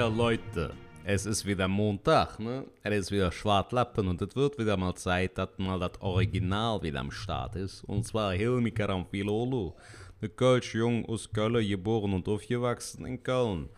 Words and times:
Ja, 0.00 0.08
Leute, 0.08 0.72
es 1.04 1.26
ist 1.26 1.44
wieder 1.44 1.68
Montag, 1.68 2.38
ne? 2.38 2.64
Es 2.82 3.00
ist 3.00 3.10
wieder 3.10 3.30
Schwartlappen 3.30 4.08
und 4.08 4.22
es 4.22 4.34
wird 4.34 4.56
wieder 4.56 4.74
mal 4.78 4.94
Zeit, 4.94 5.36
dass 5.36 5.50
mal 5.58 5.78
das 5.78 6.00
Original 6.00 6.82
wieder 6.82 7.00
am 7.00 7.10
Start 7.10 7.54
ist. 7.56 7.84
Und 7.84 8.06
zwar 8.06 8.32
Hilmi 8.32 8.70
Karamfilolu, 8.70 9.74
der 10.22 10.30
Kölsch-Jung 10.30 11.04
aus 11.04 11.30
Köln, 11.30 11.68
geboren 11.68 12.14
und 12.14 12.26
aufgewachsen 12.26 13.04
in 13.04 13.22
Köln. 13.22 13.68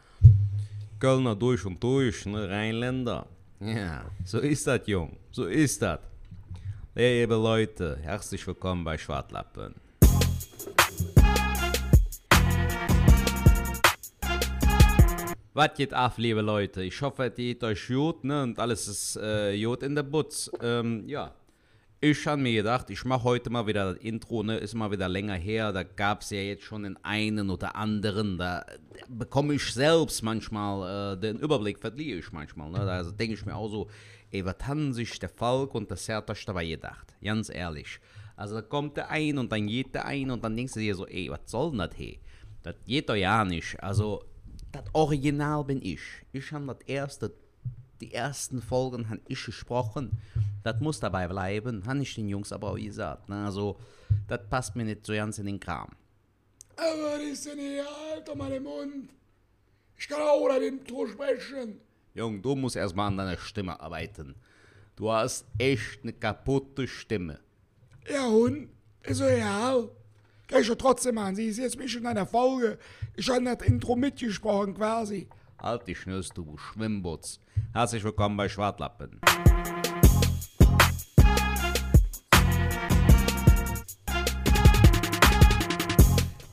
Kölner 1.00 1.34
durch 1.34 1.66
und 1.66 1.82
durch, 1.82 2.24
ne? 2.24 2.48
Rheinländer. 2.48 3.26
Ja, 3.58 4.04
so 4.24 4.38
ist 4.38 4.64
das, 4.68 4.86
Jung, 4.86 5.16
so 5.32 5.46
ist 5.46 5.82
das. 5.82 5.98
Liebe 6.94 7.34
Leute, 7.34 7.98
herzlich 8.00 8.46
willkommen 8.46 8.84
bei 8.84 8.96
Schwartlappen. 8.96 9.81
Was 15.54 15.74
geht 15.74 15.92
ab, 15.92 16.14
liebe 16.16 16.40
Leute? 16.40 16.82
Ich 16.82 17.02
hoffe, 17.02 17.24
es 17.24 17.34
geht 17.34 17.62
euch 17.62 17.86
gut, 17.86 18.24
ne? 18.24 18.42
Und 18.42 18.58
alles 18.58 18.88
ist 18.88 19.16
äh, 19.16 19.62
gut 19.62 19.82
in 19.82 19.94
der 19.94 20.02
Butz. 20.02 20.50
Ähm, 20.62 21.06
ja. 21.06 21.34
Ich 22.00 22.26
habe 22.26 22.40
mir 22.40 22.54
gedacht, 22.54 22.88
ich 22.88 23.04
mache 23.04 23.24
heute 23.24 23.50
mal 23.50 23.66
wieder 23.66 23.92
das 23.92 24.02
Intro, 24.02 24.42
ne? 24.42 24.56
Ist 24.56 24.72
mal 24.72 24.90
wieder 24.90 25.10
länger 25.10 25.34
her. 25.34 25.70
Da 25.70 25.82
gab 25.82 26.22
es 26.22 26.30
ja 26.30 26.38
jetzt 26.38 26.64
schon 26.64 26.84
den 26.84 26.96
einen 27.04 27.50
oder 27.50 27.76
anderen. 27.76 28.38
Da 28.38 28.64
bekomme 29.10 29.52
ich 29.52 29.74
selbst 29.74 30.22
manchmal 30.22 31.16
äh, 31.16 31.20
den 31.20 31.38
Überblick, 31.38 31.78
verliere 31.78 32.20
ich 32.20 32.32
manchmal. 32.32 32.70
Ne? 32.70 32.78
Da 32.78 33.02
denke 33.02 33.34
ich 33.34 33.44
mir 33.44 33.54
auch 33.54 33.68
so, 33.68 33.88
ey, 34.30 34.42
was 34.46 34.56
haben 34.66 34.94
sich 34.94 35.18
der 35.18 35.28
Falk 35.28 35.74
und 35.74 35.90
der 35.90 35.98
Sertasch 35.98 36.46
dabei 36.46 36.66
gedacht? 36.66 37.14
Ganz 37.22 37.50
ehrlich. 37.50 38.00
Also 38.36 38.54
da 38.54 38.62
kommt 38.62 38.96
der 38.96 39.10
ein 39.10 39.36
und 39.36 39.52
dann 39.52 39.66
geht 39.66 39.94
der 39.94 40.06
ein 40.06 40.30
und 40.30 40.42
dann 40.42 40.56
denkst 40.56 40.72
du 40.72 40.80
dir 40.80 40.94
so, 40.94 41.06
ey, 41.06 41.28
was 41.28 41.40
soll 41.44 41.72
denn 41.72 41.80
das 41.80 41.94
hier? 41.94 42.16
Das 42.62 42.76
geht 42.86 43.10
doch 43.10 43.16
ja 43.16 43.44
nicht. 43.44 43.78
Also 43.82 44.22
das 44.72 44.84
Original 44.92 45.64
bin 45.64 45.82
ich. 45.82 46.00
Ich 46.32 46.50
habe 46.52 46.66
das 46.66 46.86
erste, 46.86 47.32
die 48.00 48.12
ersten 48.12 48.62
Folgen 48.62 49.08
habe 49.08 49.20
ich 49.28 49.44
gesprochen. 49.44 50.18
Das 50.64 50.80
muss 50.80 51.00
dabei 51.00 51.28
bleiben, 51.28 51.84
habe 51.86 52.02
ich 52.02 52.14
den 52.14 52.28
Jungs 52.28 52.52
aber 52.52 52.70
auch 52.70 52.76
gesagt. 52.76 53.28
Ne? 53.28 53.44
Also, 53.44 53.78
das 54.28 54.40
passt 54.48 54.74
mir 54.74 54.84
nicht 54.84 55.06
so 55.06 55.12
ganz 55.12 55.38
in 55.38 55.46
den 55.46 55.60
Kram. 55.60 55.90
Aber 56.76 57.20
ist 57.22 57.46
denn 57.46 57.58
hier? 57.58 57.84
Alter, 58.12 58.34
mein 58.34 58.62
Mund. 58.62 59.10
Ich 59.96 60.08
kann 60.08 60.20
auch 60.22 60.40
oder 60.40 60.58
dem 60.58 60.78
Intro 60.78 61.06
sprechen. 61.06 61.80
Jung, 62.14 62.42
du 62.42 62.56
musst 62.56 62.76
erstmal 62.76 63.08
an 63.08 63.16
deiner 63.18 63.38
Stimme 63.38 63.78
arbeiten. 63.78 64.34
Du 64.96 65.10
hast 65.10 65.46
echt 65.58 66.02
eine 66.02 66.12
kaputte 66.12 66.86
Stimme. 66.88 67.40
Ja, 68.08 68.26
und? 68.26 68.68
Ist 69.02 69.18
so 69.18 69.24
real. 69.24 69.90
Kann 70.52 70.60
ich 70.60 70.66
schon 70.66 70.76
trotzdem 70.76 71.14
machen. 71.14 71.34
Sie 71.34 71.46
ist 71.46 71.56
jetzt 71.56 71.78
mich 71.78 71.96
in 71.96 72.04
einer 72.06 72.26
Folge. 72.26 72.76
Ich 73.16 73.26
habe 73.30 73.42
das 73.42 73.66
Intro 73.66 73.96
mitgesprochen 73.96 74.74
quasi. 74.74 75.26
Halt 75.58 75.86
die 75.86 75.94
Schnürs, 75.94 76.28
du 76.28 76.58
Schwimmbutz. 76.58 77.40
Herzlich 77.72 78.04
willkommen 78.04 78.36
bei 78.36 78.50
Schwartlappen. 78.50 79.18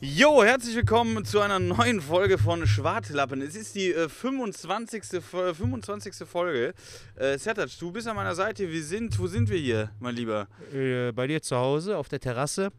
Jo, 0.01 0.43
herzlich 0.43 0.75
willkommen 0.75 1.25
zu 1.25 1.39
einer 1.41 1.59
neuen 1.59 1.99
Folge 2.01 2.37
von 2.37 2.65
Schwartlappen. 2.65 3.41
Es 3.41 3.55
ist 3.55 3.75
die 3.75 3.91
äh, 3.91 4.07
25. 4.07 5.03
Fo- 5.21 5.53
25. 5.53 6.15
Folge. 6.27 6.73
Äh, 7.15 7.37
Sertac, 7.37 7.69
du 7.79 7.91
bist 7.91 8.07
an 8.07 8.15
meiner 8.15 8.33
Seite. 8.35 8.69
Wir 8.69 8.83
sind, 8.83 9.17
wo 9.19 9.27
sind 9.27 9.49
wir 9.49 9.57
hier, 9.57 9.91
mein 9.99 10.15
Lieber? 10.15 10.47
Äh, 10.73 11.11
bei 11.11 11.27
dir 11.27 11.41
zu 11.41 11.57
Hause 11.57 11.97
auf 11.97 12.07
der 12.07 12.19
Terrasse. 12.19 12.69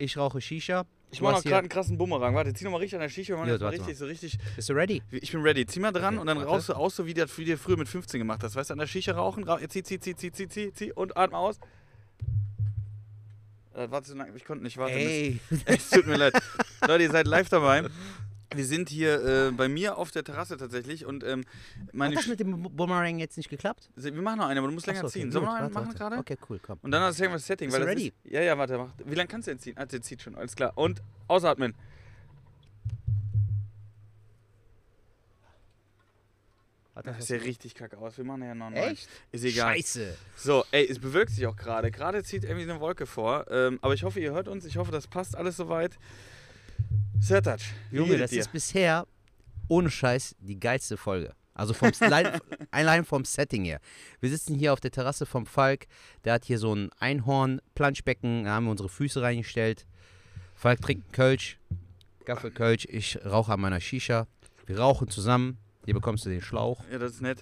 Ich 0.00 0.16
rauche 0.16 0.40
Shisha. 0.40 0.86
Ich 1.10 1.20
mache 1.20 1.34
noch 1.34 1.42
gerade 1.42 1.58
einen 1.58 1.68
krassen 1.68 1.98
Bumerang. 1.98 2.34
Warte, 2.34 2.54
zieh 2.54 2.64
noch 2.64 2.70
mal 2.70 2.78
richtig 2.78 2.94
an 2.96 3.02
der 3.02 3.10
Schicht. 3.10 3.28
Wir 3.28 3.36
machen 3.36 3.48
Ja, 3.48 3.54
das 3.58 3.60
mal 3.60 3.68
richtig, 3.68 3.98
so 3.98 4.06
richtig. 4.06 4.38
Bist 4.56 4.70
du 4.70 4.72
ready? 4.72 5.02
Ich 5.10 5.30
bin 5.30 5.42
ready. 5.42 5.66
Zieh 5.66 5.78
mal 5.78 5.92
dran 5.92 6.14
Okay, 6.14 6.20
und 6.22 6.26
dann 6.26 6.38
warte. 6.38 6.48
rauchst 6.50 6.68
du 6.70 6.72
aus, 6.72 6.96
so 6.96 7.04
wie 7.04 7.12
du 7.12 7.20
das 7.20 7.36
wie 7.36 7.54
früher 7.56 7.76
mit 7.76 7.86
15 7.86 8.18
gemacht 8.18 8.42
hast. 8.42 8.56
Weißt 8.56 8.70
du, 8.70 8.72
an 8.72 8.78
der 8.78 8.86
Schicht 8.86 9.10
rauchen. 9.10 9.44
Rauch, 9.44 9.60
zieh, 9.68 9.82
zieh, 9.82 10.00
zieh, 10.00 10.16
zieh, 10.16 10.32
zieh, 10.32 10.48
zieh, 10.48 10.72
zieh 10.72 10.92
und 10.92 11.18
atme 11.18 11.36
aus. 11.36 11.58
Äh, 13.74 13.90
warte, 13.90 14.08
so 14.08 14.14
lange, 14.16 14.34
ich 14.34 14.44
konnte 14.46 14.64
nicht 14.64 14.78
warten. 14.78 14.96
Ey. 14.96 15.38
Es 15.66 15.90
tut 15.90 16.06
mir 16.06 16.16
leid. 16.16 16.32
Leute, 16.88 17.02
ihr 17.02 17.10
seid 17.10 17.26
live 17.26 17.50
dabei. 17.50 17.84
Wir 18.52 18.64
sind 18.64 18.88
hier 18.88 19.48
äh, 19.48 19.50
bei 19.52 19.68
mir 19.68 19.96
auf 19.96 20.10
der 20.10 20.24
Terrasse 20.24 20.56
tatsächlich 20.56 21.06
und 21.06 21.22
ähm, 21.22 21.44
meine 21.92 22.16
Hat 22.16 22.24
das 22.24 22.28
mit 22.28 22.40
dem 22.40 22.62
Boomerang 22.62 23.18
jetzt 23.18 23.36
nicht 23.36 23.48
geklappt? 23.48 23.90
wir 23.94 24.12
machen 24.12 24.38
noch 24.38 24.46
eine, 24.46 24.58
aber 24.58 24.68
du 24.68 24.74
musst 24.74 24.86
länger 24.86 25.00
so, 25.00 25.06
okay, 25.06 25.20
ziehen. 25.20 25.30
Sollen 25.30 25.44
wir 25.44 25.52
noch 25.52 25.60
einen 25.60 25.72
machen 25.72 25.94
gerade? 25.94 26.16
Okay, 26.16 26.36
cool, 26.48 26.58
komm. 26.60 26.78
Und 26.82 26.90
dann 26.90 27.02
erzählen 27.02 27.30
wir 27.30 27.34
das 27.34 27.46
Setting. 27.46 27.70
Weil 27.70 27.80
du 27.80 27.86
das 27.86 27.94
ready? 27.94 28.08
Ist, 28.08 28.32
ja, 28.32 28.40
ja, 28.42 28.58
warte. 28.58 28.76
Mach. 28.76 28.92
Wie 29.04 29.14
lange 29.14 29.28
kannst 29.28 29.46
du 29.46 29.52
denn 29.52 29.60
ziehen? 29.60 29.76
Ah, 29.76 29.86
der 29.86 30.02
zieht 30.02 30.22
schon, 30.22 30.34
alles 30.34 30.56
klar. 30.56 30.72
Und 30.74 31.00
ausatmen. 31.28 31.74
Das 37.02 37.16
das 37.16 37.26
sieht 37.28 37.40
ja 37.40 37.46
richtig 37.46 37.74
kacke 37.74 37.96
aus. 37.96 38.18
Wir 38.18 38.24
machen 38.24 38.42
ja 38.42 38.54
noch 38.54 38.66
einen. 38.66 38.76
Echt? 38.76 39.08
Ist 39.32 39.44
egal. 39.44 39.74
Scheiße. 39.76 40.16
So, 40.36 40.64
ey, 40.70 40.86
es 40.86 40.98
bewölkt 40.98 41.32
sich 41.32 41.46
auch 41.46 41.56
gerade. 41.56 41.90
Gerade 41.90 42.22
zieht 42.22 42.44
irgendwie 42.44 42.70
eine 42.70 42.80
Wolke 42.80 43.06
vor. 43.06 43.46
Ähm, 43.50 43.78
aber 43.80 43.94
ich 43.94 44.02
hoffe, 44.02 44.20
ihr 44.20 44.32
hört 44.32 44.48
uns. 44.48 44.64
Ich 44.64 44.76
hoffe, 44.76 44.92
das 44.92 45.06
passt 45.06 45.36
alles 45.36 45.56
soweit. 45.56 45.98
Sertac, 47.20 47.60
Junge, 47.90 48.18
das 48.18 48.30
dir? 48.30 48.40
ist 48.40 48.52
bisher 48.52 49.06
ohne 49.68 49.90
Scheiß 49.90 50.34
die 50.40 50.58
geilste 50.58 50.96
Folge. 50.96 51.34
Also 51.54 51.74
vom 51.74 51.92
allein, 52.00 52.40
allein 52.70 53.04
vom 53.04 53.24
Setting 53.24 53.64
her. 53.64 53.80
Wir 54.20 54.30
sitzen 54.30 54.54
hier 54.54 54.72
auf 54.72 54.80
der 54.80 54.90
Terrasse 54.90 55.26
vom 55.26 55.46
Falk. 55.46 55.86
Der 56.24 56.34
hat 56.34 56.44
hier 56.44 56.58
so 56.58 56.74
ein 56.74 56.90
Einhorn-Planschbecken. 56.98 58.44
Da 58.44 58.52
haben 58.52 58.64
wir 58.64 58.70
unsere 58.70 58.88
Füße 58.88 59.20
reingestellt. 59.20 59.86
Falk 60.54 60.80
trinkt 60.80 61.04
einen 61.04 61.12
Kölsch. 61.12 61.58
Gaffel 62.24 62.50
Kölsch. 62.50 62.86
Ich 62.88 63.18
rauche 63.24 63.52
an 63.52 63.60
meiner 63.60 63.80
Shisha. 63.80 64.26
Wir 64.66 64.78
rauchen 64.78 65.08
zusammen. 65.08 65.58
Hier 65.84 65.94
bekommst 65.94 66.24
du 66.24 66.30
den 66.30 66.40
Schlauch. 66.42 66.82
Ja, 66.90 66.98
das 66.98 67.12
ist 67.12 67.22
nett. 67.22 67.40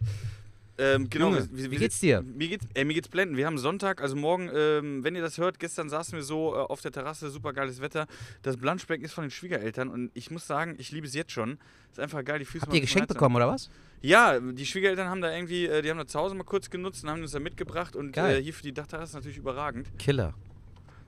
Ähm, 0.80 1.10
genau, 1.10 1.30
Junge, 1.30 1.48
wir- 1.50 1.64
wir- 1.64 1.70
wie 1.72 1.76
geht's 1.76 1.98
dir? 1.98 2.22
Mir 2.22 2.46
geht's, 2.48 2.64
ey, 2.74 2.84
mir 2.84 2.94
geht's 2.94 3.08
blenden. 3.08 3.36
Wir 3.36 3.46
haben 3.46 3.58
Sonntag, 3.58 4.00
also 4.00 4.14
morgen, 4.14 4.48
ähm, 4.54 5.02
wenn 5.02 5.16
ihr 5.16 5.22
das 5.22 5.36
hört, 5.36 5.58
gestern 5.58 5.88
saßen 5.88 6.16
wir 6.16 6.22
so 6.22 6.54
äh, 6.54 6.58
auf 6.58 6.80
der 6.80 6.92
Terrasse, 6.92 7.30
super 7.30 7.52
geiles 7.52 7.80
Wetter. 7.80 8.06
Das 8.42 8.56
Blanschbecken 8.56 9.04
ist 9.04 9.12
von 9.12 9.24
den 9.24 9.30
Schwiegereltern 9.32 9.88
und 9.88 10.10
ich 10.14 10.30
muss 10.30 10.46
sagen, 10.46 10.76
ich 10.78 10.92
liebe 10.92 11.06
es 11.06 11.14
jetzt 11.14 11.32
schon. 11.32 11.58
Ist 11.90 11.98
einfach 11.98 12.24
geil, 12.24 12.38
die 12.38 12.44
Füße 12.44 12.62
Habt 12.62 12.70
mal 12.72 12.76
ihr 12.76 12.80
geschenkt 12.80 13.08
bekommen 13.08 13.34
oder 13.36 13.48
was? 13.48 13.70
Ja, 14.02 14.38
die 14.38 14.64
Schwiegereltern 14.66 15.08
haben 15.08 15.20
da 15.20 15.34
irgendwie, 15.34 15.66
äh, 15.66 15.82
die 15.82 15.90
haben 15.90 15.98
das 15.98 16.06
zu 16.08 16.18
Hause 16.20 16.36
mal 16.36 16.44
kurz 16.44 16.70
genutzt 16.70 17.02
und 17.02 17.10
haben 17.10 17.22
uns 17.22 17.32
da 17.32 17.40
mitgebracht 17.40 17.96
und 17.96 18.16
äh, 18.16 18.40
hier 18.40 18.54
für 18.54 18.62
die 18.62 18.72
Dachterrasse 18.72 19.16
natürlich 19.16 19.38
überragend, 19.38 19.88
Killer. 19.98 20.34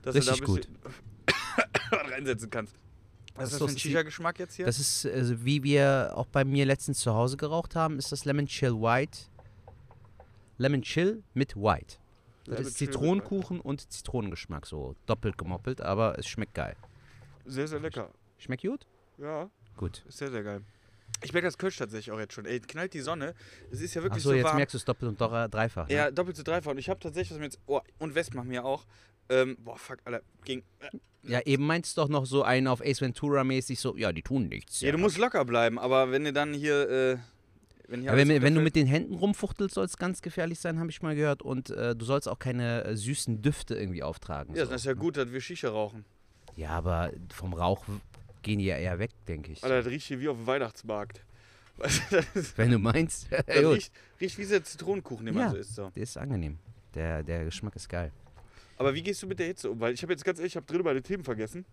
dass 0.01 0.15
Richtig 0.15 0.41
du 0.41 0.57
da 0.57 0.69
was 0.83 2.11
reinsetzen 2.11 2.49
kannst. 2.49 2.75
Was 3.35 3.45
ist 3.45 3.53
das 3.53 3.59
so, 3.59 3.67
für 3.67 3.73
ein 3.73 3.79
Shisha-Geschmack 3.79 4.39
jetzt 4.39 4.55
hier? 4.55 4.65
Das 4.65 4.77
ist, 4.77 5.05
also, 5.05 5.45
wie 5.45 5.63
wir 5.63 6.11
auch 6.15 6.25
bei 6.25 6.43
mir 6.43 6.65
letztens 6.65 6.99
zu 6.99 7.13
Hause 7.13 7.37
geraucht 7.37 7.75
haben, 7.75 7.97
ist 7.97 8.11
das 8.11 8.25
Lemon 8.25 8.45
Chill 8.45 8.73
White. 8.73 9.19
Lemon 10.61 10.83
Chill 10.83 11.23
mit 11.33 11.55
White. 11.55 11.97
Das 12.45 12.57
Lemon 12.57 12.67
ist 12.67 12.77
Zitronenkuchen 12.77 13.59
und 13.59 13.91
Zitronengeschmack, 13.91 14.67
so 14.67 14.95
doppelt 15.07 15.37
gemoppelt, 15.37 15.81
aber 15.81 16.19
es 16.19 16.27
schmeckt 16.27 16.53
geil. 16.53 16.75
sehr, 17.45 17.67
sehr 17.67 17.79
lecker. 17.79 18.11
Schmeckt 18.37 18.61
gut? 18.61 18.85
Ja. 19.17 19.49
Gut. 19.75 20.05
Ist 20.07 20.19
sehr, 20.19 20.29
sehr 20.29 20.43
geil. 20.43 20.61
Ich 21.23 21.33
merke 21.33 21.47
das 21.47 21.57
Kölsch 21.57 21.77
tatsächlich 21.77 22.11
auch 22.11 22.19
jetzt 22.19 22.33
schon. 22.33 22.45
Ey, 22.45 22.59
knallt 22.59 22.93
die 22.93 22.99
Sonne. 22.99 23.33
Es 23.71 23.81
ist 23.81 23.93
ja 23.95 24.03
wirklich 24.03 24.19
Achso, 24.19 24.29
so 24.29 24.35
jetzt 24.35 24.45
warm. 24.45 24.57
merkst 24.57 24.73
du 24.73 24.77
es 24.77 24.85
doppelt 24.85 25.09
und 25.09 25.21
doch, 25.21 25.47
dreifach. 25.49 25.87
Ne? 25.87 25.93
Ja, 25.95 26.11
doppelt 26.11 26.35
zu 26.35 26.43
dreifach. 26.43 26.71
Und 26.71 26.77
ich 26.77 26.89
habe 26.89 26.99
tatsächlich, 26.99 27.31
was 27.31 27.39
mir 27.39 27.45
jetzt. 27.45 27.59
Oh, 27.65 27.81
und 27.99 28.15
West 28.15 28.33
machen 28.33 28.49
wir 28.49 28.63
auch. 28.63 28.85
Ähm, 29.29 29.57
boah, 29.59 29.77
fuck, 29.77 29.99
Alter. 30.05 30.21
Ging. 30.45 30.63
Äh, 30.79 30.97
ja, 31.23 31.41
eben 31.41 31.65
meinst 31.65 31.97
du 31.97 32.01
doch 32.01 32.09
noch 32.09 32.25
so 32.25 32.43
einen 32.43 32.67
auf 32.67 32.81
Ace 32.81 33.01
Ventura-mäßig, 33.01 33.79
so, 33.79 33.95
ja, 33.97 34.11
die 34.11 34.23
tun 34.23 34.47
nichts. 34.47 34.81
ja, 34.81 34.91
du 34.91 34.97
musst 34.97 35.17
locker 35.17 35.45
bleiben, 35.45 35.77
aber 35.79 36.11
wenn 36.11 36.23
du 36.23 36.33
dann 36.33 36.53
hier. 36.53 36.89
Äh, 36.89 37.17
wenn 37.91 38.03
Ja, 38.03 38.15
wenn, 38.15 38.41
wenn 38.41 38.55
du 38.55 38.61
mit 38.61 38.75
den 38.75 38.87
Händen 38.87 39.13
rumfuchtelst, 39.15 39.75
soll 39.75 39.85
es 39.85 39.97
ganz 39.97 40.21
gefährlich 40.21 40.59
sein, 40.59 40.79
habe 40.79 40.89
ich 40.89 41.01
mal 41.01 41.15
gehört. 41.15 41.41
Und 41.41 41.69
äh, 41.69 41.95
du 41.95 42.05
sollst 42.05 42.27
auch 42.27 42.39
keine 42.39 42.83
äh, 42.85 42.95
süßen 42.95 43.41
Düfte 43.41 43.75
irgendwie 43.75 44.01
auftragen. 44.03 44.55
Ja, 44.55 44.65
so. 44.65 44.71
das 44.71 44.81
ist 44.81 44.85
ja 44.85 44.93
gut, 44.93 45.17
dass 45.17 45.31
wir 45.31 45.41
Shisha 45.41 45.69
rauchen. 45.69 46.05
ja, 46.55 46.69
aber 46.69 47.11
vom 47.33 47.53
Rauch 47.53 47.85
gehen 48.41 48.59
die 48.59 48.65
ja 48.65 48.77
eher 48.77 48.97
weg, 48.97 49.11
denke 49.27 49.51
ich. 49.51 49.63
Alter, 49.63 49.83
das 49.83 49.87
riecht 49.87 50.07
hier 50.07 50.19
wie 50.19 50.27
auf 50.29 50.37
dem 50.37 50.47
Weihnachtsmarkt. 50.47 51.21
Weißt 51.77 52.01
du, 52.11 52.15
das, 52.17 52.25
ist, 52.35 52.57
Wenn 52.57 52.71
du 52.71 52.79
meinst. 52.79 53.27
riecht, 53.47 53.91
riecht 54.19 54.37
wie 54.37 54.41
dieser 54.41 54.63
Zitronenkuchen, 54.63 55.25
den 55.25 55.35
man 55.35 55.43
Ja. 55.45 55.49
so 55.51 55.57
isst. 55.57 55.75
So. 55.75 55.89
Der 55.95 56.03
ist 56.03 56.17
angenehm. 56.17 56.57
Der, 56.95 57.23
der 57.23 57.45
Geschmack 57.45 57.75
ist 57.75 57.87
geil. 57.87 58.11
Aber 58.77 58.93
wie 58.93 59.01
gehst 59.03 59.21
du 59.23 59.27
mit 59.27 59.37
der 59.39 59.47
Hitze 59.47 59.69
um? 59.69 59.79
Weil 59.79 59.93
ich 59.93 60.01
habe 60.01 60.11
jetzt 60.11 60.25
ganz 60.25 60.39
ehrlich, 60.39 60.53
ich 60.53 60.55
habe 60.57 60.65
drin 60.65 60.81
meine 60.83 61.01
Themen 61.01 61.23
vergessen. 61.23 61.65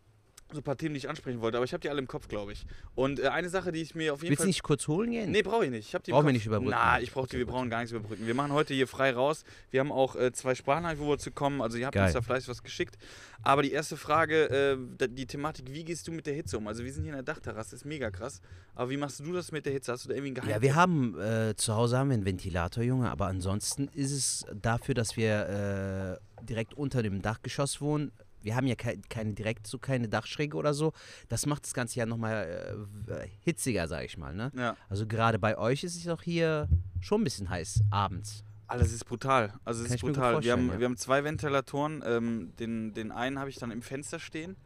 So 0.51 0.61
ein 0.61 0.63
paar 0.63 0.79
Themen, 0.79 0.95
die 0.95 0.99
ich 0.99 1.09
ansprechen 1.11 1.43
wollte, 1.43 1.59
aber 1.59 1.67
ich 1.67 1.75
habe 1.75 1.83
die 1.83 1.91
alle 1.91 1.99
im 1.99 2.09
Kopf, 2.09 2.27
glaube 2.27 2.53
ich. 2.53 2.65
Und 2.95 3.21
äh, 3.21 3.29
eine 3.29 3.51
Sache, 3.51 3.71
die 3.71 3.83
ich 3.83 3.95
mir 3.95 4.15
auf 4.15 4.23
jeden 4.23 4.31
Willst 4.31 4.41
du 4.41 4.43
Fall. 4.45 4.49
nicht 4.49 4.63
kurz 4.63 4.89
holen 4.89 5.11
gehen? 5.11 5.31
Nee, 5.31 5.43
brauche 5.43 5.67
ich 5.67 5.71
nicht. 5.71 5.93
Ich 5.93 6.11
Brauchen 6.11 6.25
wir 6.25 6.33
nicht 6.33 6.47
überbrücken. 6.47 6.71
Na, 6.71 6.99
ich 7.01 7.13
brauche 7.13 7.29
die, 7.29 7.37
wir 7.37 7.47
brauchen 7.47 7.69
gar 7.69 7.81
nichts 7.81 7.93
überbrücken. 7.93 8.27
Wir 8.27 8.35
machen 8.35 8.53
heute 8.53 8.73
hier 8.73 8.89
frei 8.89 9.13
raus. 9.13 9.45
Wir 9.71 9.81
haben 9.81 9.93
auch 9.93 10.17
äh, 10.17 10.33
zwei 10.33 10.55
Sprachnachrichten, 10.55 11.07
wo 11.07 11.11
wir 11.11 11.19
zu 11.19 11.33
kommen. 11.33 11.61
Also 11.61 11.77
ihr 11.77 11.85
habt 11.85 11.97
Geil. 11.97 12.05
uns 12.05 12.15
da 12.15 12.23
fleißig 12.23 12.49
was 12.49 12.63
geschickt. 12.63 12.97
Aber 13.43 13.63
die 13.63 13.73
erste 13.73 13.99
Frage, 13.99 14.79
äh, 14.99 15.09
die 15.09 15.27
Thematik, 15.27 15.67
wie 15.71 15.85
gehst 15.85 16.09
du 16.09 16.13
mit 16.13 16.27
der 16.27 16.33
Hitze 16.33 16.57
um? 16.57 16.67
Also 16.67 16.83
wir 16.83 16.93
sind 16.95 17.03
hier 17.05 17.13
in 17.13 17.17
der 17.17 17.35
Dachterrasse, 17.35 17.77
ist 17.77 17.85
mega 17.85 18.11
krass. 18.11 18.41
Aber 18.75 18.89
wie 18.89 18.97
machst 18.97 19.21
du 19.21 19.33
das 19.35 19.53
mit 19.53 19.67
der 19.67 19.75
Hitze? 19.75 19.93
Hast 19.93 20.07
du 20.07 20.09
da 20.09 20.15
irgendwie 20.15 20.29
einen 20.29 20.35
Geheim? 20.37 20.51
Ja, 20.51 20.63
wir 20.63 20.75
haben 20.75 21.21
äh, 21.21 21.55
zu 21.57 21.75
Hause 21.75 21.99
haben 21.99 22.09
wir 22.09 22.15
einen 22.15 22.25
Ventilator, 22.25 22.83
Junge, 22.83 23.11
aber 23.11 23.27
ansonsten 23.27 23.89
ist 23.89 24.13
es 24.13 24.47
dafür, 24.55 24.95
dass 24.95 25.19
wir 25.19 26.19
äh, 26.41 26.45
direkt 26.45 26.73
unter 26.73 27.03
dem 27.03 27.21
Dachgeschoss 27.21 27.83
wohnen, 27.83 28.13
wir 28.43 28.57
haben 28.57 28.67
ja 28.67 28.75
kei- 28.75 28.99
keine 29.09 29.35
direkt 29.35 29.67
so 29.67 29.79
keine 29.79 30.09
Dachschräge 30.09 30.57
oder 30.57 30.75
so. 30.75 30.93
Das 31.29 31.47
macht 31.47 31.65
das 31.65 31.75
Ganze 31.75 31.99
ja 31.99 32.07
nochmal 32.07 32.87
äh, 33.09 33.29
hitziger, 33.41 33.89
sag 33.89 34.05
ich 34.05 34.17
mal. 34.19 34.35
Ne? 34.35 34.51
Ja. 34.57 34.77
Also 34.89 35.07
gerade 35.07 35.39
bei 35.39 35.57
euch 35.59 35.85
ist 35.85 35.97
es 35.97 36.09
auch 36.09 36.23
hier 36.23 36.69
schon 37.01 37.21
ein 37.21 37.25
bisschen 37.25 37.49
heiß 37.51 37.83
abends. 37.91 38.45
Alles 38.67 38.93
ist 38.93 39.07
brutal. 39.07 39.55
Also 39.65 39.83
es 39.83 39.91
ist 39.91 40.01
brutal. 40.03 40.43
Wir 40.43 40.53
haben, 40.53 40.69
ja. 40.69 40.79
wir 40.79 40.85
haben 40.85 40.99
zwei 40.99 41.25
Ventilatoren. 41.25 42.03
Ähm, 42.07 42.53
den, 42.59 42.93
den 42.93 43.11
einen 43.13 43.39
habe 43.39 43.49
ich 43.49 43.57
dann 43.57 43.71
im 43.71 43.81
Fenster 43.81 44.19
stehen. 44.19 44.57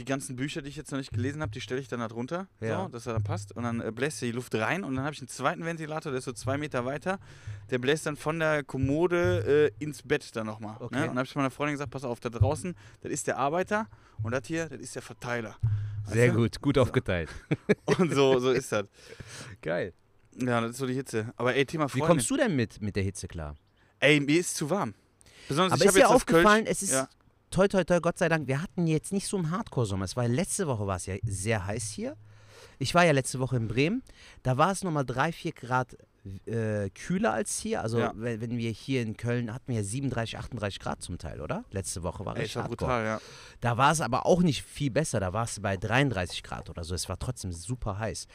Die 0.00 0.04
ganzen 0.04 0.34
Bücher, 0.34 0.60
die 0.60 0.68
ich 0.68 0.76
jetzt 0.76 0.90
noch 0.90 0.98
nicht 0.98 1.12
gelesen 1.12 1.40
habe, 1.40 1.52
die 1.52 1.60
stelle 1.60 1.80
ich 1.80 1.86
dann 1.86 2.00
da 2.00 2.08
drunter, 2.08 2.48
Ja. 2.60 2.82
so, 2.82 2.88
dass 2.88 3.06
er 3.06 3.12
dann 3.12 3.22
passt. 3.22 3.52
Und 3.56 3.62
dann 3.62 3.80
äh, 3.80 3.92
bläst 3.92 4.20
die 4.22 4.32
Luft 4.32 4.54
rein. 4.56 4.82
Und 4.82 4.96
dann 4.96 5.04
habe 5.04 5.14
ich 5.14 5.20
einen 5.20 5.28
zweiten 5.28 5.64
Ventilator, 5.64 6.10
der 6.10 6.18
ist 6.18 6.24
so 6.24 6.32
zwei 6.32 6.58
Meter 6.58 6.84
weiter. 6.84 7.20
Der 7.70 7.78
bläst 7.78 8.04
dann 8.06 8.16
von 8.16 8.38
der 8.40 8.64
Kommode 8.64 9.70
äh, 9.78 9.82
ins 9.84 10.02
Bett 10.02 10.34
dann 10.34 10.46
nochmal. 10.46 10.76
Okay. 10.80 10.94
Ne? 10.96 11.00
Und 11.02 11.08
dann 11.10 11.18
habe 11.18 11.26
ich 11.26 11.34
meiner 11.36 11.50
Freundin 11.50 11.74
gesagt, 11.74 11.90
pass 11.92 12.02
auf, 12.04 12.18
da 12.18 12.28
draußen, 12.28 12.74
das 13.02 13.12
ist 13.12 13.26
der 13.28 13.38
Arbeiter. 13.38 13.86
Und 14.22 14.32
das 14.32 14.46
hier, 14.46 14.68
das 14.68 14.80
ist 14.80 14.94
der 14.96 15.02
Verteiler. 15.02 15.56
Sehr 16.06 16.26
Weißt 16.28 16.34
du? 16.36 16.40
gut, 16.42 16.60
gut 16.60 16.78
aufgeteilt. 16.78 17.30
Und 17.98 18.12
so, 18.12 18.38
so 18.40 18.50
ist 18.50 18.72
das. 18.72 18.86
Geil. 19.62 19.92
Ja, 20.36 20.60
das 20.60 20.72
ist 20.72 20.78
so 20.78 20.86
die 20.86 20.94
Hitze. 20.94 21.32
Aber 21.36 21.54
ey, 21.54 21.64
Thema 21.64 21.84
Wie 21.86 21.90
Freundin. 21.98 22.08
kommst 22.08 22.30
du 22.30 22.36
denn 22.36 22.56
mit, 22.56 22.82
mit 22.82 22.96
der 22.96 23.04
Hitze 23.04 23.28
klar? 23.28 23.54
Ey, 24.00 24.18
mir 24.20 24.40
ist 24.40 24.56
zu 24.56 24.68
warm. 24.68 24.92
Besonders 25.48 25.72
Aber 25.74 25.82
ich 25.82 25.86
ist 25.88 25.94
dir 25.96 26.00
das 26.00 26.08
Kölsch- 26.10 26.14
aufgefallen, 26.14 26.66
es 26.66 26.82
ist 26.82 26.92
Ja. 26.92 27.08
Toi 27.54 27.68
toi 27.68 27.84
toi, 27.84 28.00
Gott 28.00 28.18
sei 28.18 28.28
Dank, 28.28 28.48
wir 28.48 28.60
hatten 28.60 28.86
jetzt 28.88 29.12
nicht 29.12 29.28
so 29.28 29.36
einen 29.36 29.50
Hardcore-Sommer. 29.52 30.04
Es 30.04 30.16
war 30.16 30.26
letzte 30.26 30.66
Woche 30.66 30.86
war 30.86 30.96
es 30.96 31.06
ja 31.06 31.14
sehr 31.24 31.64
heiß 31.66 31.90
hier. 31.92 32.16
Ich 32.80 32.94
war 32.94 33.04
ja 33.04 33.12
letzte 33.12 33.38
Woche 33.38 33.56
in 33.56 33.68
Bremen. 33.68 34.02
Da 34.42 34.56
war 34.56 34.72
es 34.72 34.82
nochmal 34.82 35.04
3, 35.06 35.30
4 35.30 35.52
Grad 35.52 35.96
äh, 36.46 36.90
kühler 36.90 37.32
als 37.32 37.58
hier. 37.58 37.82
Also 37.82 38.00
Ja. 38.00 38.12
wenn, 38.16 38.40
wenn 38.40 38.58
wir 38.58 38.70
hier 38.70 39.02
in 39.02 39.16
Köln 39.16 39.54
hatten 39.54 39.68
wir 39.68 39.76
ja 39.76 39.82
37, 39.84 40.36
38 40.38 40.80
Grad 40.80 41.00
zum 41.02 41.18
Teil, 41.18 41.40
oder? 41.40 41.64
Letzte 41.70 42.02
Woche 42.02 42.24
war 42.24 42.34
hardcore. 42.36 42.68
brutal, 42.68 43.04
ja. 43.04 43.20
Da 43.60 43.76
war 43.76 43.92
es 43.92 44.00
aber 44.00 44.26
auch 44.26 44.40
nicht 44.42 44.62
viel 44.62 44.90
besser. 44.90 45.20
Da 45.20 45.32
war 45.32 45.44
es 45.44 45.60
bei 45.60 45.76
33 45.76 46.42
Grad 46.42 46.70
oder 46.70 46.82
so. 46.82 46.94
Es 46.94 47.08
war 47.08 47.18
trotzdem 47.18 47.52
super 47.52 47.98
heiß. 47.98 48.26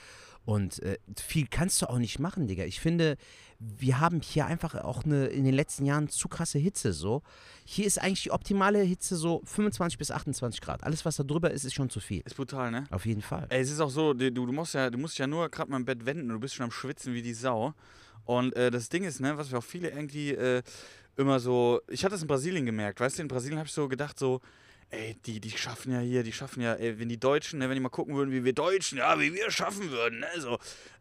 Und 0.50 0.81
äh, 0.81 0.98
viel 1.16 1.46
kannst 1.46 1.80
du 1.80 1.90
auch 1.92 2.00
nicht 2.00 2.18
machen, 2.18 2.48
Digga. 2.48 2.63
Ich 2.63 2.80
finde, 2.80 3.18
wir 3.60 4.00
haben 4.00 4.19
hier 4.19 4.48
einfach 4.48 4.74
auch 4.74 5.04
eine, 5.04 5.28
in 5.28 5.44
den 5.44 5.54
letzten 5.54 5.86
Jahren 5.86 6.10
zu 6.10 6.28
krasse 6.28 6.57
Hitze 6.57 6.92
so. 6.92 7.22
Hier 7.66 7.86
ist 7.86 8.01
eigentlich 8.01 8.24
die 8.24 8.31
optimale 8.31 8.81
Hitze 8.81 9.16
so 9.16 9.44
25 9.46 10.00
bis 10.00 10.10
28 10.10 10.60
Grad. 10.60 10.84
Alles, 10.84 11.06
was 11.06 11.18
da 11.18 11.24
drüber 11.24 11.51
ist, 11.51 11.66
ist 11.66 11.75
schon 11.75 11.92
zu 11.92 12.00
viel. 12.00 12.24
Ist 12.25 12.36
brutal, 12.36 12.72
ne? 12.72 12.86
Auf 12.90 13.06
jeden 13.06 13.22
Fall. 13.22 13.46
Ey, 13.50 13.62
es 13.62 13.69
ist 13.69 13.80
auch 13.80 13.92
so, 13.92 14.16
du, 14.16 14.31
du 14.31 14.51
musst 14.51 14.74
ja, 14.74 14.90
du 14.90 14.98
musst 14.98 15.19
ja 15.19 15.28
nur 15.28 15.50
gerade 15.50 15.69
mal 15.69 15.78
im 15.78 15.86
Bett 15.86 16.04
wenden 16.07 16.24
und 16.24 16.30
du 16.30 16.40
bist 16.40 16.56
schon 16.56 16.63
am 16.63 16.72
Schwitzen 16.72 17.13
wie 17.13 17.22
die 17.22 17.36
Sau. 17.36 17.75
Und 18.25 18.56
äh, 18.56 18.72
das 18.72 18.90
Ding 18.90 19.04
ist, 19.04 19.19
ne, 19.19 19.38
was 19.38 19.52
wir 19.52 19.60
auch 19.60 19.63
viele 19.63 19.92
irgendwie 19.92 20.31
äh, 20.31 20.63
immer 21.16 21.40
so. 21.40 21.80
Ich 21.90 22.04
hatte 22.04 22.16
es 22.16 22.24
in 22.24 22.28
Brasilien 22.28 22.66
gemerkt, 22.66 23.00
weißt 23.00 23.19
du, 23.19 23.22
in 23.22 23.28
Brasilien 23.28 23.60
habe 23.60 23.68
ich 23.68 23.74
so 23.74 23.88
gedacht, 23.88 24.18
so, 24.18 24.42
ey, 24.92 25.16
die, 25.26 25.40
die 25.40 25.52
schaffen 25.52 25.92
ja 25.92 26.00
hier, 26.00 26.24
die 26.24 26.34
schaffen 26.34 26.62
ja, 26.62 26.74
ey, 26.74 27.00
wenn 27.00 27.10
die 27.10 27.20
Deutschen, 27.20 27.60
ne, 27.60 27.70
wenn 27.70 27.76
die 27.76 27.82
mal 27.82 27.90
gucken 27.90 28.16
würden, 28.16 28.32
wie 28.32 28.44
wir 28.44 28.54
Deutschen, 28.54 28.98
ja, 28.98 29.20
wie 29.20 29.34
wir 29.34 29.52
schaffen 29.52 29.92
würden, 29.92 30.20
ne, 30.20 30.28
so. 30.38 30.58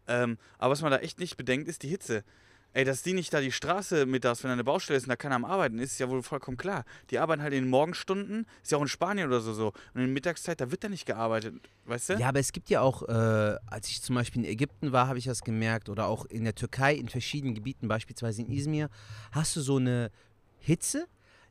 Ähm, 0.07 0.37
aber 0.57 0.71
was 0.71 0.81
man 0.81 0.91
da 0.91 0.97
echt 0.97 1.19
nicht 1.19 1.37
bedenkt, 1.37 1.67
ist 1.67 1.83
die 1.83 1.89
Hitze. 1.89 2.23
Ey, 2.71 2.85
dass 2.85 3.01
die 3.01 3.13
nicht 3.13 3.33
da 3.33 3.41
die 3.41 3.51
Straße 3.51 4.05
mittags, 4.05 4.43
wenn 4.43 4.49
da 4.49 4.53
eine 4.53 4.63
Baustelle 4.63 4.97
ist 4.97 5.03
und 5.05 5.09
da 5.09 5.15
keiner 5.15 5.33
am 5.33 5.43
Arbeiten 5.43 5.79
ist, 5.79 5.93
ist 5.93 5.99
ja 5.99 6.07
wohl 6.07 6.21
vollkommen 6.21 6.55
klar. 6.55 6.85
Die 7.09 7.17
arbeiten 7.17 7.41
halt 7.41 7.51
in 7.53 7.63
den 7.63 7.69
Morgenstunden, 7.69 8.45
ist 8.61 8.71
ja 8.71 8.77
auch 8.77 8.83
in 8.83 8.87
Spanien 8.87 9.27
oder 9.27 9.39
so 9.41 9.53
so. 9.53 9.67
Und 9.69 10.01
in 10.01 10.01
der 10.01 10.07
Mittagszeit, 10.09 10.61
da 10.61 10.69
wird 10.69 10.83
da 10.83 10.89
nicht 10.89 11.07
gearbeitet, 11.07 11.55
weißt 11.85 12.09
du? 12.09 12.13
Ja, 12.13 12.27
aber 12.29 12.39
es 12.39 12.51
gibt 12.51 12.69
ja 12.69 12.81
auch, 12.81 13.09
äh, 13.09 13.55
als 13.65 13.89
ich 13.89 14.03
zum 14.03 14.13
Beispiel 14.13 14.43
in 14.43 14.49
Ägypten 14.49 14.91
war, 14.91 15.07
habe 15.07 15.17
ich 15.17 15.25
das 15.25 15.41
gemerkt, 15.41 15.89
oder 15.89 16.05
auch 16.05 16.25
in 16.27 16.43
der 16.43 16.53
Türkei, 16.53 16.93
in 16.93 17.09
verschiedenen 17.09 17.55
Gebieten, 17.55 17.87
beispielsweise 17.87 18.43
in 18.43 18.51
Izmir, 18.51 18.91
hast 19.31 19.55
du 19.55 19.61
so 19.61 19.77
eine 19.77 20.11
Hitze, 20.59 21.07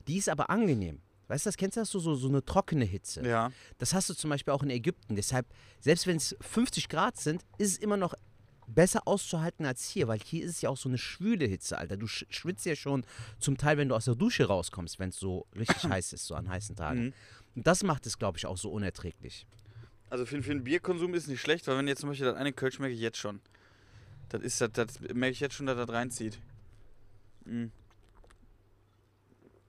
die 0.07 0.19
ist 0.19 0.29
aber 0.29 0.51
angenehm. 0.51 1.01
Weißt 1.29 1.45
du, 1.45 1.49
das 1.49 1.57
kennst 1.57 1.77
du 1.77 1.81
das 1.81 1.91
so, 1.91 2.01
so, 2.01 2.15
so 2.15 2.29
eine 2.29 2.45
trockene 2.45 2.85
Hitze. 2.85 3.23
Ja. 3.27 3.53
Das 3.79 3.95
hast 3.95 4.09
du 4.09 4.15
zum 4.15 4.31
Beispiel 4.31 4.53
auch 4.53 4.63
in 4.63 4.71
Ägypten. 4.71 5.15
Deshalb, 5.15 5.47
selbst 5.81 6.07
wenn 6.07 6.17
es 6.17 6.37
50 6.41 6.89
Grad 6.89 7.19
sind, 7.19 7.43
ist 7.59 7.73
es 7.73 7.79
immer 7.79 7.97
noch 7.97 8.15
besser 8.67 9.07
auszuhalten 9.07 9.67
als 9.67 9.89
hier, 9.89 10.09
weil 10.09 10.21
hier 10.21 10.45
ist 10.45 10.51
es 10.57 10.61
ja 10.61 10.71
auch 10.71 10.77
so 10.77 10.89
eine 10.89 10.99
schwüle 10.99 11.47
Hitze, 11.47 11.79
Alter. 11.79 11.97
Du 11.97 12.07
sch 12.07 12.27
schwitzt 12.29 12.67
ja 12.67 12.77
schon 12.77 13.05
zum 13.39 13.57
Teil, 13.57 13.79
wenn 13.79 13.89
du 13.89 13.95
aus 13.95 14.05
der 14.05 14.15
Dusche 14.15 14.45
rauskommst, 14.45 14.99
wenn 14.99 15.11
es 15.11 15.19
so 15.19 15.47
richtig 15.57 15.85
heiß 15.91 16.13
ist, 16.13 16.27
so 16.27 16.35
an 16.35 16.49
heißen 16.49 16.77
Tagen. 16.77 17.05
Mhm. 17.05 17.13
Und 17.57 17.67
das 17.67 17.83
macht 17.83 18.07
es, 18.07 18.19
glaube 18.19 18.39
ich, 18.39 18.47
auch 18.47 18.59
so 18.59 18.71
unerträglich. 18.71 19.47
Also 20.11 20.25
für, 20.25 20.43
für 20.43 20.51
den 20.51 20.65
Bierkonsum 20.65 21.15
ist 21.15 21.29
nicht 21.29 21.41
schlecht, 21.41 21.67
weil 21.67 21.77
wenn 21.77 21.89
jetzt 21.89 22.01
zum 22.01 22.11
Beispiel 22.11 22.27
das 22.27 22.37
eine 22.37 22.53
Kölsch 22.53 22.79
merke 22.79 22.95
ich 22.95 23.01
jetzt 23.01 23.19
schon. 23.19 23.41
Das 24.29 24.43
ist 24.43 24.61
das, 24.61 24.71
das 24.73 25.01
merke 25.01 25.33
ich 25.33 25.41
jetzt 25.41 25.55
schon, 25.55 25.67
dass 25.67 25.77
das 25.77 25.89
reinzieht. 25.89 26.39
Mhm. 27.45 27.73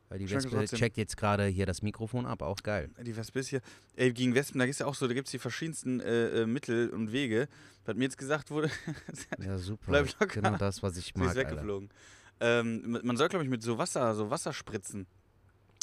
Weil 0.10 0.18
die 0.20 0.30
Wespe 0.30 0.66
checkt 0.66 0.98
jetzt 0.98 1.18
gerade 1.18 1.46
hier 1.46 1.68
das 1.68 1.84
Mikrofon 1.84 2.26
ab, 2.26 2.42
auch 2.42 2.62
geil. 2.64 2.90
Die 3.02 3.16
Wespe 3.16 3.40
ist 3.40 3.50
hier. 3.50 3.62
Ey, 3.96 4.12
gegen 4.12 4.34
Wespen, 4.34 4.60
da 4.60 4.66
ist 4.66 4.80
ja 4.80 4.88
auch 4.88 4.96
so, 4.96 5.08
da 5.08 5.14
gibt 5.14 5.28
es 5.28 5.32
die 5.32 5.40
verschiedensten 5.40 6.00
äh, 6.00 6.42
äh, 6.42 6.46
Mittel 6.48 6.90
und 6.90 7.12
Wege. 7.12 7.48
Was 7.86 7.96
mir 7.96 8.06
jetzt 8.06 8.18
gesagt 8.18 8.50
wurde, 8.50 8.70
Ja, 9.40 9.58
super. 9.58 9.86
Bleib 9.88 10.08
locker. 10.20 10.42
Genau 10.42 10.58
das, 10.58 10.82
was 10.82 10.98
ich 10.98 11.06
sie 11.06 11.10
ist 11.12 11.18
mag, 11.18 11.36
weggeflogen. 11.36 11.90
Ähm, 12.40 13.00
man 13.04 13.18
soll, 13.18 13.30
glaube 13.30 13.44
ich, 13.44 13.50
mit 13.52 13.62
so 13.62 13.78
Wasser, 13.78 14.16
so 14.16 14.30
Wasser 14.30 14.52
spritzen. 14.54 15.06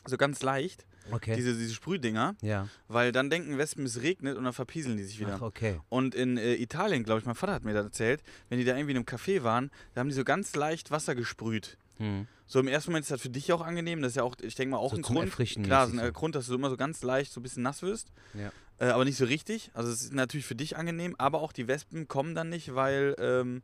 So 0.06 0.16
ganz 0.16 0.42
leicht, 0.42 0.86
Okay. 1.10 1.36
diese, 1.36 1.54
diese 1.54 1.72
Sprühdinger, 1.72 2.34
ja. 2.42 2.68
weil 2.88 3.12
dann 3.12 3.30
denken 3.30 3.58
Wespen, 3.58 3.84
es 3.86 4.02
regnet 4.02 4.36
und 4.36 4.44
dann 4.44 4.52
verpieseln 4.52 4.96
die 4.96 5.04
sich 5.04 5.20
wieder. 5.20 5.36
Ach, 5.36 5.42
okay. 5.42 5.80
Und 5.88 6.14
in 6.14 6.36
äh, 6.36 6.54
Italien, 6.54 7.04
glaube 7.04 7.20
ich, 7.20 7.26
mein 7.26 7.34
Vater 7.34 7.52
hat 7.52 7.64
mir 7.64 7.74
das 7.74 7.84
erzählt, 7.86 8.22
wenn 8.48 8.58
die 8.58 8.64
da 8.64 8.76
irgendwie 8.76 8.92
in 8.92 8.96
einem 8.96 9.06
Café 9.06 9.42
waren, 9.42 9.70
da 9.94 10.00
haben 10.00 10.08
die 10.08 10.14
so 10.14 10.24
ganz 10.24 10.54
leicht 10.56 10.90
Wasser 10.90 11.14
gesprüht. 11.14 11.78
Hm. 11.98 12.26
So 12.46 12.60
im 12.60 12.68
ersten 12.68 12.90
Moment 12.90 13.04
ist 13.04 13.10
das 13.10 13.20
für 13.20 13.30
dich 13.30 13.52
auch 13.52 13.60
angenehm. 13.60 14.02
Das 14.02 14.12
ist 14.12 14.16
ja 14.16 14.22
auch, 14.22 14.36
ich 14.40 14.54
denke 14.54 14.72
mal, 14.72 14.78
auch 14.78 14.90
So 14.90 14.96
ein 14.96 15.02
Grund. 15.02 15.32
Klar, 15.64 15.88
so 15.88 15.92
ein 15.92 15.98
äh. 15.98 16.12
Grund, 16.12 16.34
dass 16.34 16.46
du 16.46 16.54
immer 16.54 16.70
so 16.70 16.76
ganz 16.76 17.02
leicht 17.02 17.32
so 17.32 17.40
ein 17.40 17.42
bisschen 17.42 17.62
nass 17.62 17.82
wirst. 17.82 18.12
Ja. 18.34 18.52
Äh, 18.78 18.90
aber 18.90 19.04
nicht 19.04 19.16
so 19.16 19.24
richtig. 19.24 19.70
Also 19.74 19.90
es 19.90 20.02
ist 20.02 20.12
natürlich 20.12 20.46
für 20.46 20.54
dich 20.54 20.76
angenehm, 20.76 21.14
aber 21.18 21.40
auch 21.40 21.52
die 21.52 21.66
Wespen 21.66 22.08
kommen 22.08 22.34
dann 22.34 22.48
nicht, 22.48 22.74
weil 22.74 23.16
ähm, 23.18 23.62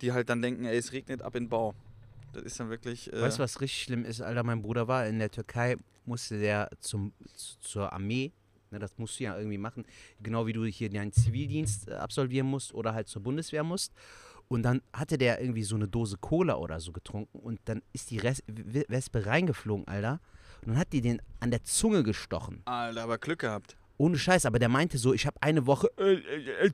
die 0.00 0.12
halt 0.12 0.28
dann 0.28 0.40
denken, 0.40 0.64
ey, 0.64 0.76
es 0.76 0.92
regnet 0.92 1.22
ab 1.22 1.34
in 1.34 1.44
den 1.44 1.48
Bau. 1.48 1.74
Das 2.34 2.42
ist 2.44 2.60
dann 2.60 2.70
wirklich. 2.70 3.12
Äh, 3.12 3.20
Weißt 3.22 3.38
du, 3.38 3.42
was 3.42 3.60
richtig 3.60 3.82
schlimm 3.82 4.04
ist, 4.04 4.20
Alter? 4.20 4.42
Mein 4.42 4.62
Bruder 4.62 4.86
war 4.88 5.06
in 5.06 5.18
der 5.18 5.30
Türkei, 5.30 5.76
musste 6.04 6.38
der 6.38 6.68
zum, 6.80 7.12
zu- 7.34 7.58
zur 7.60 7.92
Armee. 7.92 8.32
Ne, 8.70 8.78
das 8.78 8.96
musst 8.98 9.18
du 9.20 9.24
ja 9.24 9.36
irgendwie 9.38 9.58
machen. 9.58 9.84
Genau 10.20 10.46
wie 10.46 10.52
du 10.52 10.64
hier 10.64 10.90
deinen 10.90 11.12
Zivildienst 11.12 11.88
äh, 11.88 11.92
absolvieren 11.94 12.46
musst 12.46 12.74
oder 12.74 12.92
halt 12.94 13.08
zur 13.08 13.22
Bundeswehr 13.22 13.62
musst. 13.64 13.92
Und 14.48 14.62
dann 14.62 14.82
hatte 14.92 15.16
der 15.16 15.40
irgendwie 15.40 15.62
so 15.62 15.74
eine 15.76 15.88
Dose 15.88 16.16
Cola 16.20 16.56
oder 16.56 16.78
so 16.78 16.92
getrunken 16.92 17.38
und 17.38 17.60
dann 17.64 17.80
ist 17.94 18.10
die 18.10 18.18
Res 18.18 18.42
Wespe 18.46 19.24
reingeflogen, 19.24 19.88
Alter. 19.88 20.20
Und 20.62 20.68
dann 20.72 20.78
hat 20.78 20.92
die 20.92 21.00
den 21.00 21.22
an 21.40 21.50
der 21.50 21.62
Zunge 21.64 22.02
gestochen. 22.02 22.60
Alter, 22.66 23.02
aber 23.04 23.16
Glück 23.18 23.38
gehabt. 23.40 23.76
Ohne 23.96 24.18
Scheiß, 24.18 24.44
aber 24.44 24.58
der 24.58 24.68
meinte 24.68 24.98
so, 24.98 25.14
ich 25.14 25.24
habe 25.24 25.40
eine 25.40 25.66
Woche, 25.66 25.88
äh, 25.98 26.14
äh, 26.14 26.66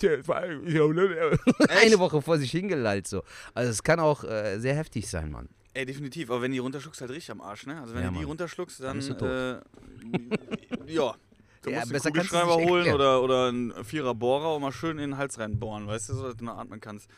eine 1.69 1.99
Woche 1.99 2.23
vor 2.23 2.39
sich 2.39 2.51
hingelallt 2.51 3.07
so. 3.07 3.23
Also 3.55 3.71
es 3.71 3.83
kann 3.83 4.01
auch 4.01 4.25
äh, 4.25 4.59
sehr 4.59 4.75
heftig 4.75 5.09
sein, 5.09 5.31
Mann. 5.31 5.49
Ey, 5.73 5.87
definitiv. 5.87 6.31
Aber 6.31 6.43
wenn 6.43 6.53
die 6.53 6.59
runterschluckst, 6.59 7.01
halt 7.01 7.11
richtig 7.11 7.31
am 7.31 7.41
Arsch, 7.41 7.67
ne? 7.67 7.81
Also 7.81 7.95
wenn 7.95 8.03
Ja, 8.03 8.11
du 8.11 8.19
die 8.19 8.25
runterschluckst, 8.25 8.81
Dann 8.81 8.87
dann. 8.87 8.97
bist 8.97 9.11
du 9.11 9.15
tot. 9.15 9.29
Äh, 10.87 10.93
ja. 10.93 11.15
Du 11.63 11.71
Ja, 11.71 11.81
musst 11.81 11.93
besser 11.93 12.07
einen 12.07 12.15
kannst 12.15 12.33
du 12.33 12.37
Kugelschreiber 12.39 12.57
holen 12.71 12.95
oder, 12.95 13.23
oder 13.23 13.49
einen 13.49 13.85
Vierer 13.85 14.15
Bohrer 14.15 14.55
und 14.57 14.63
mal 14.63 14.73
schön 14.73 14.93
in 14.99 15.11
den 15.11 15.17
Hals 15.19 15.39
reinbohren, 15.39 15.87
weißt 15.87 16.09
du, 16.09 16.15
so 16.15 16.23
dass 16.25 16.37
du 16.37 16.45
noch 16.47 16.57
atmen 16.57 16.81
kannst. 16.81 17.09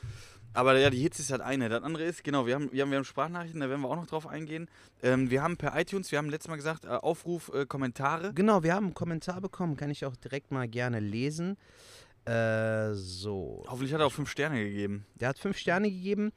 Aber 0.53 0.77
ja, 0.79 0.91
die 0.91 0.99
Hitze 0.99 1.23
ist 1.23 1.31
halt 1.31 1.41
eine. 1.41 1.69
Das 1.69 1.83
andere 1.83 2.03
ist, 2.05 2.25
genau, 2.25 2.45
wir 2.47 2.57
haben, 2.57 2.71
wir 2.73 2.83
haben, 2.83 2.91
wir 2.91 2.99
haben 2.99 3.05
Sprachnachrichten, 3.05 3.61
da 3.61 3.69
werden 3.71 3.81
wir 3.81 3.89
auch 3.89 3.97
noch 3.97 4.07
drauf 4.09 4.27
eingehen. 4.27 4.69
Ähm, 5.03 5.31
wir 5.31 5.43
haben 5.43 5.57
per 5.57 5.79
iTunes, 5.81 6.11
wir 6.11 6.19
haben 6.19 6.29
letztes 6.29 6.49
Mal 6.49 6.57
gesagt, 6.57 6.85
äh, 6.85 6.89
Aufruf, 6.89 7.51
äh, 7.55 7.65
Kommentare. 7.67 8.35
Genau, 8.35 8.63
wir 8.65 8.75
haben 8.75 8.87
einen 8.87 8.95
Kommentar 8.95 9.41
bekommen, 9.41 9.77
kann 9.77 9.91
ich 9.91 10.05
auch 10.05 10.17
direkt 10.17 10.51
mal 10.51 10.67
gerne 10.69 10.99
lesen. 11.01 11.57
Äh, 12.25 12.93
so. 12.95 13.65
Hoffentlich 13.67 13.93
hat 13.95 14.01
er 14.01 14.07
auch 14.07 14.13
fünf 14.13 14.31
Sterne 14.31 14.63
gegeben. 14.63 15.07
Der 15.15 15.29
hat 15.29 15.39
fünf 15.39 15.57
Sterne 15.57 15.91
gegeben. 15.91 16.33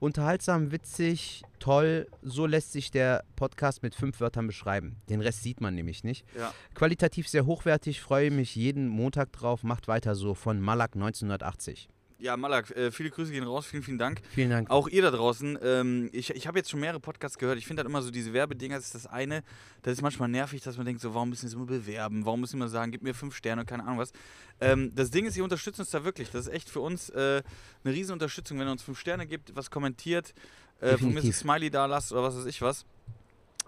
Unterhaltsam, 0.00 0.72
witzig, 0.72 1.42
toll. 1.58 2.08
So 2.22 2.46
lässt 2.46 2.72
sich 2.72 2.90
der 2.90 3.22
Podcast 3.36 3.82
mit 3.82 3.94
fünf 3.94 4.18
Wörtern 4.20 4.46
beschreiben. 4.46 4.96
Den 5.10 5.20
Rest 5.20 5.42
sieht 5.42 5.60
man 5.60 5.74
nämlich 5.74 6.04
nicht. 6.04 6.24
Ja. 6.36 6.54
Qualitativ 6.74 7.28
sehr 7.28 7.44
hochwertig, 7.44 8.00
freue 8.00 8.30
mich 8.30 8.56
jeden 8.56 8.88
Montag 8.88 9.30
drauf. 9.32 9.62
Macht 9.62 9.88
weiter 9.88 10.14
so 10.14 10.32
von 10.32 10.58
Malak 10.58 10.94
1980. 10.94 11.90
Ja, 12.20 12.36
Malak, 12.36 12.70
äh, 12.72 12.90
viele 12.90 13.10
Grüße 13.10 13.32
gehen 13.32 13.44
raus, 13.44 13.66
vielen, 13.66 13.82
vielen 13.82 13.98
Dank. 13.98 14.20
Vielen 14.34 14.50
Dank. 14.50 14.70
Auch 14.70 14.88
ihr 14.88 15.00
da 15.00 15.10
draußen, 15.10 15.58
ähm, 15.62 16.10
ich, 16.12 16.30
ich 16.30 16.46
habe 16.46 16.58
jetzt 16.58 16.70
schon 16.70 16.80
mehrere 16.80 17.00
Podcasts 17.00 17.38
gehört. 17.38 17.56
Ich 17.56 17.66
finde 17.66 17.80
halt 17.80 17.88
immer 17.88 18.02
so, 18.02 18.10
diese 18.10 18.34
Werbedinger, 18.34 18.76
das 18.76 18.86
ist 18.86 18.94
das 18.94 19.06
eine. 19.06 19.42
Das 19.82 19.94
ist 19.94 20.02
manchmal 20.02 20.28
nervig, 20.28 20.60
dass 20.62 20.76
man 20.76 20.84
denkt, 20.84 21.00
so, 21.00 21.14
warum 21.14 21.30
müssen 21.30 21.46
es 21.46 21.54
immer 21.54 21.64
bewerben? 21.64 22.26
Warum 22.26 22.40
müssen 22.40 22.58
wir 22.58 22.68
sagen, 22.68 22.92
gib 22.92 23.02
mir 23.02 23.14
fünf 23.14 23.34
Sterne 23.34 23.62
und 23.62 23.66
keine 23.66 23.84
Ahnung 23.84 23.98
was. 23.98 24.12
Ähm, 24.60 24.92
das 24.94 25.10
Ding 25.10 25.24
ist, 25.24 25.36
ihr 25.36 25.44
unterstützt 25.44 25.80
uns 25.80 25.90
da 25.90 26.04
wirklich. 26.04 26.30
Das 26.30 26.46
ist 26.46 26.52
echt 26.52 26.68
für 26.68 26.80
uns 26.80 27.08
äh, 27.08 27.42
eine 27.84 27.94
riesen 27.94 28.12
Unterstützung, 28.12 28.58
wenn 28.58 28.68
ihr 28.68 28.72
uns 28.72 28.82
fünf 28.82 28.98
Sterne 29.00 29.26
gibt, 29.26 29.56
was 29.56 29.70
kommentiert, 29.70 30.34
äh, 30.80 30.98
von 30.98 31.14
mir 31.14 31.22
ein. 31.22 31.32
Smiley 31.32 31.70
da 31.70 31.86
lasst 31.86 32.12
oder 32.12 32.22
was 32.22 32.36
weiß 32.36 32.46
ich 32.46 32.60
was. 32.60 32.84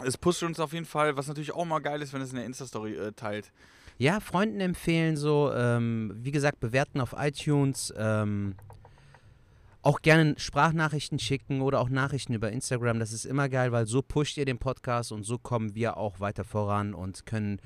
Es 0.04 0.18
pusht 0.18 0.42
uns 0.42 0.60
auf 0.60 0.72
jeden 0.72 0.86
Fall, 0.86 1.16
was 1.16 1.26
natürlich 1.26 1.52
auch 1.52 1.64
mal 1.64 1.78
geil 1.78 2.02
ist, 2.02 2.12
wenn 2.12 2.20
es 2.20 2.30
in 2.30 2.36
der 2.36 2.44
Insta-Story 2.44 2.96
äh, 2.96 3.12
teilt. 3.12 3.50
Ja, 4.02 4.18
Freunden 4.18 4.58
empfehlen 4.58 5.16
so, 5.16 5.52
ähm, 5.54 6.12
wie 6.16 6.32
gesagt, 6.32 6.58
bewerten 6.58 7.00
auf 7.00 7.14
iTunes. 7.16 7.94
Ähm, 7.96 8.56
auch 9.80 10.02
gerne 10.02 10.34
Sprachnachrichten 10.38 11.20
schicken 11.20 11.60
oder 11.60 11.78
auch 11.78 11.88
Nachrichten 11.88 12.34
über 12.34 12.50
Instagram. 12.50 12.98
Das 12.98 13.12
ist 13.12 13.24
immer 13.24 13.48
geil, 13.48 13.70
weil 13.70 13.86
so 13.86 14.02
pusht 14.02 14.38
ihr 14.38 14.44
den 14.44 14.58
Podcast 14.58 15.12
und 15.12 15.22
so 15.22 15.38
kommen 15.38 15.76
wir 15.76 15.98
auch 15.98 16.18
weiter 16.18 16.42
voran 16.42 16.94
und 16.94 17.26
können 17.26 17.60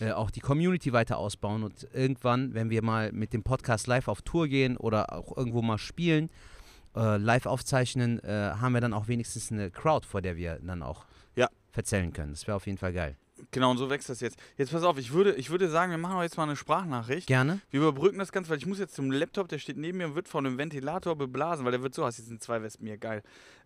äh, 0.00 0.12
auch 0.12 0.30
die 0.30 0.40
Community 0.40 0.94
weiter 0.94 1.18
ausbauen. 1.18 1.62
Und 1.62 1.86
irgendwann, 1.92 2.54
wenn 2.54 2.70
wir 2.70 2.82
mal 2.82 3.12
mit 3.12 3.34
dem 3.34 3.42
Podcast 3.42 3.86
live 3.86 4.08
auf 4.08 4.22
Tour 4.22 4.48
gehen 4.48 4.78
oder 4.78 5.12
auch 5.12 5.36
irgendwo 5.36 5.60
mal 5.60 5.76
spielen, 5.76 6.30
äh, 6.96 7.18
live 7.18 7.44
aufzeichnen, 7.44 8.18
äh, 8.24 8.52
haben 8.58 8.72
wir 8.72 8.80
dann 8.80 8.94
auch 8.94 9.08
wenigstens 9.08 9.52
eine 9.52 9.70
Crowd, 9.70 10.06
vor 10.06 10.22
der 10.22 10.36
wir 10.36 10.58
dann 10.62 10.82
auch 10.82 11.04
Ja. 11.34 11.50
verzählen 11.70 12.14
können. 12.14 12.30
Das 12.32 12.46
wäre 12.46 12.56
auf 12.56 12.64
jeden 12.64 12.78
Fall 12.78 12.94
geil. 12.94 13.18
Genau, 13.50 13.70
und 13.70 13.78
so 13.78 13.90
wächst 13.90 14.08
das 14.08 14.20
jetzt. 14.20 14.38
Jetzt 14.56 14.72
pass 14.72 14.82
auf, 14.82 14.98
ich 14.98 15.12
würde, 15.12 15.34
ich 15.34 15.50
würde 15.50 15.68
sagen, 15.68 15.90
wir 15.90 15.98
machen 15.98 16.20
jetzt 16.22 16.36
mal 16.36 16.44
eine 16.44 16.56
Sprachnachricht. 16.56 17.26
Gerne? 17.26 17.60
Wir 17.70 17.80
überbrücken 17.80 18.18
das 18.18 18.32
Ganze, 18.32 18.50
weil 18.50 18.58
ich 18.58 18.66
muss 18.66 18.78
jetzt 18.78 18.94
zum 18.94 19.10
Laptop, 19.10 19.48
der 19.48 19.58
steht 19.58 19.76
neben 19.76 19.98
mir 19.98 20.06
und 20.06 20.14
wird 20.14 20.28
von 20.28 20.46
einem 20.46 20.58
Ventilator 20.58 21.16
beblasen, 21.16 21.64
weil 21.64 21.72
der 21.72 21.82
wird 21.82 21.94
so, 21.94 22.04
hast 22.04 22.18
jetzt 22.18 22.28
sind 22.28 22.42
zwei 22.42 22.62
Wespen 22.62 22.86
hier, 22.86 22.98
geil. 22.98 23.22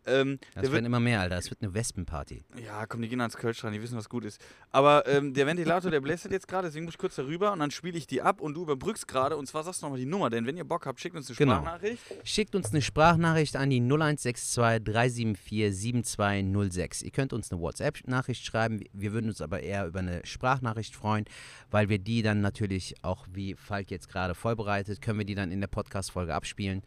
Ähm, 0.07 0.39
Das 0.55 0.63
werden 0.65 0.73
wird, 0.73 0.87
immer 0.87 1.01
mehr, 1.01 1.21
Alter. 1.21 1.37
Es 1.37 1.51
wird 1.51 1.63
eine 1.63 1.75
Wespenparty. 1.75 2.43
ja, 2.65 2.87
komm, 2.87 3.03
die 3.03 3.09
gehen 3.09 3.21
ans 3.21 3.37
Kölsch 3.37 3.61
dran, 3.61 3.73
die 3.73 3.83
wissen, 3.83 3.97
was 3.99 4.09
gut 4.09 4.25
ist. 4.25 4.41
Aber 4.71 5.07
ähm, 5.07 5.35
der 5.35 5.47
Ventilator, 5.47 5.91
der 5.91 6.01
bläst 6.01 6.25
jetzt 6.31 6.49
gerade, 6.49 6.69
deswegen 6.69 6.85
muss 6.87 6.95
ich 6.95 6.99
kurz 6.99 7.17
darüber 7.17 7.53
und 7.53 7.59
dann 7.59 7.71
spiele 7.71 7.99
ich 7.99 8.07
die 8.07 8.23
ab 8.23 8.41
und 8.41 8.55
du 8.55 8.63
überbrückst 8.63 9.07
gerade 9.09 9.37
und 9.37 9.47
zwar 9.47 9.63
sagst 9.65 9.83
du 9.83 9.87
nochmal 9.87 9.99
die 9.99 10.07
Nummer, 10.07 10.31
denn 10.31 10.47
wenn 10.47 10.57
ihr 10.57 10.65
Bock 10.65 10.87
habt, 10.87 11.01
schickt 11.01 11.17
uns 11.17 11.29
eine 11.29 11.37
Genau. 11.37 11.55
Sprachnachricht. 11.57 12.03
Schickt 12.25 12.55
uns 12.55 12.71
eine 12.71 12.81
Sprachnachricht 12.83 13.57
an 13.57 13.71
die 13.71 13.81
0162 13.81 14.55
374 14.85 15.75
7206. 15.77 17.03
Ihr 17.03 17.11
könnt 17.11 17.33
uns 17.33 17.51
eine 17.53 17.61
WhatsApp-Nachricht 17.61 18.45
schreiben. 18.45 18.81
Wir 18.93 19.13
würden 19.13 19.29
uns 19.29 19.41
aber 19.41 19.61
eher 19.61 19.87
über 19.87 19.99
eine 20.01 20.25
Sprachnachricht 20.25 20.95
freuen, 20.97 21.25
weil 21.71 21.89
wir 21.89 21.99
die 21.99 22.23
dann 22.23 22.41
natürlich 22.41 22.95
auch, 23.03 23.27
wie 23.33 23.55
Falk 23.55 23.91
jetzt 23.91 24.09
gerade 24.09 24.35
vorbereitet, 24.35 25.03
können 25.03 25.19
wir 25.19 25.27
die 25.27 25.35
dann 25.35 25.51
in 25.53 25.61
der 25.61 25.69
Podcast-Folge 25.69 26.35
abspielen. 26.35 26.83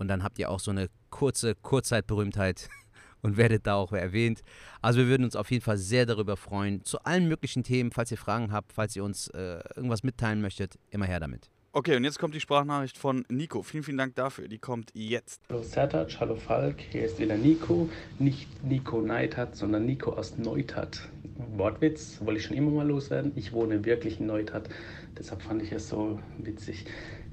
Und 0.00 0.08
dann 0.08 0.24
habt 0.24 0.38
ihr 0.38 0.50
auch 0.50 0.60
so 0.60 0.70
eine 0.70 0.88
kurze 1.10 1.54
Kurzzeitberühmtheit 1.54 2.70
und 3.22 3.36
werdet 3.36 3.66
da 3.66 3.74
auch 3.74 3.92
erwähnt. 3.92 4.40
Also 4.80 5.00
wir 5.00 5.08
würden 5.08 5.24
uns 5.24 5.36
auf 5.36 5.50
jeden 5.50 5.62
Fall 5.62 5.76
sehr 5.76 6.06
darüber 6.06 6.38
freuen. 6.38 6.82
Zu 6.84 7.00
allen 7.04 7.28
möglichen 7.28 7.62
Themen, 7.62 7.92
falls 7.92 8.10
ihr 8.10 8.16
Fragen 8.16 8.50
habt, 8.50 8.72
falls 8.72 8.96
ihr 8.96 9.04
uns 9.04 9.28
äh, 9.28 9.60
irgendwas 9.76 10.02
mitteilen 10.02 10.40
möchtet, 10.40 10.78
immer 10.88 11.04
her 11.04 11.20
damit. 11.20 11.50
Okay, 11.72 11.96
und 11.96 12.02
jetzt 12.02 12.18
kommt 12.18 12.34
die 12.34 12.40
Sprachnachricht 12.40 12.96
von 12.96 13.24
Nico. 13.28 13.62
Vielen, 13.62 13.84
vielen 13.84 13.98
Dank 13.98 14.14
dafür. 14.16 14.48
Die 14.48 14.58
kommt 14.58 14.90
jetzt. 14.94 15.42
Hallo 15.50 15.62
Sertac, 15.62 16.18
hallo 16.18 16.34
Falk, 16.34 16.80
hier 16.80 17.04
ist 17.04 17.20
wieder 17.20 17.36
Nico. 17.36 17.88
Nicht 18.18 18.48
Nico 18.64 19.02
Neidhardt, 19.02 19.54
sondern 19.54 19.84
Nico 19.84 20.14
aus 20.14 20.36
Neuthardt. 20.38 21.08
Wortwitz, 21.56 22.20
wollte 22.24 22.40
ich 22.40 22.46
schon 22.46 22.56
immer 22.56 22.70
mal 22.70 22.88
loswerden. 22.88 23.32
Ich 23.36 23.52
wohne 23.52 23.84
wirklich 23.84 24.18
in 24.18 24.26
Neuthardt, 24.26 24.70
deshalb 25.16 25.42
fand 25.42 25.62
ich 25.62 25.70
es 25.70 25.88
so 25.88 26.18
witzig. 26.38 26.86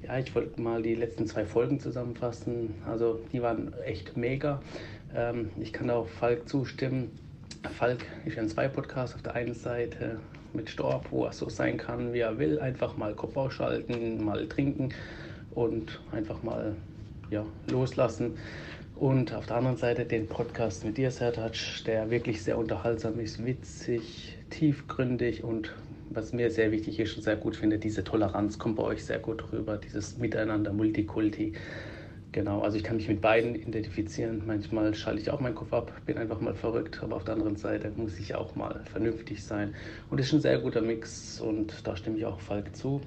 Ja, 0.08 0.18
ich 0.18 0.34
wollte 0.34 0.58
mal 0.62 0.80
die 0.82 0.94
letzten 0.94 1.26
zwei 1.26 1.44
Folgen 1.44 1.80
zusammenfassen. 1.80 2.74
Also, 2.86 3.20
die 3.30 3.42
waren 3.42 3.74
echt 3.84 4.16
mega. 4.16 4.62
Ähm, 5.14 5.50
ich 5.60 5.70
kann 5.70 5.90
auch 5.90 6.08
Falk 6.08 6.48
zustimmen. 6.48 7.10
Falk 7.76 8.06
ist 8.24 8.38
ein 8.38 8.48
Zwei-Podcast 8.48 9.14
auf 9.16 9.22
der 9.22 9.34
einen 9.34 9.52
Seite 9.52 10.18
mit 10.54 10.70
Storb, 10.70 11.08
wo 11.10 11.26
er 11.26 11.32
so 11.32 11.50
sein 11.50 11.76
kann, 11.76 12.14
wie 12.14 12.20
er 12.20 12.38
will. 12.38 12.58
Einfach 12.58 12.96
mal 12.96 13.14
Kopf 13.14 13.36
ausschalten, 13.36 14.24
mal 14.24 14.48
trinken 14.48 14.94
und 15.50 16.00
einfach 16.10 16.42
mal 16.42 16.74
ja, 17.30 17.44
loslassen. 17.70 18.38
Und 18.96 19.34
auf 19.34 19.44
der 19.44 19.56
anderen 19.56 19.76
Seite 19.76 20.06
den 20.06 20.26
Podcast 20.26 20.86
mit 20.86 20.96
dir, 20.96 21.10
Sertac, 21.10 21.84
der 21.86 22.10
wirklich 22.10 22.42
sehr 22.42 22.56
unterhaltsam 22.56 23.20
ist, 23.20 23.44
witzig, 23.44 24.38
tiefgründig 24.48 25.44
und 25.44 25.74
was 26.10 26.32
mir 26.32 26.50
sehr 26.50 26.72
wichtig 26.72 27.00
ist 27.00 27.16
und 27.16 27.22
sehr 27.22 27.36
gut 27.36 27.56
finde, 27.56 27.78
diese 27.78 28.04
Toleranz 28.04 28.58
kommt 28.58 28.76
bei 28.76 28.82
euch 28.82 29.04
sehr 29.04 29.18
gut 29.18 29.52
rüber, 29.52 29.78
dieses 29.78 30.18
Miteinander, 30.18 30.72
Multikulti. 30.72 31.54
Genau, 32.32 32.60
also 32.60 32.76
ich 32.76 32.84
kann 32.84 32.96
mich 32.96 33.08
mit 33.08 33.20
beiden 33.22 33.54
identifizieren. 33.54 34.42
Manchmal 34.46 34.94
schalte 34.94 35.20
ich 35.20 35.30
auch 35.30 35.40
meinen 35.40 35.54
Kopf 35.54 35.72
ab, 35.72 35.92
bin 36.04 36.18
einfach 36.18 36.40
mal 36.40 36.54
verrückt, 36.54 37.02
aber 37.02 37.16
auf 37.16 37.24
der 37.24 37.34
anderen 37.34 37.56
Seite 37.56 37.90
muss 37.96 38.18
ich 38.18 38.34
auch 38.34 38.54
mal 38.54 38.84
vernünftig 38.84 39.42
sein. 39.42 39.74
Und 40.10 40.20
es 40.20 40.26
ist 40.26 40.34
ein 40.34 40.40
sehr 40.42 40.58
guter 40.58 40.82
Mix 40.82 41.40
und 41.40 41.86
da 41.86 41.96
stimme 41.96 42.18
ich 42.18 42.26
auch 42.26 42.40
Falk 42.40 42.76
zu. 42.76 43.00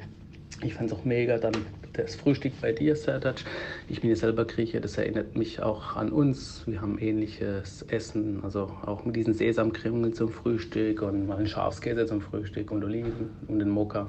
Ich 0.63 0.75
fand 0.75 0.91
es 0.91 0.97
auch 0.97 1.05
mega, 1.05 1.37
dann 1.37 1.53
das 1.93 2.15
Frühstück 2.15 2.53
bei 2.61 2.71
dir, 2.71 2.95
Sertac. 2.95 3.43
Ich 3.89 4.01
bin 4.01 4.09
ja 4.09 4.15
selber 4.15 4.45
Grieche, 4.45 4.79
das 4.79 4.97
erinnert 4.97 5.35
mich 5.35 5.61
auch 5.61 5.95
an 5.95 6.11
uns. 6.11 6.63
Wir 6.67 6.81
haben 6.81 6.99
ähnliches 6.99 7.83
Essen, 7.89 8.43
also 8.43 8.71
auch 8.85 9.03
mit 9.05 9.15
diesen 9.15 9.33
Sesamkringeln 9.33 10.13
zum 10.13 10.29
Frühstück 10.29 11.01
und 11.01 11.27
mal 11.27 11.37
einen 11.37 11.47
Schafskäse 11.47 12.05
zum 12.05 12.21
Frühstück 12.21 12.71
und 12.71 12.83
Oliven 12.83 13.31
und 13.47 13.59
den 13.59 13.69
Mokka. 13.69 14.07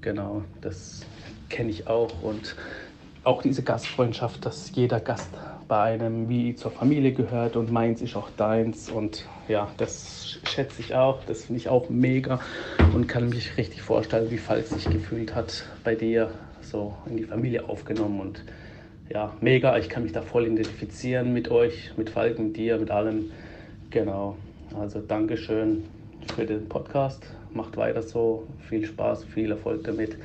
Genau, 0.00 0.42
das 0.60 1.06
kenne 1.48 1.70
ich 1.70 1.86
auch 1.86 2.22
und 2.22 2.56
auch 3.22 3.42
diese 3.42 3.62
Gastfreundschaft, 3.62 4.44
dass 4.46 4.74
jeder 4.74 5.00
Gast 5.00 5.28
bei 5.70 5.84
einem 5.84 6.28
wie 6.28 6.56
zur 6.56 6.72
Familie 6.72 7.12
gehört 7.12 7.54
und 7.54 7.70
meins 7.70 8.02
ist 8.02 8.16
auch 8.16 8.28
deins. 8.36 8.90
Und 8.90 9.24
ja, 9.46 9.68
das 9.76 10.40
schätze 10.42 10.80
ich 10.80 10.96
auch, 10.96 11.22
das 11.24 11.44
finde 11.44 11.60
ich 11.60 11.68
auch 11.68 11.88
mega 11.88 12.40
und 12.92 13.06
kann 13.06 13.28
mich 13.28 13.56
richtig 13.56 13.80
vorstellen, 13.80 14.32
wie 14.32 14.36
Falk 14.36 14.66
sich 14.66 14.90
gefühlt 14.90 15.32
hat 15.36 15.64
bei 15.84 15.94
dir, 15.94 16.32
so 16.60 16.96
in 17.08 17.18
die 17.18 17.22
Familie 17.22 17.68
aufgenommen. 17.68 18.20
Und 18.20 18.44
ja, 19.10 19.32
mega, 19.40 19.78
ich 19.78 19.88
kann 19.88 20.02
mich 20.02 20.10
da 20.10 20.22
voll 20.22 20.46
identifizieren 20.46 21.32
mit 21.32 21.52
euch, 21.52 21.92
mit 21.96 22.10
Falk, 22.10 22.40
mit 22.40 22.56
dir, 22.56 22.76
mit 22.76 22.90
allem, 22.90 23.30
genau, 23.90 24.36
also 24.76 24.98
Dankeschön 24.98 25.84
für 26.34 26.46
den 26.46 26.68
Podcast, 26.68 27.24
macht 27.54 27.76
weiter 27.76 28.02
so, 28.02 28.44
viel 28.68 28.84
Spaß, 28.84 29.24
viel 29.24 29.52
Erfolg 29.52 29.84
damit. 29.84 30.16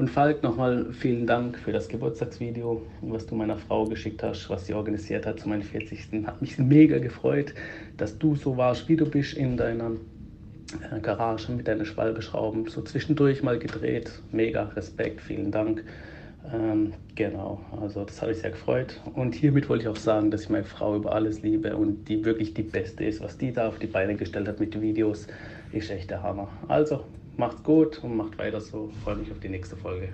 Und 0.00 0.08
Falk, 0.08 0.42
nochmal 0.42 0.94
vielen 0.94 1.26
Dank 1.26 1.58
für 1.58 1.72
das 1.72 1.86
Geburtstagsvideo, 1.86 2.80
was 3.02 3.26
du 3.26 3.34
meiner 3.34 3.58
Frau 3.58 3.84
geschickt 3.84 4.22
hast, 4.22 4.48
was 4.48 4.64
sie 4.64 4.72
organisiert 4.72 5.26
hat 5.26 5.40
zu 5.40 5.46
meinem 5.46 5.60
40. 5.60 6.24
Hat 6.24 6.40
mich 6.40 6.56
mega 6.56 6.96
gefreut, 6.96 7.52
dass 7.98 8.16
du 8.16 8.34
so 8.34 8.56
warst, 8.56 8.88
wie 8.88 8.96
du 8.96 9.04
bist 9.04 9.34
in 9.34 9.58
deiner 9.58 9.90
äh, 10.90 11.00
Garage 11.00 11.52
mit 11.52 11.68
deinen 11.68 11.84
Schwalbeschrauben. 11.84 12.66
So 12.68 12.80
zwischendurch 12.80 13.42
mal 13.42 13.58
gedreht. 13.58 14.10
Mega 14.32 14.62
Respekt, 14.74 15.20
vielen 15.20 15.50
Dank. 15.50 15.84
Ähm, 16.50 16.94
genau, 17.14 17.60
also 17.78 18.02
das 18.02 18.22
habe 18.22 18.32
ich 18.32 18.38
sehr 18.38 18.52
gefreut. 18.52 18.98
Und 19.12 19.34
hiermit 19.34 19.68
wollte 19.68 19.82
ich 19.82 19.88
auch 19.88 19.96
sagen, 19.96 20.30
dass 20.30 20.44
ich 20.44 20.48
meine 20.48 20.64
Frau 20.64 20.96
über 20.96 21.14
alles 21.14 21.42
liebe 21.42 21.76
und 21.76 22.08
die 22.08 22.24
wirklich 22.24 22.54
die 22.54 22.62
Beste 22.62 23.04
ist. 23.04 23.20
Was 23.20 23.36
die 23.36 23.52
da 23.52 23.68
auf 23.68 23.78
die 23.78 23.86
Beine 23.86 24.14
gestellt 24.16 24.48
hat 24.48 24.60
mit 24.60 24.80
Videos, 24.80 25.26
ist 25.72 25.90
echt 25.90 26.08
der 26.08 26.22
Hammer. 26.22 26.48
Also, 26.68 27.04
macht's 27.36 27.62
gut 27.62 27.98
und 28.02 28.16
macht 28.16 28.38
weiter 28.38 28.60
so. 28.60 28.90
Freue 29.04 29.16
mich 29.16 29.30
auf 29.30 29.40
die 29.40 29.48
nächste 29.48 29.76
Folge. 29.76 30.12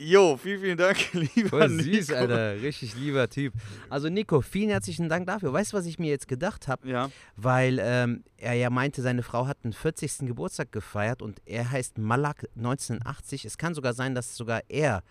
Jo, 0.00 0.36
vielen, 0.36 0.60
vielen 0.60 0.76
Dank, 0.76 0.98
lieber 1.34 1.48
Voll 1.48 1.70
süß, 1.70 2.08
Nico. 2.08 2.20
Alter. 2.20 2.60
Richtig 2.62 2.94
lieber 2.96 3.28
Typ. 3.28 3.52
Also 3.88 4.08
Nico, 4.08 4.40
vielen 4.42 4.70
herzlichen 4.70 5.08
Dank 5.08 5.26
dafür. 5.26 5.52
Weißt 5.52 5.72
du, 5.72 5.76
was 5.76 5.86
ich 5.86 5.98
mir 5.98 6.08
jetzt 6.10 6.28
gedacht 6.28 6.68
habe? 6.68 6.88
Ja, 6.88 7.10
Weil 7.36 7.78
ähm, 7.82 8.22
er 8.36 8.54
ja 8.54 8.70
meinte, 8.70 9.02
seine 9.02 9.22
Frau 9.22 9.46
hat 9.46 9.64
den 9.64 9.72
40. 9.72 10.26
Geburtstag 10.26 10.70
gefeiert 10.72 11.22
und 11.22 11.40
er 11.46 11.70
heißt 11.70 11.98
Malak 11.98 12.46
1980. 12.56 13.44
Es 13.44 13.58
kann 13.58 13.74
sogar 13.74 13.92
sein, 13.92 14.14
dass 14.14 14.36
sogar 14.36 14.62
er 14.68 15.02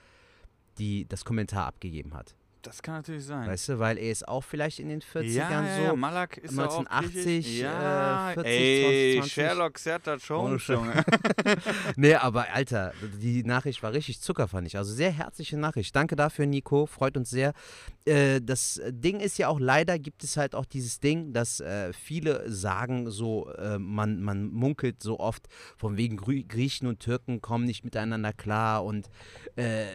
die, 0.78 1.06
das 1.06 1.26
Kommentar 1.26 1.66
abgegeben 1.66 2.14
hat. 2.14 2.37
Das 2.68 2.82
kann 2.82 2.96
natürlich 2.96 3.24
sein. 3.24 3.48
Weißt 3.48 3.70
du, 3.70 3.80
weil 3.80 3.98
er 3.98 4.12
ist 4.12 4.28
auch 4.28 4.44
vielleicht 4.44 4.80
in 4.80 4.90
den 4.90 5.02
40ern 5.02 5.24
ja, 5.24 5.50
ja, 5.50 5.76
so. 5.78 5.82
ja, 5.84 5.96
Malak 5.96 6.38
ist 6.38 6.58
ja 6.58 6.66
auch 6.66 6.80
1980, 6.80 7.24
griechisch. 7.24 7.62
ja, 7.62 8.32
äh, 8.32 8.34
40, 8.34 8.52
ey, 8.52 9.14
2020. 9.14 9.34
Sherlock 9.34 9.80
Serta 9.80 10.16
Jones. 10.16 10.68
Junge. 10.68 11.06
Nee, 11.96 12.16
aber 12.16 12.48
Alter, 12.54 12.94
die 13.22 13.44
Nachricht 13.44 13.82
war 13.82 13.94
richtig 13.94 14.20
Zucker, 14.20 14.48
fand 14.48 14.68
ich. 14.68 14.78
Also 14.78 14.94
sehr 14.94 15.12
herzliche 15.12 15.58
Nachricht. 15.58 15.96
Danke 15.96 16.16
dafür, 16.16 16.46
Nico. 16.46 16.86
Freut 16.86 17.16
uns 17.16 17.30
sehr. 17.30 17.54
Äh, 18.06 18.42
das 18.42 18.82
Ding 18.90 19.20
ist 19.22 19.38
ja 19.38 19.48
auch, 19.48 19.60
leider 19.60 19.98
gibt 19.98 20.24
es 20.24 20.36
halt 20.36 20.56
auch 20.56 20.66
dieses 20.66 21.00
Ding, 21.00 21.32
dass 21.32 21.62
äh, 21.62 21.94
viele 21.94 22.52
sagen 22.52 23.10
so, 23.10 23.50
äh, 23.54 23.80
man, 23.80 24.22
man 24.22 24.50
munkelt 24.52 25.02
so 25.02 25.20
oft, 25.20 25.48
von 25.78 25.96
wegen 25.96 26.18
Griechen 26.18 26.88
und 26.88 27.00
Türken 27.00 27.42
kommen 27.42 27.66
nicht 27.66 27.86
miteinander 27.86 28.34
klar 28.34 28.84
und 28.84 29.10
äh, 29.56 29.86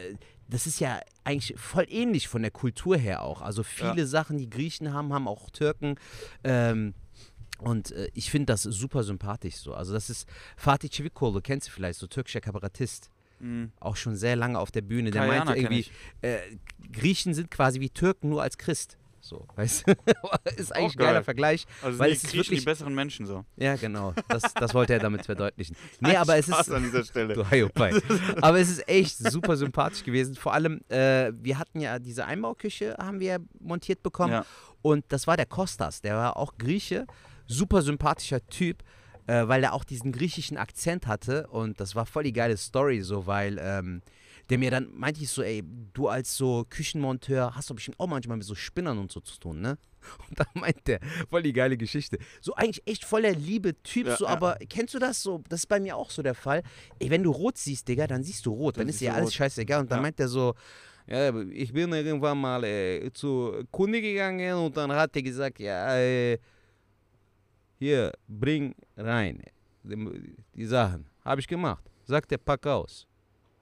das 0.53 0.67
ist 0.67 0.81
ja 0.81 1.01
eigentlich 1.25 1.59
voll 1.59 1.87
ähnlich 1.89 2.29
von 2.29 2.43
der 2.43 2.51
Kultur 2.51 2.97
her 2.97 3.23
auch. 3.23 3.41
Also 3.41 3.63
viele 3.63 4.07
Sachen, 4.07 4.37
die 4.37 4.51
Griechen 4.51 4.93
haben, 4.93 5.13
haben 5.13 5.27
auch 5.27 5.51
Türken. 5.51 5.97
Ähm, 6.45 6.95
und 7.59 7.93
äh, 7.93 8.11
ich 8.13 8.31
finde 8.31 8.47
das 8.47 8.63
super 8.63 9.03
sympathisch 9.03 9.57
so. 9.57 9.73
Also 9.73 9.93
das 9.93 10.11
ist 10.11 10.29
Fatih 10.57 10.91
Çivikoğlu, 10.91 11.41
kennst 11.41 11.69
du 11.69 11.73
vielleicht, 11.73 11.99
so 11.99 12.07
türkischer 12.07 12.41
Kabarettist. 12.41 13.11
Mhm. 13.41 13.73
Auch 13.81 13.97
schon 13.97 14.15
sehr 14.15 14.37
lange 14.37 14.59
auf 14.59 14.71
der 14.71 14.83
Bühne. 14.83 15.11
Der 15.11 15.23
Kayana 15.23 15.45
meinte 15.47 15.61
irgendwie, 15.61 15.87
äh, 16.21 16.39
Griechen 16.93 17.35
sind 17.35 17.51
quasi 17.51 17.81
wie 17.81 17.91
Türken, 17.91 18.29
nur 18.29 18.43
als 18.43 18.59
Christ. 18.59 18.99
So, 19.23 19.47
weißt 19.57 19.87
du? 19.87 19.93
ist 20.57 20.75
eigentlich 20.75 20.95
ein 20.95 20.99
geil. 20.99 21.07
geiler 21.07 21.25
Vergleich. 21.25 21.65
Also 21.81 21.99
weil 21.99 22.11
die 22.11 22.17
es 22.17 22.25
ist 22.25 22.31
Griechen 22.31 22.43
die 22.43 22.51
wirklich. 22.51 22.65
besseren 22.65 22.95
Menschen 22.95 23.25
so. 23.25 23.45
Ja, 23.57 23.77
genau. 23.77 24.15
Das, 24.29 24.43
das 24.53 24.75
wollte 24.75 24.95
er 24.95 24.99
damit 24.99 25.25
verdeutlichen. 25.25 25.77
Nee, 26.01 26.17
aber 26.17 26.37
es 26.37 26.47
Spaß 26.47 26.69
ist. 26.69 26.75
an 26.75 26.83
dieser 26.83 27.05
Stelle. 27.05 27.35
Du. 27.43 27.45
Aber 28.41 28.59
es 28.59 28.69
ist 28.69 28.89
echt 28.89 29.19
super 29.19 29.57
sympathisch 29.57 30.03
gewesen. 30.03 30.35
Vor 30.35 30.53
allem, 30.53 30.81
äh, 30.89 31.33
wir 31.35 31.59
hatten 31.59 31.81
ja 31.81 31.99
diese 31.99 32.25
Einbauküche, 32.25 32.97
haben 32.99 33.21
wir 33.21 33.39
montiert 33.61 34.03
bekommen. 34.03 34.33
Ja. 34.33 34.47
Und 34.81 35.05
das 35.09 35.27
war 35.27 35.37
der 35.37 35.47
Kostas, 35.47 36.01
der 36.01 36.17
war 36.17 36.37
auch 36.37 36.59
Grieche, 36.59 37.07
super 37.47 37.83
sympathischer 37.83 38.45
Typ, 38.47 38.83
äh, 39.27 39.47
weil 39.47 39.63
er 39.63 39.75
auch 39.75 39.85
diesen 39.85 40.11
griechischen 40.11 40.57
Akzent 40.57 41.07
hatte. 41.07 41.47
Und 41.49 41.79
das 41.81 41.95
war 41.95 42.07
voll 42.07 42.25
die 42.25 42.33
geile 42.33 42.57
Story, 42.57 43.03
so, 43.03 43.27
weil 43.27 43.59
ähm, 43.61 44.03
der 44.51 44.59
mir 44.59 44.71
dann 44.71 44.91
meinte 44.95 45.23
ich 45.23 45.29
so, 45.31 45.43
ey, 45.43 45.63
du 45.93 46.09
als 46.09 46.37
so 46.37 46.65
Küchenmonteur 46.69 47.55
hast 47.55 47.71
doch 47.71 47.75
bestimmt 47.75 47.99
auch 48.01 48.07
manchmal 48.09 48.37
mit 48.37 48.47
so 48.47 48.55
Spinnern 48.55 48.99
und 48.99 49.11
so 49.13 49.21
zu 49.21 49.39
tun, 49.39 49.61
ne? 49.61 49.79
Und 50.29 50.41
dann 50.41 50.49
meint 50.55 50.85
der, 50.89 50.99
voll 51.31 51.43
die 51.45 51.53
geile 51.53 51.77
Geschichte. 51.77 52.19
So 52.41 52.55
eigentlich 52.55 52.83
echt 52.87 53.05
voll 53.05 53.23
der 53.23 53.37
liebe 53.37 53.81
Typ, 53.85 54.09
Ja, 54.09 54.17
so, 54.17 54.25
ja. 54.25 54.31
aber 54.33 54.57
kennst 54.69 54.95
du 54.95 54.99
das 54.99 55.23
so? 55.23 55.43
Das 55.49 55.61
ist 55.61 55.67
bei 55.67 55.79
mir 55.79 55.97
auch 55.97 56.11
so 56.11 56.23
der 56.23 56.35
Fall. 56.35 56.63
Ey, 56.99 57.09
wenn 57.09 57.23
du 57.23 57.31
rot 57.31 57.57
siehst, 57.57 57.87
Digga, 57.87 58.09
dann 58.09 58.25
siehst 58.25 58.45
du 58.47 58.51
rot. 58.53 58.77
Dann 58.77 58.83
Dann 58.83 58.89
ist 58.89 59.01
dir 59.01 59.15
alles 59.15 59.27
rot. 59.29 59.35
scheißegal. 59.35 59.83
Und 59.83 59.91
dann 59.93 59.99
Ja. 59.99 60.03
meint 60.03 60.19
er 60.19 60.27
so, 60.27 60.55
ja, 61.07 61.33
ich 61.51 61.73
bin 61.73 61.93
irgendwann 61.93 62.37
mal 62.39 62.65
äh, 62.65 63.11
zu 63.13 63.63
Kunde 63.71 64.01
gegangen 64.03 64.55
und 64.57 64.77
dann 64.77 64.91
hat 64.91 65.15
er 65.15 65.23
gesagt, 65.23 65.61
ja, 65.61 65.97
äh, 65.97 66.39
hier, 67.79 68.13
bring 68.29 68.75
rein 68.97 69.41
die, 69.85 70.35
die 70.55 70.65
Sachen. 70.67 71.07
Habe 71.25 71.41
ich 71.41 71.47
gemacht. 71.49 71.85
Sagt 72.05 72.31
er, 72.33 72.39
pack 72.39 72.67
aus. 72.67 73.07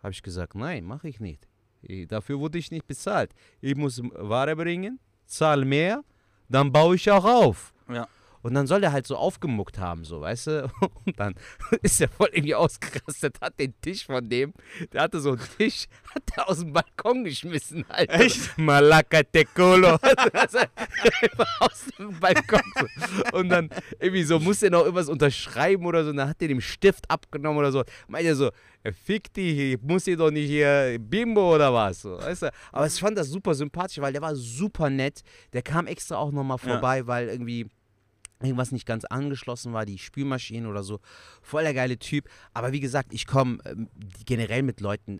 Habe 0.02 0.12
ich 0.12 0.22
gesagt, 0.22 0.54
nein, 0.54 0.84
mache 0.84 1.08
ich 1.08 1.20
nicht. 1.20 1.46
Ich, 1.82 2.08
dafür 2.08 2.38
wurde 2.40 2.58
ich 2.58 2.70
nicht 2.70 2.86
bezahlt. 2.86 3.32
Ich 3.60 3.74
muss 3.74 4.00
Ware 4.02 4.56
bringen, 4.56 4.98
zahl 5.26 5.64
mehr, 5.64 6.02
dann 6.48 6.72
baue 6.72 6.96
ich 6.96 7.10
auch 7.10 7.24
auf. 7.24 7.72
Ja. 7.88 8.06
Und 8.42 8.54
dann 8.54 8.66
soll 8.66 8.82
er 8.82 8.92
halt 8.92 9.06
so 9.06 9.16
aufgemuckt 9.16 9.78
haben, 9.78 10.04
so, 10.04 10.22
weißt 10.22 10.46
du? 10.46 10.70
Und 11.04 11.20
dann 11.20 11.34
ist 11.82 12.00
er 12.00 12.08
voll 12.08 12.30
irgendwie 12.32 12.54
ausgerastet, 12.54 13.38
hat 13.40 13.58
den 13.58 13.74
Tisch 13.82 14.06
von 14.06 14.26
dem, 14.28 14.54
der 14.92 15.02
hatte 15.02 15.20
so 15.20 15.32
einen 15.32 15.40
Tisch, 15.58 15.86
hat 16.14 16.22
er 16.36 16.48
aus 16.48 16.60
dem 16.60 16.72
Balkon 16.72 17.24
geschmissen, 17.24 17.84
Alter. 17.88 18.14
Echt? 18.14 18.56
Malaca 18.56 19.22
te 19.22 19.44
culo. 19.44 19.98
Also, 20.32 20.58
einfach 21.20 21.60
aus 21.60 21.84
dem 21.98 22.18
Balkon. 22.18 22.62
So. 22.78 23.38
Und 23.38 23.50
dann 23.50 23.68
irgendwie 23.98 24.22
so, 24.22 24.40
musste 24.40 24.66
er 24.68 24.70
noch 24.70 24.84
irgendwas 24.84 25.10
unterschreiben 25.10 25.84
oder 25.84 26.02
so, 26.04 26.10
und 26.10 26.16
dann 26.16 26.28
hat 26.30 26.40
er 26.40 26.48
den 26.48 26.62
Stift 26.62 27.10
abgenommen 27.10 27.58
oder 27.58 27.72
so. 27.72 27.84
Meint 28.08 28.24
er 28.24 28.36
so, 28.36 28.46
"Ja, 28.46 28.50
fick 29.04 29.32
dich, 29.34 29.58
ich 29.74 29.82
muss 29.82 30.04
hier 30.04 30.16
doch 30.16 30.30
nicht 30.30 30.48
hier 30.48 30.96
Bimbo 30.98 31.54
oder 31.54 31.72
was. 31.72 32.02
So, 32.02 32.16
weißt 32.18 32.42
du? 32.42 32.52
Aber 32.72 32.86
ich 32.86 32.98
fand 32.98 33.16
das 33.18 33.28
super 33.28 33.54
sympathisch, 33.54 33.98
weil 33.98 34.12
der 34.12 34.22
war 34.22 34.34
super 34.34 34.88
nett. 34.90 35.22
Der 35.52 35.62
kam 35.62 35.86
extra 35.86 36.16
auch 36.16 36.32
nochmal 36.32 36.58
Ja. 36.64 36.72
vorbei, 36.72 37.06
weil 37.06 37.28
irgendwie 37.28 37.66
irgendwas 38.42 38.72
nicht 38.72 38.86
ganz 38.86 39.04
angeschlossen 39.04 39.72
war, 39.74 39.84
die 39.84 39.98
Spülmaschine 39.98 40.66
oder 40.68 40.82
so. 40.82 41.00
Voll 41.42 41.62
der 41.62 41.74
geile 41.74 41.98
Typ. 41.98 42.28
Aber 42.54 42.72
wie 42.72 42.80
gesagt, 42.80 43.12
ich 43.12 43.26
komme 43.26 43.58
ähm, 43.66 43.88
generell 44.24 44.62
mit 44.62 44.80
Leuten 44.80 45.18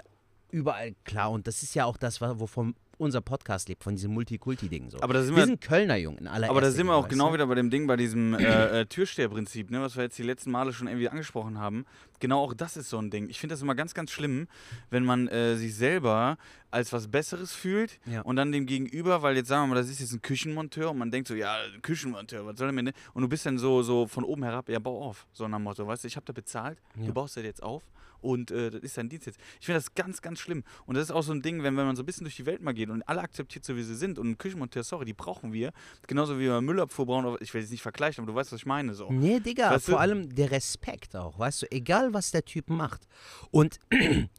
überall 0.50 0.94
klar. 1.04 1.30
Und 1.30 1.46
das 1.46 1.62
ist 1.62 1.74
ja 1.74 1.84
auch 1.84 1.98
das, 1.98 2.20
wovon 2.22 2.74
unser 3.00 3.20
Podcast 3.20 3.68
lebt, 3.68 3.82
von 3.82 3.94
diesem 3.96 4.12
Multikulti-Ding 4.12 4.90
so. 4.90 5.00
Aber 5.00 5.14
da 5.14 5.22
sind 5.22 5.32
wir 5.34 5.42
wir- 5.42 5.46
sind 5.46 5.60
Kölner 5.60 5.96
Jungen 5.96 6.18
in 6.18 6.28
aller 6.28 6.50
Aber 6.50 6.60
da 6.60 6.70
sind 6.70 6.86
wir 6.86 6.94
auch 6.94 7.08
genau 7.08 7.28
du? 7.28 7.34
wieder 7.34 7.46
bei 7.46 7.54
dem 7.54 7.70
Ding, 7.70 7.86
bei 7.86 7.96
diesem 7.96 8.34
äh, 8.34 8.80
äh, 8.82 8.86
Türsteherprinzip, 8.86 9.70
ne, 9.70 9.80
was 9.80 9.96
wir 9.96 10.04
jetzt 10.04 10.18
die 10.18 10.22
letzten 10.22 10.50
Male 10.50 10.72
schon 10.72 10.86
irgendwie 10.86 11.08
angesprochen 11.08 11.58
haben. 11.58 11.84
Genau 12.20 12.42
auch 12.44 12.52
das 12.54 12.76
ist 12.76 12.90
so 12.90 12.98
ein 12.98 13.10
Ding. 13.10 13.28
Ich 13.30 13.40
finde 13.40 13.54
das 13.54 13.62
immer 13.62 13.74
ganz, 13.74 13.94
ganz 13.94 14.10
schlimm, 14.10 14.46
wenn 14.90 15.04
man 15.04 15.26
äh, 15.28 15.56
sich 15.56 15.74
selber 15.74 16.36
als 16.70 16.92
was 16.92 17.08
Besseres 17.08 17.52
fühlt 17.52 17.98
Ja. 18.06 18.20
und 18.22 18.36
dann 18.36 18.52
dem 18.52 18.66
Gegenüber, 18.66 19.22
weil 19.22 19.36
jetzt 19.36 19.48
sagen 19.48 19.62
wir 19.64 19.74
mal, 19.74 19.80
das 19.80 19.90
ist 19.90 20.00
jetzt 20.00 20.12
ein 20.12 20.22
Küchenmonteur 20.22 20.90
und 20.90 20.98
man 20.98 21.10
denkt 21.10 21.26
so, 21.28 21.34
ja, 21.34 21.56
Küchenmonteur, 21.82 22.44
was 22.46 22.58
soll 22.58 22.68
er 22.68 22.72
mir 22.72 22.84
denn? 22.84 22.94
Und 23.14 23.22
du 23.22 23.28
bist 23.28 23.46
dann 23.46 23.58
so, 23.58 23.82
so 23.82 24.06
von 24.06 24.22
oben 24.24 24.42
herab, 24.44 24.68
ja, 24.68 24.78
bau 24.78 25.02
auf, 25.02 25.26
so 25.32 25.48
nach 25.48 25.58
dem 25.58 25.64
Motto, 25.64 25.86
weißt 25.86 26.04
du, 26.04 26.08
ich 26.08 26.16
habe 26.16 26.26
da 26.26 26.32
bezahlt, 26.32 26.78
Ja. 26.96 27.06
du 27.06 27.12
baust 27.14 27.36
das 27.36 27.44
jetzt 27.44 27.62
auf 27.62 27.82
und 28.20 28.50
äh, 28.50 28.70
das 28.70 28.82
ist 28.82 28.96
dein 28.96 29.08
Dienst 29.08 29.26
jetzt. 29.26 29.38
Ich 29.60 29.66
finde 29.66 29.78
das 29.78 29.94
ganz, 29.94 30.22
ganz 30.22 30.38
schlimm. 30.38 30.64
Und 30.86 30.96
das 30.96 31.04
ist 31.04 31.10
auch 31.10 31.22
so 31.22 31.32
ein 31.32 31.42
Ding, 31.42 31.62
wenn, 31.62 31.76
wenn 31.76 31.86
man 31.86 31.96
so 31.96 32.02
ein 32.02 32.06
bisschen 32.06 32.24
durch 32.24 32.36
die 32.36 32.46
Welt 32.46 32.62
mal 32.62 32.72
geht 32.72 32.90
und 32.90 33.02
alle 33.02 33.20
akzeptiert, 33.20 33.64
so 33.64 33.76
wie 33.76 33.82
sie 33.82 33.94
sind 33.94 34.18
und 34.18 34.30
ein 34.30 34.38
Küchenmonteur, 34.38 34.82
sorry, 34.82 35.04
die 35.04 35.14
brauchen 35.14 35.52
wir, 35.52 35.72
genauso 36.06 36.36
wie 36.38 36.44
wir 36.44 36.60
Müllabfuhr 36.60 37.06
brauchen, 37.06 37.36
ich 37.40 37.52
will 37.54 37.60
jetzt 37.60 37.70
nicht 37.70 37.82
vergleichen, 37.82 38.22
aber 38.22 38.32
du 38.32 38.36
weißt, 38.36 38.52
was 38.52 38.60
ich 38.60 38.66
meine. 38.66 38.94
So. 38.94 39.10
Nee, 39.10 39.40
Digga, 39.40 39.70
Weißt 39.70 39.88
du? 39.88 39.92
vor 39.92 40.00
allem 40.00 40.34
der 40.34 40.50
Respekt 40.50 41.16
auch, 41.16 41.38
weißt 41.38 41.62
du, 41.62 41.72
egal 41.72 42.12
was 42.14 42.30
der 42.30 42.44
Typ 42.44 42.70
macht. 42.70 43.06
Und 43.50 43.78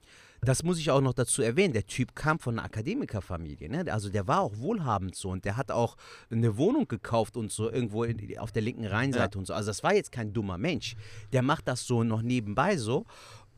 das 0.43 0.63
muss 0.63 0.79
ich 0.79 0.89
auch 0.89 1.01
noch 1.01 1.13
dazu 1.13 1.43
erwähnen, 1.43 1.73
der 1.73 1.85
Typ 1.85 2.15
kam 2.15 2.39
von 2.39 2.57
einer 2.57 2.65
Akademikerfamilie, 2.65 3.69
ne? 3.69 3.85
Also 3.93 4.09
der 4.09 4.27
war 4.27 4.41
auch 4.41 4.57
wohlhabend 4.57 5.15
so 5.15 5.29
und 5.29 5.45
der 5.45 5.55
hat 5.55 5.71
auch 5.71 5.97
eine 6.31 6.57
Wohnung 6.57 6.87
gekauft 6.87 7.37
und 7.37 7.51
so 7.51 7.69
irgendwo 7.69 8.03
in, 8.03 8.39
auf 8.39 8.51
der 8.51 8.63
linken 8.63 8.85
Rheinseite 8.85 9.37
und 9.37 9.45
so. 9.45 9.53
Also 9.53 9.69
das 9.69 9.83
war 9.83 9.93
jetzt 9.93 10.11
kein 10.11 10.33
dummer 10.33 10.57
Mensch. 10.57 10.95
Der 11.31 11.43
macht 11.43 11.67
das 11.67 11.85
so 11.85 12.03
noch 12.03 12.23
nebenbei 12.23 12.75
so 12.77 13.05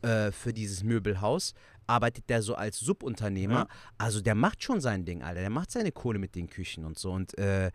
äh, 0.04 0.32
für 0.32 0.54
dieses 0.54 0.84
Möbelhaus. 0.84 1.54
Arbeitet 1.86 2.30
der 2.30 2.42
so 2.42 2.56
als 2.56 2.80
Subunternehmer. 2.80 3.54
Ja. 3.54 3.68
Also 3.98 4.22
der 4.22 4.36
macht 4.36 4.64
schon 4.64 4.80
sein 4.80 5.06
Ding, 5.06 5.22
Alter. 5.22 5.42
Der 5.42 5.50
macht 5.50 5.72
seine 5.72 5.92
Kohle 5.92 6.20
mit 6.20 6.36
den 6.36 6.48
Küchen 6.50 6.86
und 6.86 6.98
so. 6.98 7.12
Und 7.12 7.38
äh, 7.38 7.72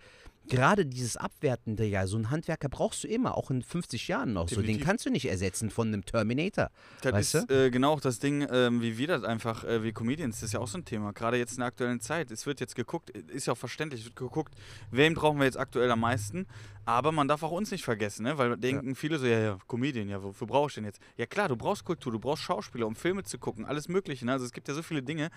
gerade 0.49 0.87
dieses 0.87 1.17
Abwertende, 1.17 1.85
ja, 1.85 2.07
so 2.07 2.17
einen 2.17 2.31
Handwerker 2.31 2.69
brauchst 2.69 3.05
du 3.05 3.09
immer, 3.09 3.37
auch 3.37 3.51
in 3.51 3.63
50 3.63 4.09
Jahren 4.09 4.33
noch. 4.33 4.49
So, 4.49 4.57
den 4.57 4.63
Definitiv. 4.63 4.87
kannst 4.87 5.07
du 5.07 5.11
nicht 5.11 5.27
ersetzen 5.27 5.71
von 5.71 5.89
einem 5.89 6.05
Terminator. 6.05 6.71
Das 7.03 7.13
Weißt 7.13 7.35
ist 7.35 7.51
äh, 7.51 7.71
genau 7.71 7.93
auch 7.93 8.01
das 8.01 8.19
Ding, 8.19 8.47
ähm, 8.51 8.81
wie 8.83 8.99
wir 8.99 9.07
das 9.07 9.25
einfach, 9.25 9.65
äh, 9.65 9.83
wie 9.83 9.93
Comedians, 9.93 10.37
das 10.37 10.49
ist 10.49 10.53
ja 10.55 10.61
auch 10.61 10.69
so 10.69 10.79
ein 10.79 10.85
Thema. 10.85 11.13
Gerade 11.13 11.37
jetzt 11.37 11.53
in 11.53 11.59
der 11.59 11.67
aktuellen 11.67 12.01
Zeit. 12.01 12.31
Es 12.31 12.47
wird 12.47 12.61
jetzt 12.61 12.75
geguckt, 12.75 13.11
ist 13.11 13.47
ja 13.47 13.53
auch 13.53 13.59
verständlich, 13.59 14.01
es 14.01 14.07
wird 14.07 14.17
geguckt, 14.17 14.55
wen 14.91 15.15
brauchen 15.15 15.39
wir 15.39 15.45
jetzt 15.45 15.59
aktuell 15.59 15.91
am 15.91 16.01
meisten. 16.01 16.47
Aber 16.89 17.13
man 17.13 17.29
darf 17.29 17.43
auch 17.43 17.51
uns 17.51 17.71
nicht 17.71 17.85
vergessen, 17.85 18.23
ne? 18.23 18.39
weil 18.39 18.57
denken 18.57 18.95
viele 18.95 19.19
so, 19.19 19.27
ja, 19.27 19.39
ja, 19.39 19.59
Comedian, 19.69 20.09
ja, 20.09 20.23
wofür 20.23 20.47
brauche 20.47 20.69
ich 20.69 20.75
denn 20.77 20.87
jetzt? 20.87 21.03
Ja 21.19 21.27
klar, 21.27 21.47
du 21.47 21.55
brauchst 21.55 21.85
Kultur, 21.85 22.11
du 22.13 22.19
brauchst 22.19 22.43
Schauspieler, 22.43 22.87
um 22.87 22.97
Filme 22.97 23.25
zu 23.25 23.39
gucken, 23.39 23.67
alles 23.67 23.89
Mögliche. 23.89 24.25
Ne? 24.25 24.33
Also 24.33 24.47
es 24.47 24.53
gibt 24.53 24.69
ja 24.69 24.73
so 24.73 24.83
viele 24.83 25.03
Dinge 25.03 25.29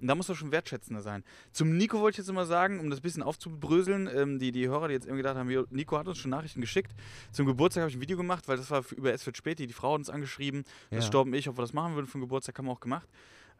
und 0.00 0.06
da 0.06 0.14
muss 0.14 0.28
man 0.28 0.36
schon 0.36 0.52
wertschätzender 0.52 1.02
sein. 1.02 1.24
Zum 1.50 1.76
Nico 1.76 1.98
wollte 1.98 2.14
ich 2.14 2.18
jetzt 2.18 2.28
immer 2.28 2.46
sagen, 2.46 2.78
um 2.78 2.90
das 2.90 3.00
ein 3.00 3.02
bisschen 3.02 3.24
aufzubröseln, 3.24 4.08
ähm, 4.14 4.38
die, 4.38 4.52
die 4.52 4.68
Hörer, 4.68 4.86
die 4.86 4.94
jetzt 4.94 5.06
irgendwie 5.06 5.24
gedacht 5.24 5.36
haben, 5.36 5.66
Nico 5.70 5.98
hat 5.98 6.06
uns 6.06 6.18
schon 6.18 6.30
Nachrichten 6.30 6.60
geschickt. 6.60 6.92
Zum 7.32 7.44
Geburtstag 7.44 7.80
habe 7.80 7.90
ich 7.90 7.96
ein 7.96 8.02
Video 8.02 8.16
gemacht, 8.16 8.46
weil 8.46 8.56
das 8.56 8.70
war 8.70 8.84
über 8.96 9.12
Es 9.12 9.26
wird 9.26 9.36
späti, 9.36 9.66
die 9.66 9.72
Frau 9.72 9.94
hat 9.94 9.98
uns 9.98 10.10
angeschrieben, 10.10 10.62
das 10.90 11.02
Ja. 11.02 11.08
Storben 11.08 11.34
ich, 11.34 11.48
ob 11.48 11.58
wir 11.58 11.62
das 11.62 11.72
machen 11.72 11.96
würden 11.96 12.06
für 12.06 12.18
den 12.18 12.22
Geburtstag, 12.22 12.56
haben 12.56 12.66
wir 12.66 12.72
auch 12.72 12.78
gemacht. 12.78 13.08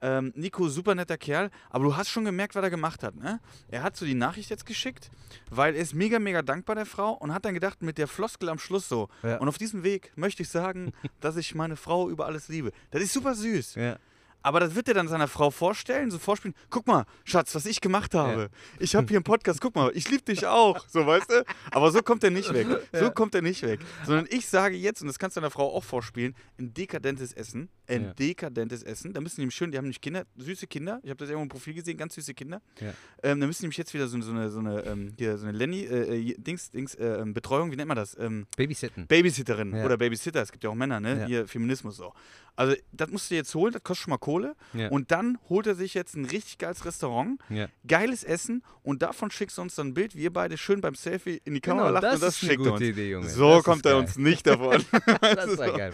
Ähm, 0.02 0.32
Nico, 0.34 0.68
super 0.68 0.94
netter 0.94 1.18
Kerl, 1.18 1.50
aber 1.68 1.84
du 1.84 1.96
hast 1.96 2.08
schon 2.08 2.24
gemerkt, 2.24 2.54
was 2.54 2.62
er 2.62 2.70
gemacht 2.70 3.02
hat, 3.02 3.16
ne? 3.16 3.40
Er 3.68 3.82
hat 3.82 3.96
so 3.96 4.06
die 4.06 4.14
Nachricht 4.14 4.48
jetzt 4.48 4.64
geschickt, 4.64 5.10
weil 5.50 5.74
er 5.74 5.82
ist 5.82 5.94
mega, 5.94 6.18
mega 6.18 6.40
dankbar 6.42 6.76
der 6.76 6.86
Frau 6.86 7.12
und 7.12 7.34
hat 7.34 7.44
dann 7.44 7.54
gedacht, 7.54 7.82
mit 7.82 7.98
der 7.98 8.08
Floskel 8.08 8.48
am 8.48 8.58
Schluss 8.58 8.88
so. 8.88 9.08
Ja. 9.22 9.36
Und 9.38 9.48
auf 9.48 9.58
diesem 9.58 9.82
Weg 9.82 10.12
möchte 10.16 10.42
ich 10.42 10.48
sagen, 10.48 10.92
dass 11.20 11.36
ich 11.36 11.54
meine 11.54 11.76
Frau 11.76 12.08
über 12.08 12.26
alles 12.26 12.48
liebe. 12.48 12.72
Das 12.90 13.02
ist 13.02 13.12
super 13.12 13.34
süß. 13.34 13.74
Ja. 13.74 13.98
Aber 14.42 14.61
das 14.61 14.74
wird 14.74 14.88
er 14.88 14.94
dann 14.94 15.09
seiner 15.09 15.29
Frau 15.29 15.50
vorstellen, 15.50 16.11
so 16.11 16.18
vorspielen. 16.18 16.55
Guck 16.70 16.87
mal, 16.87 17.05
Schatz, 17.24 17.55
was 17.55 17.66
ich 17.66 17.81
gemacht 17.81 18.14
habe. 18.14 18.48
Ich 18.79 18.94
habe 18.94 19.07
hier 19.09 19.18
einen 19.18 19.24
Podcast, 19.24 19.61
guck 19.61 19.74
mal, 19.74 19.90
ich 19.94 20.09
liebe 20.11 20.22
dich 20.22 20.46
auch. 20.46 20.87
So, 20.88 21.07
weißt 21.07 21.31
du? 21.31 21.44
Aber 21.70 21.90
so 21.92 22.00
kommt 22.03 22.24
er 22.24 22.31
nicht 22.31 22.53
weg. 22.53 22.66
So 22.92 23.11
kommt 23.11 23.35
er 23.35 23.42
nicht 23.42 23.62
weg. 23.62 23.81
Sondern 24.07 24.26
ich 24.31 24.46
sage 24.48 24.76
jetzt, 24.76 25.00
und 25.03 25.09
das 25.09 25.18
kannst 25.18 25.37
du 25.37 25.40
deiner 25.40 25.50
Frau 25.50 25.72
auch 25.74 25.85
vorspielen, 25.85 26.35
ein 26.59 26.72
dekadentes 26.72 27.33
Essen. 27.33 27.68
Ein 27.87 28.05
Ja. 28.05 28.14
dekadentes 28.14 28.83
Essen. 28.83 29.12
Da 29.12 29.20
müssen 29.20 29.37
die 29.37 29.40
nämlich 29.42 29.55
schön, 29.57 29.70
die 29.72 29.79
haben 29.79 29.85
nämlich 29.85 30.00
Kinder, 30.00 30.24
süße 30.37 30.66
Kinder. 30.68 31.00
Ich 31.03 31.11
habe 31.11 31.18
das 31.18 31.29
irgendwo 31.29 31.42
im 31.42 31.48
Profil 31.48 31.74
gesehen, 31.74 31.96
ganz 31.98 32.14
süße 32.14 32.35
Kinder. 32.35 32.62
Ja. 32.81 32.92
Ähm, 33.22 33.40
da 33.40 33.46
müssen 33.46 33.62
die 33.62 33.64
nämlich 33.66 33.79
jetzt 33.79 33.92
wieder 33.94 34.07
so, 34.07 34.20
so 34.20 34.31
eine, 34.31 34.48
so 34.50 34.61
eine, 34.61 34.85
ähm, 34.87 35.12
hier, 35.18 35.37
so 35.38 35.46
eine 35.46 35.57
Lenny, 35.59 35.83
äh, 35.85 36.31
äh, 36.31 36.35
Dings, 36.38 36.70
Dings, 36.70 36.94
äh, 36.94 37.05
ähm, 37.20 37.35
Betreuung, 37.35 37.72
wie 37.72 37.76
nennt 37.76 37.88
man 37.88 37.96
das? 37.96 38.16
Ähm, 38.18 38.46
Babysitten. 38.57 39.07
Babysitterin 39.07 39.74
Ja. 39.74 39.85
oder 39.85 39.96
Babysitter, 39.96 40.40
es 40.40 40.53
gibt 40.53 40.62
ja 40.64 40.70
auch 40.70 40.74
Männer, 40.74 41.00
ne? 41.00 41.20
Ja. 41.20 41.26
Hier 41.26 41.48
Feminismus 41.48 41.96
so. 41.96 42.12
Also, 42.57 42.74
das 42.92 43.11
musst 43.11 43.31
du 43.31 43.35
jetzt 43.35 43.55
holen, 43.55 43.72
das 43.72 43.83
kostet 43.83 44.05
schon 44.05 44.11
mal 44.11 44.18
Kohle. 44.18 44.30
Ja. 44.73 44.88
Und 44.88 45.11
dann 45.11 45.38
holt 45.49 45.66
er 45.66 45.75
sich 45.75 45.95
jetzt 45.95 46.14
ein 46.14 46.25
richtig 46.25 46.59
geiles 46.59 46.85
Restaurant, 46.85 47.40
Ja. 47.49 47.66
geiles 47.87 48.25
Essen 48.25 48.62
und 48.83 49.03
davon 49.03 49.31
schickst 49.31 49.59
du 49.59 49.62
uns 49.62 49.75
dann 49.75 49.88
ein 49.88 49.95
Bild, 49.95 50.14
wir 50.16 50.33
beide 50.33 50.57
schön 50.59 50.81
beim 50.81 50.95
Selfie 50.95 51.40
in 51.45 51.55
die 51.55 51.61
Kamera 51.61 51.88
Genau, 51.88 51.95
lachen 52.01 52.03
das 52.05 52.14
und 52.14 52.23
das 52.23 52.37
ist 52.37 52.43
eine 52.43 52.51
schickt 52.51 52.59
gute 52.62 52.73
uns. 52.73 52.81
Idee, 52.83 53.11
Junge. 53.11 53.29
So 53.29 53.57
Das 53.57 53.64
kommt 53.64 53.85
er 53.87 53.93
geil. 53.93 54.01
uns 54.01 54.16
nicht 54.16 54.47
davon. 54.47 54.85
Das 55.21 55.47
ist 55.47 55.59
ja 55.59 55.77
geil. 55.77 55.93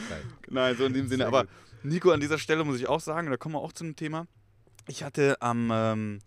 Nein, 0.49 0.77
so 0.77 0.85
in 0.85 0.93
dem 0.95 1.09
Sinne. 1.09 1.27
Aber. 1.27 1.47
Nico, 1.83 2.11
an 2.11 2.21
dieser 2.21 2.39
Stelle 2.39 2.65
muss 2.65 2.77
ich 2.81 2.89
auch 2.89 3.01
sagen, 3.01 3.31
da 3.31 3.37
kommen 3.37 3.55
wir 3.55 3.61
auch 3.61 3.73
zu 3.73 3.85
einem 3.85 3.95
Thema. 3.97 4.27
Ich 4.89 5.05
hatte 5.05 5.41
am, 5.41 5.71
ähm, 5.73 6.19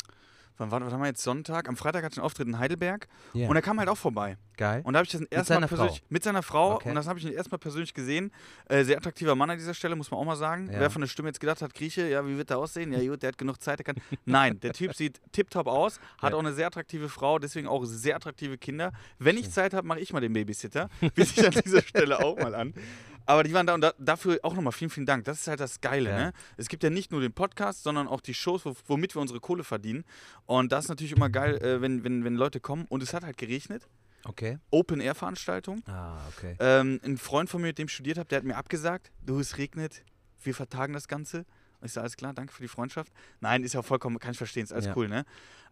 wann 0.60 0.84
was 0.86 0.92
haben 0.94 1.02
wir 1.02 1.08
jetzt, 1.08 1.24
Sonntag? 1.24 1.68
Am 1.70 1.76
Freitag 1.78 2.04
hatte 2.04 2.14
ich 2.14 2.18
einen 2.20 2.26
Auftritt 2.26 2.48
in 2.48 2.60
Heidelberg 2.60 3.08
Ja. 3.34 3.48
und 3.48 3.56
er 3.56 3.62
kam 3.62 3.80
halt 3.80 3.90
auch 3.90 3.98
vorbei. 3.98 4.38
Geil. 4.58 4.82
Und 4.84 4.94
da 4.94 4.98
habe 5.00 5.06
ich 5.06 5.12
das 5.14 5.22
erstmal 5.22 5.66
persönlich 5.68 6.00
Frau? 6.00 6.06
mit 6.10 6.24
seiner 6.24 6.44
Frau 6.44 6.74
Okay. 6.76 6.90
und 6.90 6.96
das 6.96 7.08
habe 7.08 7.18
ich 7.18 7.26
erstmal 7.34 7.60
persönlich 7.60 7.94
gesehen. 7.94 8.32
Äh, 8.68 8.84
sehr 8.84 8.98
attraktiver 8.98 9.34
Mann 9.36 9.50
an 9.50 9.58
dieser 9.58 9.74
Stelle, 9.74 9.96
muss 9.96 10.12
man 10.12 10.20
auch 10.20 10.26
mal 10.26 10.36
sagen. 10.36 10.70
Ja. 10.72 10.82
Wer 10.82 10.90
von 10.90 11.02
der 11.02 11.08
Stimme 11.08 11.30
jetzt 11.30 11.40
gedacht 11.40 11.62
hat, 11.62 11.74
Grieche, 11.74 12.10
ja, 12.10 12.28
wie 12.28 12.36
wird 12.38 12.50
der 12.50 12.58
aussehen? 12.58 12.92
Ja, 12.92 13.00
gut, 13.10 13.22
der 13.24 13.30
hat 13.30 13.38
genug 13.38 13.62
Zeit, 13.62 13.80
der 13.80 13.86
kann. 13.86 13.96
Nein, 14.26 14.60
der 14.60 14.74
Typ 14.74 14.94
sieht 14.96 15.22
tipptopp 15.32 15.68
aus, 15.68 16.00
hat 16.18 16.32
Ja. 16.32 16.36
auch 16.36 16.40
eine 16.42 16.52
sehr 16.54 16.68
attraktive 16.68 17.08
Frau, 17.08 17.40
deswegen 17.40 17.68
auch 17.68 17.86
sehr 17.86 18.18
attraktive 18.18 18.58
Kinder. 18.58 18.92
Wenn 19.18 19.38
ich 19.38 19.50
Zeit 19.52 19.74
habe, 19.74 19.88
mache 19.88 20.02
ich 20.02 20.12
mal 20.12 20.20
den 20.20 20.34
Babysitter. 20.34 20.90
Biete 21.00 21.22
ich 21.22 21.46
an 21.46 21.54
dieser 21.64 21.82
Stelle 21.82 22.20
auch 22.20 22.38
mal 22.38 22.54
an. 22.54 22.74
Aber 23.30 23.44
die 23.44 23.54
waren 23.54 23.68
da 23.68 23.76
und 23.76 23.82
da, 23.82 23.94
dafür 24.00 24.40
auch 24.42 24.56
nochmal 24.56 24.72
vielen, 24.74 24.90
vielen 24.90 25.06
Dank. 25.06 25.24
Das 25.26 25.40
ist 25.42 25.48
halt 25.48 25.60
das 25.60 25.82
Geile. 25.82 26.10
Ja. 26.10 26.18
Ne? 26.18 26.34
Es 26.58 26.68
gibt 26.68 26.82
ja 26.82 26.90
nicht 26.90 27.12
nur 27.12 27.22
den 27.22 27.32
Podcast, 27.32 27.84
sondern 27.84 28.08
auch 28.08 28.22
die 28.22 28.34
Shows, 28.34 28.66
wo, 28.66 28.76
womit 28.88 29.16
wir 29.16 29.22
unsere 29.22 29.40
Kohle 29.40 29.64
verdienen. 29.64 30.04
Und 30.48 30.72
das 30.72 30.86
ist 30.86 30.90
natürlich 30.90 31.12
immer 31.12 31.30
geil, 31.30 31.62
äh, 31.64 31.80
wenn, 31.80 32.04
wenn, 32.04 32.24
wenn 32.24 32.34
Leute 32.36 32.60
kommen. 32.60 32.86
Und 32.90 33.04
es 33.04 33.14
hat 33.14 33.24
halt 33.24 33.38
geregnet. 33.38 33.88
Okay. 34.24 34.58
Open-Air-Veranstaltung. 34.72 35.84
Ah, 35.88 36.18
okay. 36.36 36.56
Ähm, 36.60 37.00
ein 37.06 37.18
Freund 37.18 37.52
von 37.52 37.62
mir, 37.62 37.68
mit 37.68 37.78
dem 37.78 37.86
ich 37.86 37.94
studiert 37.94 38.18
habe, 38.18 38.28
der 38.30 38.38
hat 38.40 38.46
mir 38.46 38.58
abgesagt, 38.58 39.12
du, 39.24 39.40
es 39.40 39.60
regnet, 39.60 40.02
wir 40.44 40.56
vertagen 40.56 40.94
das 40.94 41.08
Ganze. 41.08 41.46
Ich 41.84 41.94
sage, 41.94 42.04
alles 42.06 42.18
klar, 42.18 42.34
danke 42.34 42.52
für 42.52 42.64
die 42.64 42.68
Freundschaft. 42.68 43.14
Nein, 43.42 43.64
ist 43.64 43.74
ja 43.74 43.82
vollkommen, 43.84 44.18
kann 44.20 44.32
ich 44.32 44.38
verstehen, 44.38 44.64
ist 44.64 44.74
alles 44.74 44.88
Ja. 44.88 44.94
cool, 44.98 45.08
ne? 45.08 45.24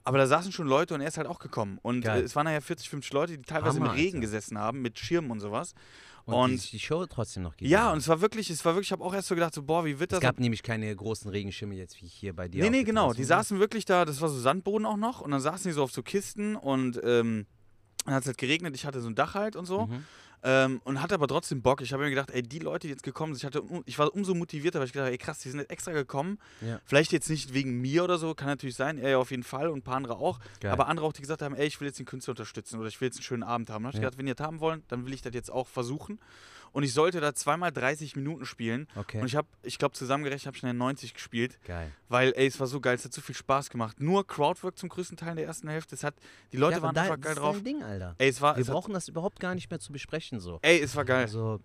Aber 0.03 0.17
da 0.19 0.27
saßen 0.27 0.51
schon 0.53 0.67
Leute 0.67 0.93
und 0.93 1.01
er 1.01 1.07
ist 1.07 1.17
halt 1.17 1.27
auch 1.27 1.39
gekommen. 1.39 1.79
Und 1.81 2.01
Geil. 2.01 2.21
äh, 2.21 2.23
es 2.23 2.33
waren 2.35 2.45
nachher 2.45 2.61
40, 2.61 2.87
50 2.87 3.11
Leute, 3.13 3.37
die 3.37 3.43
teilweise 3.43 3.79
Hammer, 3.79 3.87
im 3.91 3.95
Regen 3.97 4.17
Alter. 4.17 4.21
gesessen 4.21 4.57
haben, 4.57 4.81
mit 4.81 4.97
Schirmen 4.99 5.31
und 5.31 5.39
sowas. 5.41 5.73
Und, 6.27 6.33
Und- 6.35 6.65
die, 6.65 6.71
die 6.71 6.79
Show 6.79 7.05
trotzdem 7.05 7.43
noch 7.43 7.53
gegeben 7.53 7.71
Ja, 7.71 7.91
und 7.91 7.99
es 7.99 8.07
war 8.09 8.19
wirklich, 8.19 8.49
es 8.49 8.63
war 8.65 8.75
wirklich, 8.75 8.89
ich 8.89 8.91
habe 8.91 9.03
auch 9.03 9.13
erst 9.13 9.29
so 9.29 9.35
gedacht, 9.35 9.53
so, 9.53 9.63
boah, 9.63 9.85
wie 9.85 9.97
wird 9.97 10.11
das? 10.11 10.17
Es 10.17 10.21
gab 10.21 10.39
nämlich 10.39 10.61
keine 10.61 10.93
großen 10.93 11.31
Regenschirme 11.31 11.73
jetzt 11.75 12.01
wie 12.01 12.05
hier 12.07 12.35
bei 12.35 12.49
dir. 12.49 12.63
Nee, 12.63 12.69
nee, 12.69 12.83
genau. 12.83 13.13
Die 13.13 13.23
saßen 13.23 13.59
wirklich 13.59 13.85
da, 13.85 14.03
das 14.03 14.19
war 14.19 14.27
so 14.27 14.37
Sandboden 14.37 14.85
auch 14.85 14.97
noch. 14.97 15.21
Und 15.21 15.31
dann 15.31 15.39
saßen 15.39 15.69
die 15.69 15.73
so 15.73 15.83
auf 15.83 15.91
so 15.91 16.03
Kisten 16.03 16.57
und 16.57 16.99
ähm, 17.01 17.45
dann 18.05 18.15
hat 18.15 18.23
es 18.23 18.27
halt 18.27 18.37
geregnet. 18.37 18.75
Ich 18.75 18.85
hatte 18.85 18.99
so 18.99 19.07
ein 19.07 19.15
Dach 19.15 19.35
halt 19.35 19.55
und 19.55 19.65
so. 19.65 19.87
Mhm. 19.87 20.03
Ähm, 20.49 20.79
und 20.85 21.01
hatte 21.01 21.13
aber 21.13 21.27
trotzdem 21.27 21.61
Bock. 21.61 21.81
Ich 21.81 21.91
habe 21.91 22.03
mir 22.03 22.09
gedacht, 22.09 22.31
ey, 22.31 22.41
die 22.41 22.59
Leute, 22.59 22.87
die 22.87 22.93
jetzt 22.93 23.03
gekommen 23.03 23.33
sind, 23.35 23.39
ich, 23.41 23.45
hatte, 23.45 23.61
ich 23.85 23.99
war 23.99 24.13
umso 24.15 24.33
motivierter, 24.33 24.79
weil 24.79 24.85
ich 24.85 24.93
gedacht 24.93 25.07
habe, 25.07 25.11
ey, 25.11 25.17
krass, 25.17 25.39
die 25.39 25.49
sind 25.49 25.59
jetzt 25.59 25.69
extra 25.69 25.91
gekommen. 25.91 26.39
Ja. 26.61 26.79
Vielleicht 26.85 27.11
jetzt 27.11 27.29
nicht 27.29 27.53
wegen 27.53 27.81
mir 27.81 28.05
oder 28.05 28.17
so, 28.17 28.33
kann 28.33 28.47
natürlich 28.47 28.75
sein, 28.77 28.97
er 28.97 29.09
ja 29.09 29.17
auf 29.17 29.29
jeden 29.31 29.43
Fall 29.43 29.67
und 29.67 29.79
ein 29.79 29.81
paar 29.81 29.97
andere 29.97 30.15
auch. 30.15 30.39
Geil. 30.61 30.71
Aber 30.71 30.87
andere 30.87 31.05
auch, 31.05 31.11
die 31.11 31.19
gesagt 31.21 31.41
haben, 31.41 31.53
ey, 31.53 31.67
ich 31.67 31.81
will 31.81 31.87
jetzt 31.89 31.99
den 31.99 32.05
Künstler 32.05 32.31
unterstützen 32.31 32.79
oder 32.79 32.87
ich 32.87 33.01
will 33.01 33.07
jetzt 33.09 33.17
einen 33.17 33.23
schönen 33.23 33.43
Abend 33.43 33.69
haben. 33.69 33.83
Dann 33.83 33.87
habe 33.89 33.97
ich 33.97 34.01
Ja. 34.01 34.07
gedacht, 34.07 34.17
wenn 34.19 34.27
ihr 34.27 34.35
das 34.35 34.47
haben 34.47 34.61
wollen, 34.61 34.83
dann 34.87 35.05
will 35.05 35.13
ich 35.13 35.21
das 35.21 35.33
jetzt 35.33 35.51
auch 35.51 35.67
versuchen. 35.67 36.17
Und 36.71 36.83
ich 36.83 36.93
sollte 36.93 37.19
da 37.21 37.33
zweimal 37.33 37.71
30 37.71 38.15
Minuten 38.15 38.45
spielen. 38.45 38.87
Okay. 38.95 39.19
Und 39.21 39.27
ich 39.27 39.35
habe, 39.35 39.47
ich 39.63 39.77
glaube, 39.77 39.93
zusammengerechnet 39.95 40.47
habe 40.47 40.55
ich 40.55 40.59
schnell 40.59 40.73
90 40.73 41.13
gespielt. 41.13 41.59
Geil. 41.65 41.91
Weil, 42.09 42.33
ey, 42.35 42.47
es 42.47 42.59
war 42.59 42.67
so 42.67 42.79
geil, 42.79 42.95
es 42.95 43.05
hat 43.05 43.13
so 43.13 43.21
viel 43.21 43.35
Spaß 43.35 43.69
gemacht. 43.69 43.99
Nur 43.99 44.25
Crowdwork 44.27 44.77
zum 44.77 44.89
größten 44.89 45.17
Teil 45.17 45.31
in 45.31 45.35
der 45.37 45.45
ersten 45.45 45.67
Hälfte. 45.67 45.95
Es 45.95 46.03
hat, 46.03 46.15
die 46.51 46.57
Leute 46.57 46.77
ja, 46.77 46.81
waren 46.83 46.95
da, 46.95 47.01
einfach 47.03 47.15
das 47.15 47.23
geil 47.23 47.33
ist 47.33 47.39
drauf. 47.39 47.55
dein 47.55 47.63
Ding, 47.63 47.83
Alter. 47.83 48.15
Ey, 48.17 48.29
es 48.29 48.41
war, 48.41 48.55
Wir 48.55 48.61
es 48.61 48.67
hat, 48.67 48.73
brauchen 48.73 48.93
das 48.93 49.07
überhaupt 49.07 49.39
gar 49.39 49.55
nicht 49.55 49.69
mehr 49.69 49.79
zu 49.79 49.91
besprechen 49.91 50.39
so. 50.39 50.59
ey, 50.61 50.79
es 50.81 50.95
war 50.95 51.05
geil. 51.05 51.23
Also, 51.23 51.59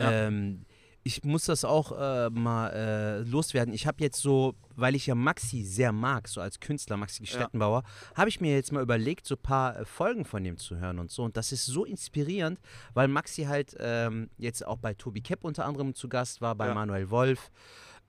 Ja. 0.00 0.10
ähm, 0.28 0.64
ich 1.02 1.24
muss 1.24 1.46
das 1.46 1.64
auch 1.64 1.92
äh, 1.98 2.28
mal 2.30 2.68
äh, 2.70 3.18
loswerden. 3.22 3.72
Ich 3.72 3.86
habe 3.86 4.02
jetzt 4.02 4.20
so, 4.20 4.54
weil 4.76 4.94
ich 4.94 5.06
ja 5.06 5.14
Maxi 5.14 5.64
sehr 5.64 5.92
mag, 5.92 6.28
so 6.28 6.40
als 6.40 6.60
Künstler, 6.60 6.96
Maxi 6.96 7.24
Stettenbauer, 7.24 7.84
habe 8.14 8.28
ich 8.28 8.40
mir 8.40 8.54
jetzt 8.54 8.70
mal 8.72 8.82
überlegt, 8.82 9.26
so 9.26 9.34
ein 9.34 9.42
paar 9.42 9.78
äh, 9.80 9.84
Folgen 9.84 10.24
von 10.24 10.44
dem 10.44 10.58
zu 10.58 10.76
hören 10.76 10.98
und 10.98 11.10
so. 11.10 11.22
Und 11.22 11.36
das 11.36 11.52
ist 11.52 11.64
so 11.66 11.84
inspirierend, 11.84 12.60
weil 12.92 13.08
Maxi 13.08 13.44
halt 13.44 13.74
ähm, 13.78 14.28
jetzt 14.36 14.66
auch 14.66 14.76
bei 14.76 14.92
Tobi 14.94 15.22
Kepp 15.22 15.44
unter 15.44 15.64
anderem 15.64 15.94
zu 15.94 16.08
Gast 16.08 16.40
war, 16.42 16.54
bei 16.54 16.66
Ja. 16.66 16.74
Manuel 16.74 17.10
Wolf. 17.10 17.50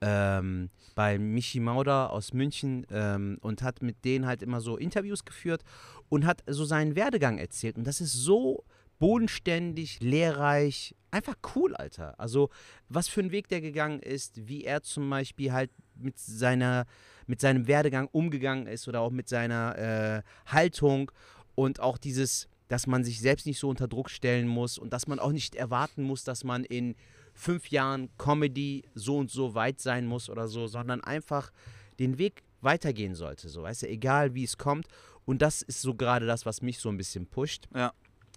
Ähm, 0.04 0.72
bei 0.96 1.20
Michi 1.20 1.60
Mauder 1.60 2.10
aus 2.12 2.34
München 2.34 2.88
ähm, 2.90 3.38
und 3.42 3.62
hat 3.62 3.84
mit 3.84 4.04
denen 4.04 4.26
halt 4.26 4.42
immer 4.42 4.60
so 4.60 4.76
Interviews 4.76 5.26
geführt 5.26 5.62
und 6.10 6.26
hat 6.26 6.44
so 6.48 6.66
seinen 6.66 6.96
Werdegang 6.96 7.38
erzählt. 7.38 7.78
Und 7.78 7.86
das 7.86 8.02
ist 8.02 8.14
so 8.14 8.64
bodenständig, 9.02 10.00
lehrreich, 10.00 10.96
einfach 11.10 11.34
cool, 11.56 11.76
Alter. 11.76 12.20
Also, 12.20 12.52
was 12.88 13.08
für 13.08 13.22
ein 13.22 13.32
Weg 13.32 13.48
der 13.48 13.60
gegangen 13.60 14.00
ist, 14.00 14.48
wie 14.48 14.64
er 14.64 14.84
zum 14.84 15.10
Beispiel 15.10 15.52
halt 15.52 15.72
mit 15.96 16.20
seiner, 16.20 16.86
mit 17.26 17.42
seinem 17.42 17.66
Werdegang 17.66 18.08
umgegangen 18.12 18.68
ist 18.68 18.88
oder 18.88 19.02
auch 19.02 19.10
mit 19.10 19.28
seiner 19.28 19.76
äh, 19.76 20.22
Haltung 20.46 21.12
und 21.56 21.80
auch 21.80 21.98
dieses, 21.98 22.48
dass 22.68 22.86
man 22.86 23.04
sich 23.04 23.20
selbst 23.22 23.48
nicht 23.48 23.58
so 23.58 23.70
unter 23.70 23.88
Druck 23.88 24.12
stellen 24.12 24.48
muss 24.48 24.78
und 24.78 24.94
dass 24.94 25.08
man 25.08 25.18
auch 25.18 25.32
nicht 25.32 25.56
erwarten 25.56 26.04
muss, 26.04 26.24
dass 26.24 26.44
man 26.44 26.64
in 26.64 26.94
fünf 27.34 27.70
Jahren 27.72 28.16
Comedy 28.20 28.84
so 28.94 29.18
und 29.18 29.32
so 29.32 29.56
weit 29.56 29.80
sein 29.80 30.06
muss 30.06 30.30
oder 30.30 30.48
so, 30.48 30.68
sondern 30.68 31.02
einfach 31.02 31.52
den 31.98 32.20
Weg 32.20 32.44
weitergehen 32.62 33.16
sollte, 33.16 33.50
so, 33.50 33.64
weißt 33.64 33.82
du, 33.82 33.90
egal 33.90 34.36
wie 34.36 34.44
es 34.44 34.60
kommt. 34.60 34.86
Und 35.26 35.42
das 35.42 35.64
ist 35.64 35.82
so 35.82 35.96
gerade 35.96 36.28
das, 36.28 36.46
was 36.46 36.62
mich 36.62 36.78
so 36.78 36.90
ein 36.90 36.98
bisschen 36.98 37.26
pusht. 37.26 37.68
Ja. 37.74 37.94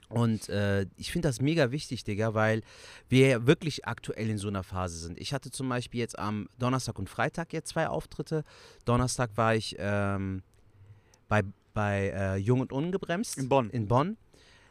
Und 0.09 0.49
äh, 0.49 0.87
ich 0.97 1.11
finde 1.11 1.29
das 1.29 1.41
mega 1.41 1.71
wichtig, 1.71 2.05
Digga, 2.05 2.35
weil 2.35 2.63
wir 3.09 3.29
ja 3.29 3.47
wirklich 3.47 3.87
aktuell 3.87 4.29
in 4.29 4.39
so 4.39 4.49
einer 4.49 4.63
Phase 4.63 4.99
sind. 4.99 5.19
Ich 5.19 5.33
hatte 5.33 5.51
zum 5.51 5.69
Beispiel 5.69 6.01
jetzt 6.01 6.19
am 6.19 6.49
Donnerstag 6.59 6.99
und 6.99 7.09
Freitag 7.09 7.53
jetzt 7.53 7.71
zwei 7.71 7.89
Auftritte. 7.89 8.45
Donnerstag 8.85 9.31
war 9.37 9.55
ich 9.55 9.77
ähm, 9.79 10.43
bei, 11.29 11.43
bei 11.73 12.13
äh, 12.15 12.37
Jung 12.37 12.61
und 12.61 12.73
Ungebremst. 12.73 13.39
In 13.39 13.49
Bonn. 13.49 13.71
In 13.71 13.89
Bonn. 13.89 14.17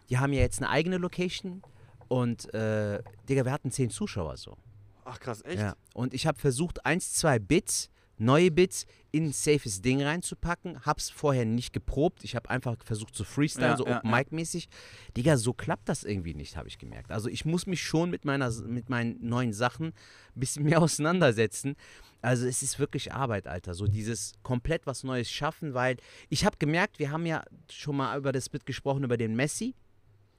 Die 0.09 0.17
haben 0.17 0.33
ja 0.33 0.41
jetzt 0.41 0.61
eine 0.61 0.69
eigene 0.69 0.97
Location. 0.97 1.63
Und, 2.07 2.53
äh, 2.53 3.01
Digga, 3.27 3.45
wir 3.45 3.51
hatten 3.51 3.71
zehn 3.71 3.89
Zuschauer 3.89 4.37
so. 4.37 4.57
Ach 5.05 5.19
krass, 5.19 5.43
echt? 5.43 5.59
Ja. 5.59 5.75
Und 5.93 6.13
ich 6.13 6.27
habe 6.27 6.39
versucht, 6.39 6.85
eins, 6.85 7.13
zwei 7.13 7.39
Bits, 7.39 7.89
neue 8.23 8.51
Bits 8.51 8.85
in 9.11 9.25
ein 9.25 9.31
safes 9.33 9.81
Ding 9.81 10.01
reinzupacken. 10.01 10.85
Hab's 10.85 11.09
vorher 11.09 11.45
nicht 11.45 11.73
geprobt. 11.73 12.23
Ich 12.23 12.35
habe 12.35 12.49
einfach 12.49 12.75
versucht 12.83 13.15
zu 13.15 13.23
freestylen, 13.23 13.71
Ja, 13.71 13.77
so 13.77 13.85
ja, 13.85 13.97
Open 13.97 14.11
Mic 14.11 14.31
mäßig. 14.31 14.67
Digga, 15.15 15.37
so 15.37 15.53
klappt 15.53 15.89
das 15.89 16.03
irgendwie 16.03 16.33
nicht, 16.33 16.57
habe 16.57 16.67
ich 16.67 16.77
gemerkt. 16.77 17.11
Also 17.11 17.29
ich 17.29 17.45
muss 17.45 17.67
mich 17.67 17.83
schon 17.83 18.09
mit 18.09 18.25
meiner 18.25 18.49
mit 18.65 18.89
meinen 18.89 19.17
neuen 19.27 19.53
Sachen 19.53 19.87
ein 19.87 19.93
bisschen 20.39 20.63
mehr 20.69 20.81
auseinandersetzen. 20.81 21.75
Also 22.21 22.47
es 22.47 22.63
ist 22.63 22.79
wirklich 22.79 23.11
Arbeit, 23.13 23.47
Alter. 23.47 23.73
So 23.73 23.85
dieses 23.85 24.33
komplett 24.43 24.87
was 24.87 25.03
Neues 25.03 25.29
schaffen, 25.29 25.73
weil 25.73 25.97
ich 26.29 26.45
habe 26.45 26.55
gemerkt, 26.57 26.97
wir 26.99 27.11
haben 27.11 27.25
ja 27.25 27.43
schon 27.69 27.97
mal 27.97 28.17
über 28.17 28.31
das 28.31 28.47
Bit 28.49 28.65
gesprochen, 28.65 29.03
über 29.03 29.17
den 29.17 29.35
Messi, 29.35 29.75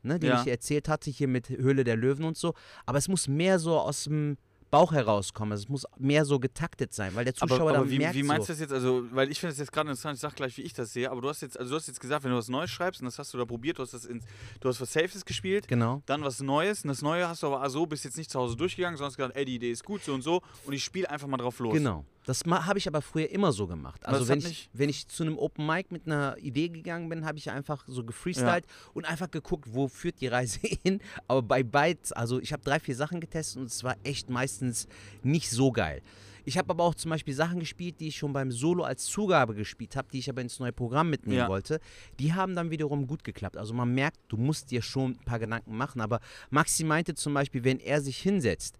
ne, 0.02 0.18
den 0.18 0.30
Ja. 0.30 0.40
ich 0.42 0.48
erzählt 0.48 0.88
hatte, 0.88 1.10
hier 1.10 1.28
mit 1.28 1.48
Höhle 1.50 1.84
der 1.84 1.96
Löwen 1.96 2.24
und 2.24 2.38
so. 2.38 2.54
Aber 2.86 2.96
es 2.98 3.06
muss 3.08 3.28
mehr 3.28 3.58
so 3.58 3.78
aus 3.78 4.04
dem 4.04 4.38
Bauch 4.74 4.92
herauskommen. 4.92 5.52
Also 5.52 5.62
Es 5.64 5.68
muss 5.68 5.87
mehr 5.98 6.24
so 6.24 6.38
getaktet 6.38 6.92
sein, 6.92 7.14
weil 7.14 7.24
der 7.24 7.34
Zuschauer 7.34 7.60
aber, 7.60 7.70
aber 7.70 7.78
dann 7.80 7.90
wie, 7.90 7.98
merkt 7.98 8.14
wie 8.14 8.22
meinst 8.22 8.46
so. 8.46 8.52
du 8.52 8.54
das 8.54 8.60
jetzt? 8.60 8.72
Also, 8.72 9.04
weil 9.12 9.30
ich 9.30 9.38
finde 9.40 9.52
das 9.52 9.58
jetzt 9.60 9.72
gerade 9.72 9.88
interessant, 9.90 10.16
ich 10.16 10.20
sag 10.20 10.34
gleich, 10.37 10.56
wie 10.56 10.62
ich 10.62 10.72
das 10.72 10.92
sehe, 10.92 11.10
aber 11.10 11.20
du 11.20 11.28
hast 11.28 11.42
jetzt, 11.42 11.58
also 11.58 11.70
du 11.70 11.76
hast 11.76 11.87
jetzt 11.87 12.00
gesagt, 12.00 12.24
wenn 12.24 12.30
du 12.30 12.37
was 12.37 12.48
Neues 12.48 12.70
schreibst, 12.70 13.00
und 13.00 13.06
das 13.06 13.18
hast 13.18 13.32
du 13.34 13.38
da 13.38 13.44
probiert, 13.44 13.78
du 13.78 13.82
hast 13.82 13.94
das 13.94 14.04
ins, 14.04 14.24
du 14.60 14.68
hast 14.68 14.80
was 14.80 14.92
Safes 14.92 15.24
gespielt, 15.24 15.68
Genau. 15.68 16.02
dann 16.06 16.22
was 16.24 16.40
Neues, 16.40 16.82
und 16.84 16.88
das 16.88 17.02
Neue 17.02 17.28
hast 17.28 17.42
du 17.42 17.46
aber 17.46 17.68
so, 17.70 17.87
bist 17.87 18.04
jetzt 18.04 18.16
nicht 18.16 18.30
zu 18.30 18.38
Hause 18.38 18.56
durchgegangen, 18.56 18.96
sondern 18.96 19.10
hast 19.10 19.16
gesagt, 19.16 19.37
ey, 19.37 19.44
die 19.44 19.56
Idee 19.56 19.70
ist 19.70 19.84
gut, 19.84 20.02
so 20.02 20.12
und 20.14 20.22
so, 20.22 20.42
und 20.66 20.72
ich 20.72 20.82
spiele 20.84 21.08
einfach 21.10 21.28
mal 21.28 21.37
drauf 21.37 21.58
los. 21.58 21.72
Genau. 21.72 22.04
Das 22.24 22.42
habe 22.46 22.78
ich 22.78 22.88
aber 22.88 23.02
früher 23.02 23.28
immer 23.30 23.52
so 23.52 23.66
gemacht. 23.66 24.04
Also 24.06 24.28
wenn 24.28 24.38
ich, 24.38 24.70
wenn 24.72 24.88
ich 24.88 25.08
zu 25.08 25.22
einem 25.24 25.38
Open 25.38 25.66
Mic 25.66 25.88
mit 25.90 26.06
einer 26.06 26.37
Idee 26.38 26.68
gegangen 26.70 27.08
bin, 27.08 27.24
habe 27.26 27.37
ich 27.38 27.50
einfach 27.50 27.84
so 27.87 28.02
gefreestylt 28.04 28.64
und 28.94 29.04
einfach 29.04 29.30
geguckt, 29.30 29.66
wo 29.72 29.88
führt 29.88 30.20
die 30.20 30.28
Reise 30.28 30.58
hin. 30.82 31.00
Aber 31.28 31.42
bei 31.42 31.62
Bytes, 31.62 32.12
also 32.12 32.40
ich 32.40 32.52
habe 32.52 32.62
drei, 32.62 32.80
vier 32.80 32.96
Sachen 32.96 33.20
getestet 33.20 33.58
und 33.60 33.66
es 33.66 33.84
war 33.84 33.96
echt 34.04 34.30
meistens 34.30 34.88
nicht 35.22 35.50
so 35.50 35.70
geil. 35.70 36.00
Ich 36.46 36.58
habe 36.58 36.68
aber 36.70 36.84
auch 36.84 36.94
zum 36.94 37.10
Beispiel 37.10 37.32
Sachen 37.32 37.58
gespielt, 37.58 38.00
die 38.00 38.08
ich 38.08 38.16
schon 38.16 38.32
beim 38.34 38.50
Solo 38.52 38.84
als 38.84 39.06
Zugabe 39.06 39.54
gespielt 39.54 39.96
habe, 39.96 40.08
die 40.12 40.18
ich 40.18 40.28
aber 40.28 40.42
ins 40.42 40.58
neue 40.58 40.72
Programm 40.72 41.08
mitnehmen 41.08 41.38
Ja. 41.38 41.48
wollte. 41.48 41.80
Die 42.18 42.34
haben 42.34 42.54
dann 42.54 42.70
wiederum 42.70 43.06
gut 43.06 43.24
geklappt. 43.24 43.56
Also 43.56 43.72
man 43.72 43.94
merkt, 43.94 44.18
du 44.28 44.37
musst 44.37 44.70
dir 44.70 44.82
schon 44.82 45.12
ein 45.12 45.24
paar 45.24 45.38
Gedanken 45.38 45.74
machen. 45.76 46.02
Aber 46.02 46.20
Maxi 46.50 46.84
meinte 46.84 47.14
zum 47.14 47.32
Beispiel, 47.32 47.64
wenn 47.64 47.80
er 47.80 48.02
sich 48.02 48.18
hinsetzt, 48.18 48.78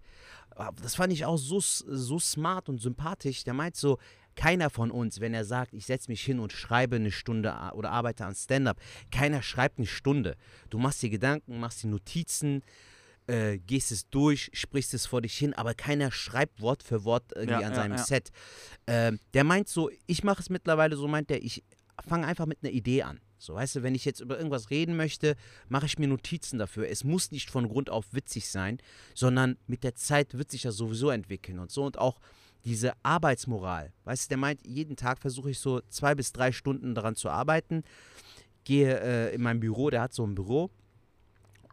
das 0.81 0.95
fand 0.95 1.11
ich 1.13 1.25
auch 1.25 1.37
so, 1.37 1.59
so 1.59 2.19
smart 2.19 2.69
und 2.69 2.81
sympathisch. 2.81 3.43
Der 3.43 3.53
meint 3.53 3.75
so, 3.75 3.97
keiner 4.35 4.69
von 4.69 4.91
uns, 4.91 5.19
wenn 5.19 5.33
er 5.33 5.45
sagt, 5.45 5.73
ich 5.73 5.85
setze 5.85 6.11
mich 6.11 6.21
hin 6.21 6.39
und 6.39 6.51
schreibe 6.51 6.97
eine 6.97 7.11
Stunde 7.11 7.53
oder 7.73 7.91
arbeite 7.91 8.25
an 8.25 8.35
Stand-up, 8.35 8.77
keiner 9.11 9.41
schreibt 9.41 9.77
eine 9.77 9.87
Stunde. 9.87 10.35
Du 10.69 10.77
machst 10.77 11.01
dir 11.01 11.09
Gedanken, 11.09 11.59
machst 11.59 11.83
dir 11.83 11.87
Notizen, 11.87 12.61
äh, 13.27 13.57
gehst 13.57 13.91
es 13.91 14.09
durch, 14.09 14.51
sprichst 14.53 14.93
es 14.93 15.05
vor 15.05 15.21
dich 15.21 15.37
hin, 15.37 15.53
aber 15.53 15.73
keiner 15.73 16.11
schreibt 16.11 16.61
Wort 16.61 16.83
für 16.83 17.03
Wort 17.05 17.31
irgendwie 17.33 17.61
Ja, 17.61 17.67
an 17.67 17.73
ja, 17.73 17.75
seinem 17.75 17.97
ja. 17.97 18.03
Set. 18.03 18.29
Ähm, 18.87 19.19
der 19.33 19.43
meint 19.43 19.69
so, 19.69 19.89
ich 20.05 20.23
mache 20.23 20.41
es 20.41 20.49
mittlerweile 20.49 20.95
so, 20.95 21.07
meint 21.07 21.29
der, 21.29 21.43
ich 21.43 21.63
fange 22.07 22.27
einfach 22.27 22.45
mit 22.45 22.59
einer 22.61 22.73
Idee 22.73 23.03
an. 23.03 23.19
So, 23.45 23.55
weißt 23.55 23.77
du, 23.77 23.83
wenn 23.83 23.95
ich 23.95 24.05
jetzt 24.05 24.19
über 24.19 24.37
irgendwas 24.37 24.69
reden 24.69 24.97
möchte, 24.97 25.35
mache 25.69 25.85
ich 25.85 25.99
mir 25.99 26.07
Notizen 26.07 26.59
dafür. 26.59 26.89
Es 26.89 27.03
muss 27.03 27.31
nicht 27.31 27.49
von 27.49 27.67
Grund 27.67 27.89
auf 27.89 28.05
witzig 28.11 28.49
sein, 28.49 28.79
sondern 29.13 29.57
mit 29.67 29.83
der 29.83 29.95
Zeit 29.95 30.37
wird 30.37 30.51
sich 30.51 30.63
das 30.63 30.75
sowieso 30.75 31.09
entwickeln 31.09 31.59
und 31.59 31.71
so. 31.71 31.83
Und 31.83 31.97
auch 31.97 32.19
diese 32.65 32.93
Arbeitsmoral. 33.03 33.93
Weißt 34.03 34.25
du, 34.25 34.29
der 34.29 34.37
meint, 34.37 34.65
jeden 34.65 34.95
Tag 34.95 35.19
versuche 35.19 35.51
ich 35.51 35.59
so 35.59 35.81
zwei 35.89 36.15
bis 36.15 36.33
drei 36.33 36.51
Stunden 36.51 36.95
daran 36.95 37.15
zu 37.15 37.29
arbeiten. 37.29 37.83
Gehe 38.63 38.99
äh, 38.99 39.35
in 39.35 39.41
mein 39.41 39.59
Büro, 39.59 39.91
der 39.91 40.01
hat 40.01 40.13
so 40.13 40.25
ein 40.25 40.33
Büro, 40.33 40.71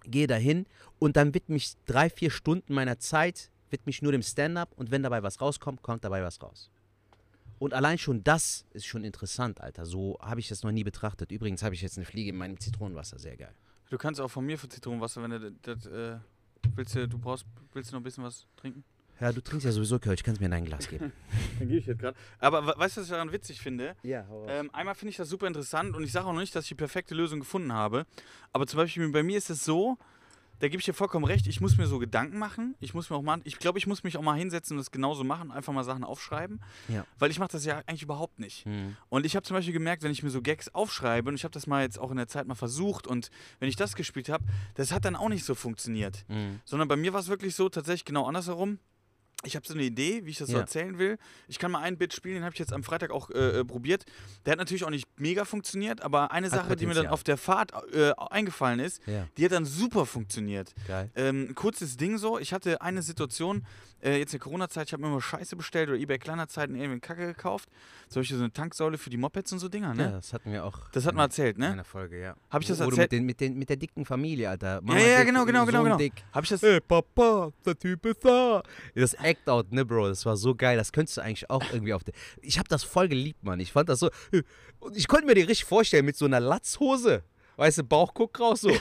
gehe 0.04 0.26
dahin 0.26 0.66
und 0.98 1.16
dann 1.16 1.32
widme 1.32 1.56
ich 1.56 1.72
drei, 1.86 2.10
vier 2.10 2.30
Stunden 2.30 2.74
meiner 2.74 2.98
Zeit, 2.98 3.50
widme 3.70 3.88
ich 3.88 4.02
nur 4.02 4.12
dem 4.12 4.22
Stand-up 4.22 4.72
und 4.76 4.90
wenn 4.90 5.02
dabei 5.02 5.22
was 5.22 5.40
rauskommt, 5.40 5.80
kommt 5.80 6.04
dabei 6.04 6.22
was 6.22 6.42
raus. 6.42 6.70
Und 7.62 7.74
allein 7.74 7.96
schon 7.96 8.24
das 8.24 8.64
ist 8.72 8.86
schon 8.86 9.04
interessant, 9.04 9.60
Alter. 9.60 9.86
So 9.86 10.18
habe 10.20 10.40
ich 10.40 10.48
das 10.48 10.64
noch 10.64 10.72
nie 10.72 10.82
betrachtet. 10.82 11.30
Übrigens 11.30 11.62
habe 11.62 11.76
ich 11.76 11.82
jetzt 11.82 11.96
eine 11.96 12.04
Fliege 12.04 12.30
in 12.30 12.36
meinem 12.36 12.58
Zitronenwasser, 12.58 13.20
sehr 13.20 13.36
geil. 13.36 13.54
Du 13.88 13.98
kannst 13.98 14.20
auch 14.20 14.28
von 14.30 14.44
mir 14.44 14.58
für 14.58 14.68
Zitronenwasser, 14.68 15.22
wenn 15.22 15.30
du 15.30 15.52
das, 15.62 15.86
äh, 15.86 16.16
willst, 16.74 16.96
du, 16.96 17.06
du 17.06 17.18
brauchst, 17.18 17.46
willst 17.72 17.90
du 17.90 17.94
noch 17.94 18.00
ein 18.00 18.02
bisschen 18.02 18.24
was 18.24 18.46
trinken? 18.56 18.82
Ja, 19.20 19.30
du 19.30 19.40
trinkst 19.40 19.64
ja 19.64 19.70
sowieso 19.70 20.00
Kölsch, 20.00 20.24
kannst 20.24 20.40
mir 20.40 20.48
dein 20.48 20.64
Glas 20.64 20.88
geben. 20.88 21.12
Dann 21.60 21.68
gebe 21.68 21.78
ich 21.78 21.86
jetzt 21.86 22.00
gerade. 22.00 22.16
Aber 22.40 22.66
we- 22.66 22.74
weißt 22.76 22.96
du, 22.96 23.00
was 23.02 23.06
ich 23.06 23.12
daran 23.12 23.30
witzig 23.30 23.60
finde? 23.60 23.94
ja, 24.02 24.26
Ähm, 24.48 24.68
einmal 24.74 24.96
finde 24.96 25.10
ich 25.10 25.16
das 25.16 25.28
super 25.28 25.46
interessant 25.46 25.94
und 25.94 26.02
ich 26.02 26.10
sage 26.10 26.26
auch 26.26 26.32
noch 26.32 26.40
nicht, 26.40 26.56
dass 26.56 26.64
ich 26.64 26.70
die 26.70 26.74
perfekte 26.74 27.14
Lösung 27.14 27.38
gefunden 27.38 27.72
habe. 27.72 28.06
Aber 28.52 28.66
zum 28.66 28.78
Beispiel 28.78 29.08
bei 29.10 29.22
mir 29.22 29.38
ist 29.38 29.50
es 29.50 29.64
so, 29.64 29.96
da 30.58 30.68
gebe 30.68 30.78
ich 30.78 30.84
dir 30.84 30.94
vollkommen 30.94 31.24
recht, 31.24 31.46
ich 31.46 31.60
muss 31.60 31.76
mir 31.76 31.86
so 31.86 31.98
Gedanken 31.98 32.38
machen. 32.38 32.76
Ich 32.80 32.94
muss 32.94 33.10
mir 33.10 33.16
auch 33.16 33.22
mal, 33.22 33.40
ich 33.44 33.58
glaube, 33.58 33.78
ich 33.78 33.86
muss 33.86 34.04
mich 34.04 34.16
auch 34.16 34.22
mal 34.22 34.38
hinsetzen 34.38 34.76
und 34.76 34.78
das 34.78 34.90
genauso 34.90 35.24
machen, 35.24 35.50
einfach 35.50 35.72
mal 35.72 35.84
Sachen 35.84 36.04
aufschreiben. 36.04 36.60
Ja. 36.88 37.04
Weil 37.18 37.30
ich 37.30 37.38
mache 37.38 37.50
das 37.52 37.64
ja 37.64 37.82
eigentlich 37.86 38.02
überhaupt 38.02 38.38
nicht. 38.38 38.64
Hm. 38.64 38.96
Und 39.08 39.26
ich 39.26 39.34
habe 39.34 39.44
zum 39.44 39.56
Beispiel 39.56 39.72
gemerkt, 39.72 40.02
wenn 40.02 40.12
ich 40.12 40.22
mir 40.22 40.30
so 40.30 40.40
Gags 40.40 40.68
aufschreibe, 40.68 41.28
und 41.28 41.34
ich 41.34 41.44
habe 41.44 41.52
das 41.52 41.66
mal 41.66 41.82
jetzt 41.82 41.98
auch 41.98 42.10
in 42.10 42.16
der 42.16 42.28
Zeit 42.28 42.46
mal 42.46 42.54
versucht, 42.54 43.06
und 43.06 43.30
wenn 43.58 43.68
ich 43.68 43.76
das 43.76 43.96
gespielt 43.96 44.28
habe, 44.28 44.44
das 44.74 44.92
hat 44.92 45.04
dann 45.04 45.16
auch 45.16 45.28
nicht 45.28 45.44
so 45.44 45.54
funktioniert. 45.54 46.24
Hm. 46.28 46.60
Sondern 46.64 46.88
bei 46.88 46.96
mir 46.96 47.12
war 47.12 47.20
es 47.20 47.28
wirklich 47.28 47.54
so, 47.54 47.68
tatsächlich 47.68 48.04
genau 48.04 48.26
andersherum. 48.26 48.78
Ich 49.44 49.56
habe 49.56 49.66
so 49.66 49.74
eine 49.74 49.82
Idee, 49.82 50.24
wie 50.24 50.30
ich 50.30 50.38
das 50.38 50.48
so 50.48 50.54
Ja. 50.54 50.60
erzählen 50.60 50.98
will. 50.98 51.18
Ich 51.48 51.58
kann 51.58 51.70
mal 51.72 51.80
ein 51.80 51.98
Bit 51.98 52.12
spielen, 52.14 52.36
den 52.36 52.44
habe 52.44 52.52
ich 52.54 52.58
jetzt 52.60 52.72
am 52.72 52.84
Freitag 52.84 53.10
auch 53.10 53.30
äh, 53.30 53.60
äh, 53.60 53.64
probiert. 53.64 54.04
Der 54.46 54.52
hat 54.52 54.58
natürlich 54.58 54.84
auch 54.84 54.90
nicht 54.90 55.06
mega 55.18 55.44
funktioniert, 55.44 56.00
aber 56.02 56.30
eine 56.30 56.46
Hat 56.50 56.54
Sache, 56.54 56.76
die 56.76 56.86
mir 56.86 56.94
dann 56.94 57.06
Potenzial. 57.08 57.12
auf 57.14 57.24
der 57.24 57.36
Fahrt 57.36 57.72
äh, 57.92 58.12
eingefallen 58.30 58.78
ist, 58.78 59.00
Ja. 59.06 59.26
die 59.36 59.44
hat 59.44 59.52
dann 59.52 59.64
super 59.64 60.06
funktioniert. 60.06 60.72
Geil. 60.86 61.10
Ähm, 61.16 61.54
kurzes 61.56 61.96
Ding 61.96 62.18
so, 62.18 62.38
ich 62.38 62.52
hatte 62.52 62.80
eine 62.82 63.02
Situation, 63.02 63.66
äh, 64.02 64.18
jetzt 64.18 64.32
in 64.32 64.38
der 64.38 64.44
Corona-Zeit, 64.44 64.88
ich 64.88 64.92
habe 64.92 65.02
mir 65.02 65.08
immer 65.08 65.20
Scheiße 65.20 65.56
bestellt 65.56 65.88
oder 65.88 65.98
eBay 65.98 66.18
Kleinanzeigen 66.18 66.76
irgendwie 66.76 67.00
Kacke 67.00 67.26
gekauft. 67.26 67.68
Zum 68.08 68.20
Beispiel 68.20 68.36
so 68.36 68.42
eine 68.42 68.52
Tanksäule 68.52 68.98
für 68.98 69.10
die 69.10 69.16
Mopeds 69.16 69.52
und 69.52 69.58
so 69.58 69.68
Dinger, 69.68 69.94
ne? 69.94 70.02
Ja, 70.02 70.10
das 70.10 70.32
hatten 70.32 70.52
wir 70.52 70.64
auch. 70.64 70.90
Das 70.90 71.04
hat 71.04 71.12
in 71.12 71.16
man 71.16 71.26
erzählt, 71.26 71.58
ne? 71.58 71.70
einer 71.70 71.84
Folge, 71.84 72.20
ja. 72.20 72.34
Hab 72.50 72.62
ich 72.62 72.68
das 72.68 72.80
Wo 72.80 72.84
erzählt? 72.84 73.12
Mit, 73.12 73.12
den, 73.12 73.24
mit, 73.24 73.40
den, 73.40 73.58
mit 73.58 73.68
der 73.68 73.76
dicken 73.76 74.04
Familie, 74.04 74.50
Alter. 74.50 74.82
Ja, 74.84 74.98
ja, 74.98 75.18
dick, 75.18 75.26
genau, 75.26 75.44
genau, 75.44 75.66
genau, 75.66 75.84
genau. 75.84 75.96
Dick. 75.96 76.24
Habe 76.32 76.44
ich 76.44 76.50
das. 76.50 76.62
Hey 76.62 76.80
Papa, 76.80 77.52
der 77.64 77.78
Typ 77.78 78.04
ist 78.06 78.24
da. 78.24 78.62
Das 78.94 79.14
Act-Out, 79.14 79.72
ne, 79.72 79.84
Bro, 79.84 80.08
das 80.08 80.26
war 80.26 80.36
so 80.36 80.54
geil. 80.54 80.76
Das 80.76 80.92
könntest 80.92 81.18
du 81.18 81.22
eigentlich 81.22 81.48
auch 81.48 81.64
irgendwie 81.72 81.94
auf 81.94 82.04
der. 82.04 82.14
Ich 82.40 82.58
hab 82.58 82.68
das 82.68 82.84
voll 82.84 83.08
geliebt, 83.08 83.42
Mann. 83.42 83.60
Ich 83.60 83.72
fand 83.72 83.88
das 83.88 84.00
so. 84.00 84.10
Und 84.80 84.96
ich 84.96 85.06
konnte 85.06 85.26
mir 85.26 85.34
den 85.34 85.46
richtig 85.46 85.64
vorstellen 85.64 86.04
mit 86.04 86.16
so 86.16 86.24
einer 86.24 86.40
Latzhose. 86.40 87.22
Weißt 87.56 87.78
du, 87.78 87.84
Bauch 87.84 88.14
guckt 88.14 88.40
raus 88.40 88.62
so. 88.62 88.72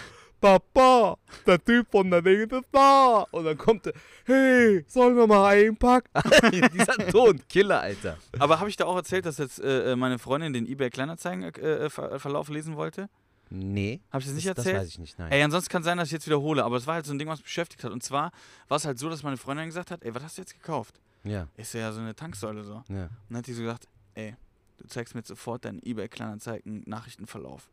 Papa, 0.41 1.17
der 1.45 1.63
Typ 1.63 1.89
von 1.91 2.09
der 2.09 2.21
Ding 2.21 2.49
ist 2.49 2.65
da. 2.71 3.25
Und 3.31 3.45
dann 3.45 3.57
kommt 3.57 3.85
er, 3.87 3.93
hey, 4.25 4.83
sollen 4.87 5.15
wir 5.15 5.27
mal 5.27 5.45
einpacken? 5.47 6.09
Dieser 6.73 6.97
Ton, 7.11 7.39
Killer, 7.47 7.79
Alter. 7.81 8.17
Aber 8.39 8.59
habe 8.59 8.69
ich 8.69 8.75
da 8.75 8.85
auch 8.85 8.95
erzählt, 8.95 9.25
dass 9.27 9.37
jetzt 9.37 9.59
äh, 9.59 9.91
äh, 9.91 9.95
meine 9.95 10.17
Freundin 10.19 10.51
den 10.53 10.67
eBay 10.67 10.89
Kleinanzeigen-Verlauf 10.89 12.49
lesen 12.49 12.75
wollte? 12.75 13.07
Nee. 13.49 13.99
Habe 14.11 14.21
ich 14.21 14.27
das 14.27 14.35
nicht 14.35 14.47
das, 14.47 14.57
erzählt? 14.57 14.75
Das 14.77 14.81
weiß 14.83 14.89
ich 14.89 14.99
nicht, 14.99 15.19
nein. 15.19 15.31
Ey, 15.31 15.43
ansonsten 15.43 15.69
kann 15.71 15.83
sein, 15.83 15.97
dass 15.97 16.07
ich 16.07 16.13
jetzt 16.13 16.25
wiederhole, 16.25 16.63
aber 16.63 16.77
es 16.77 16.87
war 16.87 16.95
halt 16.95 17.05
so 17.05 17.13
ein 17.13 17.19
Ding, 17.19 17.27
was 17.27 17.39
mich 17.39 17.43
beschäftigt 17.45 17.83
hat. 17.83 17.91
Und 17.91 18.01
zwar 18.01 18.31
war 18.67 18.77
es 18.77 18.85
halt 18.85 18.97
so, 18.97 19.09
dass 19.09 19.23
meine 19.23 19.37
Freundin 19.37 19.67
gesagt 19.67 19.91
hat, 19.91 20.03
ey, 20.03 20.15
was 20.15 20.23
hast 20.23 20.37
du 20.37 20.41
jetzt 20.41 20.53
gekauft? 20.53 20.99
Ja, 21.23 21.47
Ich 21.57 21.67
so, 21.69 21.77
ja, 21.77 21.91
so 21.91 21.99
eine 21.99 22.15
Tanksäule 22.15 22.63
so. 22.63 22.81
ja. 22.87 23.03
Und 23.03 23.09
dann 23.29 23.37
hat 23.39 23.47
die 23.47 23.53
so 23.53 23.61
gesagt, 23.61 23.87
ey, 24.15 24.35
du 24.77 24.87
zeigst 24.87 25.13
mir 25.13 25.19
jetzt 25.19 25.27
sofort 25.27 25.65
deinen 25.65 25.81
eBay 25.85 26.07
Kleinanzeigen 26.07 26.81
Nachrichtenverlauf. 26.87 27.69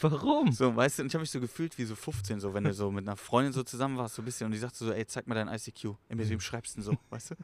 Warum? 0.00 0.52
So, 0.52 0.74
weißt 0.74 0.98
du, 0.98 1.02
und 1.02 1.08
ich 1.08 1.14
habe 1.14 1.20
mich 1.20 1.30
so 1.30 1.40
gefühlt 1.40 1.76
wie 1.78 1.84
so 1.84 1.94
15, 1.94 2.40
so 2.40 2.54
wenn 2.54 2.64
du 2.64 2.72
so 2.72 2.90
mit 2.90 3.06
einer 3.06 3.16
Freundin 3.16 3.52
so 3.52 3.62
zusammen 3.62 3.96
warst, 3.96 4.14
so 4.14 4.22
ein 4.22 4.24
bisschen 4.24 4.46
und 4.46 4.52
die 4.52 4.58
sagt 4.58 4.76
so, 4.76 4.92
ey, 4.92 5.06
zeig 5.06 5.26
mal 5.26 5.34
dein 5.34 5.48
ICQ. 5.48 5.96
Ey, 6.08 6.16
mit 6.16 6.28
wem 6.28 6.40
schreibst 6.40 6.76
du 6.76 6.80
denn 6.80 6.84
so, 6.84 6.96
weißt 7.10 7.32
du? 7.32 7.34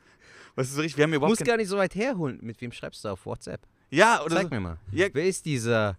Weißt 0.54 0.70
du, 0.70 0.74
so 0.74 0.80
richtig, 0.80 0.96
wir 0.96 1.04
haben 1.04 1.12
überhaupt 1.12 1.30
Muss 1.30 1.38
kein, 1.38 1.48
gar 1.48 1.56
nicht 1.56 1.68
so 1.68 1.76
weit 1.76 1.94
herholen. 1.94 2.38
Mit 2.42 2.60
wem 2.60 2.72
schreibst 2.72 3.04
du 3.04 3.08
auf 3.08 3.26
WhatsApp? 3.26 3.60
Ja, 3.90 4.22
oder 4.22 4.36
Zeig 4.36 4.44
so, 4.44 4.50
mir 4.50 4.60
mal. 4.60 4.78
Ja. 4.90 5.08
Wer 5.12 5.26
ist 5.26 5.44
dieser 5.44 5.96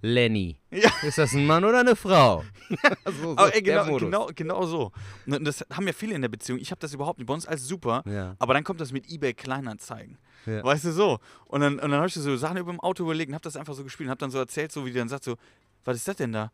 Lenny? 0.00 0.58
Ja. 0.70 0.90
Ist 1.02 1.18
das 1.18 1.32
ein 1.32 1.46
Mann 1.46 1.64
oder 1.64 1.80
eine 1.80 1.96
Frau? 1.96 2.44
so, 3.04 3.12
so 3.12 3.30
aber 3.32 3.54
ey, 3.54 3.62
genau, 3.62 3.96
genau, 3.96 4.30
genau 4.34 4.66
so. 4.66 4.92
Und 5.26 5.44
das 5.44 5.64
haben 5.72 5.86
ja 5.86 5.92
viele 5.92 6.14
in 6.14 6.22
der 6.22 6.28
Beziehung. 6.28 6.58
Ich 6.58 6.70
habe 6.70 6.80
das 6.80 6.94
überhaupt 6.94 7.18
nicht. 7.18 7.26
Bei 7.26 7.34
uns 7.34 7.46
alles 7.46 7.66
super. 7.66 8.02
Ja. 8.06 8.36
Aber 8.38 8.54
dann 8.54 8.64
kommt 8.64 8.80
das 8.80 8.92
mit 8.92 9.10
eBay 9.10 9.34
Kleinanzeigen. 9.34 10.18
Ja. 10.46 10.64
Weißt 10.64 10.84
du 10.84 10.92
so? 10.92 11.18
Und 11.46 11.60
dann, 11.60 11.74
und 11.74 11.90
dann 11.90 11.98
habe 11.98 12.06
ich 12.06 12.14
so 12.14 12.36
Sachen 12.36 12.56
über 12.56 12.72
dem 12.72 12.80
Auto 12.80 13.02
überlegt 13.02 13.28
und 13.28 13.34
habe 13.34 13.42
das 13.42 13.56
einfach 13.56 13.74
so 13.74 13.84
gespielt 13.84 14.06
und 14.06 14.10
habe 14.10 14.20
dann 14.20 14.30
so 14.30 14.38
erzählt, 14.38 14.72
so 14.72 14.84
wie 14.84 14.92
die 14.92 14.98
dann 14.98 15.08
sagt, 15.08 15.24
so, 15.24 15.36
was 15.84 15.96
ist 15.96 16.08
das 16.08 16.16
denn 16.16 16.32
da? 16.32 16.52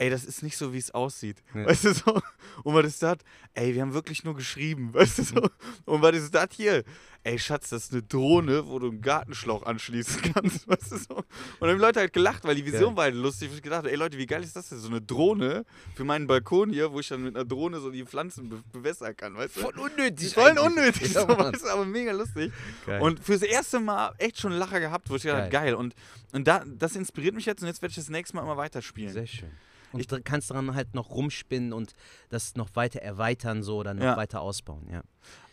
Ey, 0.00 0.10
das 0.10 0.24
ist 0.24 0.44
nicht 0.44 0.56
so, 0.56 0.72
wie 0.72 0.78
es 0.78 0.92
aussieht. 0.92 1.42
Ja. 1.54 1.66
Weißt 1.66 1.84
du 1.84 1.92
so? 1.92 2.20
Und 2.62 2.74
was 2.74 2.86
ist 2.86 3.02
das? 3.02 3.18
Ey, 3.54 3.74
wir 3.74 3.82
haben 3.82 3.94
wirklich 3.94 4.22
nur 4.22 4.36
geschrieben. 4.36 4.90
Weißt 4.94 5.18
du 5.18 5.22
so? 5.24 5.50
Und 5.86 6.02
was 6.02 6.14
ist 6.16 6.32
das 6.32 6.48
hier? 6.52 6.84
Ey, 7.24 7.36
Schatz, 7.36 7.70
das 7.70 7.84
ist 7.86 7.92
eine 7.92 8.02
Drohne, 8.04 8.64
wo 8.68 8.78
du 8.78 8.90
einen 8.90 9.00
Gartenschlauch 9.02 9.64
anschließen 9.66 10.22
kannst. 10.34 10.68
Weißt 10.68 10.92
du 10.92 10.98
so? 10.98 11.16
Und 11.16 11.26
dann 11.60 11.70
haben 11.70 11.78
die 11.78 11.84
Leute 11.84 11.98
halt 11.98 12.12
gelacht, 12.12 12.44
weil 12.44 12.54
die 12.54 12.64
Vision 12.64 12.90
Geil. 12.90 12.96
war 12.96 13.04
halt 13.04 13.16
lustig. 13.16 13.50
Ich 13.52 13.60
gedacht, 13.60 13.86
ey 13.86 13.96
Leute, 13.96 14.16
wie 14.18 14.26
geil 14.26 14.44
ist 14.44 14.54
das 14.54 14.68
denn? 14.68 14.78
So 14.78 14.88
eine 14.88 15.02
Drohne 15.02 15.64
für 15.96 16.04
meinen 16.04 16.28
Balkon 16.28 16.70
hier, 16.70 16.92
wo 16.92 17.00
ich 17.00 17.08
dann 17.08 17.24
mit 17.24 17.34
einer 17.34 17.44
Drohne 17.44 17.80
so 17.80 17.90
die 17.90 18.04
Pflanzen 18.04 18.48
be 18.48 18.62
bewässern 18.72 19.16
kann. 19.16 19.34
Weißt 19.34 19.56
du? 19.56 19.60
Voll 19.62 19.78
unnötig. 19.80 20.32
Voll 20.32 20.56
unnötig, 20.58 21.12
Ja, 21.12 21.22
so, 21.22 21.28
weißt 21.28 21.64
du, 21.64 21.68
aber 21.70 21.84
mega 21.84 22.12
lustig. 22.12 22.52
Geil. 22.86 23.02
Und 23.02 23.18
fürs 23.18 23.42
erste 23.42 23.80
Mal 23.80 24.14
echt 24.18 24.38
schon 24.38 24.52
einen 24.52 24.60
Lacher 24.60 24.78
gehabt, 24.78 25.10
wo 25.10 25.16
ich 25.16 25.22
gedacht 25.22 25.40
habe, 25.40 25.50
geil. 25.50 25.74
Und, 25.74 25.96
und 26.32 26.46
da, 26.46 26.62
das 26.64 26.94
inspiriert 26.94 27.34
mich 27.34 27.46
jetzt 27.46 27.62
und 27.62 27.66
jetzt 27.66 27.82
werde 27.82 27.90
ich 27.90 27.96
das 27.96 28.08
nächste 28.08 28.36
Mal 28.36 28.42
immer 28.42 28.56
weiterspielen. 28.56 29.12
Sehr 29.12 29.26
schön. 29.26 29.50
Und 29.92 30.10
du 30.10 30.20
kannst 30.22 30.50
daran 30.50 30.74
halt 30.74 30.94
noch 30.94 31.10
rumspinnen 31.10 31.72
und 31.72 31.94
das 32.28 32.54
noch 32.56 32.68
weiter 32.74 33.00
erweitern 33.00 33.62
so 33.62 33.78
oder 33.78 33.94
noch 33.94 34.02
Ja. 34.02 34.16
weiter 34.16 34.40
ausbauen, 34.40 34.86
ja. 34.90 35.02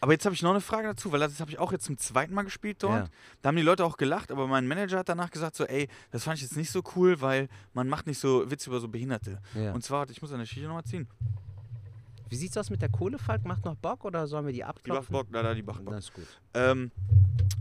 Aber 0.01 0.11
jetzt 0.13 0.25
habe 0.25 0.35
ich 0.35 0.41
noch 0.41 0.51
eine 0.51 0.61
Frage 0.61 0.87
dazu, 0.87 1.11
weil 1.11 1.19
das 1.19 1.39
habe 1.39 1.51
ich 1.51 1.57
auch 1.59 1.71
jetzt 1.71 1.85
zum 1.85 1.97
zweiten 1.97 2.33
Mal 2.33 2.43
gespielt 2.43 2.77
dort. 2.83 3.05
Ja. 3.05 3.09
Da 3.41 3.47
haben 3.49 3.55
die 3.55 3.61
Leute 3.63 3.83
auch 3.85 3.97
gelacht, 3.97 4.31
aber 4.31 4.47
mein 4.47 4.67
Manager 4.67 4.99
hat 4.99 5.09
danach 5.09 5.31
gesagt 5.31 5.55
so, 5.55 5.65
ey, 5.65 5.87
das 6.11 6.23
fand 6.23 6.37
ich 6.37 6.43
jetzt 6.43 6.55
nicht 6.57 6.69
so 6.71 6.81
cool, 6.95 7.19
weil 7.21 7.47
man 7.73 7.87
macht 7.89 8.07
nicht 8.07 8.19
so 8.19 8.49
Witze 8.51 8.69
über 8.69 8.79
so 8.79 8.87
Behinderte. 8.87 9.39
ja. 9.55 9.71
Und 9.73 9.83
zwar, 9.83 10.09
ich 10.09 10.21
muss 10.21 10.31
an 10.31 10.39
der 10.39 10.45
Schiene 10.45 10.67
nochmal 10.67 10.83
ziehen. 10.85 11.07
Wie 12.29 12.35
sieht's 12.35 12.57
aus 12.57 12.69
mit 12.69 12.81
der 12.81 12.89
Kohle, 12.89 13.17
Falk? 13.19 13.45
Macht 13.45 13.65
noch 13.65 13.75
Bock 13.75 14.03
oder 14.05 14.25
sollen 14.27 14.45
wir 14.45 14.51
die 14.53 14.59
Die 14.59 14.63
macht 14.63 14.77
abklopfen? 14.77 15.13
Bock, 15.13 15.27
da, 15.31 15.43
da, 15.43 15.53
die 15.53 15.63
macht 15.63 15.83
Bock. 15.85 15.93
Das 15.93 16.05
ist 16.05 16.13
gut. 16.13 16.25
Ähm, 16.53 16.91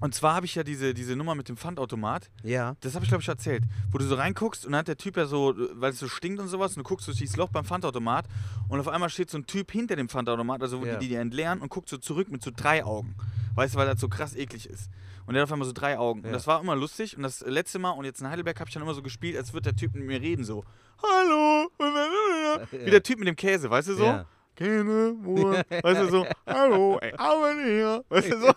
und 0.01 0.15
zwar 0.15 0.35
habe 0.35 0.47
ich 0.47 0.55
ja 0.55 0.63
diese, 0.65 0.95
diese 0.95 1.17
Nummer 1.17 1.35
mit 1.35 1.49
dem 1.49 1.57
Pfandautomat. 1.57 2.31
Ja. 2.43 2.75
Das 2.81 2.95
habe 2.95 3.05
ich, 3.05 3.11
glaube 3.11 3.23
ich, 3.23 3.29
erzählt. 3.29 3.63
Wo 3.91 3.99
du 3.99 4.05
so 4.07 4.15
reinguckst 4.15 4.65
und 4.67 4.73
dann 4.73 4.81
hat 4.81 4.89
der 4.89 4.97
Typ 4.97 5.17
ja 5.17 5.27
so, 5.27 5.55
weil 5.75 5.93
es 5.93 5.99
so 5.99 6.09
stinkt 6.09 6.41
und 6.41 6.49
sowas, 6.49 6.73
und 6.77 6.83
du 6.83 6.89
guckst 6.89 7.07
durch 7.07 7.19
dieses 7.19 7.37
Loch 7.37 7.49
beim 7.51 7.65
Pfandautomat 7.65 8.27
und 8.69 8.81
auf 8.81 8.89
einmal 8.89 9.11
steht 9.11 9.31
so 9.31 9.39
ein 9.39 9.47
Typ 9.47 9.71
hinter 9.71 9.97
dem 9.97 10.09
Pfandautomat, 10.09 10.63
also 10.63 10.81
wo 10.81 10.87
Ja. 10.87 10.97
die 10.97 11.09
die 11.09 11.15
entleeren 11.15 11.61
und 11.61 11.69
guckt 11.69 11.89
so 11.89 11.99
zurück 11.99 12.31
mit 12.31 12.43
so 12.43 12.51
drei 12.55 12.85
Augen. 12.85 13.15
Weißt 13.55 13.75
du, 13.75 13.79
weil 13.79 13.87
das 13.87 14.01
so 14.01 14.09
krass 14.09 14.35
eklig 14.35 14.69
ist. 14.69 14.91
Und 15.27 15.35
der 15.35 15.43
hat 15.43 15.49
auf 15.49 15.53
einmal 15.53 15.67
so 15.67 15.73
drei 15.73 15.97
Augen. 15.99 16.21
Und 16.21 16.27
Ja. 16.27 16.33
das 16.33 16.47
war 16.47 16.61
immer 16.61 16.75
lustig. 16.75 17.17
Und 17.17 17.23
das 17.23 17.41
letzte 17.47 17.79
Mal, 17.79 17.91
und 17.91 18.05
jetzt 18.05 18.21
in 18.21 18.29
Heidelberg, 18.29 18.59
habe 18.61 18.69
ich 18.69 18.75
dann 18.75 18.83
immer 18.83 18.95
so 18.95 19.03
gespielt, 19.03 19.37
als 19.37 19.53
würde 19.53 19.71
der 19.73 19.77
Typ 19.77 19.95
mit 19.95 20.05
mir 20.05 20.21
reden, 20.21 20.45
so. 20.45 20.65
Hallo! 21.03 21.69
Und 21.79 22.73
Wie 22.87 22.91
der 22.91 23.03
Typ 23.03 23.19
mit 23.19 23.29
dem 23.29 23.37
Käse, 23.37 23.71
weißt 23.71 23.89
du 23.89 23.95
so? 23.95 24.05
Ja. 24.05 24.27
Keine 24.57 25.13
Uhr. 25.25 25.65
Weißt 25.83 26.01
du 26.03 26.09
so, 26.11 26.27
hallo, 26.47 26.99
ey, 27.01 27.13
aber 27.17 27.55
hier. 27.55 28.05
Weißt 28.09 28.33
du 28.33 28.41
so? 28.41 28.49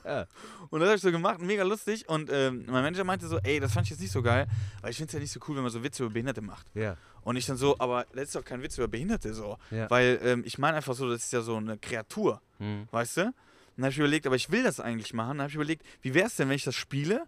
Und 0.69 0.79
das 0.81 0.87
habe 0.89 0.95
ich 0.97 1.01
so 1.01 1.11
gemacht, 1.11 1.41
mega 1.41 1.63
lustig. 1.63 2.07
Und 2.09 2.29
ähm, 2.31 2.65
mein 2.67 2.83
Manager 2.83 3.03
meinte 3.03 3.27
so, 3.27 3.37
ey, 3.39 3.59
das 3.59 3.71
fand 3.73 3.85
ich 3.87 3.91
jetzt 3.91 4.01
nicht 4.01 4.11
so 4.11 4.21
geil, 4.21 4.47
weil 4.81 4.91
ich 4.91 4.97
finde 4.97 5.07
es 5.07 5.13
ja 5.13 5.19
nicht 5.19 5.31
so 5.31 5.39
cool, 5.47 5.55
wenn 5.55 5.63
man 5.63 5.71
so 5.71 5.83
Witze 5.83 6.03
über 6.03 6.11
Behinderte 6.13 6.41
macht. 6.41 6.67
Ja. 6.73 6.97
Und 7.23 7.35
ich 7.35 7.45
dann 7.45 7.57
so, 7.57 7.77
aber 7.79 8.05
das 8.13 8.25
ist 8.25 8.35
doch 8.35 8.43
kein 8.45 8.61
Witz 8.61 8.77
über 8.77 8.87
Behinderte 8.87 9.33
so. 9.33 9.57
Ja. 9.71 9.89
Weil 9.89 10.19
ähm, 10.23 10.43
ich 10.45 10.57
meine 10.57 10.77
einfach 10.77 10.93
so, 10.93 11.09
das 11.09 11.23
ist 11.23 11.33
ja 11.33 11.41
so 11.41 11.55
eine 11.55 11.77
Kreatur, 11.77 12.41
Hm. 12.59 12.87
weißt 12.91 13.17
du? 13.17 13.21
Und 13.21 13.33
dann 13.77 13.85
habe 13.85 13.91
ich 13.91 13.99
überlegt, 13.99 14.25
aber 14.27 14.35
ich 14.35 14.49
will 14.51 14.63
das 14.63 14.79
eigentlich 14.79 15.13
machen. 15.13 15.37
Dann 15.37 15.41
habe 15.41 15.49
ich 15.49 15.55
überlegt, 15.55 15.85
wie 16.01 16.13
wäre 16.13 16.27
es 16.27 16.35
denn, 16.35 16.49
wenn 16.49 16.55
ich 16.55 16.63
das 16.63 16.75
spiele? 16.75 17.25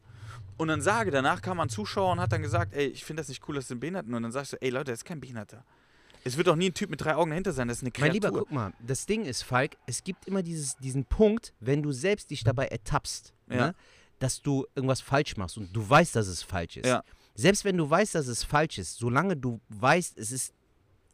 Und 0.57 0.67
dann 0.67 0.81
sage, 0.81 1.09
danach 1.11 1.41
kam 1.41 1.59
ein 1.59 1.69
Zuschauer 1.69 2.11
und 2.11 2.19
hat 2.19 2.31
dann 2.33 2.41
gesagt, 2.41 2.73
ey, 2.73 2.87
ich 2.87 3.05
finde 3.05 3.21
das 3.21 3.29
nicht 3.29 3.47
cool, 3.47 3.55
das 3.55 3.67
sind 3.67 3.79
Behinderten. 3.79 4.13
Und 4.13 4.23
dann 4.23 4.31
sag 4.31 4.43
ich 4.43 4.49
so, 4.49 4.57
ey 4.59 4.69
Leute, 4.69 4.91
das 4.91 4.99
ist 4.99 5.05
kein 5.05 5.19
Behinderter. 5.21 5.63
Es 6.23 6.37
wird 6.37 6.47
doch 6.47 6.55
nie 6.55 6.69
ein 6.69 6.73
Typ 6.73 6.89
mit 6.89 7.01
drei 7.01 7.15
Augen 7.15 7.29
dahinter 7.31 7.53
sein, 7.53 7.67
das 7.67 7.77
ist 7.77 7.83
eine 7.83 7.91
Kreatur. 7.91 8.07
Mein 8.07 8.13
Lieber, 8.13 8.31
guck 8.31 8.51
mal, 8.51 8.73
das 8.85 9.05
Ding 9.05 9.25
ist, 9.25 9.43
Falk, 9.43 9.77
es 9.85 10.03
gibt 10.03 10.27
immer 10.27 10.43
dieses, 10.43 10.75
diesen 10.77 11.05
Punkt, 11.05 11.53
wenn 11.59 11.81
du 11.81 11.91
selbst 11.91 12.29
dich 12.31 12.43
dabei 12.43 12.67
ertappst, 12.67 13.33
Ja. 13.49 13.55
ne, 13.67 13.75
dass 14.19 14.41
du 14.41 14.65
irgendwas 14.75 14.99
falsch 15.01 15.37
machst 15.37 15.57
und 15.57 15.71
du 15.73 15.89
weißt, 15.89 16.15
dass 16.15 16.27
es 16.27 16.43
falsch 16.43 16.77
ist. 16.77 16.87
Ja. 16.87 17.03
Selbst 17.35 17.63
wenn 17.63 17.77
du 17.77 17.89
weißt, 17.89 18.15
dass 18.15 18.27
es 18.27 18.43
falsch 18.43 18.77
ist, 18.77 18.97
solange 18.97 19.37
du 19.37 19.61
weißt, 19.69 20.17
es 20.17 20.31
ist 20.33 20.53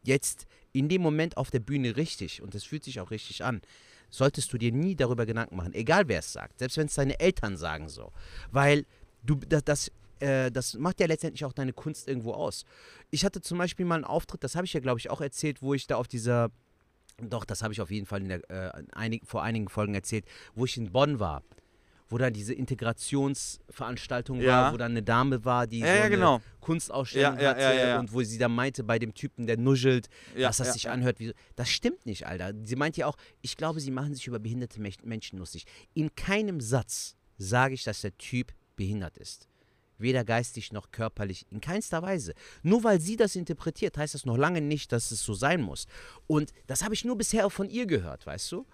jetzt 0.04 0.48
in 0.74 0.90
dem 0.90 1.02
Moment 1.04 1.38
auf 1.38 1.52
der 1.52 1.60
Bühne 1.60 1.96
richtig 1.98 2.42
und 2.42 2.56
es 2.56 2.64
fühlt 2.64 2.84
sich 2.84 3.00
auch 3.00 3.12
richtig 3.12 3.44
an, 3.44 3.62
solltest 4.10 4.52
du 4.54 4.58
dir 4.58 4.72
nie 4.72 4.96
darüber 4.96 5.26
Gedanken 5.28 5.56
machen, 5.56 5.74
egal 5.74 6.08
wer 6.08 6.20
es 6.20 6.34
sagt, 6.34 6.60
selbst 6.60 6.78
wenn 6.78 6.88
es 6.88 6.96
deine 6.96 7.20
Eltern 7.20 7.58
sagen 7.58 7.90
so, 7.90 8.12
weil 8.52 8.86
du 9.24 9.36
das, 9.36 9.64
das 9.64 9.92
äh, 10.20 10.52
das 10.52 10.74
macht 10.76 11.00
ja 11.00 11.08
letztendlich 11.08 11.46
auch 11.46 11.54
deine 11.54 11.74
Kunst 11.74 12.08
irgendwo 12.08 12.34
aus. 12.34 12.66
Ich 13.12 13.26
hatte 13.26 13.42
zum 13.42 13.58
Beispiel 13.58 13.86
mal 13.86 13.96
einen 13.96 14.04
Auftritt, 14.06 14.44
das 14.44 14.56
habe 14.56 14.66
ich 14.66 14.74
ja 14.74 14.80
glaube 14.80 15.00
ich 15.00 15.10
auch 15.10 15.22
erzählt, 15.22 15.62
wo 15.62 15.74
ich 15.74 15.88
da 15.88 15.96
auf 15.98 16.08
dieser 16.08 16.50
doch, 17.18 17.46
das 17.46 17.62
habe 17.64 17.72
ich 17.74 17.80
auf 17.80 17.92
jeden 17.92 18.06
Fall 18.06 18.22
in 18.22 18.28
der, 18.28 18.50
äh, 18.50 18.78
in 18.80 18.92
einig, 18.92 19.26
vor 19.26 19.42
einigen 19.42 19.70
Folgen 19.70 19.96
erzählt, 19.96 20.26
wo 20.54 20.66
ich 20.66 20.76
in 20.76 20.92
Bonn 20.92 21.20
war. 21.20 21.44
Wo 22.10 22.18
da 22.18 22.30
diese 22.30 22.54
Integrationsveranstaltung 22.54 24.42
Ja. 24.42 24.64
war, 24.66 24.74
wo 24.74 24.78
dann 24.78 24.92
eine 24.92 25.02
Dame 25.02 25.44
war, 25.46 25.66
die 25.66 25.80
Ja, 25.80 25.88
so 25.88 25.94
ja, 25.94 26.02
eine 26.04 26.10
genau. 26.16 26.42
Kunstausstellung 26.60 27.38
hatte 27.38 28.00
und 28.00 28.14
wo 28.14 28.22
sie 28.22 28.38
dann 28.38 28.54
meinte 28.54 28.84
bei 28.84 29.00
dem 29.00 29.14
Typen, 29.14 29.48
der 29.48 29.58
nuschelt, 29.58 30.10
dass 30.36 30.58
das 30.58 30.74
sich 30.74 30.90
anhört 30.90 31.20
wie 31.20 31.28
so. 31.28 31.34
Das 31.56 31.70
stimmt 31.70 32.06
nicht, 32.06 32.28
Alter. 32.28 32.54
Sie 32.64 32.76
meint 32.76 32.98
ja 32.98 33.08
auch, 33.08 33.16
ich 33.42 33.58
glaube, 33.58 33.80
sie 33.80 33.92
machen 33.92 34.14
sich 34.14 34.28
über 34.28 34.40
behinderte 34.40 34.80
Menschen 34.80 35.40
lustig. 35.40 35.66
In 35.94 36.14
keinem 36.16 36.60
Satz 36.62 37.16
sage 37.38 37.74
ich, 37.74 37.84
dass 37.84 38.02
der 38.02 38.18
Typ 38.18 38.54
behindert 38.76 39.18
ist. 39.18 39.48
Weder 39.98 40.24
geistig 40.26 40.72
noch 40.74 40.92
körperlich, 40.92 41.46
in 41.52 41.62
keinster 41.62 42.02
Weise. 42.02 42.34
Nur 42.64 42.84
weil 42.84 43.00
sie 43.00 43.16
das 43.16 43.36
interpretiert, 43.36 43.98
heißt 43.98 44.14
das 44.14 44.26
noch 44.26 44.38
lange 44.38 44.62
nicht, 44.62 44.92
dass 44.92 45.12
es 45.12 45.24
so 45.24 45.34
sein 45.34 45.62
muss. 45.62 45.88
Und 46.28 46.52
das 46.68 46.84
habe 46.84 46.94
ich 46.94 47.06
nur 47.06 47.18
bisher 47.18 47.46
auch 47.46 47.52
von 47.52 47.70
ihr 47.70 47.86
gehört, 47.86 48.26
weißt 48.26 48.52
du? 48.52 48.66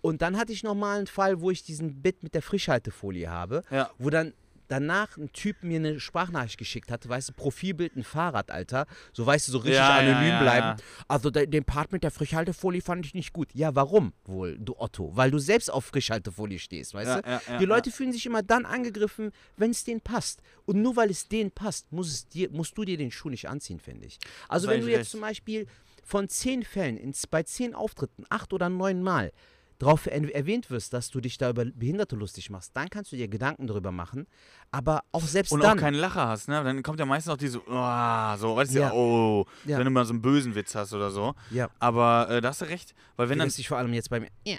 Und 0.00 0.22
dann 0.22 0.36
hatte 0.36 0.52
ich 0.52 0.62
nochmal 0.62 0.98
einen 0.98 1.06
Fall, 1.06 1.40
wo 1.40 1.50
ich 1.50 1.64
diesen 1.64 2.02
Bit 2.02 2.22
mit 2.22 2.34
der 2.34 2.42
Frischhaltefolie 2.42 3.28
habe, 3.30 3.62
Ja. 3.70 3.90
wo 3.98 4.10
dann 4.10 4.32
danach 4.68 5.16
ein 5.16 5.32
Typ 5.32 5.62
mir 5.62 5.76
eine 5.76 6.00
Sprachnachricht 6.00 6.58
geschickt 6.58 6.90
hat, 6.90 7.08
weißt 7.08 7.30
du, 7.30 7.32
Profilbild, 7.32 7.96
ein 7.96 8.04
Fahrrad, 8.04 8.50
Alter. 8.50 8.86
So, 9.12 9.26
weißt 9.26 9.48
du, 9.48 9.52
so 9.52 9.58
richtig 9.58 9.76
Ja, 9.76 9.96
anonym 9.98 10.28
ja, 10.28 10.42
bleiben. 10.42 10.82
Also 11.08 11.30
de, 11.30 11.46
den 11.46 11.64
Part 11.64 11.92
mit 11.92 12.02
der 12.04 12.10
Frischhaltefolie 12.10 12.82
fand 12.82 13.04
ich 13.06 13.14
nicht 13.14 13.32
gut. 13.32 13.48
Ja, 13.54 13.74
warum 13.74 14.12
wohl, 14.24 14.58
du 14.58 14.76
Otto? 14.78 15.10
Weil 15.16 15.30
du 15.30 15.38
selbst 15.38 15.70
auf 15.72 15.86
Frischhaltefolie 15.86 16.58
stehst, 16.58 16.94
weißt 16.94 17.22
du? 17.24 17.58
Die 17.58 17.64
Leute 17.64 17.90
fühlen 17.90 18.12
sich 18.12 18.26
immer 18.26 18.42
dann 18.42 18.64
angegriffen, 18.66 19.32
wenn 19.56 19.70
es 19.70 19.84
denen 19.84 20.00
passt. 20.00 20.40
Und 20.66 20.82
nur 20.82 20.96
weil 20.96 21.10
es 21.10 21.28
denen 21.28 21.50
passt, 21.50 21.90
muss 21.92 22.08
es 22.12 22.28
dir, 22.28 22.50
musst 22.50 22.76
du 22.76 22.84
dir 22.84 22.96
den 22.96 23.10
Schuh 23.10 23.30
nicht 23.30 23.48
anziehen, 23.48 23.80
finde 23.80 24.06
ich. 24.06 24.18
Also 24.48 24.68
Hast 24.68 24.74
wenn 24.74 24.80
du 24.82 24.88
jetzt 24.88 24.98
recht. 25.00 25.10
zum 25.10 25.20
Beispiel 25.20 25.66
von 26.04 26.28
zehn 26.28 26.62
Fällen, 26.62 26.96
in, 26.96 27.14
bei 27.30 27.42
zehn 27.42 27.74
Auftritten, 27.74 28.24
acht 28.30 28.52
oder 28.52 28.68
neun 28.68 29.02
Mal, 29.02 29.32
darauf 29.78 30.06
er 30.06 30.34
erwähnt 30.34 30.70
wirst, 30.70 30.92
dass 30.92 31.10
du 31.10 31.20
dich 31.20 31.38
da 31.38 31.50
über 31.50 31.64
Behinderte 31.64 32.16
lustig 32.16 32.50
machst, 32.50 32.72
dann 32.76 32.88
kannst 32.90 33.12
du 33.12 33.16
dir 33.16 33.28
Gedanken 33.28 33.66
darüber 33.66 33.92
machen. 33.92 34.26
Aber 34.70 35.02
auch 35.12 35.22
selbst 35.22 35.52
Und 35.52 35.62
dann. 35.62 35.78
auch 35.78 35.80
keinen 35.80 35.94
Lacher 35.94 36.26
hast, 36.28 36.48
ne? 36.48 36.62
Dann 36.64 36.82
kommt 36.82 36.98
ja 36.98 37.06
meistens 37.06 37.32
auch 37.32 37.36
diese, 37.36 37.58
oh, 37.60 38.36
so, 38.36 38.56
weißt 38.56 38.74
du, 38.74 38.78
Ja. 38.80 38.92
oh, 38.92 39.46
Ja. 39.64 39.78
wenn 39.78 39.84
du 39.84 39.90
mal 39.90 40.04
so 40.04 40.12
einen 40.12 40.22
bösen 40.22 40.54
Witz 40.54 40.74
hast 40.74 40.92
oder 40.92 41.10
so. 41.10 41.34
ja, 41.50 41.68
Aber 41.78 42.28
äh, 42.30 42.40
da 42.40 42.48
hast 42.48 42.60
du 42.60 42.64
recht, 42.66 42.94
weil 43.16 43.26
wenn 43.28 43.34
wenn 43.34 43.38
dann. 43.40 43.48
das 43.48 43.54
sich 43.56 43.68
vor 43.68 43.78
allem 43.78 43.92
jetzt 43.94 44.10
bei 44.10 44.20
mir. 44.20 44.28
Ja, 44.44 44.58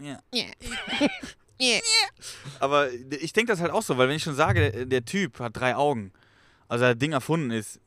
Ja. 0.00 0.18
ja. 0.32 0.44
Aber 2.60 2.90
ich 2.92 3.32
denke 3.32 3.52
das 3.52 3.60
halt 3.60 3.70
auch 3.72 3.82
so, 3.82 3.96
weil 3.96 4.08
wenn 4.08 4.16
ich 4.16 4.22
schon 4.22 4.34
sage, 4.34 4.70
der, 4.72 4.84
der 4.86 5.04
Typ 5.04 5.40
hat 5.40 5.56
drei 5.56 5.74
Augen, 5.76 6.12
also 6.68 6.84
er 6.84 6.94
Ding 6.94 7.12
erfunden 7.12 7.50
ist, 7.50 7.80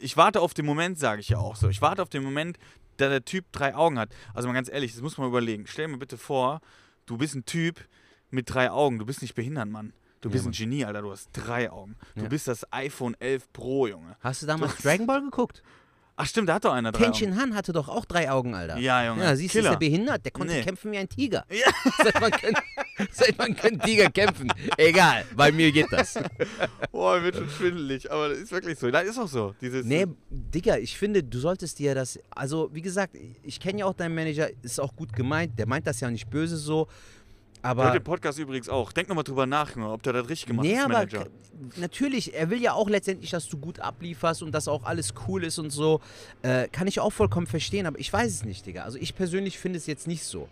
ich 0.00 0.16
warte 0.16 0.40
auf 0.40 0.52
den 0.54 0.66
Moment, 0.66 0.98
sage 0.98 1.20
ich 1.20 1.30
ja 1.30 1.38
auch 1.38 1.56
so. 1.56 1.68
Ich 1.68 1.80
warte 1.80 2.02
auf 2.02 2.08
den 2.10 2.22
Moment, 2.22 2.58
da 2.96 3.08
der 3.08 3.24
Typ 3.24 3.46
drei 3.52 3.74
Augen 3.74 3.98
hat. 3.98 4.10
Also 4.34 4.48
mal 4.48 4.54
ganz 4.54 4.68
ehrlich, 4.70 4.92
das 4.92 5.02
muss 5.02 5.18
man 5.18 5.28
überlegen. 5.28 5.66
Stell 5.66 5.86
dir 5.86 5.92
mal 5.92 5.98
bitte 5.98 6.18
vor, 6.18 6.60
du 7.06 7.16
bist 7.18 7.34
ein 7.34 7.44
Typ 7.44 7.80
mit 8.30 8.52
drei 8.52 8.70
Augen. 8.70 8.98
Du 8.98 9.06
bist 9.06 9.22
nicht 9.22 9.34
behindert, 9.34 9.68
Mann. 9.68 9.92
Du 10.20 10.28
Ja, 10.28 10.32
bist 10.32 10.44
Mann. 10.44 10.52
ein 10.52 10.56
Genie, 10.56 10.84
Alter. 10.84 11.02
Du 11.02 11.10
hast 11.10 11.28
drei 11.32 11.70
Augen. 11.70 11.96
Du 12.14 12.22
Ja. 12.22 12.28
bist 12.28 12.48
das 12.48 12.66
iPhone 12.72 13.14
11 13.20 13.52
Pro, 13.52 13.86
Junge. 13.86 14.16
Hast 14.20 14.42
du 14.42 14.46
damals 14.46 14.76
Dragon 14.78 15.06
Ball 15.06 15.22
geguckt? 15.22 15.62
Ach 16.16 16.26
stimmt, 16.26 16.48
da 16.48 16.54
hat 16.54 16.64
doch 16.64 16.72
einer 16.72 16.92
drei 16.92 17.10
Ten 17.10 17.32
Augen. 17.32 17.40
Han 17.40 17.54
hatte 17.56 17.72
doch 17.72 17.88
auch 17.88 18.04
drei 18.04 18.30
Augen, 18.30 18.54
Alter. 18.54 18.76
Ja, 18.78 19.04
Junge. 19.04 19.24
Ja, 19.24 19.34
siehst 19.34 19.54
du, 19.54 19.58
ist 19.58 19.64
der 19.68 19.76
behindert? 19.76 20.24
Der 20.24 20.30
konnte 20.32 20.54
Nee. 20.54 20.62
kämpfen 20.62 20.92
wie 20.92 20.98
ein 20.98 21.08
Tiger. 21.08 21.44
Ja. 21.50 21.66
Seit 23.10 23.36
wann 23.38 23.56
können, 23.56 23.80
Tiger 23.80 24.10
kämpfen? 24.10 24.52
Egal, 24.76 25.24
bei 25.36 25.50
mir 25.50 25.72
geht 25.72 25.86
das. 25.90 26.14
Boah, 26.92 27.22
wird 27.22 27.36
schon 27.36 27.48
schwindelig. 27.50 28.10
Aber 28.10 28.28
das 28.28 28.38
ist 28.38 28.52
wirklich 28.52 28.78
so. 28.78 28.90
Das 28.90 29.04
ist 29.04 29.18
auch 29.18 29.28
so. 29.28 29.54
Dieses, 29.60 29.84
Nee, 29.84 30.06
Digga, 30.30 30.76
ich 30.78 30.96
finde, 30.96 31.22
du 31.22 31.38
solltest 31.38 31.78
dir 31.78 31.94
das. 31.94 32.18
Also, 32.30 32.70
wie 32.72 32.82
gesagt, 32.82 33.16
ich 33.42 33.58
kenne 33.60 33.80
ja 33.80 33.86
auch 33.86 33.94
deinen 33.94 34.14
Manager, 34.14 34.48
ist 34.62 34.80
auch 34.80 34.94
gut 34.94 35.12
gemeint. 35.12 35.58
Der 35.58 35.66
meint 35.66 35.86
das 35.86 36.00
ja 36.00 36.10
nicht 36.10 36.30
böse 36.30 36.56
so. 36.56 36.86
Hört 37.62 37.78
Aber. 37.78 37.90
den 37.92 38.04
Podcast 38.04 38.38
übrigens 38.38 38.68
auch. 38.68 38.92
Denk 38.92 39.08
nochmal 39.08 39.24
drüber 39.24 39.46
nach, 39.46 39.74
ob 39.76 40.02
der 40.02 40.12
das 40.12 40.28
richtig 40.28 40.48
gemacht 40.48 40.66
Nee, 40.66 40.76
hat, 40.76 40.84
aber 40.84 40.94
Manager. 40.98 41.26
natürlich, 41.76 42.34
er 42.34 42.50
will 42.50 42.60
ja 42.60 42.74
auch 42.74 42.90
letztendlich, 42.90 43.30
dass 43.30 43.48
du 43.48 43.56
gut 43.56 43.80
ablieferst 43.80 44.42
und 44.42 44.52
dass 44.52 44.68
auch 44.68 44.84
alles 44.84 45.14
cool 45.26 45.42
ist 45.44 45.58
und 45.58 45.70
so. 45.70 46.00
Äh, 46.42 46.68
kann 46.68 46.86
ich 46.86 47.00
auch 47.00 47.10
vollkommen 47.10 47.46
verstehen, 47.46 47.86
aber 47.86 47.98
ich 47.98 48.12
weiß 48.12 48.30
es 48.30 48.44
nicht, 48.44 48.66
Digga. 48.66 48.82
Also 48.82 48.98
ich 48.98 49.16
persönlich 49.16 49.58
finde 49.58 49.78
es 49.78 49.86
jetzt 49.86 50.06
nicht 50.06 50.24
so. 50.24 50.46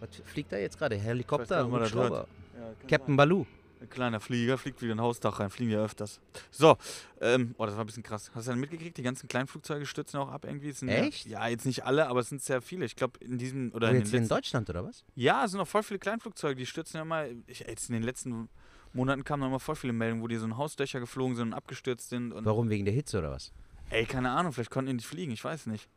Was 0.00 0.16
fliegt 0.24 0.52
da 0.52 0.56
jetzt 0.56 0.78
gerade? 0.78 0.96
Helikopter, 0.96 1.64
nicht, 1.64 1.72
Hubschrauber? 1.72 2.26
Ja, 2.58 2.88
Captain 2.88 3.16
Baloo. 3.16 3.46
Ein 3.80 3.88
kleiner 3.88 4.20
Flieger 4.20 4.58
fliegt 4.58 4.82
wieder 4.82 4.92
in 4.92 4.98
ein 4.98 5.02
Hausdach 5.02 5.40
rein, 5.40 5.48
fliegen 5.48 5.70
ja 5.70 5.82
öfters. 5.82 6.20
So, 6.50 6.76
ähm, 7.22 7.54
oh, 7.56 7.64
das 7.64 7.76
war 7.76 7.84
ein 7.84 7.86
bisschen 7.86 8.02
krass. 8.02 8.30
Hast 8.34 8.46
du 8.46 8.50
dann 8.50 8.60
mitgekriegt? 8.60 8.98
Die 8.98 9.02
ganzen 9.02 9.26
Kleinflugzeuge 9.26 9.86
stürzen 9.86 10.20
auch 10.20 10.28
ab 10.28 10.44
irgendwie. 10.44 10.68
Echt? 10.86 11.26
Ja, 11.26 11.40
ja, 11.44 11.48
jetzt 11.48 11.64
nicht 11.64 11.86
alle, 11.86 12.06
aber 12.08 12.20
es 12.20 12.28
sind 12.28 12.42
sehr 12.42 12.60
viele. 12.60 12.84
Ich 12.84 12.94
glaube, 12.94 13.18
in 13.24 13.38
diesem 13.38 13.72
oder 13.72 13.88
in 13.90 13.96
jetzt 13.96 14.12
in 14.12 14.28
Deutschland 14.28 14.68
oder 14.68 14.84
was? 14.84 15.02
Ja, 15.14 15.46
es 15.46 15.52
sind 15.52 15.58
noch 15.58 15.68
voll 15.68 15.82
viele 15.82 15.98
Kleinflugzeuge, 15.98 16.56
die 16.56 16.66
stürzen 16.66 16.98
ja 16.98 17.06
mal. 17.06 17.34
Ich, 17.46 17.60
jetzt 17.60 17.88
in 17.88 17.94
den 17.94 18.02
letzten 18.02 18.50
Monaten 18.92 19.24
kamen 19.24 19.42
noch 19.42 19.50
mal 19.50 19.58
voll 19.58 19.76
viele 19.76 19.94
Meldungen, 19.94 20.22
wo 20.22 20.28
die 20.28 20.36
so 20.36 20.44
in 20.44 20.58
Hausdächer 20.58 21.00
geflogen 21.00 21.36
sind 21.36 21.48
und 21.48 21.54
abgestürzt 21.54 22.10
sind. 22.10 22.32
Und, 22.32 22.44
Warum? 22.44 22.68
Wegen 22.68 22.84
der 22.84 22.92
Hitze 22.92 23.18
oder 23.18 23.30
was? 23.30 23.50
ey, 23.90 24.06
keine 24.06 24.30
Ahnung, 24.30 24.52
vielleicht 24.52 24.70
konnten 24.70 24.88
die 24.88 24.94
nicht 24.94 25.06
fliegen, 25.06 25.32
ich 25.32 25.44
weiß 25.44 25.66
nicht. 25.66 25.88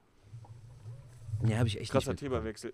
Ja, 1.45 1.57
habe 1.57 1.67
ich 1.67 1.79
echt 1.79 1.91
Krasser 1.91 2.11
nicht. 2.11 2.21
Mit. 2.21 2.31
Themawechsel. 2.31 2.73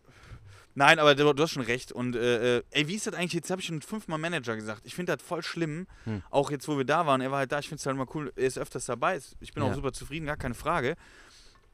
Nein, 0.79 0.97
aber 0.97 1.13
du, 1.13 1.33
du 1.33 1.43
hast 1.43 1.51
schon 1.51 1.63
recht. 1.63 1.91
Und 1.91 2.15
äh, 2.15 2.59
äh, 2.59 2.63
ey, 2.71 2.87
wie 2.87 2.95
ist 2.95 3.05
das 3.05 3.13
eigentlich? 3.13 3.33
Jetzt 3.33 3.51
habe 3.51 3.59
ich 3.59 3.67
schon 3.67 3.81
fünfmal 3.81 4.17
Manager 4.17 4.55
gesagt. 4.55 4.81
Ich 4.85 4.95
finde 4.95 5.13
das 5.17 5.21
voll 5.25 5.43
schlimm. 5.43 5.87
Hm. 6.05 6.23
Auch 6.29 6.51
jetzt, 6.51 6.69
wo 6.69 6.77
wir 6.77 6.85
da 6.85 7.05
waren, 7.05 7.19
er 7.19 7.31
war 7.31 7.39
halt 7.39 7.51
da. 7.51 7.59
Ich 7.59 7.67
finde 7.67 7.79
es 7.81 7.85
halt 7.85 7.95
immer 7.97 8.07
cool, 8.15 8.31
er 8.37 8.47
ist 8.47 8.57
öfters 8.57 8.85
dabei. 8.85 9.17
Ist- 9.17 9.35
Ich 9.41 9.53
bin 9.53 9.61
Ja. 9.61 9.69
auch 9.69 9.75
super 9.75 9.91
zufrieden, 9.91 10.25
gar 10.25 10.37
keine 10.37 10.53
Frage. 10.55 10.95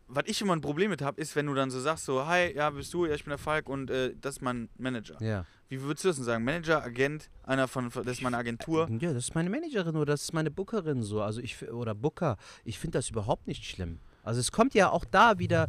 Was 0.07 0.23
ich 0.27 0.41
immer 0.41 0.55
ein 0.55 0.61
Problem 0.61 0.89
mit 0.89 1.01
habe, 1.03 1.19
ist, 1.21 1.35
wenn 1.35 1.45
du 1.47 1.53
dann 1.53 1.69
so 1.71 1.79
sagst, 1.79 2.05
so, 2.05 2.25
hi, 2.27 2.51
ja, 2.55 2.69
bist 2.71 2.91
du, 2.93 3.05
ja, 3.05 3.13
ich 3.15 3.23
bin 3.23 3.29
der 3.29 3.37
Falk 3.39 3.69
und 3.69 3.89
äh, 3.91 4.13
das 4.19 4.37
ist 4.37 4.41
mein 4.41 4.69
Manager. 4.77 5.21
Ja. 5.21 5.45
Wie 5.69 5.81
würdest 5.81 6.03
du 6.03 6.09
das 6.09 6.15
denn 6.17 6.25
sagen? 6.25 6.43
Manager, 6.43 6.83
Agent, 6.83 7.29
einer 7.43 7.67
von, 7.67 7.89
das 7.91 8.05
ist 8.07 8.21
meine 8.21 8.37
Agentur. 8.37 8.87
Ja, 8.99 9.13
das 9.13 9.25
ist 9.25 9.35
meine 9.35 9.49
Managerin 9.51 9.95
oder 9.95 10.13
das 10.13 10.23
ist 10.23 10.33
meine 10.33 10.49
Bookerin 10.51 11.01
so. 11.03 11.21
Also 11.21 11.41
ich 11.41 11.69
oder 11.71 11.93
Booker. 11.95 12.37
Ich 12.63 12.77
finde 12.79 12.97
das 12.99 13.09
überhaupt 13.09 13.45
nicht 13.47 13.65
schlimm. 13.65 13.99
Also 14.23 14.39
es 14.39 14.51
kommt 14.51 14.73
ja 14.75 14.89
auch 14.89 15.05
da 15.05 15.37
wieder 15.39 15.67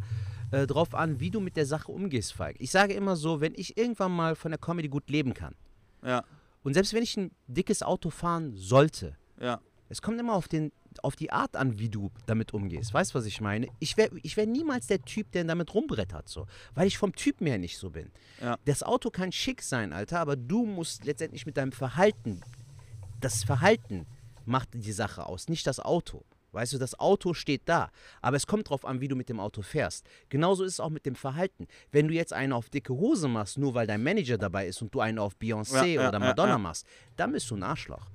äh, 0.51 0.67
drauf 0.67 0.93
an, 0.93 1.19
wie 1.19 1.31
du 1.31 1.39
mit 1.39 1.57
der 1.57 1.65
Sache 1.65 1.91
umgehst, 1.91 2.33
Falk. 2.33 2.55
Ich 2.59 2.71
sage 2.71 2.93
immer 2.93 3.15
so, 3.15 3.41
wenn 3.41 3.53
ich 3.55 3.77
irgendwann 3.77 4.11
mal 4.11 4.35
von 4.35 4.51
der 4.51 4.59
Comedy 4.59 4.87
gut 4.87 5.09
leben 5.09 5.33
kann 5.33 5.55
Ja, 6.03 6.23
und 6.67 6.73
selbst 6.73 6.93
wenn 6.93 7.03
ich 7.03 7.15
ein 7.15 7.31
dickes 7.47 7.81
Auto 7.81 8.09
fahren 8.09 8.51
sollte, 8.57 9.15
ja. 9.39 9.61
es 9.87 10.01
kommt 10.01 10.19
immer 10.19 10.33
auf, 10.33 10.49
den, 10.49 10.73
auf 11.01 11.15
die 11.15 11.31
Art 11.31 11.55
an, 11.55 11.79
wie 11.79 11.87
du 11.87 12.11
damit 12.25 12.53
umgehst. 12.53 12.93
Weißt 12.93 13.13
du, 13.13 13.19
was 13.19 13.25
ich 13.25 13.39
meine? 13.39 13.67
Ich 13.79 13.95
wäre 13.95 14.11
ich 14.21 14.35
wär 14.35 14.45
niemals 14.45 14.87
der 14.87 15.01
Typ, 15.01 15.31
der 15.31 15.45
damit 15.45 15.73
rumbrettert, 15.73 16.27
so. 16.27 16.45
Weil 16.75 16.87
ich 16.87 16.97
vom 16.97 17.15
Typ 17.15 17.39
her 17.39 17.57
nicht 17.57 17.77
so 17.77 17.91
bin. 17.91 18.11
Ja. 18.41 18.57
Das 18.65 18.83
Auto 18.83 19.09
kann 19.11 19.31
schick 19.31 19.61
sein, 19.61 19.93
Alter, 19.93 20.19
aber 20.19 20.35
du 20.35 20.65
musst 20.65 21.05
letztendlich 21.05 21.45
mit 21.45 21.55
deinem 21.55 21.71
Verhalten, 21.71 22.41
das 23.21 23.45
Verhalten 23.45 24.05
macht 24.43 24.67
die 24.73 24.91
Sache 24.91 25.25
aus, 25.25 25.47
nicht 25.47 25.67
das 25.67 25.79
Auto. 25.79 26.25
Weißt 26.51 26.73
du, 26.73 26.77
das 26.77 26.99
Auto 26.99 27.33
steht 27.33 27.63
da, 27.65 27.91
aber 28.21 28.37
es 28.37 28.47
kommt 28.47 28.69
drauf 28.69 28.85
an, 28.85 29.01
wie 29.01 29.07
du 29.07 29.15
mit 29.15 29.29
dem 29.29 29.39
Auto 29.39 29.61
fährst. 29.61 30.05
Genauso 30.29 30.63
ist 30.63 30.73
es 30.73 30.79
auch 30.79 30.89
mit 30.89 31.05
dem 31.05 31.15
Verhalten. 31.15 31.67
Wenn 31.91 32.07
du 32.07 32.13
jetzt 32.13 32.33
einen 32.33 32.53
auf 32.53 32.69
dicke 32.69 32.93
Hose 32.93 33.27
machst, 33.27 33.57
nur 33.57 33.73
weil 33.73 33.87
dein 33.87 34.03
Manager 34.03 34.37
dabei 34.37 34.67
ist 34.67 34.81
und 34.81 34.93
du 34.93 35.01
einen 35.01 35.19
auf 35.19 35.35
Beyoncé 35.35 35.85
Ja, 35.95 36.09
oder 36.09 36.19
ja, 36.19 36.25
Madonna 36.25 36.51
ja. 36.53 36.57
machst, 36.57 36.87
dann 37.15 37.31
bist 37.31 37.49
du 37.51 37.55
ein 37.55 37.63
Arschloch. 37.63 38.07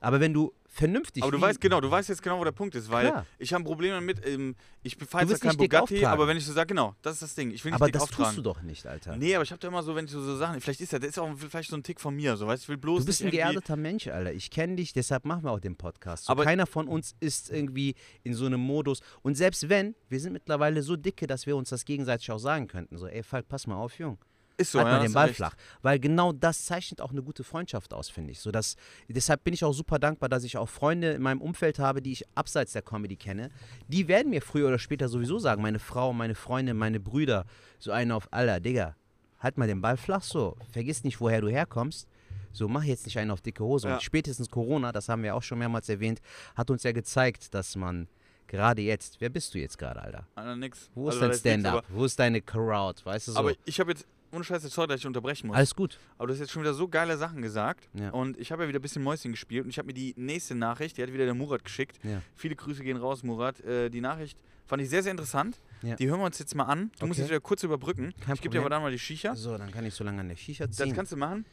Aber 0.00 0.20
wenn 0.20 0.32
du 0.32 0.52
vernünftig 0.70 1.22
Aber 1.22 1.32
du 1.32 1.40
weißt 1.40 1.60
genau, 1.60 1.80
du 1.80 1.90
weißt 1.90 2.08
jetzt 2.08 2.22
genau, 2.22 2.38
wo 2.38 2.44
der 2.44 2.52
Punkt 2.52 2.74
ist, 2.74 2.90
weil 2.90 3.08
Klar. 3.10 3.26
ich 3.38 3.52
habe 3.52 3.62
ein 3.62 3.66
Problem 3.66 3.90
damit, 3.92 4.24
ähm, 4.26 4.54
ich 4.82 4.96
fahre 4.96 5.26
jetzt 5.26 5.40
kein 5.42 5.56
Bugatti, 5.56 6.04
aber 6.06 6.26
wenn 6.28 6.36
ich 6.36 6.46
so 6.46 6.52
sage, 6.52 6.68
genau, 6.68 6.94
das 7.02 7.14
ist 7.14 7.22
das 7.22 7.34
Ding. 7.34 7.50
Ich 7.50 7.64
will 7.64 7.72
nicht 7.72 7.76
aber 7.76 7.86
dick 7.86 7.94
das 7.94 8.02
auftragen. 8.04 8.24
tust 8.26 8.38
du 8.38 8.42
doch 8.42 8.62
nicht, 8.62 8.86
Alter. 8.86 9.16
Nee, 9.16 9.34
aber 9.34 9.42
ich 9.44 9.50
habe 9.50 9.58
da 9.60 9.68
immer 9.68 9.82
so, 9.82 9.94
wenn 9.96 10.04
ich 10.06 10.10
so, 10.10 10.22
so 10.22 10.36
Sachen, 10.36 10.60
vielleicht 10.60 10.80
ist 10.80 10.92
ja, 10.92 10.98
das 10.98 11.10
ist 11.10 11.18
auch 11.18 11.28
vielleicht 11.36 11.70
so 11.70 11.76
ein 11.76 11.82
Tick 11.82 12.00
von 12.00 12.14
mir, 12.14 12.36
so, 12.36 12.46
weißt 12.46 12.62
du, 12.62 12.64
ich 12.64 12.68
will 12.68 12.76
bloß 12.78 13.00
Du 13.00 13.06
bist 13.06 13.22
ein 13.22 13.30
geerdeter 13.30 13.76
Mensch, 13.76 14.06
Alter. 14.06 14.32
Ich 14.32 14.50
kenne 14.50 14.76
dich, 14.76 14.92
deshalb 14.92 15.24
machen 15.24 15.42
wir 15.44 15.50
auch 15.50 15.60
den 15.60 15.76
Podcast. 15.76 16.26
So, 16.26 16.32
Aber- 16.32 16.44
keiner 16.44 16.66
von 16.66 16.88
uns 16.88 17.14
ist 17.20 17.50
irgendwie 17.50 17.94
in 18.22 18.34
so 18.34 18.46
einem 18.46 18.60
Modus. 18.60 19.00
Und 19.22 19.34
selbst 19.36 19.68
wenn, 19.68 19.94
wir 20.08 20.20
sind 20.20 20.32
mittlerweile 20.32 20.82
so 20.82 20.96
dicke, 20.96 21.26
dass 21.26 21.46
wir 21.46 21.56
uns 21.56 21.70
das 21.70 21.84
gegenseitig 21.84 22.30
auch 22.30 22.38
sagen 22.38 22.68
könnten. 22.68 22.96
So, 22.96 23.06
ey, 23.06 23.22
Falk, 23.22 23.48
pass 23.48 23.66
mal 23.66 23.76
auf, 23.76 23.98
Jung. 23.98 24.18
Ist 24.60 24.72
so, 24.72 24.78
halt 24.78 24.88
ja, 24.88 24.94
mal 24.98 25.02
den 25.02 25.12
Ball 25.12 25.26
recht. 25.26 25.36
flach. 25.36 25.54
Weil 25.82 25.98
genau 25.98 26.32
das 26.32 26.66
zeichnet 26.66 27.00
auch 27.00 27.10
eine 27.10 27.22
gute 27.22 27.44
Freundschaft 27.44 27.94
aus, 27.94 28.10
finde 28.10 28.32
ich. 28.32 28.40
So, 28.40 28.50
dass, 28.50 28.76
deshalb 29.08 29.42
bin 29.44 29.54
ich 29.54 29.64
auch 29.64 29.72
super 29.72 29.98
dankbar, 29.98 30.28
dass 30.28 30.44
ich 30.44 30.56
auch 30.56 30.68
Freunde 30.68 31.12
in 31.12 31.22
meinem 31.22 31.40
Umfeld 31.40 31.78
habe, 31.78 32.02
die 32.02 32.12
ich 32.12 32.24
abseits 32.34 32.72
der 32.72 32.82
Comedy 32.82 33.16
kenne. 33.16 33.50
Die 33.88 34.06
werden 34.08 34.30
mir 34.30 34.42
früher 34.42 34.68
oder 34.68 34.78
später 34.78 35.08
sowieso 35.08 35.38
sagen, 35.38 35.62
meine 35.62 35.78
Frau, 35.78 36.12
meine 36.12 36.34
Freunde, 36.34 36.74
meine 36.74 37.00
Brüder, 37.00 37.46
so 37.78 37.90
einen 37.90 38.12
auf, 38.12 38.28
Alter, 38.32 38.60
Digga, 38.60 38.96
halt 39.38 39.56
mal 39.56 39.66
den 39.66 39.80
Ball 39.80 39.96
flach 39.96 40.22
so. 40.22 40.56
Vergiss 40.70 41.04
nicht, 41.04 41.20
woher 41.20 41.40
du 41.40 41.48
herkommst. 41.48 42.06
So, 42.52 42.68
mach 42.68 42.84
jetzt 42.84 43.06
nicht 43.06 43.18
einen 43.18 43.30
auf 43.30 43.40
dicke 43.40 43.64
Hose. 43.64 43.88
Ja. 43.88 43.94
Und 43.94 44.02
spätestens 44.02 44.50
Corona, 44.50 44.92
das 44.92 45.08
haben 45.08 45.22
wir 45.22 45.34
auch 45.34 45.42
schon 45.42 45.58
mehrmals 45.58 45.88
erwähnt, 45.88 46.20
hat 46.54 46.70
uns 46.70 46.82
ja 46.82 46.92
gezeigt, 46.92 47.54
dass 47.54 47.76
man 47.76 48.08
gerade 48.48 48.82
jetzt, 48.82 49.20
wer 49.20 49.28
bist 49.28 49.54
du 49.54 49.58
jetzt 49.58 49.78
gerade, 49.78 50.02
Alter? 50.02 50.26
Alter, 50.34 50.56
nix. 50.56 50.90
Wo 50.94 51.08
ist 51.08 51.14
Also, 51.14 51.28
dein 51.28 51.62
Stand-up? 51.62 51.84
Wo 51.88 52.04
ist 52.04 52.18
deine 52.18 52.42
Crowd? 52.42 53.00
Weißt 53.04 53.28
du 53.28 53.32
so? 53.32 53.38
Aber 53.38 53.52
ich 53.64 53.78
habe 53.78 53.92
jetzt, 53.92 54.06
ohne 54.32 54.44
Scheiße, 54.44 54.68
sorry, 54.68 54.88
dass 54.88 55.00
ich 55.00 55.06
unterbrechen 55.06 55.46
muss. 55.48 55.56
Alles 55.56 55.74
gut. 55.74 55.98
Aber 56.18 56.28
du 56.28 56.32
hast 56.34 56.40
jetzt 56.40 56.52
schon 56.52 56.62
wieder 56.62 56.74
so 56.74 56.88
geile 56.88 57.16
Sachen 57.16 57.42
gesagt. 57.42 57.88
Ja. 57.94 58.10
Und 58.10 58.38
ich 58.38 58.52
habe 58.52 58.62
ja 58.62 58.68
wieder 58.68 58.78
ein 58.78 58.82
bisschen 58.82 59.02
Mäuschen 59.02 59.32
gespielt. 59.32 59.64
Und 59.64 59.70
ich 59.70 59.78
habe 59.78 59.86
mir 59.86 59.94
die 59.94 60.14
nächste 60.16 60.54
Nachricht, 60.54 60.96
die 60.96 61.02
hat 61.02 61.12
wieder 61.12 61.24
der 61.24 61.34
Murat 61.34 61.64
geschickt. 61.64 61.98
Ja. 62.04 62.22
Viele 62.36 62.54
Grüße 62.56 62.82
gehen 62.82 62.96
raus, 62.96 63.22
Murat. 63.22 63.60
Äh, 63.60 63.90
die 63.90 64.00
Nachricht 64.00 64.38
fand 64.66 64.82
ich 64.82 64.88
sehr, 64.88 65.02
sehr 65.02 65.10
interessant. 65.10 65.58
Ja. 65.82 65.96
Die 65.96 66.08
hören 66.08 66.20
wir 66.20 66.26
uns 66.26 66.38
jetzt 66.38 66.54
mal 66.54 66.64
an. 66.64 66.90
Du 67.00 67.06
musst 67.06 67.18
Okay. 67.18 67.22
jetzt 67.22 67.30
wieder 67.30 67.40
kurz 67.40 67.62
überbrücken. 67.64 68.14
Kein 68.20 68.34
ich 68.34 68.40
gebe 68.40 68.52
dir 68.52 68.60
aber 68.60 68.70
dann 68.70 68.82
mal 68.82 68.92
die 68.92 68.98
Shisha. 68.98 69.34
So, 69.34 69.56
dann 69.58 69.70
kann 69.72 69.84
ich 69.84 69.94
so 69.94 70.04
lange 70.04 70.20
an 70.20 70.28
der 70.28 70.36
Shisha 70.36 70.70
ziehen. 70.70 70.86
Das 70.88 70.94
kannst 70.96 71.12
du 71.12 71.16
machen. 71.16 71.44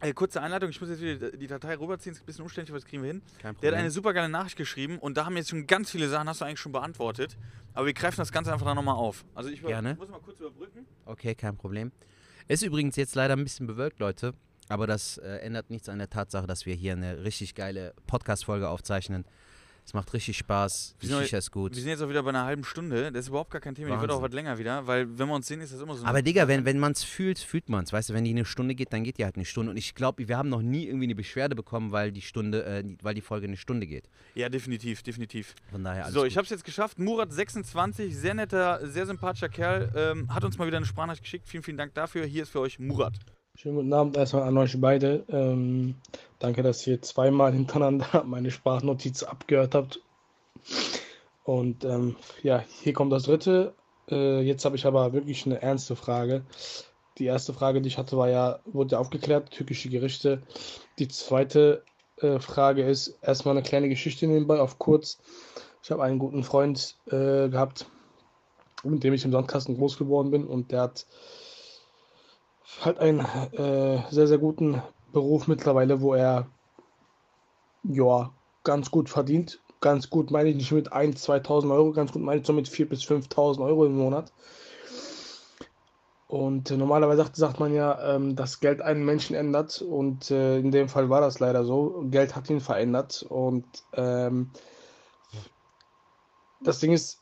Äh, 0.00 0.12
kurze 0.12 0.42
Einleitung, 0.42 0.68
ich 0.68 0.80
muss 0.80 0.90
jetzt 0.90 1.00
wieder 1.00 1.30
die 1.32 1.46
Datei 1.46 1.74
rüberziehen, 1.76 2.14
ist 2.14 2.22
ein 2.22 2.26
bisschen 2.26 2.42
umständlich, 2.42 2.70
aber 2.72 2.80
das 2.80 2.88
kriegen 2.88 3.02
wir 3.02 3.12
hin. 3.12 3.22
Kein 3.22 3.40
Der 3.42 3.48
hat 3.48 3.56
Problem. 3.56 3.74
eine 3.74 3.90
super 3.90 4.12
geile 4.12 4.28
Nachricht 4.28 4.56
geschrieben 4.56 4.98
und 4.98 5.16
da 5.16 5.24
haben 5.24 5.36
jetzt 5.36 5.48
schon 5.50 5.66
ganz 5.66 5.90
viele 5.90 6.08
Sachen, 6.08 6.28
hast 6.28 6.42
du 6.42 6.44
eigentlich 6.44 6.60
schon 6.60 6.72
beantwortet. 6.72 7.36
Aber 7.72 7.86
wir 7.86 7.94
greifen 7.94 8.18
das 8.18 8.30
Ganze 8.30 8.52
einfach 8.52 8.66
dann 8.66 8.76
nochmal 8.76 8.96
auf. 8.96 9.24
Also 9.34 9.48
ich, 9.48 9.62
Gerne. 9.62 9.94
muss 9.94 10.08
mal 10.08 10.20
kurz 10.20 10.38
überbrücken. 10.40 10.86
Okay, 11.06 11.34
kein 11.34 11.56
Problem. 11.56 11.92
Ist 12.46 12.62
übrigens 12.62 12.96
jetzt 12.96 13.14
leider 13.14 13.34
ein 13.36 13.42
bisschen 13.42 13.66
bewölkt, 13.66 13.98
Leute. 13.98 14.34
Aber 14.68 14.86
das 14.86 15.18
äh, 15.18 15.36
ändert 15.38 15.70
nichts 15.70 15.88
an 15.88 15.98
der 15.98 16.10
Tatsache, 16.10 16.46
dass 16.46 16.66
wir 16.66 16.74
hier 16.74 16.92
eine 16.92 17.22
richtig 17.24 17.54
geile 17.54 17.94
Podcast-Folge 18.06 18.68
aufzeichnen. 18.68 19.24
Es 19.86 19.94
macht 19.94 20.12
richtig 20.12 20.36
Spaß. 20.38 20.96
Die 21.00 21.02
Wir 21.02 21.14
sind 21.14 21.22
Shisha 21.22 21.38
ist 21.38 21.52
gut. 21.52 21.72
Wir 21.72 21.80
sind 21.80 21.90
jetzt 21.90 22.02
auch 22.02 22.08
wieder 22.08 22.24
bei 22.24 22.30
einer 22.30 22.44
halben 22.44 22.64
Stunde. 22.64 23.12
Das 23.12 23.20
ist 23.20 23.28
überhaupt 23.28 23.52
gar 23.52 23.60
kein 23.60 23.76
Thema. 23.76 23.94
Die 23.94 24.00
wird 24.00 24.10
auch 24.10 24.16
Wahnsinn. 24.16 24.30
was 24.30 24.34
länger 24.34 24.58
wieder, 24.58 24.84
weil 24.84 25.06
wenn 25.16 25.28
wir 25.28 25.34
uns 25.36 25.46
sehen, 25.46 25.60
ist 25.60 25.72
das 25.72 25.80
immer 25.80 25.94
so. 25.94 26.04
Aber 26.04 26.22
Digga, 26.22 26.48
wenn, 26.48 26.64
wenn 26.64 26.80
man 26.80 26.90
es 26.90 27.04
fühlt, 27.04 27.38
fühlt 27.38 27.68
man 27.68 27.84
es. 27.84 27.92
Weißt 27.92 28.10
du, 28.10 28.14
wenn 28.14 28.24
die 28.24 28.32
eine 28.32 28.44
Stunde 28.44 28.74
geht, 28.74 28.92
dann 28.92 29.04
geht 29.04 29.18
die 29.18 29.24
halt 29.24 29.36
eine 29.36 29.44
Stunde. 29.44 29.70
Und 29.70 29.76
ich 29.76 29.94
glaube, 29.94 30.26
wir 30.26 30.36
haben 30.36 30.48
noch 30.48 30.60
nie 30.60 30.86
irgendwie 30.86 31.04
eine 31.04 31.14
Beschwerde 31.14 31.54
bekommen, 31.54 31.92
weil 31.92 32.10
die 32.10 32.20
Stunde, 32.20 32.64
äh, 32.64 32.82
weil 33.00 33.14
die 33.14 33.20
Folge 33.20 33.46
eine 33.46 33.56
Stunde 33.56 33.86
geht. 33.86 34.10
Ja, 34.34 34.48
definitiv, 34.48 35.04
definitiv. 35.04 35.54
Von 35.70 35.84
daher 35.84 36.06
alles 36.06 36.14
so, 36.14 36.22
gut. 36.22 36.30
ich 36.30 36.36
habe 36.36 36.46
es 36.46 36.50
jetzt 36.50 36.64
geschafft. 36.64 36.98
Murat 36.98 37.32
26, 37.32 38.16
sehr 38.16 38.34
netter, 38.34 38.84
sehr 38.88 39.06
sympathischer 39.06 39.48
Kerl, 39.48 39.92
ähm, 39.94 40.34
hat 40.34 40.42
uns 40.42 40.58
mal 40.58 40.66
wieder 40.66 40.78
eine 40.78 40.86
Sprachnachricht 40.86 41.22
geschickt. 41.22 41.48
Vielen, 41.48 41.62
vielen 41.62 41.76
Dank 41.76 41.94
dafür. 41.94 42.24
Hier 42.24 42.42
ist 42.42 42.50
für 42.50 42.58
euch 42.58 42.80
Murat. 42.80 43.14
Schönen 43.58 43.76
guten 43.76 43.92
Abend 43.94 44.18
erstmal 44.18 44.42
an 44.42 44.58
euch 44.58 44.78
beide. 44.78 45.24
Ähm, 45.30 45.94
danke, 46.38 46.62
dass 46.62 46.86
ihr 46.86 47.00
zweimal 47.00 47.52
hintereinander 47.54 48.22
meine 48.24 48.50
Sprachnotiz 48.50 49.22
abgehört 49.22 49.74
habt. 49.74 50.02
Und 51.42 51.82
ähm, 51.86 52.16
ja, 52.42 52.62
hier 52.82 52.92
kommt 52.92 53.12
das 53.12 53.22
dritte. 53.22 53.72
Äh, 54.10 54.42
jetzt 54.42 54.66
habe 54.66 54.76
ich 54.76 54.84
aber 54.84 55.14
wirklich 55.14 55.46
eine 55.46 55.62
ernste 55.62 55.96
Frage. 55.96 56.44
die 57.16 57.24
erste 57.24 57.54
Frage, 57.54 57.80
die 57.80 57.88
ich 57.88 57.96
hatte, 57.96 58.18
war 58.18 58.28
ja, 58.28 58.60
wurde 58.66 58.92
ja 58.92 58.98
aufgeklärt, 58.98 59.50
türkische 59.52 59.88
Gerichte. 59.88 60.42
Die 60.98 61.08
zweite 61.08 61.82
äh, 62.18 62.38
Frage 62.38 62.82
ist 62.82 63.18
erstmal 63.22 63.56
eine 63.56 63.66
kleine 63.66 63.88
Geschichte 63.88 64.26
nebenbei, 64.26 64.60
auf 64.60 64.78
kurz. 64.78 65.18
Ich 65.82 65.90
habe 65.90 66.02
einen 66.02 66.18
guten 66.18 66.44
Freund 66.44 66.96
äh, 67.06 67.48
gehabt, 67.48 67.86
mit 68.84 69.02
dem 69.02 69.14
ich 69.14 69.24
im 69.24 69.32
Sandkasten 69.32 69.78
groß 69.78 69.96
geworden 69.96 70.30
bin 70.30 70.46
und 70.46 70.72
der 70.72 70.82
hat 70.82 71.06
halt 72.84 72.98
einen 72.98 73.20
äh, 73.20 74.02
sehr, 74.10 74.26
sehr 74.26 74.38
guten 74.38 74.82
Beruf 75.12 75.48
mittlerweile, 75.48 76.00
wo 76.00 76.14
er 76.14 76.46
ja 77.84 78.30
ganz 78.64 78.90
gut 78.90 79.08
verdient. 79.08 79.60
Ganz 79.80 80.10
gut 80.10 80.30
meine 80.30 80.48
ich 80.48 80.56
nicht 80.56 80.72
mit 80.72 80.92
1.000, 80.92 81.44
2.000 81.44 81.72
Euro, 81.72 81.92
ganz 81.92 82.12
gut 82.12 82.22
meine 82.22 82.40
ich 82.40 82.46
so 82.46 82.52
mit 82.52 82.68
4.000 82.68 82.84
bis 82.86 83.02
5.000 83.02 83.64
Euro 83.64 83.86
im 83.86 83.96
Monat. 83.96 84.32
Und 86.28 86.70
äh, 86.72 86.76
normalerweise 86.76 87.18
sagt, 87.22 87.36
sagt 87.36 87.60
man 87.60 87.72
ja, 87.72 88.16
ähm, 88.16 88.34
dass 88.34 88.58
Geld 88.58 88.82
einen 88.82 89.04
Menschen 89.04 89.36
ändert 89.36 89.80
und 89.80 90.30
äh, 90.30 90.58
in 90.58 90.72
dem 90.72 90.88
Fall 90.88 91.08
war 91.08 91.20
das 91.20 91.38
leider 91.38 91.64
so. 91.64 92.04
Geld 92.10 92.34
hat 92.34 92.50
ihn 92.50 92.60
verändert 92.60 93.24
und 93.28 93.64
ähm, 93.92 94.50
das 96.62 96.80
Ding 96.80 96.92
ist, 96.92 97.20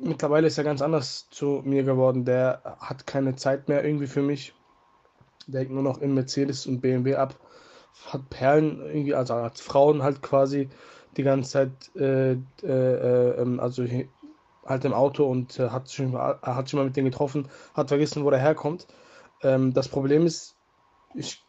mittlerweile 0.00 0.48
ist 0.48 0.58
er 0.58 0.64
ganz 0.64 0.82
anders 0.82 1.28
zu 1.30 1.62
mir 1.64 1.84
geworden. 1.84 2.24
Der 2.24 2.76
hat 2.80 3.06
keine 3.06 3.36
Zeit 3.36 3.68
mehr 3.68 3.84
irgendwie 3.84 4.08
für 4.08 4.22
mich. 4.22 4.54
Der 5.46 5.62
hängt 5.62 5.72
nur 5.72 5.82
noch 5.82 6.00
in 6.00 6.14
Mercedes 6.14 6.66
und 6.66 6.80
BMW 6.80 7.16
ab. 7.16 7.36
Hat 8.06 8.28
Perlen 8.30 8.80
irgendwie, 8.80 9.14
also 9.14 9.34
als 9.34 9.60
Frauen 9.60 10.02
halt 10.02 10.22
quasi 10.22 10.68
die 11.16 11.22
ganze 11.22 11.50
Zeit, 11.50 11.94
äh, 11.96 12.32
äh, 12.62 13.40
äh, 13.42 13.58
also 13.58 13.84
halt 14.64 14.84
im 14.84 14.94
Auto 14.94 15.26
und 15.26 15.58
äh, 15.58 15.68
hat, 15.70 15.88
sich 15.88 16.06
mal, 16.06 16.38
hat 16.42 16.68
sich 16.68 16.74
mal 16.74 16.84
mit 16.84 16.96
denen 16.96 17.10
getroffen, 17.10 17.48
hat 17.74 17.88
vergessen, 17.88 18.24
wo 18.24 18.30
der 18.30 18.38
herkommt. 18.38 18.86
Ähm, 19.42 19.74
das 19.74 19.88
Problem 19.88 20.26
ist, 20.26 20.56
ich 21.14 21.44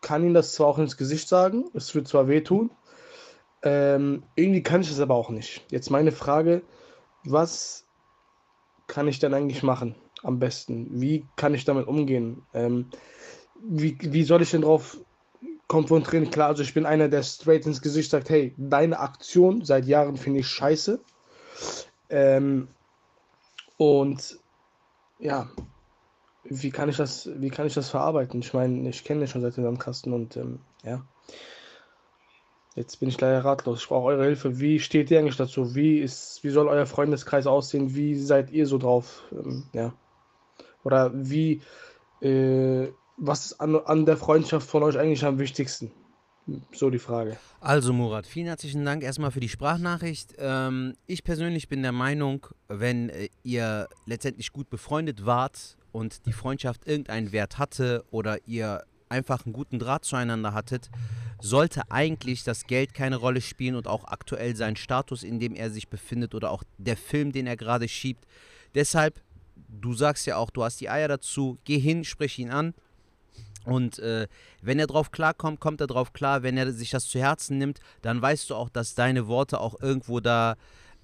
kann 0.00 0.24
ihm 0.24 0.34
das 0.34 0.52
zwar 0.52 0.68
auch 0.68 0.78
ins 0.78 0.96
Gesicht 0.96 1.28
sagen, 1.28 1.64
es 1.74 1.94
wird 1.94 2.06
zwar 2.06 2.28
wehtun, 2.28 2.70
ähm, 3.62 4.22
irgendwie 4.36 4.62
kann 4.62 4.82
ich 4.82 4.90
es 4.90 5.00
aber 5.00 5.14
auch 5.14 5.30
nicht. 5.30 5.64
Jetzt 5.70 5.90
meine 5.90 6.12
Frage, 6.12 6.62
was 7.24 7.84
kann 8.86 9.08
ich 9.08 9.18
denn 9.18 9.34
eigentlich 9.34 9.62
machen 9.62 9.96
am 10.22 10.38
besten? 10.38 11.00
Wie 11.00 11.26
kann 11.36 11.54
ich 11.54 11.64
damit 11.64 11.88
umgehen? 11.88 12.42
Ähm, 12.54 12.86
wie, 13.62 13.96
wie 14.00 14.24
soll 14.24 14.42
ich 14.42 14.50
denn 14.50 14.62
drauf 14.62 14.98
konfrontieren? 15.66 16.30
Klar, 16.30 16.48
also 16.48 16.62
ich 16.62 16.74
bin 16.74 16.86
einer, 16.86 17.08
der 17.08 17.22
straight 17.22 17.66
ins 17.66 17.82
Gesicht 17.82 18.10
sagt, 18.10 18.30
hey, 18.30 18.54
deine 18.56 18.98
Aktion 18.98 19.64
seit 19.64 19.86
Jahren 19.86 20.16
finde 20.16 20.40
ich 20.40 20.48
scheiße. 20.48 21.00
Ähm, 22.10 22.68
und 23.76 24.38
ja, 25.18 25.48
wie 26.44 26.70
kann 26.70 26.88
ich 26.88 26.96
das, 26.96 27.28
wie 27.34 27.50
kann 27.50 27.66
ich 27.66 27.74
das 27.74 27.90
verarbeiten? 27.90 28.40
Ich 28.40 28.54
meine, 28.54 28.88
ich 28.88 29.04
kenne 29.04 29.20
dich 29.20 29.30
schon 29.30 29.42
seit 29.42 29.56
dem 29.56 29.64
Sandkasten 29.64 30.12
und 30.12 30.36
ähm, 30.36 30.60
ja. 30.82 31.04
Jetzt 32.74 33.00
bin 33.00 33.08
ich 33.08 33.20
leider 33.20 33.44
ratlos. 33.44 33.82
Ich 33.82 33.88
brauche 33.88 34.06
eure 34.06 34.24
Hilfe. 34.24 34.60
Wie 34.60 34.78
steht 34.78 35.10
ihr 35.10 35.18
eigentlich 35.18 35.36
dazu? 35.36 35.74
Wie 35.74 35.98
ist, 35.98 36.44
wie 36.44 36.50
soll 36.50 36.68
euer 36.68 36.86
Freundeskreis 36.86 37.48
aussehen? 37.48 37.96
Wie 37.96 38.14
seid 38.14 38.50
ihr 38.50 38.66
so 38.66 38.78
drauf? 38.78 39.24
Ähm, 39.32 39.64
ja. 39.72 39.92
Oder 40.84 41.10
wie, 41.12 41.60
äh, 42.20 42.88
was 43.18 43.46
ist 43.46 43.60
an, 43.60 43.76
an 43.76 44.06
der 44.06 44.16
Freundschaft 44.16 44.68
von 44.68 44.82
euch 44.82 44.98
eigentlich 44.98 45.24
am 45.24 45.38
wichtigsten? 45.38 45.90
So 46.72 46.88
die 46.88 46.98
Frage. 46.98 47.36
Also 47.60 47.92
Murat, 47.92 48.26
vielen 48.26 48.46
herzlichen 48.46 48.84
Dank 48.84 49.02
erstmal 49.02 49.30
für 49.30 49.40
die 49.40 49.50
Sprachnachricht. 49.50 50.34
Ähm, 50.38 50.94
ich 51.06 51.22
persönlich 51.22 51.68
bin 51.68 51.82
der 51.82 51.92
Meinung, 51.92 52.46
wenn 52.68 53.10
äh, 53.10 53.28
ihr 53.42 53.88
letztendlich 54.06 54.52
gut 54.52 54.70
befreundet 54.70 55.26
wart 55.26 55.76
und 55.92 56.24
die 56.24 56.32
Freundschaft 56.32 56.86
irgendeinen 56.86 57.32
Wert 57.32 57.58
hatte 57.58 58.04
oder 58.10 58.38
ihr 58.46 58.82
einfach 59.10 59.44
einen 59.44 59.52
guten 59.52 59.78
Draht 59.78 60.06
zueinander 60.06 60.54
hattet, 60.54 60.88
sollte 61.40 61.82
eigentlich 61.90 62.44
das 62.44 62.66
Geld 62.66 62.94
keine 62.94 63.16
Rolle 63.16 63.42
spielen 63.42 63.74
und 63.74 63.86
auch 63.86 64.04
aktuell 64.04 64.56
sein 64.56 64.76
Status, 64.76 65.22
in 65.22 65.38
dem 65.38 65.54
er 65.54 65.70
sich 65.70 65.88
befindet 65.88 66.34
oder 66.34 66.50
auch 66.50 66.64
der 66.78 66.96
Film, 66.96 67.32
den 67.32 67.46
er 67.46 67.56
gerade 67.56 67.88
schiebt. 67.88 68.24
Deshalb, 68.74 69.20
du 69.68 69.92
sagst 69.92 70.26
ja 70.26 70.36
auch, 70.36 70.50
du 70.50 70.64
hast 70.64 70.80
die 70.80 70.88
Eier 70.88 71.08
dazu, 71.08 71.58
geh 71.64 71.78
hin, 71.78 72.04
sprich 72.04 72.38
ihn 72.38 72.50
an. 72.50 72.74
Und 73.64 73.98
äh, 73.98 74.28
wenn 74.62 74.78
er 74.78 74.86
drauf 74.86 75.10
klarkommt, 75.10 75.60
kommt 75.60 75.80
er 75.80 75.86
drauf 75.86 76.12
klar. 76.12 76.42
Wenn 76.42 76.56
er 76.56 76.72
sich 76.72 76.90
das 76.90 77.06
zu 77.06 77.18
Herzen 77.18 77.58
nimmt, 77.58 77.80
dann 78.02 78.20
weißt 78.22 78.50
du 78.50 78.54
auch, 78.54 78.68
dass 78.68 78.94
deine 78.94 79.26
Worte 79.26 79.60
auch 79.60 79.80
irgendwo 79.80 80.20
da 80.20 80.56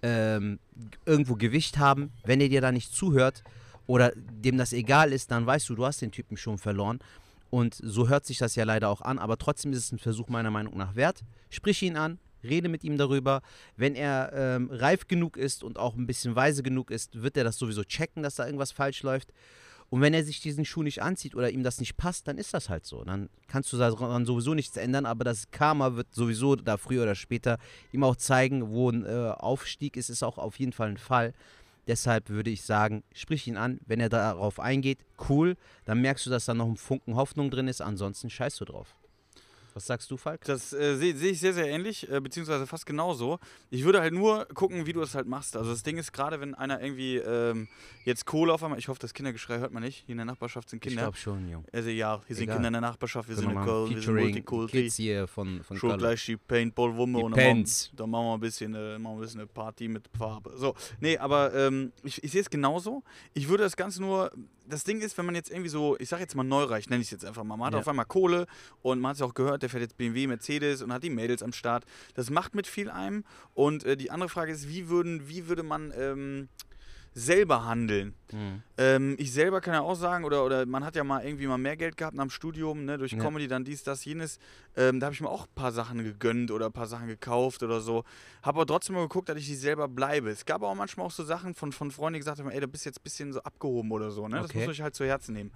ähm, 0.03 0.59
irgendwo 1.07 1.35
Gewicht 1.35 1.79
haben. 1.79 2.13
Wenn 2.25 2.41
er 2.41 2.49
dir 2.49 2.61
da 2.61 2.73
nicht 2.73 2.95
zuhört 2.95 3.43
oder 3.87 4.13
dem 4.17 4.59
das 4.59 4.73
egal 4.73 5.13
ist, 5.13 5.31
dann 5.31 5.47
weißt 5.47 5.69
du, 5.69 5.75
du 5.75 5.85
hast 5.85 6.03
den 6.03 6.13
Typen 6.13 6.37
schon 6.37 6.59
verloren. 6.59 7.01
Und 7.51 7.75
so 7.75 8.09
hört 8.09 8.27
sich 8.27 8.39
das 8.39 8.57
ja 8.57 8.65
leider 8.65 8.89
auch 8.89 9.01
an. 9.01 9.19
Aber 9.19 9.39
trotzdem 9.39 9.73
ist 9.73 9.79
es 9.79 9.93
ein 9.93 9.99
Versuch 9.99 10.29
meiner 10.29 10.51
Meinung 10.51 10.77
nach 10.77 10.97
wert. 10.97 11.23
Sprich 11.51 11.83
ihn 11.83 11.97
an, 11.97 12.19
rede 12.43 12.69
mit 12.69 12.85
ihm 12.85 12.99
darüber. 12.99 13.43
Wenn 13.77 13.95
er 13.95 14.33
ähm, 14.35 14.69
reif 14.73 15.07
genug 15.07 15.37
ist 15.37 15.63
und 15.63 15.79
auch 15.79 15.95
ein 15.95 16.07
bisschen 16.07 16.35
weise 16.37 16.63
genug 16.63 16.91
ist, 16.91 17.23
wird 17.23 17.37
er 17.37 17.45
das 17.45 17.57
sowieso 17.57 17.85
checken, 17.85 18.23
dass 18.23 18.35
da 18.35 18.47
irgendwas 18.47 18.73
falsch 18.73 19.03
läuft. 19.03 19.33
Und 19.91 20.01
wenn 20.01 20.14
er 20.14 20.24
sich 20.24 20.41
diesen 20.41 20.64
Schuh 20.64 20.82
nicht 20.82 21.03
anzieht 21.03 21.35
oder 21.35 21.51
ihm 21.51 21.62
das 21.62 21.78
nicht 21.78 21.97
passt, 21.97 22.26
dann 22.26 22.39
ist 22.39 22.55
das 22.55 22.68
halt 22.68 22.85
so. 22.87 23.05
Dann 23.05 23.28
kannst 23.47 23.72
du 23.72 23.76
daran 23.76 24.26
sowieso 24.26 24.55
nichts 24.55 24.76
ändern, 24.76 25.07
aber 25.07 25.24
das 25.24 25.51
Karma 25.51 25.95
wird 25.95 26.12
sowieso 26.12 26.57
da 26.57 26.76
früher 26.76 27.05
oder 27.05 27.14
später 27.14 27.59
ihm 27.93 28.03
auch 28.03 28.16
zeigen, 28.16 28.70
wo 28.70 28.91
ein 28.91 29.05
äh, 29.05 29.32
Aufstieg 29.37 29.97
ist, 29.97 30.11
ist 30.11 30.22
auch 30.22 30.39
auf 30.39 30.59
jeden 30.59 30.72
Fall 30.72 30.89
ein 30.89 30.99
Fall. 30.99 31.32
Deshalb 31.87 32.30
würde 32.30 32.51
ich 32.51 32.62
sagen, 32.62 33.05
sprich 33.12 33.47
ihn 33.47 33.57
an. 33.57 33.78
Wenn 33.87 34.01
er 34.01 34.09
darauf 34.09 34.59
eingeht, 34.59 34.99
cool. 35.28 35.57
Dann 35.85 36.01
merkst 36.01 36.24
du, 36.26 36.30
dass 36.30 36.47
da 36.47 36.55
noch 36.55 36.66
ein 36.66 36.76
Funken 36.76 37.14
Hoffnung 37.14 37.51
drin 37.51 37.68
ist. 37.68 37.82
Ansonsten 37.82 38.30
scheißt 38.30 38.61
du 38.61 38.64
drauf. 38.64 38.97
Was 39.75 39.87
sagst 39.87 40.09
du, 40.11 40.16
Falk? 40.16 40.43
Das 40.45 40.72
äh, 40.72 40.95
sehe 40.97 41.16
seh 41.16 41.31
ich 41.31 41.41
sehr, 41.41 41.53
sehr 41.53 41.66
ähnlich, 41.68 42.09
äh, 42.09 42.20
beziehungsweise 42.20 42.64
fast 42.66 42.87
genauso. 42.87 43.41
Ich 43.70 43.85
würde 43.85 44.01
halt 44.01 44.14
nur 44.14 44.47
gucken, 44.55 44.87
wie 44.87 44.93
du 44.93 45.01
es 45.03 45.14
halt 45.16 45.27
machst. 45.27 45.57
Also 45.57 45.70
das 45.72 45.83
Ding 45.83 45.99
ist, 45.99 46.12
gerade 46.12 46.41
wenn 46.41 46.55
einer 46.55 46.81
irgendwie 46.81 47.16
ähm, 47.16 47.66
jetzt 48.05 48.25
Kohle 48.25 48.53
auf 48.53 48.62
einmal, 48.62 48.79
ich 48.79 48.87
hoffe, 48.87 49.01
das 49.01 49.12
Kindergeschrei 49.14 49.59
hört 49.59 49.72
man 49.72 49.83
nicht. 49.83 50.05
Hier 50.07 50.12
in 50.12 50.18
der 50.18 50.27
Nachbarschaft 50.27 50.70
sind 50.70 50.79
Ich 50.85 50.91
Kinder. 50.91 51.03
glaube 51.03 51.16
schon, 51.16 51.49
Jung. 51.51 51.64
Also 51.72 51.91
ja, 51.91 52.20
hier 52.29 52.37
sind 52.37 52.45
Egal. 52.45 52.57
Kinder 52.57 52.68
in 52.68 52.72
der 52.75 52.81
Nachbarschaft, 52.83 53.29
wir 53.29 53.35
So 53.35 53.43
sind 53.43 53.51
in 53.51 53.64
Köln, 53.64 53.91
wir 53.97 54.01
sind 54.03 54.14
Multikulti. 54.14 54.83
Kids 54.83 54.95
hier 54.97 55.27
von, 55.27 55.62
von 55.64 55.77
Schon 55.77 55.99
gleich 55.99 56.25
die 56.25 56.37
Paintball-Wumme 56.37 57.18
und 57.18 57.37
dann 57.37 57.59
machen, 57.61 57.64
dann 57.97 58.11
machen 58.11 58.27
wir 58.27 58.35
ein 58.35 58.41
bisschen, 58.41 58.75
äh, 58.75 58.97
machen 58.99 59.03
wir 59.03 59.18
ein 59.18 59.20
bisschen 59.22 59.41
eine 59.41 59.49
Party 59.49 59.89
mit 59.89 60.09
Farbe. 60.16 60.53
So, 60.57 60.75
nee, 61.01 61.18
aber 61.18 61.53
ähm, 61.53 61.93
ich, 62.05 62.22
ich 62.22 62.31
sehe 62.31 62.43
es 62.43 62.49
genauso. 62.49 63.03
Ich 63.33 63.49
würde 63.49 63.64
das 63.64 63.75
Ganze 63.77 64.01
nur, 64.01 64.31
das 64.68 64.85
Ding 64.85 65.01
ist, 65.01 65.18
wenn 65.18 65.27
man 65.27 65.35
jetzt 65.35 65.51
irgendwie 65.51 65.68
so, 65.68 65.97
ich 65.99 66.09
sag 66.09 66.20
jetzt 66.20 66.35
mal 66.37 66.45
Neureich, 66.45 66.89
nenne 66.89 67.03
ich 67.03 67.09
es 67.09 67.11
jetzt 67.11 67.25
einfach 67.25 67.43
mal, 67.43 67.57
man 67.57 67.66
hat 67.66 67.75
Ja. 67.75 67.81
auf 67.81 67.89
einmal 67.89 68.07
Kohle 68.07 68.47
und 68.83 69.01
man 69.01 69.11
hat 69.11 69.14
es 69.16 69.20
ja 69.20 69.27
auch 69.27 69.35
gehört, 69.35 69.64
der 69.65 69.71
fährt 69.71 69.83
jetzt 69.83 69.97
BMW, 69.97 70.27
Mercedes 70.27 70.83
und 70.83 70.93
hat 70.93 71.03
die 71.03 71.11
Mädels 71.11 71.43
am 71.43 71.53
Start. 71.53 71.85
Das 72.15 72.31
macht 72.31 72.55
mit 72.55 72.67
viel 72.67 72.91
einem. 72.91 73.25
Und 73.55 73.85
äh, 73.85 73.97
die 73.97 74.11
andere 74.11 74.29
Frage 74.29 74.53
ist, 74.53 74.69
wie, 74.69 74.89
würden, 74.89 75.29
wie 75.29 75.49
würde 75.49 75.62
man 75.62 75.93
ähm, 75.99 76.49
selber 77.17 77.65
handeln? 77.65 78.15
Mhm. 78.33 78.62
Ähm, 78.77 79.15
ich 79.19 79.33
selber 79.33 79.61
kann 79.61 79.75
ja 79.75 79.81
auch 79.83 79.95
sagen, 79.95 80.25
oder, 80.25 80.45
oder 80.45 80.67
man 80.67 80.85
hat 80.85 80.97
ja 80.97 81.05
mal 81.05 81.25
irgendwie 81.25 81.47
mal 81.47 81.59
mehr 81.59 81.77
Geld 81.77 81.97
gehabt 81.97 82.17
nach 82.17 82.25
dem 82.25 82.31
Studium, 82.31 82.85
ne, 82.85 82.99
durch 82.99 83.12
Ja. 83.12 83.21
Comedy, 83.21 83.47
dann 83.47 83.65
dies, 83.65 83.85
das, 83.85 84.05
jenes. 84.05 84.39
Ähm, 84.77 84.99
da 84.99 85.07
habe 85.07 85.15
ich 85.15 85.21
mir 85.21 85.29
auch 85.29 85.45
ein 85.47 85.55
paar 85.55 85.71
Sachen 85.71 86.03
gegönnt 86.03 86.51
oder 86.51 86.67
ein 86.67 86.73
paar 86.73 86.89
Sachen 86.89 87.07
gekauft 87.07 87.62
oder 87.62 87.81
so. 87.81 88.05
Habe 88.43 88.59
aber 88.61 88.67
trotzdem 88.67 88.97
mal 88.97 89.03
geguckt, 89.03 89.29
dass 89.29 89.39
ich 89.39 89.47
die 89.47 89.55
selber 89.55 89.87
bleibe. 89.87 90.31
Es 90.31 90.45
gab 90.45 90.57
aber 90.57 90.69
auch 90.69 90.75
manchmal 90.75 91.07
auch 91.07 91.12
so 91.12 91.23
Sachen 91.25 91.55
von, 91.55 91.71
von 91.73 91.91
Freunden, 91.93 92.15
die 92.15 92.21
gesagt 92.21 92.41
haben, 92.41 92.51
ey, 92.51 92.61
du 92.61 92.67
bist 92.69 92.85
jetzt 92.85 92.99
ein 92.99 93.05
bisschen 93.05 93.33
so 93.33 93.41
abgehoben 93.43 93.93
oder 93.93 94.11
so. 94.11 94.27
Ne? 94.27 94.37
Das 94.37 94.47
Okay. 94.51 94.67
muss 94.67 94.75
ich 94.75 94.83
halt 94.83 94.95
zu 94.97 95.05
Herzen 95.05 95.35
nehmen. 95.35 95.53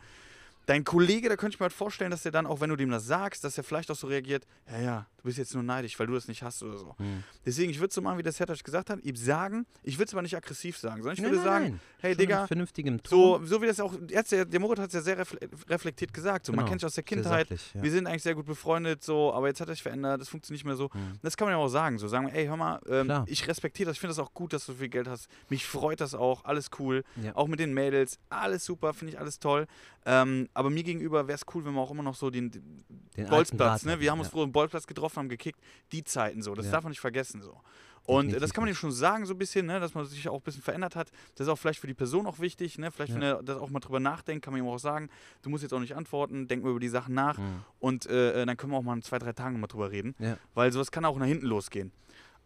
Dein 0.69 0.85
Kollege, 0.85 1.31
da 1.31 1.37
könnte 1.37 1.55
ich 1.55 1.61
mir 1.61 1.65
halt 1.65 1.73
vorstellen, 1.73 2.11
dass 2.11 2.25
der 2.25 2.31
dann, 2.33 2.45
auch 2.45 2.61
wenn 2.61 2.69
du 2.69 2.77
dem 2.77 2.91
das 2.91 3.07
sagst, 3.07 3.43
dass 3.43 3.57
er 3.57 3.65
vielleicht 3.65 3.91
auch 3.91 3.97
so 3.97 4.07
reagiert, 4.07 4.45
ja, 4.71 4.79
ja, 4.79 5.07
du 5.17 5.23
bist 5.23 5.39
jetzt 5.39 5.55
nur 5.55 5.63
neidisch, 5.63 5.99
weil 5.99 6.07
du 6.07 6.13
das 6.13 6.29
nicht 6.29 6.43
hast 6.43 6.63
oder 6.63 6.77
so. 6.77 6.95
Mhm. 6.99 7.25
Deswegen, 7.47 7.71
ich 7.71 7.81
würde 7.81 7.95
so 7.95 8.03
machen, 8.03 8.19
wie 8.19 8.23
der 8.23 8.33
Sertac 8.33 8.63
gesagt 8.63 8.91
hat, 8.91 9.03
ihm 9.03 9.17
sagen, 9.17 9.65
ich 9.83 9.97
würde 9.97 10.09
es 10.09 10.13
aber 10.13 10.21
nicht 10.21 10.37
aggressiv 10.37 10.77
sagen, 10.77 11.03
sondern 11.03 11.15
ich 11.15 11.23
Nein, 11.23 11.31
würde 11.31 11.37
nein, 11.43 11.45
sagen, 11.47 11.65
nein. 11.71 11.81
hey 12.01 12.13
Schon 12.13 12.19
Digga, 12.19 12.47
vernünftigem 12.47 13.01
so, 13.03 13.39
Ton. 13.39 13.47
so 13.47 13.63
wie 13.63 13.67
das 13.67 13.81
auch, 13.81 13.95
ja, 14.11 14.23
der 14.45 14.61
Moritz 14.61 14.81
hat 14.81 14.89
es 14.89 14.95
ja 14.95 15.01
sehr 15.01 15.17
refle 15.17 15.39
reflektiert 15.71 16.13
gesagt. 16.13 16.45
So, 16.45 16.53
Man 16.53 16.59
Genau, 16.59 16.69
kennt 16.69 16.81
sich 16.83 16.87
aus 16.87 16.95
der 16.97 17.05
Kindheit, 17.05 17.49
sachlich, 17.49 17.75
ja. 17.75 17.83
wir 17.83 17.91
sind 17.91 18.07
eigentlich 18.07 18.23
sehr 18.23 18.35
gut 18.35 18.45
befreundet, 18.45 19.03
so, 19.03 19.33
aber 19.33 19.49
jetzt 19.49 19.63
hat 19.63 19.69
er 19.69 19.75
sich 19.75 19.83
verändert, 19.83 20.21
das 20.21 20.29
funktioniert 20.29 20.59
nicht 20.59 20.67
mehr 20.67 20.77
so. 20.77 20.91
Mhm. 20.93 21.19
Das 21.23 21.37
kann 21.39 21.47
man 21.47 21.53
ja 21.53 21.59
auch 21.59 21.69
sagen. 21.69 21.99
So 21.99 22.09
sagen 22.09 22.27
wir, 22.27 22.35
ey, 22.35 22.47
hör 22.47 22.59
mal, 22.59 22.79
ähm, 22.91 23.25
ich 23.27 23.49
respektiere 23.49 23.87
das, 23.89 23.97
ich 23.97 24.01
finde 24.01 24.11
das 24.15 24.19
auch 24.19 24.35
gut, 24.35 24.53
dass 24.53 24.67
du 24.67 24.73
so 24.73 24.79
viel 24.79 24.89
Geld 24.91 25.09
hast. 25.09 25.29
Mich 25.49 25.65
freut 25.67 26.03
das 26.03 26.15
auch, 26.15 26.45
alles 26.45 26.69
cool. 26.79 27.05
Ja. 27.23 27.35
Auch 27.35 27.49
mit 27.49 27.59
den 27.59 27.73
Mädels, 27.73 28.19
alles 28.29 28.67
super, 28.67 28.93
finde 28.93 29.15
ich 29.15 29.19
alles 29.19 29.39
toll. 29.39 29.67
Ähm, 30.07 30.49
aber 30.59 30.71
mir 30.71 30.83
gegenüber 30.83 31.29
wäre 31.29 31.37
es 31.37 31.47
cool, 31.55 31.65
wenn 31.65 31.73
wir 31.75 31.81
auch 31.81 31.91
immer 31.93 32.03
noch 32.03 32.17
so 32.17 32.31
den, 32.31 32.51
den 32.51 32.85
Bolzplatz, 33.29 33.85
ne? 33.85 34.01
Wir 34.01 34.11
haben 34.11 34.19
uns 34.19 34.29
ja. 34.29 34.33
früher 34.33 34.45
im 34.45 34.53
Bolzplatz 34.53 34.87
getroffen, 34.87 35.17
haben 35.19 35.29
gekickt, 35.29 35.61
die 35.93 36.03
Zeiten 36.03 36.43
so. 36.43 36.55
Das 36.55 36.67
Ja. 36.67 36.73
darf 36.73 36.83
man 36.85 36.91
nicht 36.91 37.01
vergessen 37.01 37.41
so. 37.43 37.61
Und 38.05 38.33
äh, 38.33 38.41
das 38.41 38.53
kann 38.55 38.63
man 38.65 38.69
ihm 38.71 38.75
schon 38.75 38.91
sagen, 38.91 39.27
so 39.27 39.35
ein 39.35 39.39
bisschen, 39.39 39.67
ne, 39.67 39.81
dass 39.81 39.95
man 39.95 40.05
sich 40.07 40.27
auch 40.29 40.37
ein 40.37 40.43
bisschen 40.43 40.63
verändert 40.63 40.97
hat. 40.97 41.11
Das 41.37 41.47
ist 41.47 41.53
auch 41.53 41.59
vielleicht 41.59 41.79
für 41.79 41.87
die 41.87 41.95
Person 41.95 42.27
auch 42.27 42.39
wichtig. 42.39 42.79
Ne? 42.79 42.91
Vielleicht, 42.91 43.15
wenn 43.15 43.21
Ja. 43.23 43.35
er 43.37 43.43
das 43.43 43.59
auch 43.59 43.69
mal 43.71 43.81
drüber 43.81 44.01
nachdenkt, 44.01 44.45
kann 44.45 44.53
man 44.55 44.63
ihm 44.63 44.69
auch 44.69 44.79
sagen, 44.79 45.11
du 45.43 45.51
musst 45.51 45.63
jetzt 45.63 45.75
auch 45.75 45.81
nicht 45.81 45.95
antworten, 45.95 46.49
denk 46.49 46.65
mal 46.65 46.71
über 46.71 46.81
die 46.81 46.89
Sachen 46.89 47.15
nach. 47.15 47.37
Mhm. 47.39 47.63
Und 47.81 48.07
äh, 48.07 48.43
äh, 48.43 48.47
dann 48.47 48.57
können 48.57 48.73
wir 48.73 48.79
auch 48.79 48.83
mal 48.83 48.95
in 48.97 49.03
zwei, 49.03 49.19
drei 49.19 49.33
Tagen 49.35 49.61
mal 49.61 49.67
drüber 49.67 49.91
reden. 49.91 50.15
Ja. 50.19 50.39
Weil 50.55 50.73
sowas 50.73 50.91
kann 50.91 51.05
auch 51.05 51.19
nach 51.19 51.27
hinten 51.27 51.47
losgehen. 51.47 51.93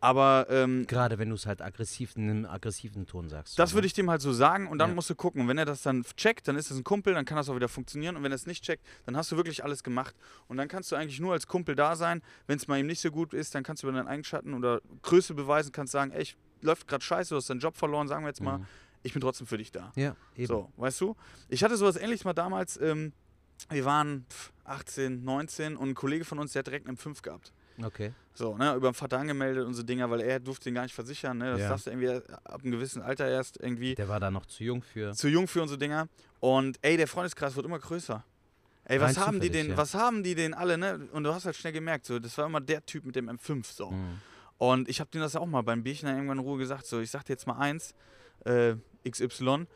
Aber 0.02 0.48
ähm, 0.50 0.84
Gerade 0.88 1.18
wenn 1.20 1.28
du 1.28 1.36
es 1.36 1.46
halt 1.46 1.62
aggressiv 1.62 2.16
in 2.16 2.28
einem 2.28 2.44
aggressiven 2.44 3.06
Ton 3.06 3.28
sagst. 3.28 3.56
das 3.56 3.72
würde 3.72 3.86
ich 3.86 3.92
dem 3.92 4.10
halt 4.10 4.20
so 4.20 4.32
sagen 4.32 4.66
und 4.66 4.78
dann 4.78 4.90
Ja. 4.90 4.94
musst 4.96 5.08
du 5.08 5.14
gucken. 5.14 5.40
Und 5.42 5.46
wenn 5.48 5.58
er 5.58 5.64
das 5.64 5.82
dann 5.82 6.02
checkt, 6.16 6.48
dann 6.48 6.56
ist 6.56 6.70
das 6.72 6.76
ein 6.78 6.82
Kumpel, 6.82 7.14
dann 7.14 7.24
kann 7.24 7.36
das 7.36 7.48
auch 7.48 7.54
wieder 7.54 7.68
funktionieren. 7.68 8.16
Und 8.16 8.24
wenn 8.24 8.32
er 8.32 8.34
es 8.34 8.44
nicht 8.46 8.64
checkt, 8.64 8.84
dann 9.06 9.16
hast 9.16 9.30
du 9.30 9.36
wirklich 9.36 9.62
alles 9.62 9.84
gemacht. 9.84 10.16
Und 10.48 10.56
dann 10.56 10.66
kannst 10.66 10.90
du 10.90 10.96
eigentlich 10.96 11.20
nur 11.20 11.32
als 11.34 11.46
Kumpel 11.46 11.76
da 11.76 11.94
sein. 11.94 12.20
Wenn 12.48 12.56
es 12.56 12.66
mal 12.66 12.78
ihm 12.80 12.86
nicht 12.88 13.00
so 13.00 13.12
gut 13.12 13.32
ist, 13.32 13.54
dann 13.54 13.62
kannst 13.62 13.84
du 13.84 13.88
über 13.88 13.96
deinen 13.96 14.08
Eigenschatten 14.08 14.54
oder 14.54 14.80
Größe 15.02 15.34
beweisen, 15.34 15.70
kannst 15.70 15.92
sagen, 15.92 16.10
ey, 16.10 16.22
ich 16.22 16.36
läuft 16.62 16.88
gerade 16.88 17.04
scheiße, 17.04 17.30
du 17.30 17.36
hast 17.36 17.48
deinen 17.48 17.60
Job 17.60 17.76
verloren, 17.76 18.08
sagen 18.08 18.24
wir 18.24 18.28
jetzt 18.28 18.42
mal, 18.42 18.58
Mhm. 18.58 18.66
ich 19.04 19.12
bin 19.12 19.22
trotzdem 19.22 19.46
für 19.46 19.58
dich 19.58 19.70
da. 19.70 19.92
Ja, 19.94 20.16
eben. 20.34 20.46
So, 20.48 20.72
weißt 20.78 21.00
du? 21.00 21.14
Ich 21.48 21.62
hatte 21.62 21.76
sowas 21.76 21.96
ähnliches 21.96 22.24
mal 22.24 22.32
damals, 22.32 22.76
ähm, 22.80 23.12
wir 23.70 23.84
waren 23.84 24.26
pf, 24.28 24.52
18, 24.64 25.22
19 25.22 25.76
und 25.76 25.90
ein 25.90 25.94
Kollege 25.94 26.24
von 26.24 26.40
uns, 26.40 26.52
der 26.54 26.60
hat 26.60 26.66
direkt 26.66 26.88
einen 26.88 26.96
M5 26.96 27.22
gehabt. 27.22 27.52
Okay. 27.84 28.12
So, 28.34 28.56
ne, 28.56 28.74
über 28.74 28.90
den 28.90 28.94
Vater 28.94 29.18
angemeldet 29.18 29.66
und 29.66 29.74
so 29.74 29.82
Dinger, 29.82 30.10
weil 30.10 30.20
er 30.20 30.40
durfte 30.40 30.68
ihn 30.68 30.74
gar 30.74 30.82
nicht 30.82 30.94
versichern, 30.94 31.36
ne? 31.38 31.52
Das 31.52 31.60
Ja. 31.60 31.68
darfst 31.70 31.86
du 31.86 31.90
irgendwie 31.90 32.08
ab 32.08 32.60
einem 32.62 32.72
gewissen 32.72 33.02
Alter 33.02 33.28
erst 33.28 33.60
irgendwie 33.60 33.94
Der 33.94 34.08
war 34.08 34.20
da 34.20 34.30
noch 34.30 34.46
zu 34.46 34.64
jung 34.64 34.82
für. 34.82 35.12
zu 35.12 35.28
jung 35.28 35.46
für 35.48 35.62
und 35.62 35.68
so 35.68 35.76
Dinger. 35.76 36.08
Und 36.40 36.78
ey, 36.82 36.96
der 36.96 37.08
Freundeskreis 37.08 37.54
wird 37.56 37.66
immer 37.66 37.78
größer. 37.78 38.24
Ey, 38.84 39.00
was 39.00 39.16
Rein 39.16 39.26
haben 39.26 39.40
die 39.40 39.50
denn, 39.50 39.70
ja. 39.70 39.76
was 39.76 39.94
haben 39.94 40.22
die 40.22 40.34
denn 40.34 40.54
alle, 40.54 40.76
ne? 40.78 41.08
Und 41.12 41.24
du 41.24 41.32
hast 41.32 41.44
halt 41.44 41.56
schnell 41.56 41.72
gemerkt, 41.72 42.06
so, 42.06 42.18
das 42.18 42.36
war 42.38 42.46
immer 42.46 42.60
der 42.60 42.84
Typ 42.84 43.04
mit 43.04 43.14
dem 43.16 43.28
M5 43.28 43.64
so. 43.72 43.90
Mhm. 43.90 44.20
Und 44.58 44.88
ich 44.88 45.00
habe 45.00 45.10
denen 45.10 45.22
das 45.22 45.36
auch 45.36 45.46
mal 45.46 45.62
beim 45.62 45.82
Bierchen 45.82 46.08
irgendwann 46.08 46.38
in 46.38 46.44
Ruhe 46.44 46.58
gesagt, 46.58 46.86
so, 46.86 47.00
ich 47.00 47.10
sag 47.10 47.24
dir 47.24 47.34
jetzt 47.34 47.46
mal 47.46 47.58
eins, 47.58 47.94
äh, 48.44 48.74
XY, 49.08 49.66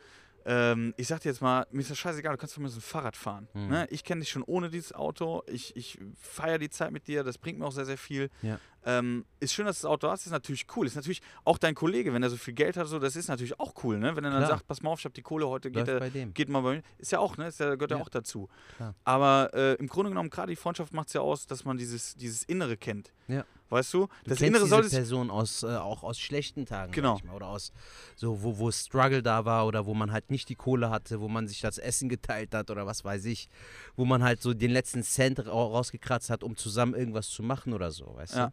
ähm, 0.49 0.93
ich 0.95 1.07
sag 1.07 1.19
dir 1.19 1.29
jetzt 1.29 1.41
mal, 1.41 1.67
mir 1.71 1.81
ist 1.81 1.91
das 1.91 1.97
scheißegal, 1.97 2.31
du 2.31 2.37
kannst 2.37 2.53
von 2.55 2.63
mir 2.63 2.69
so 2.69 2.77
ein 2.77 2.81
Fahrrad 2.81 3.17
fahren. 3.17 3.49
Mhm. 3.53 3.67
Ne? 3.67 3.87
Ich 3.89 4.05
kenne 4.05 4.21
dich 4.21 4.29
schon 4.29 4.43
ohne 4.43 4.69
dieses 4.69 4.93
Auto, 4.93 5.43
ich, 5.45 5.75
ich 5.75 5.99
feiere 6.19 6.57
die 6.57 6.69
Zeit 6.69 6.91
mit 6.91 7.07
dir, 7.07 7.23
das 7.25 7.37
bringt 7.37 7.59
mir 7.59 7.65
auch 7.65 7.73
sehr, 7.73 7.85
sehr 7.85 7.97
viel. 7.97 8.29
Ja. 8.41 8.57
Ähm, 8.85 9.25
ist 9.41 9.53
schön, 9.53 9.65
dass 9.65 9.81
du 9.81 9.87
das 9.87 9.91
Auto 9.91 10.07
hast, 10.09 10.25
ist 10.25 10.31
natürlich 10.31 10.65
cool. 10.77 10.87
Ist 10.87 10.95
natürlich 10.95 11.21
auch 11.43 11.57
dein 11.57 11.75
Kollege, 11.75 12.13
wenn 12.13 12.23
er 12.23 12.29
so 12.29 12.37
viel 12.37 12.53
Geld 12.53 12.77
hat, 12.77 12.87
so, 12.87 12.97
das 12.99 13.17
ist 13.17 13.27
natürlich 13.27 13.59
auch 13.59 13.73
cool, 13.83 13.97
ne? 13.99 14.15
Wenn 14.15 14.23
er 14.23 14.31
dann 14.31 14.39
Klar. 14.39 14.51
sagt, 14.51 14.67
pass 14.67 14.81
mal 14.81 14.91
auf, 14.91 14.99
ich 14.99 15.05
habe 15.05 15.13
die 15.13 15.21
Kohle, 15.21 15.49
heute 15.49 15.69
geht 15.69 15.89
er 15.89 15.99
dem. 16.09 16.33
geht 16.33 16.47
mal 16.47 16.61
bei 16.61 16.75
mir. 16.75 16.83
Ist 16.97 17.11
ja 17.11 17.19
auch, 17.19 17.35
ne? 17.35 17.47
Ist 17.47 17.59
ja, 17.59 17.75
gehört 17.75 17.91
ja, 17.91 17.97
Ja. 17.97 18.03
auch 18.03 18.07
dazu. 18.09 18.47
Klar. 18.77 18.95
Aber 19.03 19.49
äh, 19.53 19.73
im 19.73 19.87
Grunde 19.87 20.11
genommen, 20.11 20.29
gerade 20.29 20.49
die 20.51 20.55
Freundschaft 20.55 20.93
macht 20.93 21.07
es 21.07 21.13
ja 21.13 21.19
aus, 21.21 21.47
dass 21.47 21.65
man 21.65 21.77
dieses, 21.77 22.15
dieses 22.15 22.43
Innere 22.43 22.77
kennt. 22.77 23.11
Ja. 23.27 23.43
Weißt 23.69 23.93
du? 23.93 24.07
Du 24.23 24.29
das 24.29 24.41
Innere 24.41 24.63
diese 24.63 24.69
soll 24.69 24.85
es. 24.85 24.91
Person 24.91 25.29
aus, 25.29 25.63
äh, 25.63 25.67
auch 25.67 26.03
aus 26.03 26.19
schlechten 26.19 26.65
Tagen. 26.65 26.91
Genau. 26.91 27.17
ich 27.17 27.23
Mal, 27.23 27.35
oder 27.35 27.47
aus 27.47 27.71
so, 28.15 28.41
wo, 28.41 28.57
wo 28.57 28.71
Struggle 28.71 29.21
da 29.21 29.45
war 29.45 29.67
oder 29.67 29.85
wo 29.85 29.93
man 29.93 30.11
halt 30.11 30.31
nicht 30.31 30.49
die 30.49 30.55
Kohle 30.55 30.89
hatte, 30.89 31.19
wo 31.19 31.27
man 31.27 31.47
sich 31.47 31.61
das 31.61 31.77
Essen 31.77 32.09
geteilt 32.09 32.53
hat 32.53 32.69
oder 32.69 32.85
was 32.85 33.03
weiß 33.03 33.25
ich. 33.25 33.49
Wo 33.95 34.05
man 34.05 34.23
halt 34.23 34.41
so 34.41 34.53
den 34.53 34.71
letzten 34.71 35.03
Cent 35.03 35.45
ra 35.45 35.51
rausgekratzt 35.51 36.29
hat, 36.29 36.43
um 36.43 36.55
zusammen 36.55 36.93
irgendwas 36.93 37.29
zu 37.29 37.43
machen 37.43 37.73
oder 37.73 37.91
so, 37.91 38.15
weißt 38.15 38.35
Ja. 38.35 38.51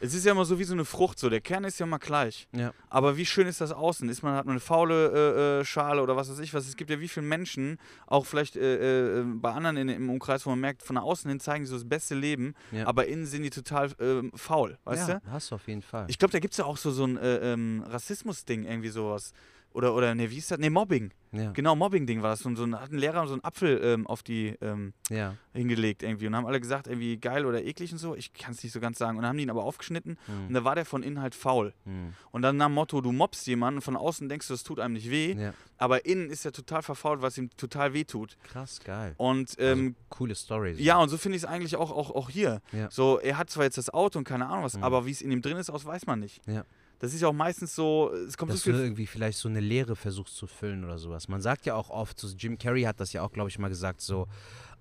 Es 0.00 0.14
ist 0.14 0.24
ja 0.24 0.32
immer 0.32 0.44
so 0.44 0.58
wie 0.58 0.64
so 0.64 0.74
eine 0.74 0.84
Frucht, 0.84 1.18
so 1.18 1.28
der 1.28 1.40
Kern 1.40 1.64
ist 1.64 1.78
ja 1.80 1.86
immer 1.86 1.98
gleich. 1.98 2.46
Ja. 2.52 2.72
Aber 2.88 3.16
wie 3.16 3.26
schön 3.26 3.46
ist 3.46 3.60
das 3.60 3.72
außen? 3.72 4.08
Ist 4.08 4.22
man, 4.22 4.34
hat 4.34 4.46
man 4.46 4.52
eine 4.52 4.60
faule 4.60 5.58
äh, 5.58 5.60
äh, 5.60 5.64
Schale 5.64 6.02
oder 6.02 6.16
was 6.16 6.30
weiß 6.30 6.38
ich 6.38 6.54
was? 6.54 6.68
Es 6.68 6.76
gibt 6.76 6.90
ja 6.90 7.00
wie 7.00 7.08
viele 7.08 7.26
Menschen, 7.26 7.78
auch 8.06 8.24
vielleicht 8.26 8.56
äh, 8.56 9.20
äh, 9.20 9.24
bei 9.24 9.50
anderen 9.52 9.76
in, 9.76 9.88
im 9.88 10.10
Umkreis, 10.10 10.46
wo 10.46 10.50
man 10.50 10.60
merkt, 10.60 10.82
von 10.82 10.96
außen 10.98 11.28
hin 11.28 11.40
zeigen 11.40 11.64
sie 11.64 11.70
so 11.70 11.76
das 11.76 11.88
beste 11.88 12.14
Leben, 12.14 12.54
Ja. 12.70 12.86
aber 12.86 13.06
innen 13.06 13.26
sind 13.26 13.42
die 13.42 13.50
total 13.50 13.90
ähm, 14.00 14.30
faul, 14.34 14.78
weißt 14.84 15.08
ja, 15.08 15.20
du? 15.20 15.30
hast 15.30 15.50
du 15.50 15.56
auf 15.56 15.66
jeden 15.66 15.82
Fall. 15.82 16.06
Ich 16.08 16.18
glaube, 16.18 16.32
da 16.32 16.38
gibt 16.38 16.52
es 16.54 16.58
ja 16.58 16.64
auch 16.64 16.76
so, 16.76 16.90
so 16.90 17.04
ein 17.04 17.16
äh, 17.16 17.52
ähm, 17.52 17.84
Rassismus-Ding, 17.86 18.64
irgendwie 18.64 18.88
sowas. 18.90 19.32
Oder, 19.72 19.94
oder, 19.94 20.14
ne, 20.14 20.30
wie 20.30 20.38
ist 20.38 20.50
das? 20.50 20.58
Ne, 20.58 20.70
Mobbing. 20.70 21.10
ja. 21.32 21.52
Genau, 21.52 21.76
Mobbing-Ding 21.76 22.22
war 22.22 22.30
das. 22.30 22.40
So, 22.40 22.48
ein- 22.48 22.56
so 22.56 22.64
ein, 22.64 22.74
hat 22.80 22.90
ein 22.90 22.98
Lehrer 22.98 23.26
so 23.26 23.34
einen 23.34 23.44
Apfel 23.44 23.80
ähm, 23.84 24.06
auf 24.06 24.22
die 24.22 24.56
ähm, 24.60 24.92
ja. 25.10 25.34
hingelegt 25.52 26.02
irgendwie 26.02 26.26
und 26.26 26.34
haben 26.34 26.46
alle 26.46 26.58
gesagt, 26.60 26.86
irgendwie 26.88 27.18
geil 27.18 27.44
oder 27.46 27.62
eklig 27.62 27.92
und 27.92 27.98
so. 27.98 28.14
Ich 28.16 28.32
kann 28.32 28.52
es 28.54 28.62
nicht 28.62 28.72
so 28.72 28.80
ganz 28.80 28.98
sagen. 28.98 29.18
Und 29.18 29.22
dann 29.22 29.28
haben 29.30 29.36
die 29.36 29.44
ihn 29.44 29.50
aber 29.50 29.62
aufgeschnitten 29.64 30.16
und 30.26 30.48
Hm. 30.48 30.54
da 30.54 30.64
war 30.64 30.74
der 30.74 30.84
von 30.86 31.02
innen 31.02 31.20
halt 31.20 31.34
faul. 31.34 31.74
Hm. 31.84 32.14
Und 32.32 32.42
dann 32.42 32.56
nach 32.56 32.66
dem 32.66 32.74
Motto, 32.74 33.00
du 33.00 33.12
mobst 33.12 33.46
jemanden 33.46 33.78
und 33.78 33.82
von 33.82 33.96
außen 33.96 34.28
denkst 34.28 34.48
du, 34.48 34.54
das 34.54 34.62
tut 34.64 34.80
einem 34.80 34.94
nicht 34.94 35.10
weh, 35.10 35.34
ja. 35.34 35.52
aber 35.76 36.06
innen 36.06 36.30
ist 36.30 36.44
er 36.46 36.52
total 36.52 36.82
verfault, 36.82 37.20
was 37.22 37.36
ihm 37.38 37.50
total 37.56 37.92
weh 37.92 38.04
tut. 38.04 38.36
Krass, 38.44 38.80
geil. 38.82 39.14
Und 39.18 39.54
ähm, 39.58 39.78
also, 39.78 39.94
coole 40.08 40.34
Story. 40.34 40.74
so. 40.74 40.82
ja, 40.82 40.96
und 40.98 41.08
so 41.10 41.18
finde 41.18 41.36
ich 41.36 41.42
es 41.44 41.48
eigentlich 41.48 41.76
auch, 41.76 41.90
auch, 41.92 42.10
auch 42.10 42.30
hier. 42.30 42.62
So, 42.90 43.18
er 43.20 43.36
hat 43.38 43.50
zwar 43.50 43.64
jetzt 43.64 43.76
das 43.78 43.90
Auto 43.90 44.18
und 44.18 44.24
keine 44.24 44.46
Ahnung 44.48 44.64
was, 44.64 44.76
Mhm. 44.78 44.82
aber 44.84 45.06
wie 45.06 45.10
es 45.10 45.20
in 45.20 45.30
ihm 45.30 45.42
drin 45.42 45.56
ist, 45.58 45.70
aus 45.70 45.84
weiß 45.84 46.06
man 46.06 46.20
nicht. 46.20 46.40
Ja. 46.46 46.64
Das 47.00 47.14
ist 47.14 47.20
ja 47.20 47.28
auch 47.28 47.32
meistens 47.32 47.74
so, 47.74 48.12
es 48.12 48.36
kommt 48.36 48.52
dass 48.52 48.62
so 48.62 48.72
du 48.72 48.78
irgendwie 48.78 49.06
vielleicht 49.06 49.38
so 49.38 49.48
eine 49.48 49.60
Leere 49.60 49.94
versuchst 49.94 50.36
zu 50.36 50.46
füllen 50.46 50.84
oder 50.84 50.98
sowas. 50.98 51.28
Man 51.28 51.40
sagt 51.40 51.64
ja 51.64 51.74
auch 51.74 51.90
oft, 51.90 52.18
so 52.18 52.28
Jim 52.28 52.58
Carrey 52.58 52.82
hat 52.82 52.98
das 52.98 53.12
ja 53.12 53.22
auch, 53.22 53.32
glaube 53.32 53.50
ich, 53.50 53.58
mal 53.58 53.68
gesagt, 53.68 54.00
so 54.00 54.26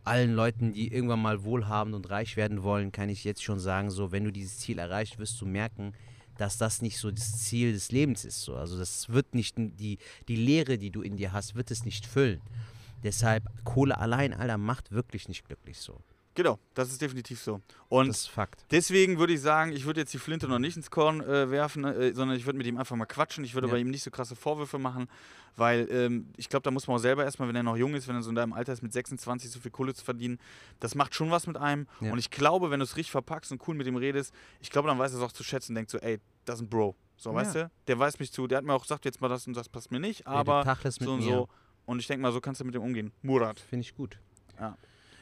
allen 0.03 0.33
Leuten, 0.33 0.73
die 0.73 0.91
irgendwann 0.91 1.21
mal 1.21 1.43
wohlhabend 1.43 1.95
und 1.95 2.09
reich 2.09 2.37
werden 2.37 2.63
wollen, 2.63 2.91
kann 2.91 3.09
ich 3.09 3.23
jetzt 3.23 3.43
schon 3.43 3.59
sagen, 3.59 3.91
so 3.91 4.11
wenn 4.11 4.23
du 4.23 4.31
dieses 4.31 4.57
Ziel 4.57 4.79
erreicht, 4.79 5.19
wirst 5.19 5.39
du 5.41 5.45
merken, 5.45 5.93
dass 6.37 6.57
das 6.57 6.81
nicht 6.81 6.97
so 6.97 7.11
das 7.11 7.39
Ziel 7.39 7.73
des 7.73 7.91
Lebens 7.91 8.25
ist. 8.25 8.41
So. 8.41 8.55
Also 8.55 8.77
das 8.77 9.09
wird 9.09 9.35
nicht 9.35 9.55
die, 9.57 9.97
die 10.27 10.35
Leere, 10.35 10.77
die 10.77 10.91
du 10.91 11.01
in 11.01 11.17
dir 11.17 11.33
hast, 11.33 11.55
wird 11.55 11.71
es 11.71 11.85
nicht 11.85 12.05
füllen. 12.05 12.41
Deshalb, 13.03 13.43
Kohle 13.63 13.97
allein, 13.97 14.33
Alter, 14.33 14.57
macht 14.57 14.91
wirklich 14.91 15.27
nicht 15.27 15.45
glücklich 15.45 15.79
so. 15.79 15.99
Genau, 16.37 16.59
das 16.75 16.89
ist 16.91 17.01
definitiv 17.01 17.41
so. 17.41 17.61
Und 17.89 18.09
Das 18.09 18.17
ist 18.19 18.27
Fakt. 18.29 18.63
Deswegen 18.69 19.17
würde 19.17 19.33
ich 19.33 19.41
sagen, 19.41 19.71
ich 19.71 19.85
würde 19.85 20.01
jetzt 20.01 20.13
die 20.13 20.19
Flinte 20.19 20.47
noch 20.47 20.59
nicht 20.59 20.77
ins 20.77 20.91
Korn 20.91 21.19
äh, 21.21 21.49
werfen, 21.49 21.83
äh, 21.83 22.13
sondern 22.13 22.37
ich 22.37 22.45
würde 22.45 22.57
mit 22.59 22.67
ihm 22.67 22.77
einfach 22.77 22.95
mal 22.95 23.07
quatschen. 23.07 23.43
Ich 23.43 23.55
würde 23.55 23.65
Ja. 23.67 23.73
bei 23.73 23.79
ihm 23.79 23.89
nicht 23.89 24.03
so 24.03 24.11
krasse 24.11 24.35
Vorwürfe 24.35 24.77
machen, 24.77 25.09
weil 25.55 25.87
ähm, 25.89 26.29
ich 26.37 26.47
glaube, 26.47 26.61
da 26.61 26.69
muss 26.69 26.85
man 26.85 26.97
auch 26.97 26.99
selber 27.01 27.23
erstmal, 27.23 27.47
wenn 27.47 27.55
er 27.55 27.63
noch 27.63 27.75
jung 27.75 27.95
ist, 27.95 28.07
wenn 28.07 28.15
er 28.15 28.21
so 28.21 28.29
in 28.29 28.35
deinem 28.35 28.53
Alter 28.53 28.71
ist, 28.71 28.83
mit 28.83 28.93
26 28.93 29.49
so 29.49 29.59
viel 29.59 29.71
Kohle 29.71 29.95
zu 29.95 30.05
verdienen, 30.05 30.37
das 30.79 30.93
macht 30.93 31.15
schon 31.15 31.31
was 31.31 31.47
mit 31.47 31.57
einem. 31.57 31.87
Ja. 32.01 32.11
Und 32.11 32.19
ich 32.19 32.29
glaube, 32.29 32.69
wenn 32.69 32.81
du 32.81 32.83
es 32.83 32.97
richtig 32.97 33.09
verpackst 33.09 33.51
und 33.51 33.67
cool 33.67 33.73
mit 33.73 33.87
ihm 33.87 33.95
redest, 33.95 34.31
ich 34.61 34.69
glaube, 34.69 34.87
dann 34.89 34.99
weiß 34.99 35.13
er 35.13 35.17
es 35.17 35.23
auch 35.23 35.31
zu 35.31 35.43
schätzen 35.43 35.71
und 35.71 35.75
denkt 35.77 35.89
so, 35.89 35.97
ey, 35.97 36.19
das 36.45 36.57
ist 36.59 36.61
ein 36.67 36.69
Bro. 36.69 36.95
So, 37.15 37.31
Ja. 37.31 37.35
weißt 37.37 37.55
du? 37.55 37.71
Der 37.87 37.97
weiß 37.97 38.19
mich 38.19 38.31
zu, 38.31 38.45
der 38.45 38.59
hat 38.59 38.63
mir 38.63 38.73
auch 38.75 38.83
gesagt, 38.83 39.05
jetzt 39.05 39.21
mal 39.21 39.27
das 39.27 39.47
und 39.47 39.57
das 39.57 39.69
passt 39.69 39.89
mir 39.89 39.99
nicht, 39.99 40.27
aber 40.27 40.63
so 40.87 41.13
und 41.13 41.25
mir. 41.25 41.31
so. 41.33 41.49
Und 41.87 41.97
ich 41.97 42.05
denke 42.05 42.21
mal, 42.21 42.31
so 42.31 42.41
kannst 42.41 42.61
du 42.61 42.65
mit 42.65 42.75
ihm 42.75 42.83
umgehen. 42.83 43.11
Murat. 43.23 43.59
Finde 43.59 43.81
ich 43.81 43.95
gut. 43.95 44.19
Ja. 44.59 44.77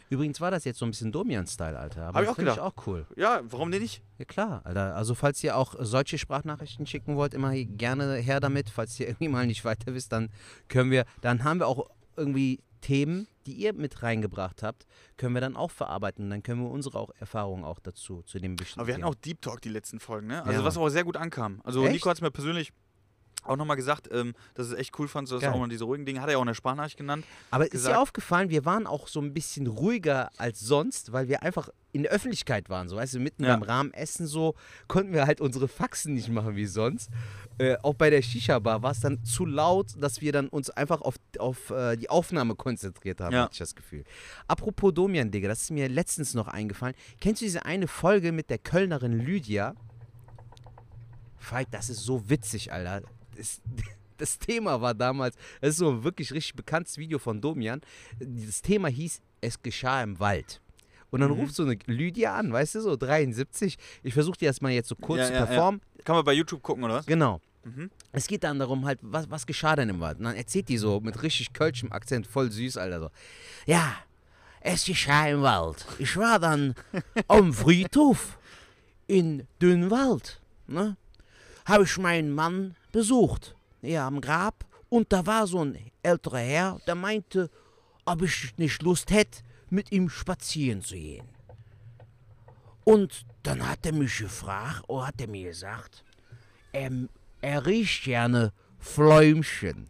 Übrigens 0.09 0.39
war 0.41 0.51
das 0.51 0.63
jetzt 0.65 0.79
so 0.79 0.85
ein 0.85 0.91
bisschen 0.91 1.11
Domian-Style, 1.11 1.77
Alter. 1.77 2.07
Aber 2.07 2.17
Hab 2.19 2.23
ich 2.23 2.29
auch 2.29 2.35
finde 2.35 2.51
ich 2.51 2.57
gedacht. 2.57 2.77
auch 2.77 2.87
cool. 2.87 3.05
Ja, 3.15 3.41
warum 3.49 3.71
denn 3.71 3.81
nicht? 3.81 4.01
Ja 4.19 4.25
klar, 4.25 4.61
Alter. 4.63 4.95
Also 4.95 5.15
falls 5.15 5.43
ihr 5.43 5.57
auch 5.57 5.75
solche 5.79 6.17
Sprachnachrichten 6.17 6.85
schicken 6.85 7.15
wollt, 7.15 7.33
immer 7.33 7.51
hier 7.51 7.65
gerne 7.65 8.15
her 8.15 8.39
damit. 8.39 8.69
Falls 8.69 8.99
ihr 8.99 9.07
irgendwie 9.09 9.27
mal 9.29 9.47
nicht 9.47 9.65
weiter 9.65 9.93
wisst, 9.93 10.11
dann 10.11 10.29
können 10.67 10.91
wir, 10.91 11.05
dann 11.21 11.43
haben 11.43 11.59
wir 11.59 11.67
auch 11.67 11.89
irgendwie 12.15 12.59
Themen, 12.81 13.27
die 13.47 13.53
ihr 13.53 13.73
mit 13.73 14.03
reingebracht 14.03 14.61
habt, 14.61 14.85
können 15.17 15.33
wir 15.33 15.41
dann 15.41 15.55
auch 15.55 15.71
verarbeiten. 15.71 16.29
Dann 16.29 16.43
können 16.43 16.61
wir 16.61 16.69
unsere 16.69 16.99
auch 16.99 17.09
Erfahrungen 17.19 17.63
auch 17.63 17.79
dazu, 17.79 18.21
zu 18.23 18.37
dem 18.39 18.55
bestimmten 18.55 18.81
Aber 18.81 18.87
wir 18.87 18.93
hatten 18.93 19.01
Thema. 19.01 19.09
auch 19.11 19.15
Deep 19.15 19.41
Talk 19.41 19.61
die 19.61 19.69
letzten 19.69 19.99
Folgen, 19.99 20.27
ne? 20.27 20.43
Also 20.45 20.59
Ja. 20.59 20.65
was 20.65 20.77
auch 20.77 20.87
sehr 20.89 21.03
gut 21.03 21.17
ankam. 21.17 21.61
Also 21.63 21.83
Echt? 21.83 21.93
Nico 21.93 22.09
hat 22.09 22.17
es 22.17 22.21
mir 22.21 22.29
persönlich 22.31 22.71
auch 23.43 23.57
nochmal 23.57 23.75
gesagt, 23.75 24.09
ähm, 24.11 24.33
dass 24.55 24.67
es 24.67 24.73
echt 24.73 24.97
cool 24.97 25.07
fand, 25.07 25.29
dass 25.31 25.41
Geil. 25.41 25.51
auch 25.51 25.59
mal 25.59 25.69
diese 25.69 25.83
ruhigen 25.83 26.05
Dinge, 26.05 26.19
hat 26.21 26.29
er 26.29 26.33
ja 26.33 26.37
auch 26.37 26.41
in 26.41 26.47
der 26.47 26.53
Sprachnachricht 26.55 26.97
genannt. 26.97 27.25
Aber 27.51 27.65
ist 27.65 27.71
gesagt- 27.71 27.95
dir 27.95 27.99
aufgefallen, 27.99 28.49
wir 28.49 28.65
waren 28.65 28.87
auch 28.87 29.07
so 29.07 29.21
ein 29.21 29.33
bisschen 29.33 29.67
ruhiger 29.67 30.29
als 30.37 30.59
sonst, 30.61 31.11
weil 31.11 31.27
wir 31.27 31.43
einfach 31.43 31.69
in 31.91 32.03
der 32.03 32.11
Öffentlichkeit 32.11 32.69
waren. 32.69 32.89
So, 32.89 32.95
weißt 32.95 33.13
du, 33.13 33.19
mitten 33.19 33.43
Ja. 33.43 33.55
beim 33.55 33.61
Rahmenessen 33.63 34.25
so, 34.25 34.55
konnten 34.87 35.13
wir 35.13 35.27
halt 35.27 35.41
unsere 35.41 35.67
Faxen 35.67 36.15
nicht 36.15 36.27
machen 36.29 36.55
wie 36.55 36.65
sonst. 36.65 37.09
Äh, 37.59 37.77
auch 37.83 37.93
bei 37.93 38.09
der 38.09 38.21
Shisha-Bar 38.21 38.81
war 38.83 38.91
es 38.91 38.99
dann 38.99 39.23
zu 39.23 39.45
laut, 39.45 39.91
dass 39.97 40.19
wir 40.21 40.31
dann 40.33 40.49
uns 40.49 40.69
einfach 40.71 41.01
auf, 41.01 41.15
auf 41.37 41.69
äh, 41.69 41.95
die 41.97 42.09
Aufnahme 42.09 42.55
konzentriert 42.55 43.21
haben, 43.21 43.31
Ja. 43.33 43.43
hatte 43.43 43.53
ich 43.53 43.59
das 43.59 43.75
Gefühl. 43.75 44.03
Apropos 44.47 44.91
Domian, 44.93 45.29
Digga, 45.31 45.47
das 45.47 45.61
ist 45.61 45.71
mir 45.71 45.87
letztens 45.87 46.33
noch 46.33 46.47
eingefallen. 46.47 46.95
Kennst 47.21 47.41
du 47.41 47.45
diese 47.45 47.63
eine 47.63 47.87
Folge 47.87 48.31
mit 48.31 48.49
der 48.49 48.57
Kölnerin 48.57 49.13
Lydia? 49.13 49.75
Falk, 51.37 51.69
das 51.71 51.89
ist 51.89 51.99
so 52.03 52.27
witzig, 52.29 52.73
Alter. 52.73 53.03
Das, 53.37 53.61
das 54.17 54.39
Thema 54.39 54.79
war 54.81 54.93
damals, 54.93 55.35
das 55.61 55.71
ist 55.71 55.77
so 55.77 55.89
ein 55.91 56.03
wirklich 56.03 56.31
richtig 56.33 56.55
bekanntes 56.55 56.97
Video 56.97 57.19
von 57.19 57.41
Domian. 57.41 57.81
Das 58.19 58.61
Thema 58.61 58.87
hieß, 58.87 59.21
es 59.41 59.61
geschah 59.61 60.01
im 60.03 60.19
Wald. 60.19 60.61
Und 61.11 61.21
dann 61.21 61.31
Mhm. 61.31 61.39
ruft 61.41 61.55
so 61.55 61.63
eine 61.63 61.77
Lydia 61.85 62.35
an, 62.35 62.51
weißt 62.51 62.75
du, 62.75 62.81
so 62.81 62.95
73. 62.97 63.77
Ich 64.03 64.13
versuche 64.13 64.37
dir 64.37 64.49
das 64.49 64.59
mal 64.61 64.71
jetzt 64.71 64.89
so 64.89 64.95
kurz 64.95 65.19
Ja, 65.19 65.25
zu 65.27 65.33
ja, 65.33 65.39
ja. 65.39 65.45
performen. 65.45 65.81
Kann 66.03 66.15
man 66.15 66.25
bei 66.25 66.33
YouTube 66.33 66.61
gucken, 66.61 66.83
oder 66.83 66.95
was? 66.95 67.05
Genau. 67.05 67.39
Mhm. 67.63 67.89
Es 68.11 68.27
geht 68.27 68.43
dann 68.43 68.59
darum, 68.59 68.85
halt, 68.85 68.99
was, 69.01 69.29
was 69.29 69.45
geschah 69.45 69.75
denn 69.75 69.89
im 69.89 69.99
Wald? 69.99 70.17
Und 70.19 70.25
dann 70.25 70.35
erzählt 70.35 70.67
die 70.69 70.77
so 70.77 70.99
mit 70.99 71.21
richtig 71.23 71.53
kölschem 71.53 71.91
Akzent, 71.91 72.27
voll 72.27 72.51
süß, 72.51 72.77
Alter, 72.77 72.99
so. 72.99 73.09
Ja, 73.65 73.95
es 74.61 74.85
geschah 74.85 75.27
im 75.29 75.41
Wald. 75.41 75.85
Ich 75.99 76.15
war 76.17 76.37
dann 76.39 76.75
am 77.27 77.53
Friedhof 77.53 78.37
in 79.07 79.47
Dünnwald, 79.61 80.41
ne? 80.67 80.97
Habe 81.65 81.83
ich 81.85 81.97
meinen 81.97 82.31
Mann 82.33 82.75
besucht, 82.95 83.55
ja, 83.81 84.07
am 84.07 84.21
Grab. 84.21 84.65
Und 84.87 85.11
da 85.11 85.25
war 85.25 85.45
so 85.47 85.63
ein 85.63 85.91
älterer 86.01 86.39
Herr, 86.39 86.79
der 86.87 86.95
meinte, 86.95 87.49
ob 88.05 88.21
ich 88.21 88.57
nicht 88.57 88.81
Lust 88.81 89.11
hätte, 89.11 89.43
mit 89.69 89.91
ihm 89.91 90.09
spazieren 90.09 90.81
zu 90.81 90.95
gehen. 90.95 91.27
Und 92.85 93.25
dann 93.43 93.67
hat 93.67 93.85
er 93.85 93.91
mich 93.91 94.17
gefragt, 94.17 94.83
oder 94.87 95.07
hat 95.07 95.19
er 95.19 95.27
mir 95.27 95.49
gesagt, 95.49 96.05
er, 96.71 96.89
er 97.41 97.65
riecht 97.65 98.05
gerne 98.05 98.53
Fläumchen. 98.79 99.89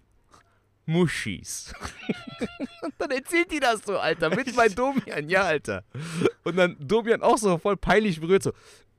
Muschis. 0.88 1.74
und 2.82 2.94
dann 3.00 3.12
erzählt 3.12 3.52
die 3.52 3.60
das 3.60 3.82
so, 3.86 3.98
Alter, 3.98 4.30
mit 4.30 4.56
bei 4.56 4.68
Domian, 4.70 5.30
ja, 5.30 5.44
Alter. 5.44 5.84
Und 6.44 6.58
dann 6.58 6.76
Domian 6.80 7.22
auch 7.22 7.38
so 7.38 7.58
voll 7.58 7.76
peinlich 7.76 8.20
berührt, 8.20 8.44
so, 8.44 8.54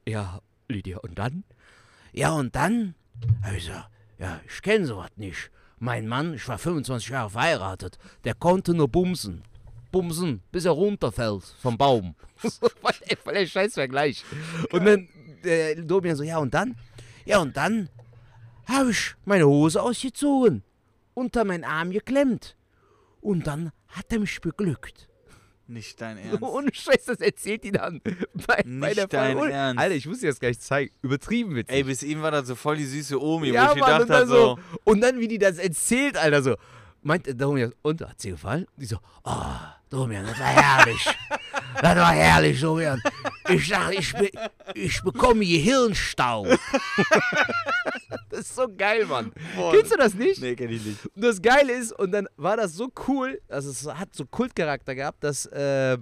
ja, 0.05 0.41
Lydia, 0.69 0.99
und 0.99 1.17
dann? 1.17 1.45
Ja, 2.13 2.33
und 2.33 2.57
dann 2.57 2.97
habe 3.43 3.57
ich 3.57 3.67
gesagt, 3.67 3.89
ja, 4.19 4.41
ich 4.47 4.62
kenne 4.62 4.87
sowas 4.87 5.11
nicht. 5.17 5.51
Mein 5.79 6.09
Mann, 6.09 6.35
ich 6.35 6.49
war 6.49 6.59
25 6.59 7.11
Jahre 7.11 7.31
verheiratet, 7.31 7.99
der 8.25 8.35
konnte 8.35 8.73
nur 8.73 8.89
bumsen. 8.89 9.43
Bumsen, 9.93 10.43
bis 10.51 10.64
er 10.64 10.73
runterfällt 10.73 11.45
vom 11.61 11.77
Baum. 11.77 12.14
voll, 12.37 13.35
der 13.35 13.47
Scheißvergleich. 13.47 14.25
Und 14.73 14.85
dann 14.85 15.09
der 15.45 15.77
Domian 15.77 16.17
so, 16.17 16.23
ja, 16.23 16.39
und 16.39 16.53
dann? 16.55 16.77
Ja, 17.25 17.39
und 17.39 17.57
dann 17.57 17.89
habe 18.67 18.91
ich 18.91 19.14
meine 19.25 19.47
Hose 19.47 19.83
ausgezogen, 19.83 20.62
unter 21.14 21.45
meinen 21.45 21.64
Arm 21.64 21.91
geklemmt. 21.91 22.57
Und 23.21 23.47
dann 23.47 23.73
hat 23.89 24.12
er 24.12 24.21
mich 24.21 24.41
beglückt. 24.41 25.09
Nicht 25.69 26.01
dein 26.01 26.19
Ernst. 26.19 26.43
Ohne 26.43 26.73
Scheiß, 26.73 27.05
das 27.07 27.21
erzählt 27.21 27.64
die 27.64 27.73
dann 27.73 28.01
bei, 28.47 28.62
bei 28.62 28.62
Nicht 28.64 28.97
der 28.99 29.07
dein 29.09 29.37
Folge. 29.37 29.53
Ernst. 29.53 29.81
Alter, 29.81 29.95
ich 29.95 30.07
muss 30.07 30.21
dir 30.21 30.29
das 30.29 30.41
gleich 30.41 30.61
zeigen. 30.61 30.93
Übertrieben 31.03 31.55
witzig. 31.55 31.75
Ey, 31.75 31.85
bis 31.85 32.03
eben 32.03 32.23
war 32.23 32.31
das 32.31 32.47
so 32.47 32.55
voll 32.55 32.77
die 32.77 32.85
süße 32.85 33.21
Omi, 33.21 33.51
wo 33.51 33.55
ja, 33.55 33.73
ich 33.73 33.81
Mann, 33.81 34.03
gedacht 34.03 34.11
habe, 34.11 34.27
so. 34.27 34.59
Und 34.85 35.01
dann, 35.01 35.19
wie 35.19 35.29
die 35.29 35.39
das 35.39 35.59
erzählt, 35.59 36.17
Alter, 36.17 36.43
so. 36.43 36.57
Meint 37.07 37.25
der 37.25 37.35
Domian, 37.35 37.73
und, 37.83 38.01
hat 38.01 38.21
sie 38.21 38.31
gefallen? 38.31 38.67
Die 38.77 38.85
so, 38.85 38.99
oh, 39.23 39.31
Domian, 39.89 40.27
das 40.27 40.41
war 40.41 40.47
herrlich. 40.47 41.07
das 41.81 41.97
war 41.97 42.13
herrlich, 42.13 42.61
Domian. 42.61 43.01
Ich 43.49 43.69
sag, 43.69 43.97
ich, 43.97 44.13
be 44.13 44.29
ich 44.75 45.01
bekomme 45.03 45.45
Gehirnstau. 45.47 46.47
das 48.31 48.41
ist 48.41 48.57
so 48.57 48.67
geil, 48.77 49.07
Mann. 49.07 49.33
Boah. 49.55 49.73
Kennst 49.73 49.93
du 49.93 49.97
das 49.97 50.15
nicht? 50.15 50.41
Nee, 50.41 50.57
kenn 50.57 50.69
ich 50.69 50.85
nicht. 50.85 51.07
Und 51.15 51.23
das 51.23 51.41
Geile 51.41 51.75
ist, 51.75 51.93
und 51.93 52.11
dann 52.11 52.27
war 52.37 52.57
das 52.57 52.75
so 52.75 52.91
cool, 53.07 53.41
also 53.49 53.71
es 53.71 53.87
hat 53.87 54.13
so 54.13 54.27
Kultcharakter 54.27 54.97
gehabt, 54.97 55.23
dass 55.23 55.47
äh, 55.47 55.99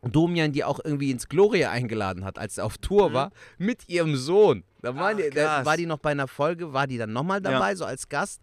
Domian 0.00 0.50
die 0.52 0.64
auch 0.64 0.80
irgendwie 0.82 1.10
ins 1.10 1.28
Gloria 1.28 1.70
eingeladen 1.70 2.24
hat, 2.24 2.38
als 2.38 2.56
er 2.56 2.64
auf 2.64 2.78
Tour 2.78 3.12
war, 3.12 3.32
mit 3.58 3.86
ihrem 3.88 4.16
Sohn. 4.16 4.64
Da, 4.80 4.96
waren 4.96 5.16
Mhm. 5.16 5.22
Ach, 5.26 5.30
die, 5.30 5.36
da 5.36 5.64
war 5.64 5.76
die 5.76 5.86
noch 5.86 5.98
bei 5.98 6.10
einer 6.10 6.26
Folge, 6.26 6.72
war 6.72 6.86
die 6.86 6.98
dann 6.98 7.12
nochmal 7.12 7.40
Ja. 7.44 7.52
dabei, 7.52 7.74
so 7.76 7.84
als 7.84 8.08
Gast. 8.08 8.40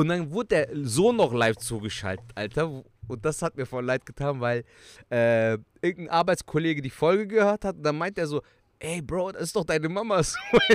Und 0.00 0.08
dann 0.08 0.32
wurde 0.32 0.48
der 0.48 0.68
Sohn 0.72 1.16
noch 1.16 1.34
live 1.34 1.58
zugeschaltet, 1.58 2.24
Alter. 2.34 2.82
Und 3.06 3.22
das 3.22 3.42
hat 3.42 3.58
mir 3.58 3.66
voll 3.66 3.84
leid 3.84 4.06
getan, 4.06 4.40
weil 4.40 4.64
äh, 5.10 5.58
irgendein 5.82 6.08
Arbeitskollege 6.08 6.80
die 6.80 6.88
Folge 6.88 7.26
gehört 7.26 7.66
hat 7.66 7.76
und 7.76 7.82
dann 7.82 7.98
meint 7.98 8.16
er 8.16 8.26
so, 8.26 8.40
ey 8.80 9.00
Bro, 9.02 9.32
das 9.32 9.42
ist 9.42 9.56
doch 9.56 9.64
deine 9.64 9.88
Mama. 9.88 10.20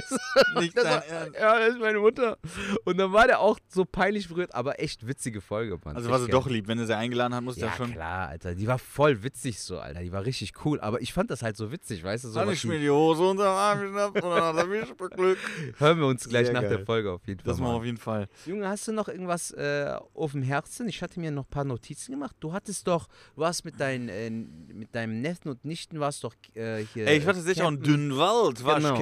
So? 0.07 0.59
Nicht 0.59 0.77
dein 0.77 0.83
so, 0.83 0.89
Ernst. 1.13 1.35
Ja, 1.39 1.59
das 1.59 1.69
ist 1.69 1.79
meine 1.79 1.99
Mutter. 1.99 2.37
Und 2.85 2.97
dann 2.97 3.11
war 3.13 3.27
der 3.27 3.39
auch 3.39 3.57
so 3.67 3.85
peinlich 3.85 4.27
berührt, 4.27 4.53
aber 4.53 4.79
echt 4.79 5.07
witzige 5.07 5.41
Folge, 5.41 5.77
Mann. 5.83 5.95
Also 5.95 6.09
war 6.09 6.19
sie 6.19 6.27
doch 6.29 6.47
lieb, 6.47 6.67
wenn 6.67 6.77
du 6.77 6.85
sie 6.85 6.95
eingeladen 6.95 7.33
hast, 7.33 7.41
musst 7.43 7.57
du 7.57 7.61
Ja, 7.61 7.67
ja 7.67 7.73
schon. 7.77 7.91
klar, 7.91 8.29
Alter. 8.29 8.55
Die 8.55 8.67
war 8.67 8.77
voll 8.77 9.23
witzig 9.23 9.59
so, 9.59 9.79
Alter. 9.79 10.01
Die 10.01 10.11
war 10.11 10.25
richtig 10.25 10.53
cool. 10.65 10.79
Aber 10.79 11.01
ich 11.01 11.13
fand 11.13 11.31
das 11.31 11.41
halt 11.41 11.57
so 11.57 11.71
witzig, 11.71 12.03
weißt 12.03 12.25
du? 12.25 12.29
So 12.29 12.39
was 12.39 12.53
ich 12.53 12.65
mir 12.65 12.79
die 12.79 12.89
Hose 12.89 13.23
unter 13.23 13.43
den 13.43 13.49
Arm 13.49 13.79
geschnappt 13.81 14.21
und 14.23 14.29
dann 14.29 14.43
hat 14.43 14.55
er 14.57 14.65
mich 14.65 14.93
beglückt. 14.93 15.41
Hören 15.79 15.99
wir 15.99 16.07
uns 16.07 16.27
gleich 16.27 16.45
Sehr 16.47 16.53
nach 16.53 16.61
geil. 16.61 16.69
der 16.77 16.85
Folge 16.85 17.11
auf 17.11 17.25
jeden 17.27 17.39
Fall. 17.39 17.47
Das 17.51 17.59
machen 17.59 17.71
wir 17.71 17.77
auf 17.77 17.85
jeden 17.85 17.97
Fall. 17.97 18.27
Junge, 18.45 18.67
hast 18.67 18.87
du 18.87 18.91
noch 18.91 19.07
irgendwas 19.07 19.51
äh, 19.51 19.95
auf 20.13 20.31
dem 20.33 20.43
Herzen? 20.43 20.87
Ich 20.89 21.01
hatte 21.01 21.19
mir 21.19 21.31
noch 21.31 21.45
ein 21.45 21.49
paar 21.49 21.63
Notizen 21.65 22.11
gemacht. 22.11 22.35
Du 22.39 22.53
hattest 22.53 22.87
doch, 22.87 23.07
du 23.35 23.41
warst 23.41 23.65
mit, 23.65 23.79
deinen, 23.79 24.09
äh, 24.09 24.29
mit 24.29 24.93
deinem 24.93 25.21
Neffen 25.21 25.49
und 25.49 25.65
Nichten, 25.65 25.99
warst 25.99 26.23
doch 26.23 26.35
äh, 26.53 26.83
hier. 26.93 27.07
Ey, 27.07 27.17
ich 27.17 27.25
war 27.25 27.33
tatsächlich 27.33 27.63
auch 27.63 27.69
in 27.71 27.75
campen. 27.81 27.94
Dünnwald, 27.97 28.63
war 28.65 28.75
Genau. 28.77 28.95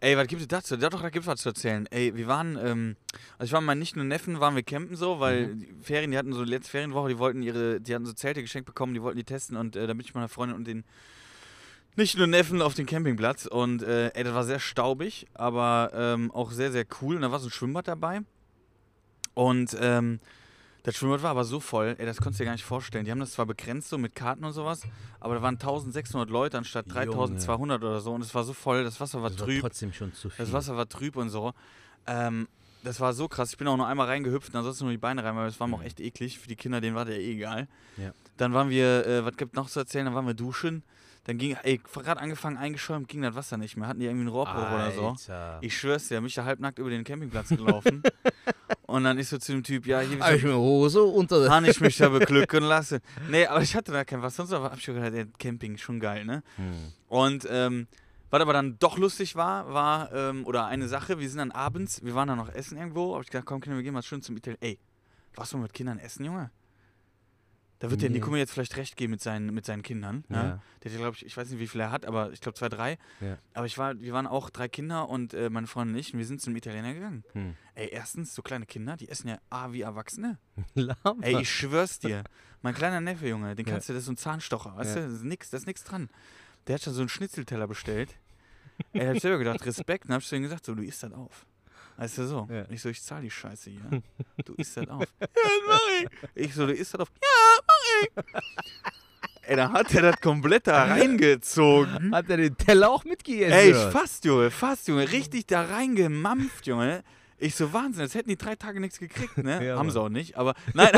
Ey, 0.00 0.16
was 0.16 0.28
gibt 0.28 0.40
es 0.40 0.46
dazu? 0.48 0.76
Ja, 0.76 0.90
doch, 0.90 1.02
da 1.02 1.10
gibt 1.10 1.24
es 1.24 1.26
was 1.26 1.40
zu 1.40 1.48
erzählen. 1.48 1.86
Ey, 1.90 2.14
wir 2.14 2.28
waren, 2.28 2.56
ähm, 2.62 2.96
also 3.36 3.48
ich 3.48 3.52
war 3.52 3.60
mit 3.60 3.66
meinen 3.66 3.80
Nichten 3.80 3.98
und 4.00 4.06
Neffen, 4.08 4.38
waren 4.38 4.54
wir 4.54 4.62
campen 4.62 4.94
so, 4.96 5.18
weil 5.18 5.48
Mhm. 5.48 5.58
die 5.58 5.74
Ferien, 5.82 6.10
die 6.12 6.18
hatten 6.18 6.32
so 6.32 6.44
letzte 6.44 6.70
Ferienwoche, 6.70 7.08
die 7.08 7.18
wollten 7.18 7.42
ihre, 7.42 7.80
die 7.80 7.94
hatten 7.94 8.06
so 8.06 8.12
Zelte 8.12 8.40
geschenkt 8.42 8.66
bekommen, 8.66 8.94
die 8.94 9.02
wollten 9.02 9.18
die 9.18 9.24
testen 9.24 9.56
und 9.56 9.74
äh, 9.74 9.86
da 9.88 9.92
bin 9.94 10.00
ich 10.00 10.06
mit 10.08 10.14
meiner 10.14 10.28
Freundin 10.28 10.56
und 10.56 10.66
den 10.68 10.84
Nichten 11.96 12.22
und 12.22 12.30
Neffen 12.30 12.62
auf 12.62 12.74
den 12.74 12.86
Campingplatz 12.86 13.46
und 13.46 13.82
äh, 13.82 14.10
ey, 14.14 14.22
das 14.22 14.34
war 14.34 14.44
sehr 14.44 14.60
staubig, 14.60 15.26
aber 15.34 15.90
ähm, 15.94 16.30
auch 16.30 16.52
sehr, 16.52 16.70
sehr 16.70 16.86
cool. 17.02 17.16
Und 17.16 17.22
da 17.22 17.32
war 17.32 17.40
so 17.40 17.48
ein 17.48 17.50
Schwimmbad 17.50 17.88
dabei 17.88 18.20
und 19.34 19.76
ähm, 19.80 20.20
das 20.84 20.96
Schwimmbad 20.96 21.22
war 21.22 21.30
aber 21.30 21.44
so 21.44 21.60
voll, 21.60 21.96
ey, 21.98 22.06
das 22.06 22.18
konntest 22.18 22.40
du 22.40 22.44
dir 22.44 22.46
gar 22.46 22.52
nicht 22.52 22.64
vorstellen. 22.64 23.04
Die 23.04 23.10
haben 23.10 23.20
das 23.20 23.32
zwar 23.32 23.46
begrenzt 23.46 23.88
so 23.88 23.98
mit 23.98 24.14
Karten 24.14 24.44
und 24.44 24.52
sowas, 24.52 24.82
aber 25.20 25.34
da 25.34 25.42
waren 25.42 25.54
1600 25.54 26.30
Leute 26.30 26.58
anstatt 26.58 26.86
Junge. 26.86 26.96
3200 27.12 27.82
oder 27.82 28.00
so 28.00 28.12
und 28.14 28.22
es 28.22 28.34
war 28.34 28.44
so 28.44 28.52
voll, 28.52 28.84
das 28.84 29.00
Wasser 29.00 29.22
war 29.22 29.30
Das 29.30 29.38
war 29.40 29.46
trüb, 29.46 29.60
trotzdem 29.60 29.92
schon 29.92 30.12
zu 30.14 30.30
viel. 30.30 30.44
das 30.44 30.52
Wasser 30.52 30.76
war 30.76 30.88
trüb 30.88 31.16
und 31.16 31.28
so. 31.30 31.52
Ähm, 32.06 32.48
das 32.84 33.00
war 33.00 33.12
so 33.12 33.26
krass. 33.28 33.50
Ich 33.50 33.58
bin 33.58 33.66
auch 33.66 33.76
nur 33.76 33.86
einmal 33.88 34.06
reingehüpft 34.06 34.50
und 34.50 34.56
ansonsten 34.56 34.84
nur 34.84 34.92
die 34.92 34.98
Beine 34.98 35.24
rein, 35.24 35.34
weil 35.36 35.48
es 35.48 35.58
war 35.58 35.66
mir 35.66 35.76
auch 35.76 35.82
echt 35.82 36.00
eklig. 36.00 36.38
Für 36.38 36.46
die 36.48 36.54
Kinder, 36.56 36.80
denen 36.80 36.94
war 36.94 37.04
der 37.04 37.18
eh 37.20 37.32
egal. 37.32 37.66
Ja. 37.96 38.12
Dann 38.36 38.52
waren 38.54 38.70
wir, 38.70 39.04
äh, 39.06 39.24
was 39.24 39.36
gibt 39.36 39.56
noch 39.56 39.68
zu 39.68 39.80
erzählen? 39.80 40.04
Dann 40.06 40.14
waren 40.14 40.26
wir 40.26 40.34
duschen. 40.34 40.84
Dann 41.28 41.36
ging, 41.36 41.58
ey, 41.62 41.78
gerade 41.92 42.22
angefangen 42.22 42.56
eingeschäumt, 42.56 43.06
ging 43.06 43.20
das 43.20 43.34
Wasser 43.34 43.58
nicht 43.58 43.76
mehr. 43.76 43.86
Hatten 43.86 44.00
die 44.00 44.06
irgendwie 44.06 44.22
einen 44.22 44.30
Rohrbruch 44.30 44.72
oder 44.72 44.92
so. 44.92 45.14
Ich 45.60 45.76
schwör's 45.76 46.08
dir, 46.08 46.22
mich 46.22 46.34
da 46.34 46.46
halbnackt 46.46 46.78
über 46.78 46.88
den 46.88 47.04
Campingplatz 47.04 47.50
gelaufen. 47.50 48.02
und 48.86 49.04
dann 49.04 49.18
ist 49.18 49.28
so 49.28 49.36
zu 49.36 49.52
dem 49.52 49.62
Typ, 49.62 49.84
ja, 49.84 50.00
hier 50.00 50.18
Habe 50.20 50.36
ich 50.36 50.42
mir 50.42 50.56
Hose 50.56 51.02
unter 51.02 51.46
kann 51.46 51.66
ich 51.66 51.82
mich 51.82 51.98
da 51.98 52.08
beglücken 52.18 52.64
lassen. 52.64 53.00
Nee, 53.28 53.44
aber 53.44 53.60
ich 53.60 53.76
hatte 53.76 53.92
da 53.92 54.06
kein 54.06 54.22
Wasser. 54.22 54.46
Sonst 54.46 54.54
aber 54.54 54.70
hab 54.70 54.78
ich 54.78 54.84
schon 54.84 54.94
gedacht, 54.94 55.12
ey, 55.12 55.26
Camping 55.38 55.74
ist 55.74 55.82
schon 55.82 56.00
geil, 56.00 56.24
ne? 56.24 56.42
Hm. 56.56 56.92
Und 57.08 57.46
ähm, 57.50 57.88
was 58.30 58.40
aber 58.40 58.54
dann 58.54 58.78
doch 58.78 58.96
lustig 58.96 59.36
war, 59.36 59.70
war, 59.70 60.10
ähm, 60.14 60.46
oder 60.46 60.64
eine 60.64 60.88
Sache, 60.88 61.18
wir 61.18 61.28
sind 61.28 61.40
dann 61.40 61.50
abends, 61.50 62.02
wir 62.02 62.14
waren 62.14 62.28
dann 62.28 62.38
noch 62.38 62.48
essen 62.54 62.78
irgendwo, 62.78 63.16
hab 63.16 63.20
ich 63.20 63.28
gedacht, 63.28 63.44
komm, 63.44 63.60
Kinder, 63.60 63.76
wir 63.76 63.82
gehen 63.82 63.92
mal 63.92 64.02
schön 64.02 64.22
zum 64.22 64.34
Italien. 64.38 64.62
Ey, 64.62 64.78
warst 65.34 65.52
du 65.52 65.58
mal 65.58 65.64
mit 65.64 65.74
Kindern 65.74 65.98
essen, 65.98 66.24
Junge? 66.24 66.50
Da 67.80 67.90
wird 67.90 68.02
der. 68.02 68.10
Nico 68.10 68.30
mir 68.30 68.38
jetzt 68.38 68.52
vielleicht 68.52 68.76
recht 68.76 68.96
geben 68.96 69.12
mit 69.12 69.20
seinen, 69.20 69.54
mit 69.54 69.64
seinen 69.64 69.82
Kindern. 69.82 70.24
Ja. 70.28 70.36
Ja. 70.36 70.62
Der 70.82 70.90
hat, 70.92 70.98
glaube 70.98 71.16
ich, 71.16 71.24
ich 71.24 71.36
weiß 71.36 71.48
nicht, 71.50 71.60
wie 71.60 71.68
viel 71.68 71.80
er 71.80 71.92
hat, 71.92 72.06
aber 72.06 72.32
ich 72.32 72.40
glaube 72.40 72.58
zwei, 72.58 72.68
drei. 72.68 72.98
Ja. 73.20 73.38
Aber 73.54 73.66
ich 73.66 73.78
war, 73.78 74.00
wir 74.00 74.12
waren 74.12 74.26
auch 74.26 74.50
drei 74.50 74.68
Kinder 74.68 75.08
und 75.08 75.32
äh, 75.34 75.48
meine 75.48 75.66
Freundin 75.68 75.94
und 75.94 76.00
ich 76.00 76.12
und 76.12 76.18
wir 76.18 76.26
sind 76.26 76.40
zum 76.40 76.56
Italiener 76.56 76.92
gegangen. 76.94 77.22
Hm. 77.34 77.54
Ey, 77.76 77.88
erstens, 77.92 78.34
so 78.34 78.42
kleine 78.42 78.66
Kinder, 78.66 78.96
die 78.96 79.08
essen 79.08 79.28
ja 79.28 79.38
A 79.50 79.70
wie 79.72 79.82
Erwachsene. 79.82 80.38
Lama. 80.74 81.16
Ey, 81.22 81.40
ich 81.40 81.50
schwör's 81.50 82.00
dir. 82.00 82.24
Mein 82.62 82.74
kleiner 82.74 83.00
Neffe, 83.00 83.28
Junge, 83.28 83.54
den 83.54 83.64
Ja. 83.66 83.74
kannst 83.74 83.88
du, 83.88 83.92
das 83.92 84.00
ist 84.00 84.06
so 84.06 84.12
ein 84.12 84.16
Zahnstocher, 84.16 84.76
weißt 84.76 84.96
Ja. 84.96 85.02
du? 85.02 85.08
Das 85.08 85.16
ist 85.18 85.24
nix, 85.24 85.50
da 85.50 85.56
ist 85.58 85.66
nix 85.68 85.84
dran. 85.84 86.08
Der 86.66 86.74
hat 86.74 86.82
schon 86.82 86.92
so 86.94 87.00
einen 87.00 87.08
Schnitzelteller 87.08 87.68
bestellt. 87.68 88.16
Ey, 88.92 89.06
hab 89.06 89.14
ich 89.14 89.22
selber 89.22 89.38
gedacht, 89.38 89.64
Respekt. 89.66 90.06
Dann 90.06 90.14
hab 90.14 90.22
ich 90.22 90.26
zu 90.28 90.34
ihm 90.36 90.42
gesagt, 90.42 90.64
so, 90.66 90.74
du 90.74 90.82
isst 90.82 91.02
das 91.04 91.12
auf. 91.12 91.46
Weißt 91.98 92.16
du 92.18 92.26
so? 92.26 92.48
Ja. 92.50 92.64
Ich 92.70 92.80
so, 92.80 92.88
ich 92.88 93.02
zahl 93.02 93.20
die 93.22 93.30
Scheiße 93.30 93.70
hier. 93.70 94.02
Du 94.44 94.54
isst 94.54 94.76
das 94.76 94.88
auf. 94.88 95.02
ja, 95.20 95.26
das 95.34 95.50
mach 95.66 95.80
ich. 96.02 96.08
Ich 96.46 96.54
so, 96.54 96.66
du 96.66 96.72
isst 96.72 96.94
das 96.94 97.00
auf. 97.00 97.08
Ja, 97.20 97.62
mach 97.66 98.24
ich. 98.24 98.42
Ey, 99.42 99.56
dann 99.56 99.72
hat 99.72 99.92
er 99.94 100.02
das 100.02 100.20
komplett 100.20 100.66
da 100.68 100.84
reingezogen. 100.94 102.14
Hat 102.14 102.30
er 102.30 102.36
den 102.36 102.56
Teller 102.56 102.90
auch 102.90 103.04
mitgegessen? 103.04 103.52
Ey, 103.52 103.74
fast, 103.90 104.24
Junge, 104.24 104.50
fast, 104.50 104.86
Junge. 104.88 105.10
Richtig 105.10 105.46
da 105.46 105.62
reingemampft, 105.62 106.66
Junge. 106.66 107.02
Ich 107.38 107.54
so, 107.54 107.72
Wahnsinn, 107.72 108.02
als 108.02 108.14
hätten 108.14 108.28
die 108.30 108.36
drei 108.36 108.56
Tage 108.56 108.80
nichts 108.80 108.98
gekriegt, 108.98 109.38
ne? 109.38 109.64
Ja, 109.64 109.76
haben 109.78 109.90
sie 109.90 110.00
auch 110.00 110.08
nicht, 110.08 110.36
aber 110.36 110.54
nein, 110.74 110.90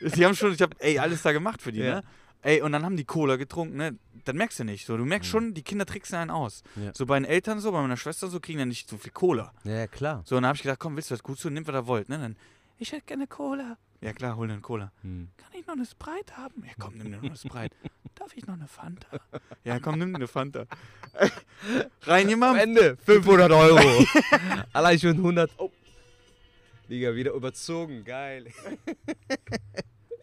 die 0.00 0.24
haben 0.24 0.36
schon, 0.36 0.52
ich 0.52 0.62
hab, 0.62 0.74
ey, 0.78 0.98
alles 1.00 1.22
da 1.22 1.32
gemacht 1.32 1.60
für 1.60 1.72
die, 1.72 1.80
Ja. 1.80 1.96
ne? 1.96 2.02
Ey, 2.42 2.60
und 2.60 2.72
dann 2.72 2.84
haben 2.84 2.96
die 2.96 3.04
Cola 3.04 3.36
getrunken, 3.36 3.76
ne? 3.76 3.96
Das 4.24 4.34
merkst 4.34 4.58
du 4.58 4.64
nicht 4.64 4.84
so. 4.84 4.96
Du 4.96 5.04
merkst 5.04 5.30
schon, 5.30 5.54
die 5.54 5.62
Kinder 5.62 5.86
tricksen 5.86 6.16
einen 6.16 6.30
aus. 6.30 6.62
Mhm. 6.74 6.84
Ja. 6.84 6.90
So 6.94 7.06
bei 7.06 7.18
den 7.18 7.24
Eltern 7.24 7.60
so, 7.60 7.70
bei 7.70 7.80
meiner 7.80 7.96
Schwester 7.96 8.28
so, 8.28 8.40
kriegen 8.40 8.58
ja 8.58 8.66
nicht 8.66 8.88
so 8.88 8.98
viel 8.98 9.12
Cola. 9.12 9.52
Ja, 9.64 9.86
klar. 9.86 10.22
So, 10.24 10.36
und 10.36 10.42
dann 10.42 10.48
hab 10.50 10.56
ich 10.56 10.62
gedacht, 10.62 10.80
komm, 10.80 10.96
willst 10.96 11.10
du 11.10 11.14
das 11.14 11.22
gut 11.22 11.38
so, 11.38 11.48
nimm, 11.48 11.66
was 11.66 11.74
ihr 11.74 11.86
wollt, 11.86 12.08
ne? 12.08 12.18
Dann, 12.18 12.36
ich 12.78 12.90
hätte 12.90 13.06
gerne 13.06 13.28
Cola. 13.28 13.78
Ja 14.00 14.12
klar, 14.12 14.36
hol 14.36 14.48
dir 14.48 14.54
eine 14.54 14.62
Cola. 14.62 14.90
Hm. 15.02 15.28
Kann 15.36 15.50
ich 15.52 15.64
noch 15.64 15.74
eine 15.74 15.86
Sprite 15.86 16.36
haben? 16.36 16.64
Ja, 16.64 16.72
komm, 16.76 16.94
nimm 16.98 17.12
dir 17.12 17.16
noch 17.18 17.22
eine 17.22 17.36
Sprite. 17.36 17.76
Darf 18.16 18.36
ich 18.36 18.44
noch 18.44 18.54
eine 18.54 18.66
Fanta? 18.66 19.20
Ja, 19.62 19.78
komm, 19.78 19.98
nimm 19.98 20.10
dir 20.10 20.16
eine 20.16 20.26
Fanta. 20.26 20.66
Rein 22.02 22.24
Am 22.24 22.28
jemand? 22.28 22.60
Ende 22.60 22.96
500 22.96 23.52
Euro. 23.52 24.04
Allein 24.72 24.98
schon 24.98 25.16
100. 25.16 25.52
Oh. 25.58 25.70
Liga 26.88 27.14
wieder 27.14 27.32
überzogen. 27.32 28.04
Geil. 28.04 28.48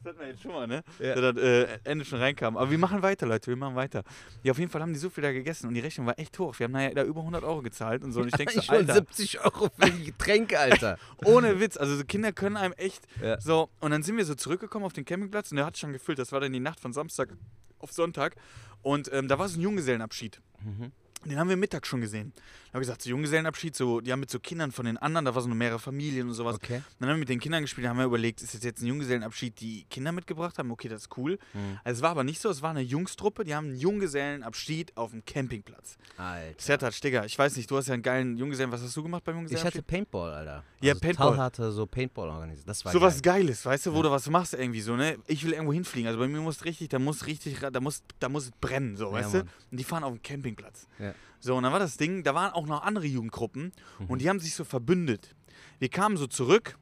Das 0.10 0.16
hatten 0.16 0.20
wir 0.26 0.28
jetzt 0.32 0.42
schon 0.42 0.52
mal, 0.52 0.66
ne? 0.68 0.84
Ja. 1.00 1.16
Da 1.16 1.32
das 1.32 1.44
äh, 1.44 1.68
Ende 1.84 2.04
schon 2.04 2.20
reinkam. 2.20 2.58
Aber 2.58 2.72
wir 2.72 2.78
machen 2.80 3.02
weiter, 3.04 3.28
Leute, 3.28 3.48
wir 3.48 3.56
machen 3.56 3.76
weiter. 3.76 4.04
Ja, 4.44 4.52
auf 4.52 4.58
jeden 4.58 4.72
Fall 4.72 4.82
haben 4.82 4.94
die 4.94 5.00
so 5.00 5.10
viel 5.10 5.22
da 5.22 5.32
gegessen 5.32 5.68
und 5.68 5.76
die 5.76 5.80
Rechnung 5.82 6.08
war 6.08 6.18
echt 6.18 6.38
hoch. 6.40 6.58
Wir 6.58 6.64
haben 6.66 6.72
nachher 6.72 6.96
da 6.96 7.04
über 7.04 7.20
100 7.20 7.44
Euro 7.44 7.62
gezahlt 7.62 8.04
und 8.04 8.12
so. 8.12 8.22
Und 8.22 8.28
ich 8.30 8.34
denke 8.34 8.54
so, 8.54 8.62
schon 8.64 8.76
Alter, 8.76 8.96
70 8.96 9.40
Euro 9.46 9.70
für 9.78 9.92
die 9.92 10.06
Getränke, 10.06 10.60
Alter. 10.60 10.98
ohne 11.26 11.60
Witz. 11.60 11.78
Also 11.78 11.96
so 11.96 12.04
Kinder 12.06 12.32
können 12.32 12.58
einem 12.58 12.74
echt 12.74 13.04
Ja. 13.22 13.40
so. 13.40 13.70
Und 13.80 13.92
dann 13.92 14.02
sind 14.02 14.18
wir 14.18 14.26
so 14.26 14.34
zurückgekommen 14.34 14.86
auf 14.86 14.94
den 14.94 15.06
Campingplatz 15.06 15.52
und 15.52 15.58
der 15.58 15.66
hat 15.66 15.78
schon 15.78 15.94
gefüllt. 15.94 16.18
Das 16.18 16.32
war 16.32 16.40
dann 16.40 16.54
die 16.54 16.60
Nacht 16.60 16.80
von 16.80 16.92
Samstag 16.92 17.30
auf 17.78 17.92
Sonntag. 17.92 18.36
Und 18.82 19.12
ähm, 19.14 19.28
da 19.28 19.38
war 19.38 19.48
so 19.48 19.60
ein 19.60 19.62
Junggesellenabschied. 19.62 20.42
Mhm. 20.64 20.92
Den 21.26 21.38
haben 21.38 21.50
wir 21.50 21.58
Mittag 21.58 21.86
schon 21.86 22.02
gesehen. 22.02 22.32
Da 22.36 22.74
habe 22.74 22.84
ich 22.84 22.88
gesagt, 22.88 23.02
so 23.02 23.10
Junggesellenabschied, 23.10 23.76
so, 23.76 24.00
die 24.00 24.12
haben 24.12 24.20
mit 24.20 24.30
so 24.30 24.40
Kindern 24.40 24.72
von 24.72 24.86
den 24.86 24.98
anderen, 24.98 25.26
da 25.26 25.34
war 25.34 25.42
so 25.42 25.48
eine 25.48 25.56
mehrere 25.56 25.80
Familien 25.80 26.28
und 26.28 26.34
sowas. 26.34 26.56
Okay. 26.56 26.82
Dann 27.00 27.10
haben 27.10 27.16
wir 27.16 27.20
mit 27.20 27.30
den 27.30 27.40
Kindern 27.40 27.64
gespielt, 27.64 27.88
haben 27.88 27.98
wir 27.98 28.06
überlegt, 28.06 28.42
ist 28.42 28.54
das 28.54 28.64
jetzt 28.64 28.82
ein 28.82 28.86
Junggesellenabschied, 28.86 29.60
die 29.60 29.86
Kinder 29.90 30.12
mitgebracht 30.12 30.58
haben? 30.60 30.70
Okay, 30.72 30.88
das 30.88 31.04
ist 31.04 31.18
cool. 31.18 31.40
Mhm. 31.54 31.80
Also 31.84 32.00
es 32.00 32.02
war 32.04 32.12
aber 32.12 32.24
nicht 32.24 32.40
so, 32.40 32.50
es 32.50 32.62
war 32.62 32.70
eine 32.70 32.82
Jungstruppe, 32.82 33.44
die 33.44 33.56
haben 33.56 33.70
einen 33.70 33.80
Junggesellenabschied 33.80 34.96
auf 34.96 35.12
dem 35.12 35.26
Campingplatz. 35.26 35.98
Alter. 36.18 36.56
Sertac, 36.62 37.02
Digga, 37.02 37.26
ich 37.26 37.38
weiß 37.38 37.58
nicht, 37.58 37.70
du 37.72 37.78
hast 37.78 37.88
ja 37.88 37.96
einen 37.96 38.04
geilen 38.04 38.38
Junggesellen, 38.38 38.72
was 38.72 38.82
hast 38.82 38.96
du 38.96 39.04
gemacht 39.04 39.24
beim 39.24 39.34
Ich 39.34 39.40
hatte 39.40 39.50
Junggesellenabschied? 39.54 39.88
Paintball, 39.88 40.32
Alter. 40.32 40.64
Ja, 40.82 40.94
also 40.94 41.02
Paintball. 41.02 41.36
Tal 41.36 41.44
hatte 41.44 41.72
so 41.72 41.86
Paintball 41.88 42.30
organisiert. 42.30 42.70
Das 42.70 42.86
war 42.86 42.92
so 42.92 43.00
geil. 43.00 43.08
was 43.08 43.22
Geiles, 43.22 43.66
weißt 43.66 43.88
du, 43.88 43.94
wo 43.94 44.04
du 44.04 44.12
was 44.12 44.30
machst 44.30 44.54
irgendwie 44.54 44.82
so, 44.82 44.96
ne? 44.96 45.18
Ich 45.28 45.44
will 45.44 45.54
irgendwo 45.54 45.74
hinfliegen, 45.74 46.08
also 46.08 46.20
bei 46.20 46.28
mir 46.28 46.40
muss 46.40 46.64
richtig, 46.66 46.90
da 46.90 47.00
muss 47.00 47.26
richtig, 47.26 47.58
da 47.60 47.80
muss, 47.80 48.04
da 48.20 48.30
muss 48.30 48.46
es 48.46 48.52
brennen, 48.62 48.96
so, 48.96 49.08
Ja, 49.08 49.14
weißt 49.14 49.34
du? 49.34 49.38
Mann. 49.40 49.50
Und 49.72 49.80
die 49.80 49.84
fahren 49.84 50.04
auf 50.04 50.14
dem 50.14 50.22
Campingplatz. 50.22 50.88
Ja. 51.00 51.09
Ja. 51.10 51.16
So, 51.42 51.56
und 51.56 51.64
dann 51.64 51.72
war 51.72 51.80
das 51.80 51.98
Ding, 51.98 52.24
da 52.24 52.36
waren 52.36 52.52
auch 52.54 52.66
noch 52.66 52.84
andere 52.84 53.06
Jugendgruppen 53.06 53.72
Mhm. 54.00 54.06
und 54.08 54.22
die 54.22 54.30
haben 54.30 54.40
sich 54.40 54.54
so 54.56 54.64
verbündet. 54.66 55.36
Wir 55.80 55.90
kamen 55.90 56.18
so 56.18 56.28
zurück 56.28 56.78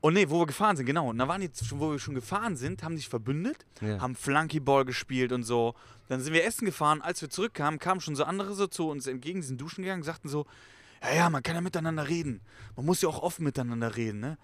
und 0.00 0.14
nee, 0.14 0.28
wo 0.28 0.40
wir 0.40 0.46
gefahren 0.46 0.76
sind, 0.76 0.84
genau. 0.86 1.08
Und 1.08 1.18
da 1.18 1.28
waren 1.28 1.40
die, 1.40 1.50
schon, 1.64 1.78
wo 1.80 1.90
wir 1.92 1.98
schon 1.98 2.14
gefahren 2.14 2.56
sind, 2.56 2.82
haben 2.82 2.96
sich 2.96 3.08
verbündet, 3.08 3.64
Ja. 3.80 4.00
haben 4.00 4.14
Flunkyball 4.16 4.84
gespielt 4.84 5.32
und 5.32 5.44
so. 5.44 5.74
Dann 6.08 6.20
sind 6.20 6.32
wir 6.34 6.44
essen 6.44 6.66
gefahren. 6.66 7.00
Als 7.00 7.22
wir 7.22 7.30
zurückkamen, 7.30 7.78
kamen 7.78 8.00
schon 8.00 8.16
so 8.16 8.24
andere 8.24 8.54
so 8.54 8.66
zu 8.66 8.88
uns 8.90 9.06
entgegen, 9.06 9.42
sind 9.42 9.60
duschen 9.60 9.82
gegangen, 9.84 10.02
sagten 10.02 10.28
so, 10.28 10.44
ja, 11.02 11.14
ja, 11.14 11.30
man 11.30 11.42
kann 11.42 11.54
ja 11.54 11.60
miteinander 11.60 12.08
reden. 12.08 12.42
Man 12.76 12.84
muss 12.84 13.00
ja 13.00 13.08
auch 13.08 13.22
offen 13.22 13.44
miteinander 13.44 13.96
reden, 13.96 14.20
ne? 14.20 14.38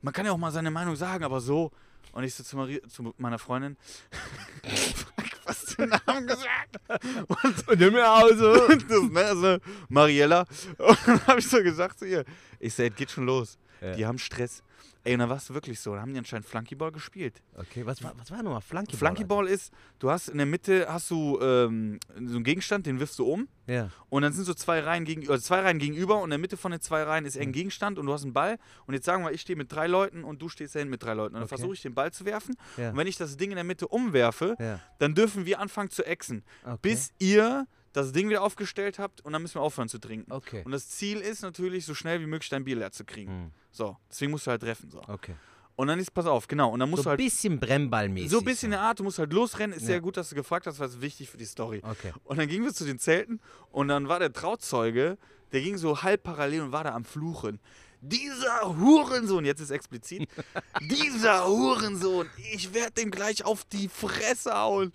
Man 0.00 0.12
kann 0.12 0.26
ja 0.26 0.32
auch 0.32 0.38
mal 0.38 0.50
seine 0.50 0.70
Meinung 0.72 0.96
sagen, 0.96 1.22
aber 1.24 1.40
so. 1.40 1.70
Und 2.12 2.24
ich 2.24 2.34
so 2.34 2.42
zu, 2.42 2.56
Marie, 2.56 2.82
zu 2.88 3.14
meiner 3.18 3.38
Freundin, 3.38 3.76
was 5.46 5.64
du 5.64 5.86
den 5.86 6.00
Namen 6.06 6.26
gesagt? 6.26 6.76
Und, 6.88 7.68
und 7.68 7.80
in 7.80 7.92
mir 7.92 8.06
Hause. 8.06 8.66
Und 8.68 8.90
das, 8.90 9.02
ne, 9.02 9.24
also 9.24 9.58
Mariella. 9.88 10.44
Und 10.78 10.98
dann 11.06 11.26
habe 11.26 11.40
ich 11.40 11.48
so 11.48 11.62
gesagt 11.62 11.98
zu 11.98 12.06
ihr, 12.06 12.24
ich 12.60 12.74
sag, 12.74 12.94
geht 12.96 13.10
schon 13.10 13.26
los. 13.26 13.58
Ja. 13.80 13.92
Die 13.94 14.06
haben 14.06 14.18
Stress. 14.18 14.62
Ey, 15.04 15.14
und 15.14 15.18
dann 15.18 15.28
war 15.28 15.36
es 15.38 15.52
wirklich 15.52 15.80
so. 15.80 15.94
Da 15.94 16.00
haben 16.00 16.12
die 16.12 16.18
anscheinend 16.18 16.46
Flunkyball 16.46 16.92
gespielt. 16.92 17.42
Okay, 17.56 17.84
was 17.84 18.02
war, 18.04 18.12
was 18.16 18.30
war 18.30 18.40
nochmal 18.42 18.60
Flunkyball? 18.60 18.98
Flunkyball 18.98 19.48
ist, 19.48 19.72
du 19.98 20.10
hast 20.10 20.28
in 20.28 20.36
der 20.38 20.46
Mitte 20.46 20.86
hast 20.88 21.10
du 21.10 21.40
ähm, 21.42 21.98
so 22.14 22.36
einen 22.36 22.44
Gegenstand, 22.44 22.86
den 22.86 23.00
wirfst 23.00 23.18
du 23.18 23.26
um. 23.26 23.48
Ja. 23.66 23.90
Und 24.10 24.22
dann 24.22 24.32
sind 24.32 24.44
so 24.44 24.54
zwei 24.54 24.78
Reihen, 24.80 25.04
gegen, 25.04 25.28
also 25.28 25.42
zwei 25.42 25.60
Reihen 25.60 25.78
gegenüber 25.80 26.18
und 26.18 26.24
in 26.24 26.30
der 26.30 26.38
Mitte 26.38 26.56
von 26.56 26.70
den 26.70 26.80
zwei 26.80 27.02
Reihen 27.02 27.24
ist 27.24 27.36
ein 27.36 27.50
Gegenstand 27.52 27.98
und 27.98 28.06
du 28.06 28.12
hast 28.12 28.22
einen 28.22 28.32
Ball. 28.32 28.58
Und 28.86 28.94
jetzt 28.94 29.04
sagen 29.04 29.24
wir, 29.24 29.32
ich 29.32 29.40
stehe 29.40 29.56
mit 29.56 29.72
drei 29.72 29.88
Leuten 29.88 30.22
und 30.22 30.40
du 30.40 30.48
stehst 30.48 30.74
da 30.74 30.78
hinten 30.78 30.90
mit 30.92 31.02
drei 31.02 31.14
Leuten. 31.14 31.34
Und 31.34 31.40
dann 31.40 31.42
Okay. 31.48 31.56
versuche 31.56 31.74
ich 31.74 31.82
den 31.82 31.94
Ball 31.94 32.12
zu 32.12 32.24
werfen. 32.24 32.54
Ja. 32.76 32.90
Und 32.90 32.96
wenn 32.96 33.06
ich 33.08 33.16
das 33.16 33.36
Ding 33.36 33.50
in 33.50 33.56
der 33.56 33.64
Mitte 33.64 33.88
umwerfe, 33.88 34.54
Ja. 34.60 34.78
dann 34.98 35.14
dürfen 35.16 35.46
wir 35.46 35.58
anfangen 35.58 35.90
zu 35.90 36.06
exen. 36.06 36.44
Okay. 36.64 36.78
Bis 36.82 37.10
ihr 37.18 37.66
das 37.92 38.12
Ding 38.12 38.28
wieder 38.28 38.42
aufgestellt 38.42 38.98
habt 38.98 39.20
und 39.22 39.32
dann 39.32 39.42
müssen 39.42 39.56
wir 39.56 39.62
aufhören 39.62 39.88
zu 39.88 39.98
trinken. 39.98 40.30
Okay. 40.32 40.62
Und 40.64 40.72
das 40.72 40.88
Ziel 40.88 41.18
ist 41.20 41.42
natürlich, 41.42 41.84
so 41.84 41.94
schnell 41.94 42.20
wie 42.20 42.26
möglich 42.26 42.48
dein 42.48 42.64
Bier 42.64 42.76
leer 42.76 42.92
zu 42.92 43.04
kriegen. 43.04 43.30
Hm. 43.30 43.50
So, 43.70 43.96
deswegen 44.10 44.30
musst 44.32 44.46
du 44.46 44.50
halt 44.50 44.62
treffen. 44.62 44.90
So. 44.90 45.02
Okay. 45.08 45.34
Und 45.74 45.88
dann 45.88 45.98
ist, 45.98 46.12
pass 46.12 46.26
auf, 46.26 46.48
genau. 46.48 46.70
Und 46.70 46.80
dann 46.80 46.90
musst 46.90 47.00
So 47.02 47.04
du 47.04 47.08
ein 47.10 47.18
halt. 47.18 47.18
bisschen 47.20 47.58
Brennballmäßig. 47.58 48.30
So 48.30 48.38
ein 48.38 48.44
bisschen 48.44 48.66
in 48.68 48.70
der 48.72 48.80
Art, 48.82 48.98
du 49.00 49.04
musst 49.04 49.18
halt 49.18 49.32
losrennen. 49.32 49.74
Ist 49.74 49.82
Ja. 49.82 49.86
sehr 49.88 50.00
gut, 50.00 50.16
dass 50.16 50.28
du 50.28 50.34
gefragt 50.34 50.66
hast, 50.66 50.78
was 50.78 50.92
ist 50.92 51.00
wichtig 51.00 51.30
für 51.30 51.38
die 51.38 51.46
Story. 51.46 51.80
Okay. 51.82 52.12
Und 52.24 52.38
dann 52.38 52.46
gingen 52.48 52.64
wir 52.64 52.74
zu 52.74 52.84
den 52.84 52.98
Zelten 52.98 53.40
und 53.70 53.88
dann 53.88 54.08
war 54.08 54.18
der 54.18 54.32
Trauzeuge, 54.32 55.16
der 55.52 55.60
ging 55.62 55.76
so 55.78 56.02
halb 56.02 56.22
parallel 56.22 56.62
und 56.62 56.72
war 56.72 56.84
da 56.84 56.94
am 56.94 57.04
Fluchen. 57.04 57.58
Dieser 58.04 58.76
Hurensohn, 58.76 59.44
jetzt 59.44 59.60
ist 59.60 59.70
explizit, 59.70 60.28
dieser 60.80 61.46
Hurensohn, 61.46 62.28
ich 62.52 62.74
werde 62.74 62.94
dem 62.94 63.12
gleich 63.12 63.44
auf 63.44 63.64
die 63.64 63.88
Fresse 63.88 64.52
hauen. 64.52 64.92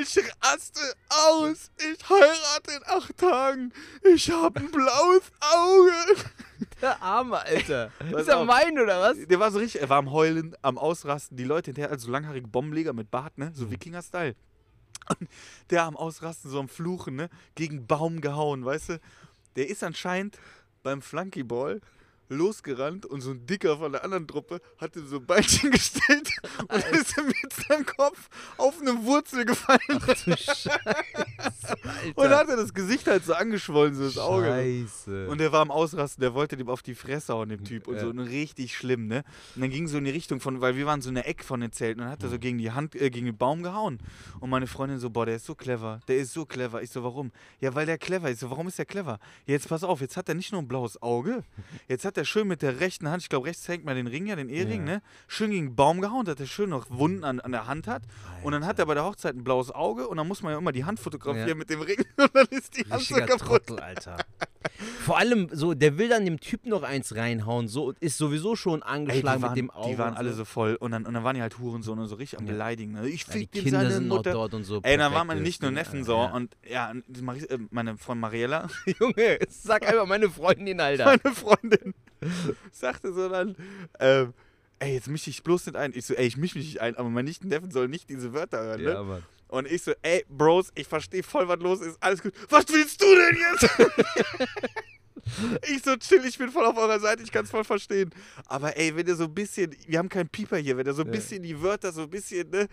Ich 0.00 0.18
raste 0.42 0.80
aus. 1.08 1.70
Ich 1.78 2.08
heirate 2.08 2.72
in 2.76 2.82
acht 2.86 3.16
Tagen. 3.16 3.72
Ich 4.12 4.28
habe 4.32 4.58
ein 4.58 4.72
blaues 4.72 5.22
Auge. 5.40 5.92
Der 6.82 7.00
Arme, 7.00 7.38
Alter. 7.38 7.92
Pass 8.10 8.22
ist 8.22 8.28
er 8.28 8.44
mein 8.44 8.76
oder 8.76 9.00
was? 9.02 9.16
Der 9.28 9.38
war 9.38 9.52
so 9.52 9.60
richtig, 9.60 9.80
er 9.80 9.88
war 9.88 9.98
am 9.98 10.10
Heulen, 10.10 10.56
am 10.60 10.78
Ausrasten. 10.78 11.36
Die 11.36 11.44
Leute 11.44 11.66
hinterher, 11.66 11.90
also 11.92 12.06
so 12.06 12.12
langhaarige 12.12 12.48
Bombenleger 12.48 12.92
mit 12.92 13.08
Bart, 13.08 13.38
ne? 13.38 13.52
So 13.54 13.66
Mhm. 13.66 13.70
Wikinger-Style. 13.70 14.34
Und 15.08 15.28
der 15.70 15.84
am 15.84 15.96
Ausrasten, 15.96 16.50
so 16.50 16.58
am 16.58 16.68
Fluchen, 16.68 17.14
ne? 17.14 17.30
Gegen 17.54 17.86
Baum 17.86 18.20
gehauen, 18.20 18.64
weißt 18.64 18.88
du? 18.88 19.00
Der 19.54 19.68
ist 19.68 19.84
anscheinend 19.84 20.38
beim 20.82 21.02
Flunkyball 21.02 21.80
losgerannt 22.28 23.06
und 23.06 23.20
so 23.20 23.30
ein 23.30 23.46
Dicker 23.46 23.78
von 23.78 23.92
der 23.92 24.04
anderen 24.04 24.26
Truppe 24.26 24.60
hat 24.78 24.94
ihm 24.96 25.06
so 25.06 25.16
ein 25.16 25.26
Beinchen 25.26 25.70
gestellt 25.72 26.28
und 26.68 26.84
ist 26.92 27.16
ihm 27.18 27.26
mit 27.26 27.52
seinem 27.52 27.86
Kopf 27.86 28.28
auf 28.56 28.80
eine 28.80 29.02
Wurzel 29.04 29.44
gefallen. 29.44 29.78
Du 29.88 30.36
Scheiße, 30.36 30.70
und 32.14 32.24
Alter. 32.24 32.36
hat 32.38 32.48
er 32.48 32.56
das 32.56 32.74
Gesicht 32.74 33.06
halt 33.06 33.24
so 33.24 33.34
angeschwollen, 33.34 33.94
so 33.94 34.04
das 34.04 34.18
Auge. 34.18 34.46
Scheiße. 34.46 35.28
Und 35.28 35.38
der 35.38 35.52
war 35.52 35.60
am 35.62 35.70
Ausrasten, 35.70 36.20
der 36.20 36.34
wollte 36.34 36.56
dem 36.56 36.68
auf 36.68 36.82
die 36.82 36.94
Fresse 36.94 37.34
hauen, 37.34 37.48
dem 37.48 37.64
Typ. 37.64 37.88
Und 37.88 37.96
Ja. 37.96 38.02
so 38.02 38.08
und 38.10 38.18
richtig 38.20 38.76
schlimm, 38.76 39.06
ne? 39.06 39.24
Und 39.54 39.62
dann 39.62 39.70
ging 39.70 39.86
so 39.88 39.98
in 39.98 40.04
die 40.04 40.10
Richtung 40.10 40.40
von, 40.40 40.60
weil 40.60 40.76
wir 40.76 40.86
waren 40.86 41.00
so 41.02 41.08
in 41.08 41.14
der 41.14 41.28
Eck 41.28 41.44
von 41.44 41.60
den 41.60 41.72
Zelten 41.72 42.00
und 42.00 42.06
dann 42.06 42.12
hat 42.12 42.22
er 42.22 42.28
so 42.28 42.38
gegen 42.38 42.58
die 42.58 42.70
Hand, 42.72 42.94
äh, 42.94 43.10
gegen 43.10 43.26
den 43.26 43.36
Baum 43.36 43.62
gehauen. 43.62 43.98
Und 44.40 44.50
meine 44.50 44.66
Freundin 44.66 44.98
so, 44.98 45.10
boah, 45.10 45.26
der 45.26 45.36
ist 45.36 45.46
so 45.46 45.54
clever, 45.54 46.00
der 46.08 46.18
ist 46.18 46.32
so 46.32 46.44
clever. 46.44 46.82
Ich 46.82 46.90
so, 46.90 47.02
warum? 47.02 47.32
Ja, 47.60 47.74
weil 47.74 47.86
der 47.86 47.98
clever 47.98 48.30
ist. 48.30 48.40
So, 48.40 48.50
warum 48.50 48.68
ist 48.68 48.78
der 48.78 48.86
clever? 48.86 49.18
Ja, 49.46 49.52
jetzt 49.54 49.68
pass 49.68 49.84
auf, 49.84 50.00
jetzt 50.00 50.16
hat 50.16 50.28
er 50.28 50.34
nicht 50.34 50.52
nur 50.52 50.60
ein 50.62 50.68
blaues 50.68 51.00
Auge, 51.02 51.44
jetzt 51.88 52.04
hat 52.04 52.16
er 52.18 52.26
schön 52.26 52.46
mit 52.46 52.60
der 52.60 52.80
rechten 52.80 53.08
Hand, 53.08 53.22
ich 53.22 53.28
glaube, 53.30 53.46
rechts 53.46 53.66
hängt 53.68 53.84
mal 53.86 53.94
den 53.94 54.06
Ring, 54.06 54.26
ja, 54.26 54.36
den 54.36 54.50
Ehering, 54.50 54.86
Ja. 54.86 54.94
ne? 54.96 55.02
Schön 55.28 55.50
gegen 55.50 55.68
den 55.68 55.76
Baum 55.76 56.00
gehauen, 56.02 56.26
dass 56.26 56.38
er 56.38 56.46
schön 56.46 56.68
noch 56.70 56.90
Wunden 56.90 57.24
an, 57.24 57.40
an 57.40 57.52
der 57.52 57.66
Hand 57.66 57.86
hat. 57.86 58.02
Und 58.42 58.52
dann 58.52 58.66
hat 58.66 58.78
er 58.78 58.84
bei 58.86 58.94
der 58.94 59.04
Hochzeit 59.04 59.34
ein 59.34 59.44
blaues 59.44 59.70
Auge 59.70 60.06
und 60.08 60.18
dann 60.18 60.28
muss 60.28 60.42
man 60.42 60.52
ja 60.52 60.58
immer 60.58 60.72
die 60.72 60.84
Hand 60.84 61.00
fotografieren 61.00 61.48
Ja. 61.48 61.54
mit 61.54 61.70
dem 61.70 61.80
Ring 61.80 62.04
und 62.18 62.34
dann 62.34 62.46
ist 62.50 62.76
die 62.76 62.84
Hand 62.90 63.02
so 63.02 63.14
kaputt. 63.14 63.38
Trottel, 63.66 63.80
Alter. 63.80 64.18
Vor 65.04 65.18
allem, 65.18 65.48
so, 65.52 65.74
der 65.74 65.98
will 65.98 66.08
dann 66.08 66.24
dem 66.24 66.40
Typ 66.40 66.66
noch 66.66 66.82
eins 66.82 67.14
reinhauen, 67.14 67.68
so, 67.68 67.92
ist 68.00 68.18
sowieso 68.18 68.56
schon 68.56 68.82
Ey, 68.82 68.88
angeschlagen 68.88 69.38
die 69.38 69.42
waren, 69.42 69.50
mit 69.52 69.58
dem 69.58 69.70
Auge. 69.70 69.90
Die 69.92 69.98
waren 69.98 70.10
und 70.12 70.16
alle 70.18 70.32
so. 70.32 70.44
voll 70.44 70.74
und 70.76 70.90
dann, 70.90 71.06
und 71.06 71.14
dann 71.14 71.24
waren 71.24 71.36
die 71.36 71.42
halt 71.42 71.58
Hurensohn 71.58 71.98
und 71.98 72.08
so 72.08 72.16
richtig 72.16 72.38
am 72.38 72.46
Ja. 72.46 72.52
Beleidigen. 72.52 72.92
Ne? 72.92 73.08
Ich 73.08 73.26
Ja, 73.26 73.32
die 73.34 73.38
fick 73.40 73.52
Kinder 73.52 73.90
sind 73.90 74.08
noch 74.08 74.16
Mutter. 74.16 74.32
dort 74.32 74.54
und 74.54 74.64
so. 74.64 74.80
Ey, 74.82 74.96
dann 74.96 75.12
waren 75.14 75.26
meine 75.26 75.40
nicht 75.40 75.62
nur 75.62 75.70
Neffen 75.70 76.00
Alter, 76.00 76.04
so 76.06 76.16
ja. 76.16 76.32
und 76.34 76.56
ja, 76.68 76.90
äh, 76.92 77.58
meine 77.70 77.96
von 77.96 78.18
Mariella, 78.20 78.68
Junge, 79.00 79.38
sag 79.48 79.86
einfach 79.86 80.06
meine 80.06 80.28
Freundin, 80.28 80.80
Alter. 80.80 81.04
meine 81.22 81.34
Freundin, 81.34 81.94
sagte 82.72 83.12
so 83.12 83.28
dann, 83.28 83.56
ähm, 84.00 84.34
ey, 84.80 84.94
jetzt 84.94 85.08
misch 85.08 85.24
dich 85.24 85.42
bloß 85.42 85.66
nicht 85.66 85.76
ein. 85.76 85.92
Ich 85.94 86.04
so, 86.06 86.14
ey, 86.14 86.26
ich 86.26 86.36
misch 86.36 86.54
mich 86.54 86.64
nicht 86.66 86.80
ein, 86.80 86.96
aber 86.96 87.08
mein 87.08 87.24
Nichten-Neffen 87.24 87.70
soll 87.70 87.88
nicht 87.88 88.08
diese 88.10 88.32
Wörter 88.34 88.58
hören, 88.62 88.82
ne? 88.82 88.92
Ja, 88.92 89.02
Mann. 89.02 89.22
Und 89.48 89.70
ich 89.70 89.82
so, 89.82 89.92
ey, 90.02 90.24
Bros, 90.28 90.70
ich 90.74 90.86
verstehe 90.86 91.22
voll, 91.22 91.48
was 91.48 91.58
los 91.60 91.80
ist. 91.80 91.96
Alles 92.00 92.22
gut. 92.22 92.32
Was 92.50 92.66
willst 92.68 93.00
du 93.00 93.06
denn 93.06 93.36
jetzt? 93.36 93.68
ich 95.68 95.82
so 95.82 95.96
chill, 95.96 96.24
ich 96.24 96.38
bin 96.38 96.50
voll 96.50 96.66
auf 96.66 96.76
eurer 96.76 97.00
Seite, 97.00 97.22
ich 97.22 97.32
kann 97.32 97.44
es 97.44 97.50
voll 97.50 97.64
verstehen. 97.64 98.10
Aber 98.46 98.76
ey, 98.76 98.94
wenn 98.94 99.06
ihr 99.06 99.16
so 99.16 99.24
ein 99.24 99.34
bisschen, 99.34 99.74
wir 99.86 99.98
haben 99.98 100.08
keinen 100.08 100.28
Pieper 100.28 100.58
hier, 100.58 100.76
wenn 100.76 100.86
ihr 100.86 100.94
so 100.94 101.02
ein 101.02 101.10
bisschen 101.10 101.42
die 101.42 101.60
Wörter 101.60 101.92
so 101.92 102.02
ein 102.02 102.10
bisschen, 102.10 102.50
ne, 102.50 102.68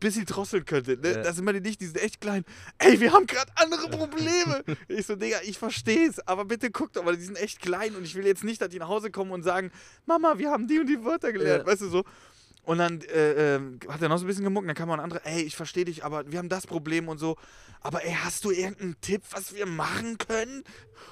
bisschen 0.00 0.24
drosseln 0.24 0.64
könntet, 0.64 1.02
ne? 1.02 1.10
Ja. 1.10 1.22
Das 1.22 1.36
sind 1.36 1.44
meine 1.44 1.60
nicht, 1.60 1.80
die 1.80 1.86
sind 1.86 1.98
echt 2.00 2.20
klein. 2.20 2.44
Ey, 2.78 3.00
wir 3.00 3.12
haben 3.12 3.26
gerade 3.26 3.50
andere 3.56 3.88
Probleme. 3.90 4.62
ich 4.88 5.06
so, 5.06 5.16
Digga, 5.16 5.38
ich 5.44 5.58
versteh's, 5.58 6.20
aber 6.20 6.44
bitte 6.44 6.70
guckt 6.70 6.96
doch 6.96 7.04
mal, 7.04 7.16
die 7.16 7.24
sind 7.24 7.36
echt 7.36 7.60
klein 7.60 7.96
und 7.96 8.04
ich 8.04 8.14
will 8.14 8.26
jetzt 8.26 8.44
nicht, 8.44 8.60
dass 8.60 8.68
die 8.68 8.78
nach 8.78 8.88
Hause 8.88 9.10
kommen 9.10 9.32
und 9.32 9.42
sagen, 9.42 9.72
Mama, 10.06 10.38
wir 10.38 10.50
haben 10.50 10.68
die 10.68 10.78
und 10.78 10.86
die 10.86 11.04
Wörter 11.04 11.32
gelernt, 11.32 11.66
Ja. 11.66 11.72
weißt 11.72 11.82
du 11.82 11.88
so. 11.88 12.04
Und 12.68 12.76
dann 12.76 13.00
äh, 13.00 13.54
ähm, 13.54 13.78
hat 13.88 14.02
er 14.02 14.10
noch 14.10 14.18
so 14.18 14.24
ein 14.24 14.26
bisschen 14.26 14.44
gemuckt, 14.44 14.68
dann 14.68 14.76
kam 14.76 14.88
mal 14.88 14.94
ein 14.96 15.00
anderer, 15.00 15.22
ey, 15.24 15.40
ich 15.40 15.56
verstehe 15.56 15.86
dich, 15.86 16.04
aber 16.04 16.30
wir 16.30 16.38
haben 16.38 16.50
das 16.50 16.66
Problem 16.66 17.08
und 17.08 17.16
so. 17.16 17.38
Aber 17.80 18.04
ey, 18.04 18.14
hast 18.22 18.44
du 18.44 18.50
irgendeinen 18.50 19.00
Tipp, 19.00 19.22
was 19.30 19.54
wir 19.54 19.64
machen 19.64 20.18
können? 20.18 20.64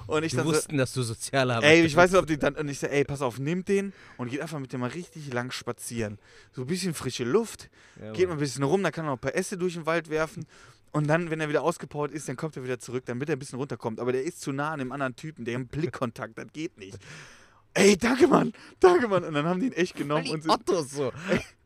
Und 0.06 0.22
ich 0.22 0.32
Die 0.32 0.36
dann 0.36 0.46
so, 0.46 0.52
wussten, 0.52 0.76
dass 0.76 0.92
du 0.92 1.02
Sozialarbeiter 1.02 1.72
ey, 1.72 1.86
ich 1.86 1.96
weiß 1.96 2.10
nicht, 2.10 2.20
ob 2.20 2.26
die 2.26 2.36
dann, 2.36 2.56
und 2.56 2.68
ich 2.68 2.78
so, 2.78 2.86
ey, 2.88 3.04
pass 3.04 3.22
auf, 3.22 3.38
nehmt 3.38 3.68
den 3.68 3.94
und 4.18 4.30
geht 4.30 4.42
einfach 4.42 4.58
mit 4.58 4.70
dem 4.74 4.80
mal 4.80 4.90
richtig 4.90 5.32
lang 5.32 5.50
spazieren. 5.50 6.18
So 6.52 6.60
ein 6.60 6.66
bisschen 6.66 6.92
frische 6.92 7.24
Luft, 7.24 7.70
Ja, 7.98 8.12
geht 8.12 8.28
mal 8.28 8.34
ein 8.34 8.38
bisschen 8.38 8.62
rum, 8.62 8.82
dann 8.82 8.92
kann 8.92 9.06
er 9.06 9.12
noch 9.12 9.16
ein 9.16 9.20
paar 9.20 9.34
Äste 9.34 9.56
durch 9.56 9.72
den 9.72 9.86
Wald 9.86 10.10
werfen. 10.10 10.44
Und 10.92 11.06
dann, 11.06 11.30
wenn 11.30 11.40
er 11.40 11.48
wieder 11.48 11.62
ausgepowert 11.62 12.12
ist, 12.12 12.28
dann 12.28 12.36
kommt 12.36 12.58
er 12.58 12.64
wieder 12.64 12.78
zurück, 12.80 13.04
damit 13.06 13.30
er 13.30 13.36
ein 13.36 13.38
bisschen 13.38 13.58
runterkommt. 13.58 13.98
Aber 13.98 14.12
der 14.12 14.24
ist 14.24 14.42
zu 14.42 14.52
nah 14.52 14.72
an 14.72 14.78
dem 14.78 14.92
anderen 14.92 15.16
Typen, 15.16 15.46
der 15.46 15.54
einen 15.54 15.68
Blickkontakt, 15.68 16.36
das 16.36 16.52
geht 16.52 16.76
nicht. 16.76 16.98
Ey, 17.76 17.96
danke, 17.96 18.26
Mann, 18.26 18.52
danke, 18.80 19.06
Mann. 19.06 19.22
Und 19.24 19.34
dann 19.34 19.44
haben 19.44 19.60
die 19.60 19.66
ihn 19.66 19.72
echt 19.72 19.96
genommen 19.96 20.28
und 20.30 20.42
sind, 20.42 20.50
Ottos 20.50 20.90
so. 20.92 21.12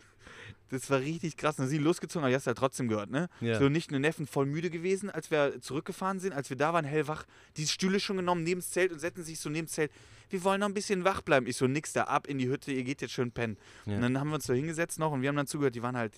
das 0.71 0.91
war 0.91 0.99
richtig 0.99 1.37
krass. 1.37 1.55
Dann 1.57 1.69
sind 1.69 1.79
die 1.79 1.85
losgezogen, 1.85 2.23
aber 2.25 2.31
die 2.31 2.35
hast 2.35 2.47
du 2.47 2.51
ja 2.51 2.55
trotzdem 2.55 2.89
gehört, 2.89 3.11
ne? 3.11 3.29
Ja. 3.41 3.59
So 3.61 3.69
nicht 3.69 3.91
nur 3.93 4.01
Neffen 4.01 4.27
voll 4.27 4.47
müde 4.47 4.71
gewesen, 4.71 5.09
als 5.09 5.31
wir 5.31 5.61
zurückgefahren 5.61 6.19
sind, 6.19 6.33
als 6.33 6.51
wir 6.51 6.57
da 6.57 6.73
waren, 6.73 6.85
hellwach, 6.85 7.25
die 7.57 7.67
Stühle 7.67 8.01
schon 8.01 8.17
genommen 8.17 8.43
neben 8.43 8.61
das 8.61 8.71
Zelt 8.71 8.91
und 8.93 8.99
setzen 8.99 9.23
sich 9.23 9.39
so 9.39 9.51
neben 9.51 9.67
das 9.67 9.75
Zelt. 9.77 9.93
Wir 10.31 10.43
wollen 10.43 10.61
noch 10.61 10.67
ein 10.69 10.75
bisschen 10.75 11.05
wach 11.05 11.23
bleiben. 11.23 11.47
Ich 11.47 11.57
so, 11.57 11.67
nix 11.69 11.93
da, 11.93 12.05
ab 12.05 12.27
in 12.27 12.39
die 12.39 12.49
Hütte, 12.49 12.73
ihr 12.73 12.83
geht 12.85 13.03
jetzt 13.03 13.13
schön 13.13 13.31
pennen. 13.31 13.57
Ja. 13.87 13.95
Und 13.97 14.03
dann 14.03 14.19
haben 14.19 14.31
wir 14.31 14.35
uns 14.37 14.47
da 14.47 14.53
hingesetzt 14.55 14.99
noch 14.99 15.13
und 15.13 15.23
wir 15.23 15.29
haben 15.29 15.37
dann 15.37 15.47
zugehört, 15.47 15.75
die 15.77 15.83
waren 15.83 15.97
halt, 15.97 16.15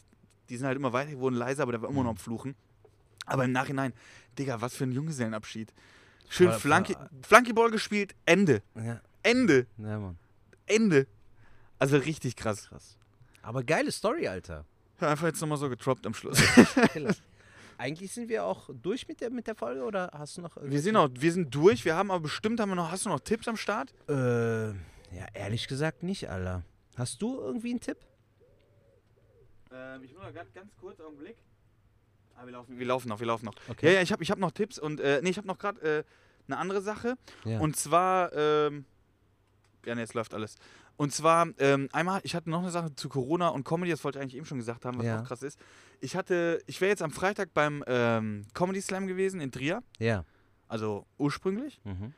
die 0.48 0.56
sind 0.56 0.66
halt 0.66 0.76
immer 0.76 0.92
weiter, 0.94 1.10
die 1.10 1.18
wurden 1.18 1.36
leiser, 1.36 1.62
aber 1.64 1.72
der 1.72 1.82
war 1.82 1.90
immer 1.90 2.02
noch 2.02 2.10
am 2.10 2.16
Fluchen. 2.16 2.54
Aber 3.26 3.44
im 3.44 3.52
Nachhinein, 3.52 3.92
Digga, 4.38 4.60
was 4.60 4.74
für 4.74 4.84
ein 4.84 4.92
Junggesellenabschied. 4.92 5.72
Schön 6.28 6.50
voll- 6.52 6.84
Flunkyball 7.22 7.70
gespielt, 7.70 8.14
Ende. 8.26 8.62
Ja, 8.74 9.00
Ende. 9.22 9.66
ja, 9.78 9.98
Mann. 9.98 10.18
Ende. 10.66 11.06
Also 11.78 11.96
richtig 11.96 12.36
krass. 12.36 12.68
Krass. 12.68 12.96
Aber 13.42 13.62
geile 13.62 13.90
Story, 13.90 14.28
Alter. 14.28 14.64
Ja, 15.00 15.08
einfach 15.10 15.26
jetzt 15.26 15.40
nochmal 15.40 15.58
so 15.58 15.68
getroppt 15.68 16.06
am 16.06 16.14
Schluss. 16.14 16.38
Eigentlich 17.78 18.12
sind 18.12 18.28
wir 18.28 18.44
auch 18.44 18.70
durch 18.72 19.08
mit 19.08 19.20
der, 19.20 19.30
mit 19.30 19.48
der 19.48 19.56
Folge 19.56 19.82
oder 19.82 20.10
hast 20.14 20.36
du 20.36 20.40
noch 20.40 20.56
Wir 20.62 20.80
sind, 20.80 20.94
auch, 20.96 21.08
wir 21.12 21.32
sind 21.32 21.52
durch, 21.52 21.84
wir 21.84 21.96
haben 21.96 22.12
aber 22.12 22.20
bestimmt, 22.20 22.60
haben 22.60 22.68
wir 22.68 22.76
noch, 22.76 22.92
hast 22.92 23.06
du 23.06 23.08
noch 23.08 23.18
Tipps 23.18 23.48
am 23.48 23.56
Start? 23.56 23.92
Äh, 24.08 24.68
ja, 24.68 25.26
ehrlich 25.34 25.66
gesagt 25.66 26.04
nicht, 26.04 26.30
Alter. 26.30 26.62
Hast 26.96 27.20
du 27.20 27.40
irgendwie 27.40 27.70
einen 27.70 27.80
Tipp? 27.80 27.98
Ähm, 29.72 30.04
ich 30.04 30.12
muss 30.14 30.22
noch 30.22 30.32
ganz, 30.32 30.52
ganz 30.52 30.70
kurz, 30.76 31.00
Augenblick. 31.00 31.36
Ah, 32.36 32.44
wir 32.44 32.52
laufen, 32.52 32.78
wir 32.78 32.86
laufen 32.86 33.08
noch, 33.08 33.18
wir 33.18 33.26
laufen 33.26 33.46
noch. 33.46 33.54
Okay. 33.68 33.86
Ja, 33.86 33.92
ja, 33.94 34.02
ich 34.02 34.12
habe 34.12 34.22
ich 34.22 34.30
hab 34.30 34.38
noch 34.38 34.52
Tipps 34.52 34.78
und, 34.78 35.00
äh, 35.00 35.20
nee, 35.22 35.30
ich 35.30 35.38
habe 35.38 35.48
noch 35.48 35.58
gerade 35.58 35.80
äh, 35.80 36.04
eine 36.46 36.58
andere 36.58 36.82
Sache. 36.82 37.16
Ja. 37.44 37.58
Und 37.58 37.76
zwar, 37.76 38.32
ähm, 38.34 38.84
ja, 39.86 39.94
nee, 39.94 40.00
jetzt 40.02 40.14
läuft 40.14 40.34
alles. 40.34 40.56
Und 40.96 41.12
zwar, 41.12 41.48
ähm, 41.58 41.88
einmal, 41.92 42.20
ich 42.22 42.34
hatte 42.34 42.50
noch 42.50 42.60
eine 42.60 42.70
Sache 42.70 42.94
zu 42.94 43.08
Corona 43.08 43.48
und 43.48 43.64
Comedy, 43.64 43.90
das 43.90 44.04
wollte 44.04 44.18
ich 44.18 44.22
eigentlich 44.22 44.36
eben 44.36 44.46
schon 44.46 44.58
gesagt 44.58 44.84
haben, 44.84 44.98
was 44.98 45.06
Ja. 45.06 45.20
auch 45.20 45.24
krass 45.26 45.42
ist. 45.42 45.58
Ich 46.00 46.16
hatte, 46.16 46.62
ich 46.66 46.80
wäre 46.80 46.90
jetzt 46.90 47.02
am 47.02 47.10
Freitag 47.10 47.54
beim 47.54 47.82
ähm, 47.86 48.44
Comedy 48.54 48.80
Slam 48.80 49.06
gewesen 49.06 49.40
in 49.40 49.50
Trier. 49.52 49.82
Ja. 49.98 50.24
Also 50.68 51.06
ursprünglich. 51.18 51.80
Mhm. 51.84 52.12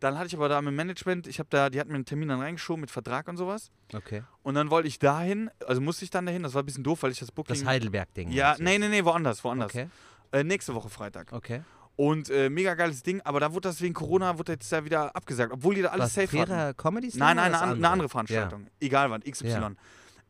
Dann 0.00 0.16
hatte 0.18 0.26
ich 0.26 0.34
aber 0.34 0.48
da 0.48 0.60
mit 0.60 0.72
dem 0.72 0.76
Management, 0.76 1.26
ich 1.28 1.38
habe 1.38 1.48
da, 1.50 1.70
die 1.70 1.78
hatten 1.78 1.90
mir 1.90 1.94
einen 1.96 2.04
Termin 2.04 2.28
dann 2.28 2.40
reingeschoben 2.40 2.80
mit 2.80 2.90
Vertrag 2.90 3.28
und 3.28 3.36
sowas. 3.36 3.70
Okay. 3.94 4.24
Und 4.42 4.54
dann 4.54 4.68
wollte 4.70 4.88
ich 4.88 4.98
dahin, 4.98 5.48
also 5.66 5.80
musste 5.80 6.04
ich 6.04 6.10
dann 6.10 6.26
dahin, 6.26 6.42
das 6.42 6.54
war 6.54 6.62
ein 6.62 6.66
bisschen 6.66 6.82
doof, 6.82 7.04
weil 7.04 7.12
ich 7.12 7.20
das 7.20 7.30
Booking. 7.30 7.54
Das 7.54 7.64
Heidelberg-Ding. 7.64 8.30
ja, 8.32 8.56
nee, 8.58 8.78
nee, 8.78 8.88
nee, 8.88 9.04
woanders, 9.04 9.44
woanders. 9.44 9.70
Okay. 9.72 9.88
Äh, 10.32 10.42
nächste 10.42 10.74
Woche 10.74 10.88
Freitag. 10.88 11.32
Okay. 11.32 11.62
Und 11.96 12.30
äh, 12.30 12.48
mega 12.48 12.74
geiles 12.74 13.02
Ding, 13.02 13.20
aber 13.22 13.38
da 13.38 13.52
wurde 13.52 13.68
das 13.68 13.80
wegen 13.82 13.92
Corona, 13.94 14.38
wurde 14.38 14.52
jetzt 14.52 14.72
da 14.72 14.84
wieder 14.84 15.14
abgesagt, 15.14 15.52
obwohl 15.52 15.74
die 15.74 15.82
da 15.82 15.88
alles 15.90 16.06
Was, 16.06 16.14
safe 16.14 16.40
hatten. 16.40 16.76
Comedy 16.76 17.10
Nein, 17.14 17.36
nein, 17.36 17.54
eine, 17.54 17.60
an- 17.60 17.70
eine 17.76 17.88
andere 17.88 18.08
Veranstaltung. 18.08 18.66
Egal 18.80 19.10
wann, 19.10 19.20
XY. 19.22 19.46
Ja. 19.48 19.70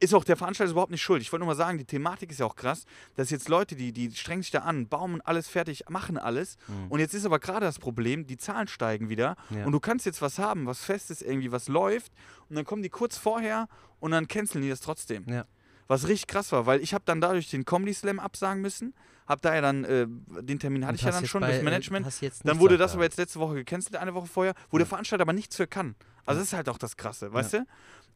Ist 0.01 0.13
auch 0.15 0.25
der 0.25 0.37
Veranstalter 0.37 0.73
überhaupt 0.73 0.91
nicht 0.91 1.01
schuld. 1.03 1.23
Ich 1.23 1.31
wollte 1.31 1.45
nur 1.45 1.55
mal 1.55 1.57
sagen, 1.57 1.79
die 1.79 1.85
Thematik 1.85 2.33
ist 2.33 2.41
ja 2.41 2.47
auch 2.47 2.57
krass, 2.57 2.85
dass 3.15 3.31
jetzt 3.31 3.49
Leute, 3.49 3.77
die, 3.77 3.93
die 3.93 4.11
strengen 4.11 4.43
sich 4.43 4.51
da 4.51 4.61
an, 4.63 4.89
bauen 4.89 5.21
alles 5.21 5.47
fertig, 5.47 5.85
machen 5.89 6.19
alles. 6.19 6.57
Und 6.89 6.99
jetzt 6.99 7.15
ist 7.15 7.25
aber 7.25 7.39
gerade 7.39 7.65
das 7.67 7.79
Problem, 7.79 8.27
die 8.27 8.37
Zahlen 8.37 8.67
steigen 8.67 9.09
wieder. 9.09 9.37
Mhm. 9.51 9.59
Ja. 9.59 9.65
Und 9.67 9.71
du 9.71 9.79
kannst 9.79 10.05
jetzt 10.05 10.21
was 10.21 10.41
haben, 10.41 10.67
was 10.67 10.83
fest 10.83 11.13
ist, 11.13 11.23
irgendwie, 11.23 11.53
was 11.53 11.69
läuft. 11.69 12.11
Und 12.49 12.57
dann 12.57 12.65
kommen 12.65 12.83
die 12.83 12.89
kurz 12.91 13.17
vorher 13.17 13.69
und 14.01 14.11
dann 14.11 14.27
canceln 14.27 14.63
die 14.63 14.69
das 14.71 14.81
trotzdem. 14.81 15.25
Ja. 15.29 15.45
Was 15.87 16.09
richtig 16.09 16.27
krass 16.27 16.51
war, 16.51 16.67
weil 16.67 16.81
ich 16.81 16.95
habe 16.95 17.05
dann 17.07 17.21
dadurch 17.21 17.49
den 17.51 17.65
Comedy 17.65 17.95
Slam 17.95 18.19
absagen 18.19 18.61
müssen. 18.61 18.95
Hab 19.33 19.43
da 19.43 19.55
ja 19.55 19.61
dann, 19.61 19.85
äh, 19.85 20.07
den 20.43 20.59
Termin 20.59 20.85
hatte 20.85 20.91
Und 20.93 20.95
ich 20.97 21.03
ja 21.03 21.11
dann 21.11 21.26
schon 21.26 21.43
durch 21.43 21.57
äh, 21.57 21.62
Management. 21.62 22.07
Dann 22.45 22.59
wurde 22.61 22.76
das 22.78 22.95
aber 22.95 23.05
jetzt 23.05 23.16
letzte 23.18 23.41
Woche 23.41 23.55
gecancelt, 23.55 23.97
eine 23.97 24.14
Woche 24.14 24.26
vorher, 24.26 24.55
wo 24.70 24.78
der 24.78 24.87
Veranstalter 24.87 25.22
aber 25.22 25.33
nichts 25.33 25.57
für 25.57 25.66
kann. 25.66 25.95
Also 26.26 26.41
das 26.41 26.49
ist 26.49 26.55
halt 26.55 26.68
auch 26.68 26.78
das 26.78 26.97
Krasse, 26.97 27.33
weißt 27.33 27.55
du? 27.55 27.66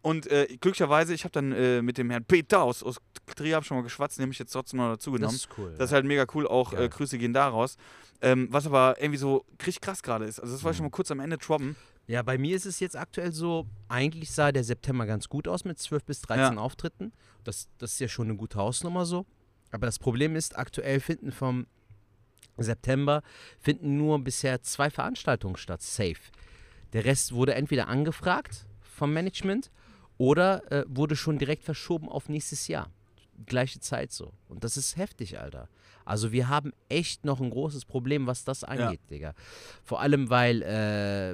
Und 0.03 0.31
äh, 0.31 0.47
glücklicherweise, 0.61 1.15
ich 1.15 1.25
habe 1.25 1.33
dann 1.33 1.51
äh, 1.53 1.83
mit 1.83 1.99
dem 1.99 2.11
Herrn 2.11 2.25
Peter 2.25 2.63
aus, 2.63 2.83
aus 2.85 2.99
Trier 3.35 3.61
schon 3.63 3.79
mal 3.79 3.83
geschwatzt, 3.83 4.19
den 4.19 4.23
habe 4.25 4.33
ich 4.33 4.39
jetzt 4.39 4.53
trotzdem 4.53 4.79
noch 4.79 4.89
dazu 4.91 5.11
Das 5.13 5.19
genommen. 5.21 5.35
ist 5.37 5.49
cool. 5.59 5.75
Das 5.79 5.91
ist 5.91 5.95
halt 5.95 6.05
mega 6.05 6.27
cool, 6.35 6.47
auch 6.47 6.73
äh. 6.75 6.89
Grüße 6.89 7.19
gehen 7.19 7.33
da 7.33 7.49
raus. 7.49 7.77
Ähm, 8.21 8.47
was 8.51 8.67
aber 8.67 8.97
irgendwie 9.01 9.19
so 9.19 9.45
richtig 9.61 9.81
krass 9.81 10.03
gerade 10.03 10.27
ist. 10.27 10.39
Also 10.39 10.53
das 10.53 10.61
Mhm. 10.61 10.65
wollte 10.67 10.73
ich 10.75 10.77
schon 10.79 10.87
mal 10.87 10.91
kurz 10.91 11.11
am 11.11 11.19
Ende 11.21 11.39
droppen. 11.39 11.75
Ja, 12.07 12.23
bei 12.23 12.39
mir 12.39 12.55
ist 12.55 12.67
es 12.67 12.79
jetzt 12.79 12.97
aktuell 12.97 13.33
so, 13.33 13.67
eigentlich 13.89 14.31
sah 14.31 14.53
der 14.53 14.63
September 14.63 15.07
ganz 15.07 15.29
gut 15.29 15.49
aus 15.49 15.65
mit 15.65 15.79
12 15.79 16.05
bis 16.05 16.21
13 16.21 16.55
Ja. 16.57 16.61
Auftritten. 16.61 17.13
Das, 17.43 17.69
das 17.79 17.95
ist 17.95 17.99
ja 17.99 18.07
schon 18.09 18.29
eine 18.29 18.37
gute 18.37 18.59
Hausnummer 18.59 19.07
so. 19.07 19.27
Aber 19.77 19.85
das 19.85 19.99
Problem 19.99 20.37
ist, 20.37 20.57
aktuell 20.57 21.01
finden 21.01 21.33
vom 21.33 21.67
September 22.57 23.23
finden 23.61 23.99
nur 23.99 24.19
bisher 24.25 24.63
zwei 24.63 24.89
Veranstaltungen 24.89 25.59
statt, 25.59 25.83
safe. 25.83 26.17
Der 26.95 27.05
Rest 27.05 27.33
wurde 27.33 27.55
entweder 27.55 27.87
angefragt 27.87 28.65
vom 28.81 29.13
Management 29.13 29.71
oder 30.17 30.73
äh, 30.73 30.87
wurde 30.89 31.15
schon 31.15 31.37
direkt 31.37 31.63
verschoben 31.63 32.09
auf 32.09 32.31
nächstes 32.31 32.69
Jahr. 32.69 32.91
Gleiche 33.45 33.79
Zeit 33.79 34.13
so. 34.13 34.33
Und 34.49 34.65
das 34.65 34.79
ist 34.79 34.97
heftig, 34.97 35.39
Alter. 35.39 35.69
Also 36.07 36.33
wir 36.33 36.49
haben 36.49 36.73
echt 36.89 37.27
noch 37.27 37.43
ein 37.43 37.51
großes 37.51 37.85
Problem, 37.85 38.27
was 38.27 38.45
das 38.45 38.65
angeht, 38.65 39.01
Digga. 39.11 39.35
Vor 39.85 40.01
allem, 40.01 40.31
weil 40.31 40.63
äh, 40.63 41.33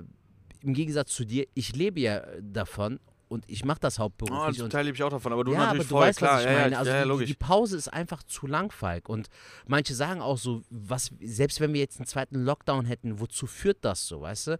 im 0.66 0.74
Gegensatz 0.74 1.12
zu 1.14 1.24
dir, 1.24 1.46
ich 1.54 1.76
lebe 1.76 2.00
ja 2.00 2.26
davon 2.40 2.98
und 3.32 3.44
ich 3.48 3.64
mache 3.64 3.80
das 3.80 3.98
Oh, 3.98 4.02
hauptberuflich. 4.04 4.56
zum 4.56 4.64
und 4.64 4.70
Teil 4.70 4.84
lebe 4.84 4.94
ich 4.94 5.02
auch 5.02 5.10
davon, 5.10 5.32
aber 5.32 5.44
du 5.44 5.52
ja, 5.52 5.58
natürlich 5.58 5.80
aber 5.80 5.88
du 5.88 5.94
voll, 5.96 6.06
weißt, 6.06 6.18
klar. 6.18 6.34
was 6.34 6.40
ich 6.42 6.50
ja, 6.50 6.52
meine. 6.52 6.78
Also 6.78 6.90
ja, 6.90 7.16
die, 7.16 7.24
die 7.24 7.34
Pause 7.34 7.76
ist 7.76 7.88
einfach 7.88 8.22
zu 8.22 8.46
lang, 8.46 8.70
Falk. 8.70 9.08
Und 9.08 9.28
manche 9.66 9.94
sagen 9.94 10.20
auch 10.20 10.38
so, 10.38 10.62
was, 10.70 11.10
selbst 11.20 11.60
wenn 11.60 11.72
wir 11.72 11.80
jetzt 11.80 11.98
einen 11.98 12.06
zweiten 12.06 12.36
Lockdown 12.44 12.84
hätten, 12.84 13.20
wozu 13.20 13.46
führt 13.46 13.78
das 13.80 14.06
so, 14.06 14.20
weißt 14.20 14.46
du? 14.48 14.58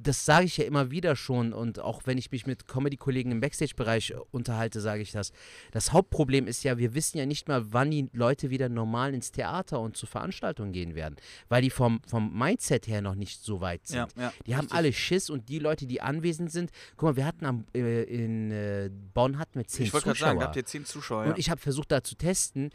Das 0.00 0.24
sage 0.24 0.46
ich 0.46 0.56
ja 0.56 0.64
immer 0.64 0.92
wieder 0.92 1.16
schon 1.16 1.52
und 1.52 1.80
auch 1.80 2.02
wenn 2.04 2.18
ich 2.18 2.30
mich 2.30 2.46
mit 2.46 2.68
Comedy-Kollegen 2.68 3.32
im 3.32 3.40
Backstage-Bereich 3.40 4.10
äh, 4.12 4.16
unterhalte, 4.30 4.80
sage 4.80 5.02
ich 5.02 5.10
das. 5.10 5.32
Das 5.72 5.92
Hauptproblem 5.92 6.46
ist 6.46 6.62
ja, 6.62 6.78
wir 6.78 6.94
wissen 6.94 7.18
ja 7.18 7.26
nicht 7.26 7.48
mal, 7.48 7.72
wann 7.72 7.90
die 7.90 8.08
Leute 8.12 8.48
wieder 8.50 8.68
normal 8.68 9.12
ins 9.12 9.32
Theater 9.32 9.80
und 9.80 9.96
zu 9.96 10.06
Veranstaltungen 10.06 10.70
gehen 10.72 10.94
werden, 10.94 11.16
weil 11.48 11.62
die 11.62 11.70
vom, 11.70 12.00
vom 12.06 12.32
Mindset 12.38 12.86
her 12.86 13.02
noch 13.02 13.16
nicht 13.16 13.40
so 13.42 13.60
weit 13.60 13.88
sind. 13.88 13.96
Ja, 14.16 14.22
ja, 14.22 14.32
Die 14.46 14.54
haben 14.54 14.66
richtig. 14.66 14.76
alle 14.78 14.92
Schiss 14.92 15.30
und 15.30 15.48
die 15.48 15.58
Leute, 15.58 15.86
die 15.86 16.00
anwesend 16.00 16.52
sind, 16.52 16.70
guck 16.96 17.08
mal, 17.10 17.16
wir 17.16 17.26
hatten 17.26 17.44
am, 17.44 17.64
äh, 17.74 18.04
in 18.04 18.52
äh, 18.52 18.90
Bonn 19.14 19.36
hatten 19.36 19.58
wir 19.58 19.66
zehn 19.66 19.86
Ich 19.86 19.92
wollte 19.92 20.10
Zuschauer. 20.10 20.26
gerade 20.26 20.38
sagen, 20.38 20.46
habt 20.46 20.56
ihr 20.56 20.64
zehn 20.64 20.84
Zuschauer. 20.84 21.24
Ja. 21.24 21.30
Und 21.30 21.38
ich 21.40 21.50
habe 21.50 21.60
versucht, 21.60 21.90
da 21.90 22.04
zu 22.04 22.14
testen. 22.14 22.70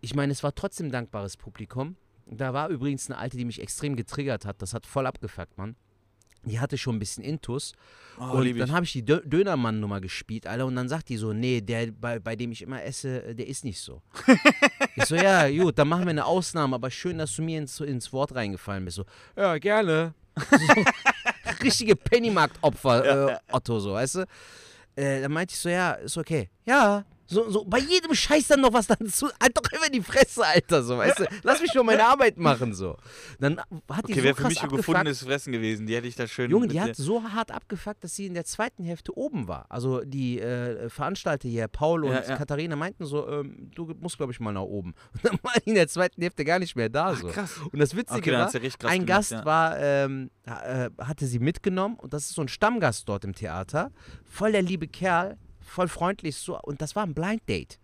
Ich 0.00 0.14
meine, 0.14 0.32
es 0.32 0.42
war 0.42 0.54
trotzdem 0.54 0.90
dankbares 0.90 1.36
Publikum. 1.36 1.96
Da 2.24 2.54
war 2.54 2.70
übrigens 2.70 3.10
eine 3.10 3.18
Alte, 3.18 3.36
die 3.36 3.44
mich 3.44 3.60
extrem 3.60 3.94
getriggert 3.94 4.46
hat. 4.46 4.62
Das 4.62 4.72
hat 4.72 4.86
voll 4.86 5.06
abgefuckt, 5.06 5.58
Mann. 5.58 5.76
Die 6.44 6.58
hatte 6.58 6.76
schon 6.76 6.96
ein 6.96 6.98
bisschen 6.98 7.22
Intus. 7.22 7.72
oh, 8.18 8.38
und 8.38 8.58
dann 8.58 8.72
habe 8.72 8.84
ich 8.84 8.92
die 8.92 9.04
Dö 9.04 9.20
Dönermann-Nummer 9.24 10.00
gespielt, 10.00 10.46
Alter. 10.46 10.66
Und 10.66 10.76
dann 10.76 10.88
sagt 10.88 11.08
die 11.08 11.16
so, 11.16 11.32
nee, 11.32 11.60
der, 11.60 11.92
bei, 11.92 12.18
bei 12.18 12.34
dem 12.36 12.52
ich 12.52 12.62
immer 12.62 12.82
esse, 12.82 13.22
äh, 13.24 13.34
der 13.34 13.46
ist 13.46 13.64
nicht 13.64 13.80
so. 13.80 14.02
ich 14.96 15.04
so, 15.04 15.14
ja, 15.14 15.48
gut, 15.48 15.78
dann 15.78 15.88
machen 15.88 16.04
wir 16.04 16.10
eine 16.10 16.24
Ausnahme. 16.24 16.74
Aber 16.74 16.90
schön, 16.90 17.18
dass 17.18 17.34
du 17.36 17.42
mir 17.42 17.58
ins, 17.58 17.78
ins 17.80 18.12
Wort 18.12 18.34
reingefallen 18.34 18.84
bist. 18.84 18.96
So, 18.96 19.04
ja, 19.36 19.56
gerne. 19.58 20.14
So, 20.36 20.56
richtige 21.62 21.96
Pennymarkt-Opfer, 21.96 23.30
äh, 23.30 23.36
Otto, 23.50 23.78
so, 23.78 23.92
weißt 23.92 24.14
du? 24.16 24.26
Äh, 24.96 25.22
dann 25.22 25.32
meinte 25.32 25.52
ich 25.52 25.58
so, 25.58 25.68
ja, 25.68 25.92
ist 25.92 26.18
okay. 26.18 26.50
Ja. 26.66 27.04
So, 27.32 27.48
so 27.50 27.64
bei 27.64 27.78
jedem 27.78 28.14
Scheiß 28.14 28.48
dann 28.48 28.60
noch 28.60 28.72
was 28.72 28.86
dazu. 28.86 29.28
Halt 29.42 29.56
doch 29.56 29.70
immer 29.72 29.88
die 29.88 30.02
Fresse, 30.02 30.44
Alter, 30.44 30.82
so, 30.82 30.98
weißt 30.98 31.20
du? 31.20 31.24
Lass 31.42 31.60
mich 31.62 31.72
schon 31.72 31.86
meine 31.86 32.04
Arbeit 32.04 32.36
machen, 32.38 32.74
so. 32.74 32.96
Dann 33.40 33.58
hat 33.58 33.68
die 34.08 34.12
Okay, 34.12 34.14
so 34.16 34.22
wäre 34.24 34.34
für 34.34 34.48
mich 34.48 34.58
ein 34.58 34.64
abgefuckt. 34.64 34.86
gefundenes 34.86 35.22
Fressen 35.22 35.52
gewesen. 35.52 35.86
Die 35.86 35.96
hätte 35.96 36.06
ich 36.06 36.14
da 36.16 36.26
schön. 36.26 36.50
Junge, 36.50 36.68
die 36.68 36.80
hat 36.80 36.94
so 36.96 37.22
hart 37.22 37.50
abgefuckt, 37.50 38.04
dass 38.04 38.14
sie 38.14 38.26
in 38.26 38.34
der 38.34 38.44
zweiten 38.44 38.84
Hälfte 38.84 39.16
oben 39.16 39.48
war. 39.48 39.66
Also 39.70 40.02
die 40.04 40.40
äh, 40.40 40.88
Veranstalter 40.90 41.48
hier, 41.48 41.68
Paul 41.68 42.04
und 42.04 42.12
Ja, 42.12 42.22
ja. 42.22 42.36
Katharina, 42.36 42.76
meinten 42.76 43.06
so, 43.06 43.26
ähm, 43.28 43.70
du 43.74 43.94
musst, 44.00 44.18
glaube 44.18 44.32
ich, 44.32 44.40
mal 44.40 44.52
nach 44.52 44.60
oben. 44.62 44.94
Und 45.14 45.24
dann 45.32 45.38
war 45.42 45.54
die 45.64 45.70
in 45.70 45.74
der 45.76 45.88
zweiten 45.88 46.20
Hälfte 46.20 46.44
gar 46.44 46.58
nicht 46.58 46.76
mehr 46.76 46.88
da. 46.88 47.14
So. 47.14 47.28
krass. 47.28 47.58
Und 47.72 47.78
das 47.78 47.96
Witzige 47.96 48.18
Okay, 48.18 48.32
war, 48.32 48.46
ein 48.90 49.06
gemacht, 49.06 49.06
Gast 49.06 49.30
ja. 49.32 49.44
war, 49.44 49.78
ähm, 49.78 50.30
äh, 50.44 50.90
hatte 50.98 51.26
sie 51.26 51.38
mitgenommen 51.38 51.96
und 51.96 52.12
das 52.12 52.24
ist 52.26 52.34
so 52.34 52.42
ein 52.42 52.48
Stammgast 52.48 53.08
dort 53.08 53.24
im 53.24 53.34
Theater. 53.34 53.90
Voll 54.24 54.52
der 54.52 54.62
liebe 54.62 54.86
Kerl, 54.88 55.38
voll 55.72 55.88
freundlich 55.88 56.36
so. 56.36 56.58
Und 56.60 56.80
das 56.80 56.94
war 56.94 57.04
ein 57.04 57.14
Blind 57.14 57.48
Date. 57.48 57.78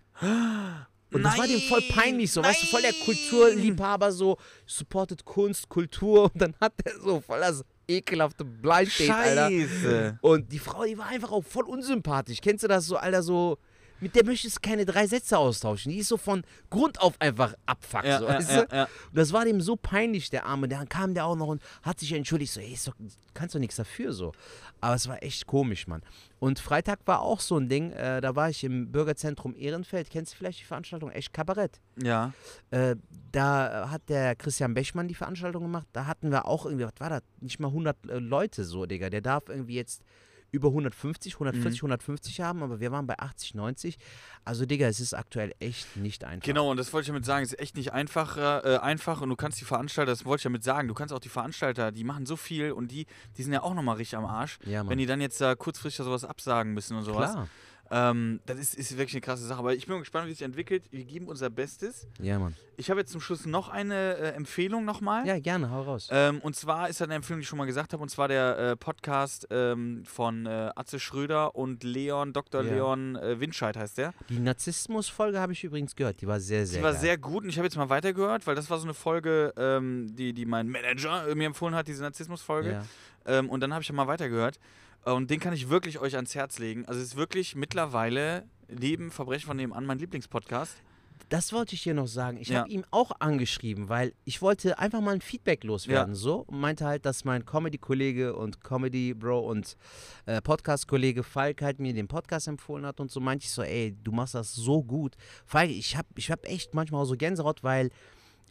Und 1.10 1.22
das 1.22 1.38
war 1.38 1.46
dem 1.46 1.60
voll 1.60 1.82
peinlich 1.90 2.30
so, 2.30 2.42
weißt 2.42 2.62
du, 2.62 2.66
voll 2.66 2.82
der 2.82 2.92
Kulturliebhaber 2.92 4.12
so, 4.12 4.36
supportet 4.66 5.24
Kunst, 5.24 5.68
Kultur 5.68 6.24
und 6.24 6.42
dann 6.42 6.54
hat 6.60 6.74
er 6.84 7.00
so 7.00 7.20
voll 7.20 7.40
das 7.40 7.64
ekelhafte 7.86 8.44
Blind 8.44 8.98
Date, 8.98 9.10
Alter. 9.10 9.48
Scheiße. 9.48 10.18
Und 10.20 10.52
die 10.52 10.58
Frau, 10.58 10.84
die 10.84 10.98
war 10.98 11.06
einfach 11.06 11.32
auch 11.32 11.44
voll 11.44 11.64
unsympathisch. 11.64 12.40
Kennst 12.42 12.62
du 12.64 12.68
das 12.68 12.84
so, 12.84 12.96
Alter, 12.96 13.22
so, 13.22 13.56
mit 14.00 14.14
der 14.14 14.24
möchtest 14.24 14.56
du 14.56 14.60
keine 14.60 14.84
drei 14.86 15.06
Sätze 15.06 15.38
austauschen. 15.38 15.92
Die 15.92 15.98
ist 15.98 16.08
so 16.08 16.16
von 16.16 16.42
Grund 16.70 17.00
auf 17.00 17.14
einfach 17.20 17.54
abfuck, 17.66 18.04
Ja, 18.04 18.18
so, 18.18 18.26
ja, 18.26 18.34
weißt 18.34 18.50
du? 18.50 18.66
ja. 18.76 18.82
Und 18.84 19.16
das 19.18 19.32
war 19.32 19.44
dem 19.44 19.60
so 19.60 19.76
peinlich, 19.76 20.30
der 20.30 20.46
Arme. 20.46 20.68
Dann 20.68 20.88
kam 20.88 21.14
der 21.14 21.26
auch 21.26 21.36
noch 21.36 21.48
und 21.48 21.62
hat 21.82 21.98
sich 22.00 22.12
entschuldigt, 22.12 22.52
so, 22.52 22.60
ey, 22.60 22.76
doch, 22.84 22.94
kannst 23.34 23.54
doch 23.54 23.60
nichts 23.60 23.76
dafür, 23.76 24.12
so. 24.12 24.32
Aber 24.80 24.94
es 24.94 25.08
war 25.08 25.22
echt 25.22 25.46
komisch, 25.46 25.86
Mann. 25.88 26.02
Und 26.38 26.60
Freitag 26.60 27.00
war 27.06 27.20
auch 27.22 27.40
so 27.40 27.56
ein 27.58 27.68
Ding, 27.68 27.90
äh, 27.92 28.20
da 28.20 28.36
war 28.36 28.48
ich 28.48 28.62
im 28.62 28.92
Bürgerzentrum 28.92 29.56
Ehrenfeld. 29.56 30.08
Kennst 30.10 30.32
du 30.34 30.36
vielleicht 30.36 30.60
die 30.60 30.64
Veranstaltung 30.64 31.10
Echt 31.10 31.32
Kabarett? 31.32 31.80
Ja. 32.00 32.32
Äh, 32.70 32.94
da 33.32 33.88
hat 33.90 34.08
der 34.08 34.36
Christian 34.36 34.74
Bechmann 34.74 35.08
die 35.08 35.14
Veranstaltung 35.14 35.64
gemacht. 35.64 35.86
Da 35.92 36.06
hatten 36.06 36.30
wir 36.30 36.46
auch 36.46 36.64
irgendwie, 36.64 36.84
was 36.84 36.92
war 36.98 37.10
das? 37.10 37.22
Nicht 37.40 37.58
mal 37.58 37.68
100 37.68 37.96
äh, 38.08 38.18
Leute 38.18 38.64
so, 38.64 38.86
Digga. 38.86 39.10
Der 39.10 39.20
darf 39.20 39.48
irgendwie 39.48 39.74
jetzt 39.74 40.02
über 40.50 40.68
150, 40.68 41.34
140, 41.34 41.80
150 41.80 42.40
haben, 42.40 42.62
aber 42.62 42.80
wir 42.80 42.90
waren 42.90 43.06
bei 43.06 43.18
80, 43.18 43.54
90. 43.54 43.98
Also, 44.44 44.64
Digga, 44.66 44.86
es 44.86 45.00
ist 45.00 45.14
aktuell 45.14 45.52
echt 45.60 45.96
nicht 45.96 46.24
einfach. 46.24 46.44
Genau, 46.46 46.70
und 46.70 46.76
das 46.78 46.92
wollte 46.92 47.04
ich 47.04 47.08
damit 47.08 47.24
sagen, 47.24 47.44
es 47.44 47.52
ist 47.52 47.60
echt 47.60 47.76
nicht 47.76 47.92
einfach, 47.92 48.36
äh, 48.36 48.78
einfach 48.78 49.20
und 49.20 49.28
du 49.28 49.36
kannst 49.36 49.60
die 49.60 49.64
Veranstalter, 49.64 50.10
das 50.10 50.24
wollte 50.24 50.40
ich 50.40 50.44
damit 50.44 50.64
sagen, 50.64 50.88
du 50.88 50.94
kannst 50.94 51.12
auch 51.12 51.18
die 51.20 51.28
Veranstalter, 51.28 51.92
die 51.92 52.04
machen 52.04 52.26
so 52.26 52.36
viel 52.36 52.72
und 52.72 52.90
die, 52.90 53.06
die 53.36 53.42
sind 53.42 53.52
ja 53.52 53.62
auch 53.62 53.74
nochmal 53.74 53.96
richtig 53.96 54.18
am 54.18 54.24
Arsch, 54.24 54.58
Ja, 54.64 54.88
wenn 54.88 54.98
die 54.98 55.06
dann 55.06 55.20
jetzt 55.20 55.40
da 55.40 55.54
kurzfristig 55.54 56.04
sowas 56.04 56.24
absagen 56.24 56.72
müssen 56.72 56.96
und 56.96 57.04
sowas. 57.04 57.32
Klar. 57.32 57.48
Ähm, 57.90 58.40
das 58.46 58.58
ist, 58.58 58.74
ist 58.74 58.92
wirklich 58.98 59.14
eine 59.14 59.20
krasse 59.22 59.46
Sache, 59.46 59.58
aber 59.58 59.74
ich 59.74 59.86
bin 59.86 59.98
gespannt, 59.98 60.26
wie 60.28 60.32
es 60.32 60.38
sich 60.38 60.44
entwickelt. 60.44 60.84
Wir 60.90 61.04
geben 61.04 61.26
unser 61.26 61.48
Bestes. 61.50 62.06
Ja, 62.20 62.38
Mann. 62.38 62.54
Ich 62.76 62.90
habe 62.90 63.00
jetzt 63.00 63.10
zum 63.10 63.20
Schluss 63.20 63.46
noch 63.46 63.68
eine 63.70 64.16
äh, 64.18 64.28
Empfehlung 64.34 64.84
nochmal. 64.84 65.26
Ja, 65.26 65.38
gerne, 65.40 65.70
hau 65.70 65.82
raus. 65.82 66.08
Ähm, 66.12 66.40
und 66.40 66.54
zwar 66.54 66.88
ist 66.88 67.00
das 67.00 67.06
eine 67.06 67.14
Empfehlung, 67.14 67.40
die 67.40 67.42
ich 67.44 67.48
schon 67.48 67.58
mal 67.58 67.64
gesagt 67.66 67.92
habe, 67.92 68.02
und 68.02 68.08
zwar 68.08 68.28
der 68.28 68.58
äh, 68.58 68.76
Podcast 68.76 69.48
ähm, 69.50 70.04
von 70.04 70.46
äh, 70.46 70.70
Atze 70.76 71.00
Schröder 71.00 71.56
und 71.56 71.82
Leon, 71.82 72.32
Dr. 72.32 72.62
Ja. 72.62 72.72
Leon 72.74 73.16
äh, 73.16 73.40
Winscheid 73.40 73.76
heißt 73.76 73.98
der. 73.98 74.12
Die 74.28 74.38
Narzissmus-Folge 74.38 75.40
habe 75.40 75.52
ich 75.52 75.64
übrigens 75.64 75.96
gehört. 75.96 76.20
Die 76.20 76.26
war 76.26 76.40
sehr, 76.40 76.66
sehr 76.66 76.78
Die 76.78 76.84
war 76.84 76.92
geil. 76.92 77.00
sehr 77.00 77.18
gut 77.18 77.42
und 77.44 77.48
ich 77.48 77.56
habe 77.56 77.66
jetzt 77.66 77.76
mal 77.76 77.88
weitergehört, 77.88 78.46
weil 78.46 78.54
das 78.54 78.68
war 78.70 78.78
so 78.78 78.84
eine 78.84 78.94
Folge, 78.94 79.52
ähm, 79.56 80.14
die, 80.14 80.32
die 80.32 80.46
mein 80.46 80.68
Manager 80.68 81.26
äh, 81.28 81.34
mir 81.34 81.46
empfohlen 81.46 81.74
hat, 81.74 81.88
diese 81.88 82.02
Narzissmus-Folge. 82.02 82.70
Ja. 82.72 82.82
Ähm, 83.26 83.50
und 83.50 83.60
dann 83.60 83.72
habe 83.72 83.82
ich 83.82 83.92
mal 83.92 84.06
weitergehört. 84.06 84.58
Und 85.04 85.30
den 85.30 85.40
kann 85.40 85.54
ich 85.54 85.68
wirklich 85.70 85.98
euch 85.98 86.16
ans 86.16 86.34
Herz 86.34 86.58
legen. 86.58 86.84
Also 86.86 87.00
es 87.00 87.08
ist 87.08 87.16
wirklich 87.16 87.54
mittlerweile 87.54 88.44
neben 88.68 89.10
Verbrechen 89.10 89.46
von 89.46 89.56
nebenan 89.56 89.86
mein 89.86 89.98
Lieblingspodcast. 89.98 90.74
Das 91.30 91.52
wollte 91.52 91.74
ich 91.74 91.82
hier 91.82 91.92
noch 91.94 92.06
sagen. 92.06 92.38
Ich 92.40 92.48
Ja. 92.48 92.60
habe 92.60 92.70
ihm 92.70 92.84
auch 92.90 93.10
angeschrieben, 93.20 93.88
weil 93.90 94.14
ich 94.24 94.40
wollte 94.40 94.78
einfach 94.78 95.00
mal 95.02 95.14
ein 95.14 95.20
Feedback 95.20 95.62
loswerden. 95.64 96.14
So 96.14 96.36
und 96.46 96.58
meinte 96.60 96.86
halt, 96.86 97.04
dass 97.04 97.24
mein 97.24 97.44
Comedy-Kollege 97.44 98.34
und 98.34 98.62
Comedy-Bro 98.62 99.40
und 99.40 99.76
äh, 100.26 100.40
Podcast-Kollege 100.40 101.22
Falk 101.22 101.60
halt 101.60 101.80
mir 101.80 101.92
den 101.92 102.08
Podcast 102.08 102.48
empfohlen 102.48 102.86
hat 102.86 102.98
und 103.00 103.10
so 103.10 103.20
meinte 103.20 103.44
ich 103.44 103.50
so, 103.50 103.62
ey, 103.62 103.94
du 104.02 104.12
machst 104.12 104.34
das 104.34 104.54
so 104.54 104.82
gut. 104.82 105.16
Falk, 105.44 105.70
ich 105.70 105.96
habe 105.96 106.08
ich 106.16 106.30
hab 106.30 106.46
echt 106.46 106.72
manchmal 106.74 107.02
auch 107.02 107.06
so 107.06 107.14
Gänsehaut, 107.16 107.62
weil 107.62 107.90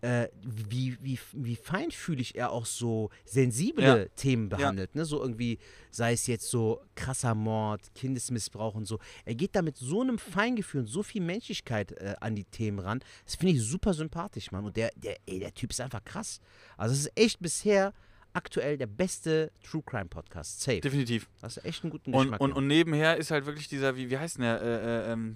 äh, 0.01 0.27
wie, 0.43 0.97
wie, 1.01 1.19
wie 1.33 1.55
feinfühlig 1.55 2.35
er 2.35 2.51
auch 2.51 2.65
so 2.65 3.09
sensible 3.25 3.83
Ja. 3.83 4.05
Themen 4.15 4.49
behandelt. 4.49 4.95
Ne? 4.95 5.05
So 5.05 5.21
irgendwie, 5.21 5.57
sei 5.91 6.13
es 6.13 6.27
jetzt 6.27 6.49
so 6.49 6.81
krasser 6.95 7.33
Mord, 7.35 7.81
Kindesmissbrauch 7.95 8.75
und 8.75 8.85
so. 8.85 8.99
Er 9.25 9.35
geht 9.35 9.55
da 9.55 9.61
mit 9.61 9.77
so 9.77 10.01
einem 10.01 10.17
Feingefühl 10.19 10.81
und 10.81 10.87
so 10.87 11.03
viel 11.03 11.21
Menschlichkeit 11.21 11.91
äh, 11.93 12.15
an 12.19 12.35
die 12.35 12.45
Themen 12.45 12.79
ran. 12.79 12.99
Das 13.25 13.35
finde 13.35 13.53
ich 13.53 13.61
super 13.63 13.93
sympathisch, 13.93 14.51
Mann. 14.51 14.65
Und 14.65 14.77
der, 14.77 14.91
der, 14.95 15.17
ey, 15.25 15.39
der 15.39 15.53
Typ 15.53 15.71
ist 15.71 15.81
einfach 15.81 16.03
krass. 16.03 16.39
Also 16.77 16.93
es 16.93 16.99
ist 17.01 17.11
echt 17.15 17.39
bisher 17.39 17.93
aktuell 18.33 18.77
der 18.77 18.87
beste 18.87 19.51
True 19.63 19.81
Crime 19.83 20.05
Podcast. 20.05 20.61
Safe. 20.61 20.79
Definitiv. 20.79 21.27
Das 21.41 21.57
ist 21.57 21.65
echt 21.65 21.83
einen 21.83 21.89
guten 21.91 22.13
Und, 22.13 22.23
Geschmack. 22.25 22.41
und, 22.41 22.49
Mann. 22.51 22.57
und 22.57 22.67
nebenher 22.67 23.17
ist 23.17 23.31
halt 23.31 23.47
wirklich 23.47 23.67
dieser, 23.67 23.95
wie, 23.95 24.11
wie 24.11 24.17
heißt 24.17 24.37
denn 24.37 24.43
der, 24.43 24.61
äh, 24.61 25.09
äh, 25.09 25.11
ähm, 25.13 25.33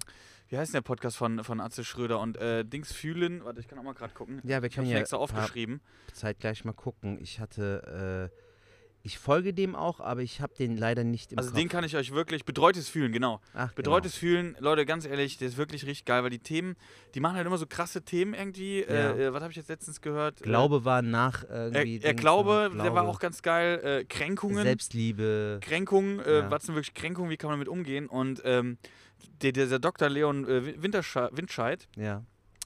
wie 0.52 0.58
heißt 0.58 0.72
denn 0.74 0.78
der 0.78 0.82
Podcast 0.82 1.16
von, 1.16 1.42
von 1.44 1.60
Atze 1.60 1.82
Schröder 1.82 2.20
und 2.20 2.36
äh, 2.36 2.62
Dings 2.62 2.92
fühlen? 2.92 3.42
Warte, 3.42 3.60
ich 3.60 3.68
kann 3.68 3.78
auch 3.78 3.82
mal 3.82 3.94
gerade 3.94 4.12
gucken. 4.12 4.40
ja, 4.44 4.60
wir 4.60 4.68
Ich 4.68 4.74
können 4.74 4.86
habe 4.86 4.94
ja 4.96 5.00
extra 5.00 5.16
aufgeschrieben. 5.16 5.80
Zeit 6.12 6.38
gleich 6.40 6.64
mal 6.66 6.72
gucken. 6.74 7.18
Ich 7.22 7.40
hatte, 7.40 8.30
äh, 8.30 8.36
ich 9.04 9.18
folge 9.18 9.54
dem 9.54 9.74
auch, 9.74 9.98
aber 10.00 10.20
ich 10.20 10.42
habe 10.42 10.52
den 10.54 10.76
leider 10.76 11.04
nicht 11.04 11.32
im 11.32 11.38
Also 11.38 11.50
Kopf. 11.50 11.58
den 11.58 11.68
kann 11.70 11.84
ich 11.84 11.96
euch 11.96 12.12
wirklich, 12.12 12.44
betreutes 12.44 12.90
Fühlen, 12.90 13.12
genau. 13.12 13.40
Ach, 13.54 13.72
Betreutes 13.72 14.14
Fühlen, 14.14 14.54
Leute, 14.60 14.84
ganz 14.84 15.06
ehrlich, 15.06 15.38
der 15.38 15.48
ist 15.48 15.56
wirklich 15.56 15.82
richtig 15.86 16.04
geil, 16.04 16.22
weil 16.22 16.28
die 16.30 16.38
Themen, 16.38 16.76
die 17.14 17.20
machen 17.20 17.36
halt 17.36 17.46
immer 17.46 17.56
so 17.58 17.66
krasse 17.66 18.02
Themen 18.02 18.34
irgendwie. 18.34 18.80
Ja. 18.82 19.12
Äh, 19.12 19.24
äh, 19.28 19.32
was 19.32 19.42
habe 19.42 19.50
ich 19.52 19.56
jetzt 19.56 19.70
letztens 19.70 20.02
gehört? 20.02 20.36
Genau. 20.42 20.44
Glaube 20.68 20.84
war 20.84 21.00
nach 21.00 21.44
äh, 21.44 21.68
irgendwie. 21.68 21.98
er, 22.00 22.04
er 22.08 22.14
glaube, 22.14 22.70
äh, 22.74 22.76
der 22.82 22.94
war 22.94 23.08
auch 23.08 23.18
ganz 23.20 23.40
geil. 23.40 23.80
Äh, 23.82 24.04
Kränkungen. 24.04 24.62
Selbstliebe. 24.64 25.58
Kränkungen, 25.62 26.20
äh, 26.20 26.40
Ja. 26.40 26.50
was 26.50 26.64
sind 26.64 26.74
wirklich 26.74 26.92
Kränkungen, 26.94 27.30
wie 27.30 27.38
kann 27.38 27.48
man 27.48 27.58
damit 27.58 27.68
umgehen? 27.68 28.06
Und 28.06 28.42
ähm, 28.44 28.76
der, 29.42 29.52
dieser 29.52 29.78
Dr. 29.78 30.08
Leon 30.08 30.46
äh, 30.48 30.82
Wintersche 30.82 31.30
Windscheid, 31.32 31.88
Ja, 31.96 32.22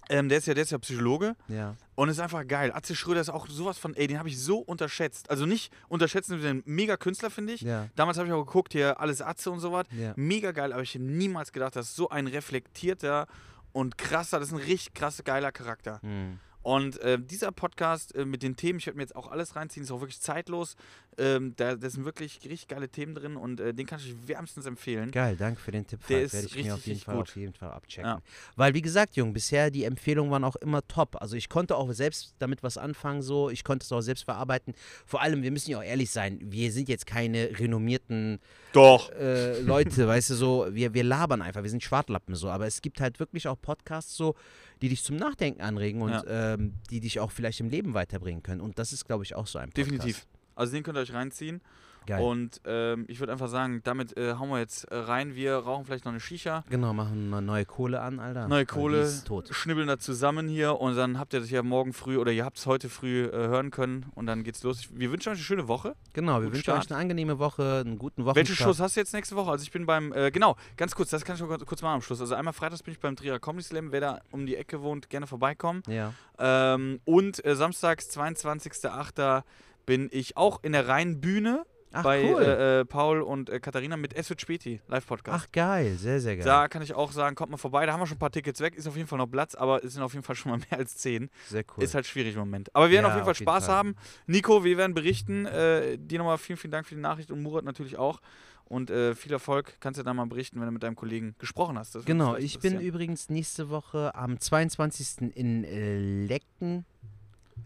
ähm, 0.08 0.28
der, 0.28 0.38
ist 0.38 0.46
ja, 0.46 0.54
der 0.54 0.62
ist 0.62 0.70
ja 0.70 0.78
Psychologe 0.78 1.34
ja. 1.48 1.74
und 1.94 2.08
ist 2.08 2.20
einfach 2.20 2.46
geil. 2.46 2.70
Atze 2.72 2.94
Schröder 2.94 3.20
ist 3.20 3.28
auch 3.28 3.48
sowas 3.48 3.78
von, 3.78 3.94
ey, 3.94 4.06
den 4.06 4.18
habe 4.18 4.28
ich 4.28 4.40
so 4.40 4.58
unterschätzt. 4.58 5.30
Also 5.30 5.46
nicht 5.46 5.72
unterschätzt, 5.88 6.30
ein 6.30 6.62
mega 6.64 6.96
Künstler, 6.96 7.30
finde 7.30 7.54
ich. 7.54 7.62
Ja, 7.62 7.88
Damals 7.96 8.18
habe 8.18 8.28
ich 8.28 8.34
auch 8.34 8.44
geguckt, 8.44 8.72
hier 8.72 9.00
alles 9.00 9.20
Atze 9.20 9.50
und 9.50 9.60
sowas. 9.60 9.86
ja. 9.90 10.12
Mega 10.16 10.52
geil, 10.52 10.72
aber 10.72 10.82
ich 10.82 10.94
hätte 10.94 11.04
niemals 11.04 11.52
gedacht, 11.52 11.74
dass 11.76 11.96
so 11.96 12.08
ein 12.08 12.26
reflektierter 12.28 13.26
und 13.72 13.98
krasser, 13.98 14.38
das 14.38 14.48
ist 14.48 14.54
ein 14.54 14.60
richtig 14.60 14.94
krass 14.94 15.22
geiler 15.24 15.52
Charakter. 15.52 16.00
Hm. 16.02 16.38
Und 16.66 16.98
äh, 16.98 17.16
dieser 17.16 17.52
Podcast 17.52 18.12
äh, 18.16 18.24
mit 18.24 18.42
den 18.42 18.56
Themen, 18.56 18.80
ich 18.80 18.86
werde 18.86 18.96
mir 18.96 19.04
jetzt 19.04 19.14
auch 19.14 19.30
alles 19.30 19.54
reinziehen, 19.54 19.84
ist 19.84 19.92
auch 19.92 20.00
wirklich 20.00 20.20
zeitlos. 20.20 20.74
Ähm, 21.16 21.54
da, 21.54 21.76
da 21.76 21.88
sind 21.88 22.04
wirklich 22.04 22.40
richtig 22.42 22.66
geile 22.66 22.88
Themen 22.88 23.14
drin 23.14 23.36
und 23.36 23.60
äh, 23.60 23.72
den 23.72 23.86
kann 23.86 24.00
ich 24.00 24.06
euch 24.06 24.16
wärmstens 24.26 24.66
empfehlen. 24.66 25.12
Geil, 25.12 25.36
danke 25.36 25.60
für 25.60 25.70
den 25.70 25.86
Tipp. 25.86 26.00
Der 26.08 26.16
Falk. 26.16 26.26
ist 26.26 26.32
Werde 26.32 26.46
ich 26.48 26.54
richtig, 26.56 26.66
mir 26.66 26.74
auf 26.74 26.86
jeden, 26.88 27.00
Fall, 27.00 27.14
gut. 27.14 27.28
auf 27.28 27.36
jeden 27.36 27.52
Fall 27.52 27.70
abchecken. 27.70 28.10
Ja. 28.10 28.20
Weil, 28.56 28.74
wie 28.74 28.82
gesagt, 28.82 29.14
Jung, 29.14 29.32
bisher 29.32 29.70
die 29.70 29.84
Empfehlungen 29.84 30.32
waren 30.32 30.42
auch 30.42 30.56
immer 30.56 30.84
top. 30.88 31.22
Also 31.22 31.36
ich 31.36 31.48
konnte 31.48 31.76
auch 31.76 31.92
selbst 31.92 32.34
damit 32.40 32.64
was 32.64 32.78
anfangen, 32.78 33.22
so. 33.22 33.48
Ich 33.48 33.62
konnte 33.62 33.84
es 33.84 33.92
auch 33.92 34.00
selbst 34.00 34.24
verarbeiten. 34.24 34.74
Vor 35.06 35.22
allem, 35.22 35.44
wir 35.44 35.52
müssen 35.52 35.70
ja 35.70 35.78
auch 35.78 35.84
ehrlich 35.84 36.10
sein, 36.10 36.40
wir 36.42 36.72
sind 36.72 36.88
jetzt 36.88 37.06
keine 37.06 37.60
renommierten 37.60 38.40
äh, 38.74 39.60
Leute, 39.60 40.06
weißt 40.06 40.30
du, 40.30 40.34
so, 40.34 40.66
wir, 40.70 40.92
wir 40.92 41.04
labern 41.04 41.42
einfach, 41.42 41.62
wir 41.62 41.70
sind 41.70 41.82
Schwartlappen 41.82 42.34
so, 42.34 42.50
aber 42.50 42.66
es 42.66 42.82
gibt 42.82 43.00
halt 43.00 43.20
wirklich 43.20 43.48
auch 43.48 43.56
Podcasts 43.58 44.16
so, 44.16 44.34
die 44.82 44.88
dich 44.88 45.02
zum 45.02 45.16
Nachdenken 45.16 45.62
anregen 45.62 46.02
und 46.02 46.22
ähm, 46.28 46.74
die 46.90 47.00
dich 47.00 47.20
auch 47.20 47.30
vielleicht 47.30 47.60
im 47.60 47.68
Leben 47.68 47.94
weiterbringen 47.94 48.42
können. 48.42 48.60
Und 48.60 48.78
das 48.78 48.92
ist, 48.92 49.04
glaube 49.06 49.24
ich, 49.24 49.34
auch 49.34 49.46
so 49.46 49.58
ein 49.58 49.70
Podcast. 49.70 49.90
Definitiv. 49.90 50.26
Also 50.54 50.72
den 50.72 50.82
könnt 50.82 50.98
ihr 50.98 51.02
euch 51.02 51.12
reinziehen. 51.12 51.60
Geil. 52.06 52.22
Und 52.22 52.60
ähm, 52.64 53.04
ich 53.08 53.20
würde 53.20 53.32
einfach 53.32 53.48
sagen, 53.48 53.80
damit 53.84 54.16
äh, 54.16 54.34
hauen 54.34 54.50
wir 54.50 54.58
jetzt 54.58 54.84
äh, 54.84 54.96
rein. 54.96 55.34
Wir 55.34 55.56
rauchen 55.56 55.84
vielleicht 55.84 56.04
noch 56.04 56.12
eine 56.12 56.20
Shisha, 56.20 56.64
genau, 56.70 56.92
machen 56.92 57.32
eine 57.32 57.44
neue 57.44 57.64
Kohle 57.64 58.00
an, 58.00 58.20
Alter. 58.20 58.48
neue 58.48 58.64
Kohle, 58.64 59.10
schnibbeln 59.50 59.88
da 59.88 59.98
zusammen 59.98 60.48
hier 60.48 60.80
und 60.80 60.96
dann 60.96 61.18
habt 61.18 61.34
ihr 61.34 61.40
das 61.40 61.50
ja 61.50 61.62
morgen 61.62 61.92
früh 61.92 62.16
oder 62.16 62.30
ihr 62.32 62.44
habt 62.44 62.58
es 62.58 62.66
heute 62.66 62.88
früh 62.88 63.24
äh, 63.24 63.32
hören 63.32 63.70
können 63.70 64.06
und 64.14 64.26
dann 64.26 64.44
geht's 64.44 64.62
los. 64.62 64.88
Wir 64.92 65.10
wünschen 65.10 65.30
euch 65.30 65.38
eine 65.38 65.44
schöne 65.44 65.68
Woche. 65.68 65.96
Genau, 66.12 66.34
wir 66.34 66.42
Guten 66.42 66.52
wünschen 66.52 66.62
Start. 66.62 66.84
euch 66.84 66.90
eine 66.90 67.00
angenehme 67.00 67.38
Woche, 67.38 67.82
einen 67.84 67.98
guten 67.98 68.24
Wochenstart. 68.24 68.36
Welche 68.36 68.54
Shows 68.62 68.80
hast 68.80 68.96
du 68.96 69.00
jetzt 69.00 69.12
nächste 69.12 69.34
Woche? 69.36 69.50
Also 69.50 69.62
ich 69.64 69.72
bin 69.72 69.86
beim, 69.86 70.12
äh, 70.12 70.30
genau, 70.30 70.56
ganz 70.76 70.94
kurz, 70.94 71.10
das 71.10 71.24
kann 71.24 71.36
ich 71.36 71.42
noch 71.42 71.66
kurz 71.66 71.82
machen 71.82 71.94
am 71.96 72.02
Schluss. 72.02 72.20
Also 72.20 72.34
einmal 72.34 72.54
freitags 72.54 72.82
bin 72.82 72.92
ich 72.92 73.00
beim 73.00 73.16
Trierer 73.16 73.38
Comedy 73.40 73.64
Slam. 73.64 73.92
Wer 73.92 74.00
da 74.00 74.20
um 74.30 74.46
die 74.46 74.56
Ecke 74.56 74.82
wohnt, 74.82 75.10
gerne 75.10 75.26
vorbeikommen. 75.26 75.82
Ja. 75.88 76.12
Ähm, 76.38 77.00
und 77.04 77.44
äh, 77.44 77.56
samstags, 77.56 78.16
22.08. 78.16 79.42
bin 79.86 80.08
ich 80.12 80.36
auch 80.36 80.62
in 80.62 80.72
der 80.72 80.88
Rheinbühne 80.88 81.64
Ach, 81.98 82.02
bei 82.02 82.24
cool. 82.24 82.42
äh, 82.42 82.80
äh, 82.80 82.84
Paul 82.84 83.20
und 83.22 83.50
äh, 83.50 83.60
Katharina 83.60 83.96
mit 83.96 84.12
Es 84.14 84.28
wird 84.30 84.40
Späti, 84.40 84.80
Live-Podcast. 84.88 85.46
Ach, 85.48 85.52
geil, 85.52 85.96
sehr, 85.96 86.20
sehr 86.20 86.36
geil. 86.36 86.44
Da 86.44 86.68
kann 86.68 86.82
ich 86.82 86.94
auch 86.94 87.12
sagen, 87.12 87.34
kommt 87.36 87.50
mal 87.50 87.56
vorbei. 87.56 87.86
Da 87.86 87.92
haben 87.92 88.00
wir 88.00 88.06
schon 88.06 88.16
ein 88.16 88.20
paar 88.20 88.30
Tickets 88.32 88.60
weg. 88.60 88.74
Ist 88.74 88.86
auf 88.86 88.96
jeden 88.96 89.08
Fall 89.08 89.18
noch 89.18 89.26
Platz, 89.26 89.54
aber 89.54 89.84
es 89.84 89.94
sind 89.94 90.02
auf 90.02 90.12
jeden 90.12 90.24
Fall 90.24 90.36
schon 90.36 90.50
mal 90.52 90.58
mehr 90.70 90.78
als 90.78 90.96
zehn. 90.96 91.30
sehr 91.48 91.64
cool. 91.76 91.84
Ist 91.84 91.94
halt 91.94 92.06
schwierig 92.06 92.34
im 92.34 92.40
Moment. 92.40 92.74
Aber 92.74 92.86
wir 92.86 92.92
werden 92.92 93.04
Ja, 93.04 93.08
auf 93.10 93.14
jeden 93.14 93.24
Fall 93.24 93.32
auf 93.32 93.38
jeden 93.38 93.48
Spaß 93.48 93.66
Fall. 93.66 93.74
haben. 93.74 93.96
Nico, 94.26 94.64
wir 94.64 94.76
werden 94.76 94.94
berichten. 94.94 95.46
Äh, 95.46 95.98
dir 95.98 96.18
nochmal 96.18 96.38
vielen, 96.38 96.56
vielen 96.58 96.72
Dank 96.72 96.86
für 96.86 96.94
die 96.94 97.00
Nachricht 97.00 97.30
und 97.30 97.42
Murat 97.42 97.64
natürlich 97.64 97.96
auch. 97.98 98.20
Und 98.68 98.90
äh, 98.90 99.14
viel 99.14 99.30
Erfolg. 99.30 99.74
Kannst 99.78 100.00
du 100.00 100.02
da 100.02 100.12
mal 100.12 100.26
berichten, 100.26 100.58
wenn 100.58 100.66
du 100.66 100.72
mit 100.72 100.82
deinem 100.82 100.96
Kollegen 100.96 101.36
gesprochen 101.38 101.78
hast. 101.78 102.04
Genau, 102.04 102.34
ich 102.34 102.58
bin 102.58 102.80
übrigens 102.80 103.28
nächste 103.30 103.70
Woche 103.70 104.12
am 104.16 104.40
22. 104.40 105.32
in 105.36 105.62
äh, 105.62 105.98
Lecken. 106.26 106.84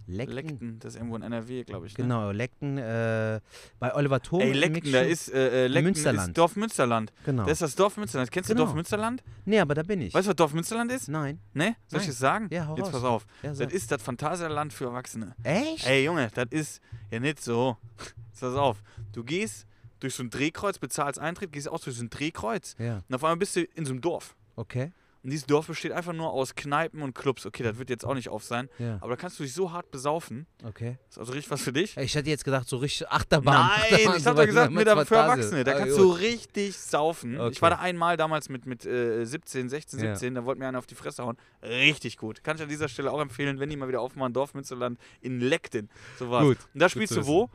Lecken? 0.07 0.33
Leckten, 0.35 0.79
das 0.81 0.95
ist 0.95 0.97
irgendwo 0.97 1.17
in 1.17 1.23
NRW, 1.23 1.63
glaube 1.65 1.87
ich. 1.87 1.97
Ne? 1.97 2.03
Genau, 2.05 2.31
Lecken, 2.33 2.79
äh, 2.79 3.41
bei 3.79 3.95
Oliver 3.95 4.21
Thom. 4.21 4.41
Ey, 4.41 4.53
Leckten, 4.53 4.91
da 4.93 5.01
ist 5.03 5.33
äh, 5.33 5.65
äh, 5.65 5.67
Leckten 5.69 5.85
Münsterland. 5.85 6.29
ist 6.31 6.39
Dorf 6.39 6.57
Münsterland. 6.57 7.13
Genau. 7.25 7.43
Das 7.45 7.53
ist 7.53 7.63
das 7.63 7.75
Dorf 7.77 7.97
Münsterland. 7.97 8.31
Kennst 8.31 8.51
du 8.51 8.55
Genau. 8.55 8.65
Dorf 8.65 8.75
Münsterland? 8.75 9.23
nee, 9.45 9.61
aber 9.61 9.75
da 9.75 9.83
bin 9.83 10.01
ich. 10.01 10.13
Weißt 10.13 10.27
du, 10.27 10.31
was 10.31 10.37
Dorf 10.37 10.53
Münsterland 10.53 10.91
ist? 10.91 11.09
Nein. 11.09 11.39
Ne? 11.53 11.77
Soll 11.87 12.01
ich 12.01 12.07
Nein. 12.07 12.11
es 12.13 12.19
sagen? 12.19 12.49
Ja, 12.51 12.67
hau 12.67 12.77
Jetzt 12.77 12.87
raus. 12.87 12.93
pass 12.93 13.05
auf. 13.05 13.27
Ja, 13.43 13.51
Das 13.53 13.73
ist 13.73 13.91
das 13.93 14.03
Phantasialand 14.03 14.73
für 14.73 14.87
Erwachsene. 14.87 15.35
Echt? 15.45 15.87
Ey, 15.87 16.05
Junge, 16.05 16.29
das 16.35 16.47
ist 16.51 16.81
ja 17.11 17.21
nicht 17.21 17.41
so. 17.43 17.77
Jetzt 17.99 18.41
Pass 18.41 18.55
auf. 18.57 18.83
Du 19.13 19.23
gehst 19.23 19.67
durch 20.01 20.15
so 20.15 20.23
ein 20.23 20.31
Drehkreuz, 20.31 20.79
bezahlst 20.79 21.21
Eintritt, 21.21 21.53
gehst 21.53 21.69
auch 21.69 21.79
durch 21.79 21.95
so 21.97 22.03
ein 22.03 22.11
Drehkreuz 22.11 22.75
Ja, 22.79 23.03
und 23.09 23.15
auf 23.15 23.23
einmal 23.23 23.37
bist 23.37 23.55
du 23.55 23.63
in 23.63 23.85
so 23.85 23.93
einem 23.93 24.01
Dorf. 24.01 24.35
okay. 24.57 24.93
Und 25.23 25.31
dieses 25.31 25.45
Dorf 25.47 25.67
besteht 25.67 25.93
einfach 25.93 26.15
nur 26.15 26.31
aus 26.33 26.55
Kneipen 26.55 27.03
und 27.03 27.15
Clubs. 27.15 27.45
Okay, 27.45 27.63
das 27.63 27.77
wird 27.79 27.91
jetzt 27.91 28.07
auch 28.07 28.15
nicht 28.15 28.31
auf 28.31 28.43
sein. 28.43 28.71
Ja, 28.79 28.97
Aber 29.03 29.11
da 29.11 29.17
kannst 29.17 29.39
du 29.39 29.43
dich 29.43 29.53
so 29.53 29.71
hart 29.71 29.91
besaufen. 29.91 30.47
okay. 30.65 30.97
Ist 31.11 31.19
also 31.19 31.33
richtig 31.33 31.51
was 31.51 31.61
für 31.61 31.73
dich. 31.75 31.95
Ich 31.99 32.17
hatte 32.17 32.31
jetzt 32.31 32.43
gedacht, 32.45 32.67
so 32.67 32.79
richtig 32.79 33.07
Achterbahn. 33.11 33.55
Nein, 33.55 33.81
Achterbahn, 33.93 34.17
ich 34.17 34.27
hab 34.27 34.37
doch 34.37 34.47
gesagt, 34.47 34.73
mit 34.73 34.89
für. 34.89 35.15
Erwachsene. 35.15 35.65
Da 35.65 35.73
Ah, 35.73 35.79
kannst 35.81 35.97
gut. 35.99 36.05
du 36.07 36.11
richtig 36.13 36.79
saufen. 36.79 37.39
Okay. 37.39 37.51
Ich 37.53 37.61
war 37.61 37.69
da 37.71 37.79
einmal 37.81 38.17
damals 38.17 38.49
mit, 38.49 38.65
mit 38.65 38.87
äh, 38.87 39.25
17, 39.27 39.69
16, 39.69 39.99
Ja. 40.01 40.15
17. 40.15 40.35
Da 40.37 40.45
wollte 40.47 40.59
mir 40.61 40.69
einer 40.69 40.79
auf 40.79 40.87
die 40.87 40.95
Fresse 40.95 41.23
hauen. 41.23 41.37
Richtig 41.63 42.17
gut. 42.17 42.43
Kann 42.43 42.57
ich 42.57 42.63
an 42.63 42.69
dieser 42.71 42.89
Stelle 42.89 43.13
auch 43.13 43.21
empfehlen, 43.21 43.61
wenn 43.61 43.69
die 43.69 43.77
mal 43.77 43.89
wieder 43.89 44.01
aufmachen. 44.01 44.33
Dorf 44.33 44.55
Münsterland 44.55 44.99
in 45.21 45.41
Leckten. 45.41 45.91
So 46.19 46.31
war's. 46.31 46.45
Gut, 46.45 46.59
Und 46.73 46.81
da 46.81 46.89
spielst 46.89 47.15
du 47.15 47.27
wo? 47.27 47.51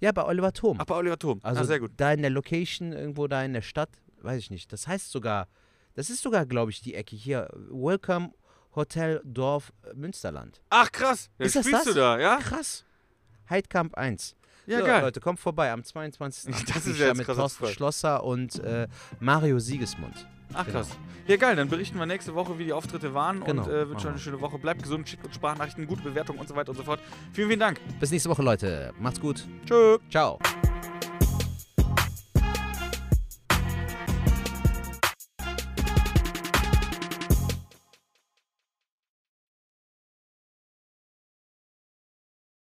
Ja, 0.00 0.12
bei 0.12 0.24
Oliver 0.24 0.54
Thom. 0.54 0.78
Ach, 0.80 0.86
bei 0.86 0.94
Oliver 0.94 1.18
Thom. 1.18 1.40
Also 1.42 1.60
ah, 1.60 1.64
sehr 1.64 1.80
gut. 1.80 1.90
da 1.98 2.12
in 2.14 2.22
der 2.22 2.30
Location, 2.30 2.92
irgendwo 2.94 3.26
da 3.26 3.44
in 3.44 3.52
der 3.52 3.60
Stadt, 3.60 3.90
weiß 4.22 4.38
ich 4.38 4.50
nicht. 4.50 4.72
Das 4.72 4.88
heißt 4.88 5.10
sogar, 5.10 5.46
das 5.94 6.10
ist 6.10 6.22
sogar, 6.22 6.46
glaube 6.46 6.70
ich, 6.70 6.80
die 6.80 6.94
Ecke 6.94 7.16
hier. 7.16 7.48
Welcome 7.70 8.32
Hotel 8.74 9.20
Dorf 9.24 9.72
äh, 9.82 9.94
Münsterland. 9.94 10.60
Ach, 10.70 10.90
krass. 10.92 11.30
Ja, 11.38 11.46
Ist 11.46 11.56
das 11.56 11.66
spielst 11.66 11.86
das? 11.86 11.94
du 11.94 12.00
da, 12.00 12.18
ja? 12.18 12.38
Krass. 12.38 12.84
Heidkamp 13.48 13.94
1. 13.94 14.36
Ja, 14.66 14.78
so, 14.78 14.84
geil. 14.84 15.02
Leute, 15.02 15.20
kommt 15.20 15.40
vorbei 15.40 15.72
am 15.72 15.82
22. 15.82 16.54
Das 16.74 16.86
ist 16.86 16.98
ja 16.98 17.08
jetzt 17.08 17.16
mit 17.18 17.26
Thorsten. 17.26 17.66
Schlosser 17.66 18.22
und 18.22 18.58
äh, 18.60 18.86
Mario 19.18 19.58
Siegesmund. 19.58 20.28
Ach, 20.52 20.64
genau. 20.64 20.78
krass. 20.78 20.90
Ja, 21.26 21.36
geil. 21.36 21.56
Dann 21.56 21.68
berichten 21.68 21.98
wir 21.98 22.06
nächste 22.06 22.34
Woche, 22.34 22.58
wie 22.58 22.64
die 22.64 22.72
Auftritte 22.72 23.14
waren. 23.14 23.44
Genau, 23.44 23.62
Und 23.64 23.70
äh, 23.70 23.88
wünschen 23.88 24.06
euch 24.06 24.12
eine 24.12 24.18
schöne 24.18 24.40
Woche. 24.40 24.58
Bleibt 24.58 24.82
gesund, 24.82 25.08
schickt 25.08 25.24
uns 25.24 25.34
Sprachnachrichten, 25.34 25.86
gute 25.86 26.02
Bewertungen 26.02 26.38
und 26.38 26.48
so 26.48 26.54
weiter 26.54 26.70
und 26.70 26.76
so 26.76 26.84
fort. 26.84 27.00
Vielen, 27.32 27.48
vielen 27.48 27.60
Dank. 27.60 27.80
Bis 27.98 28.10
nächste 28.10 28.28
Woche, 28.30 28.42
Leute. 28.42 28.92
Macht's 28.98 29.20
gut. 29.20 29.46
Tschö. 29.66 29.98
Ciao. 30.10 30.38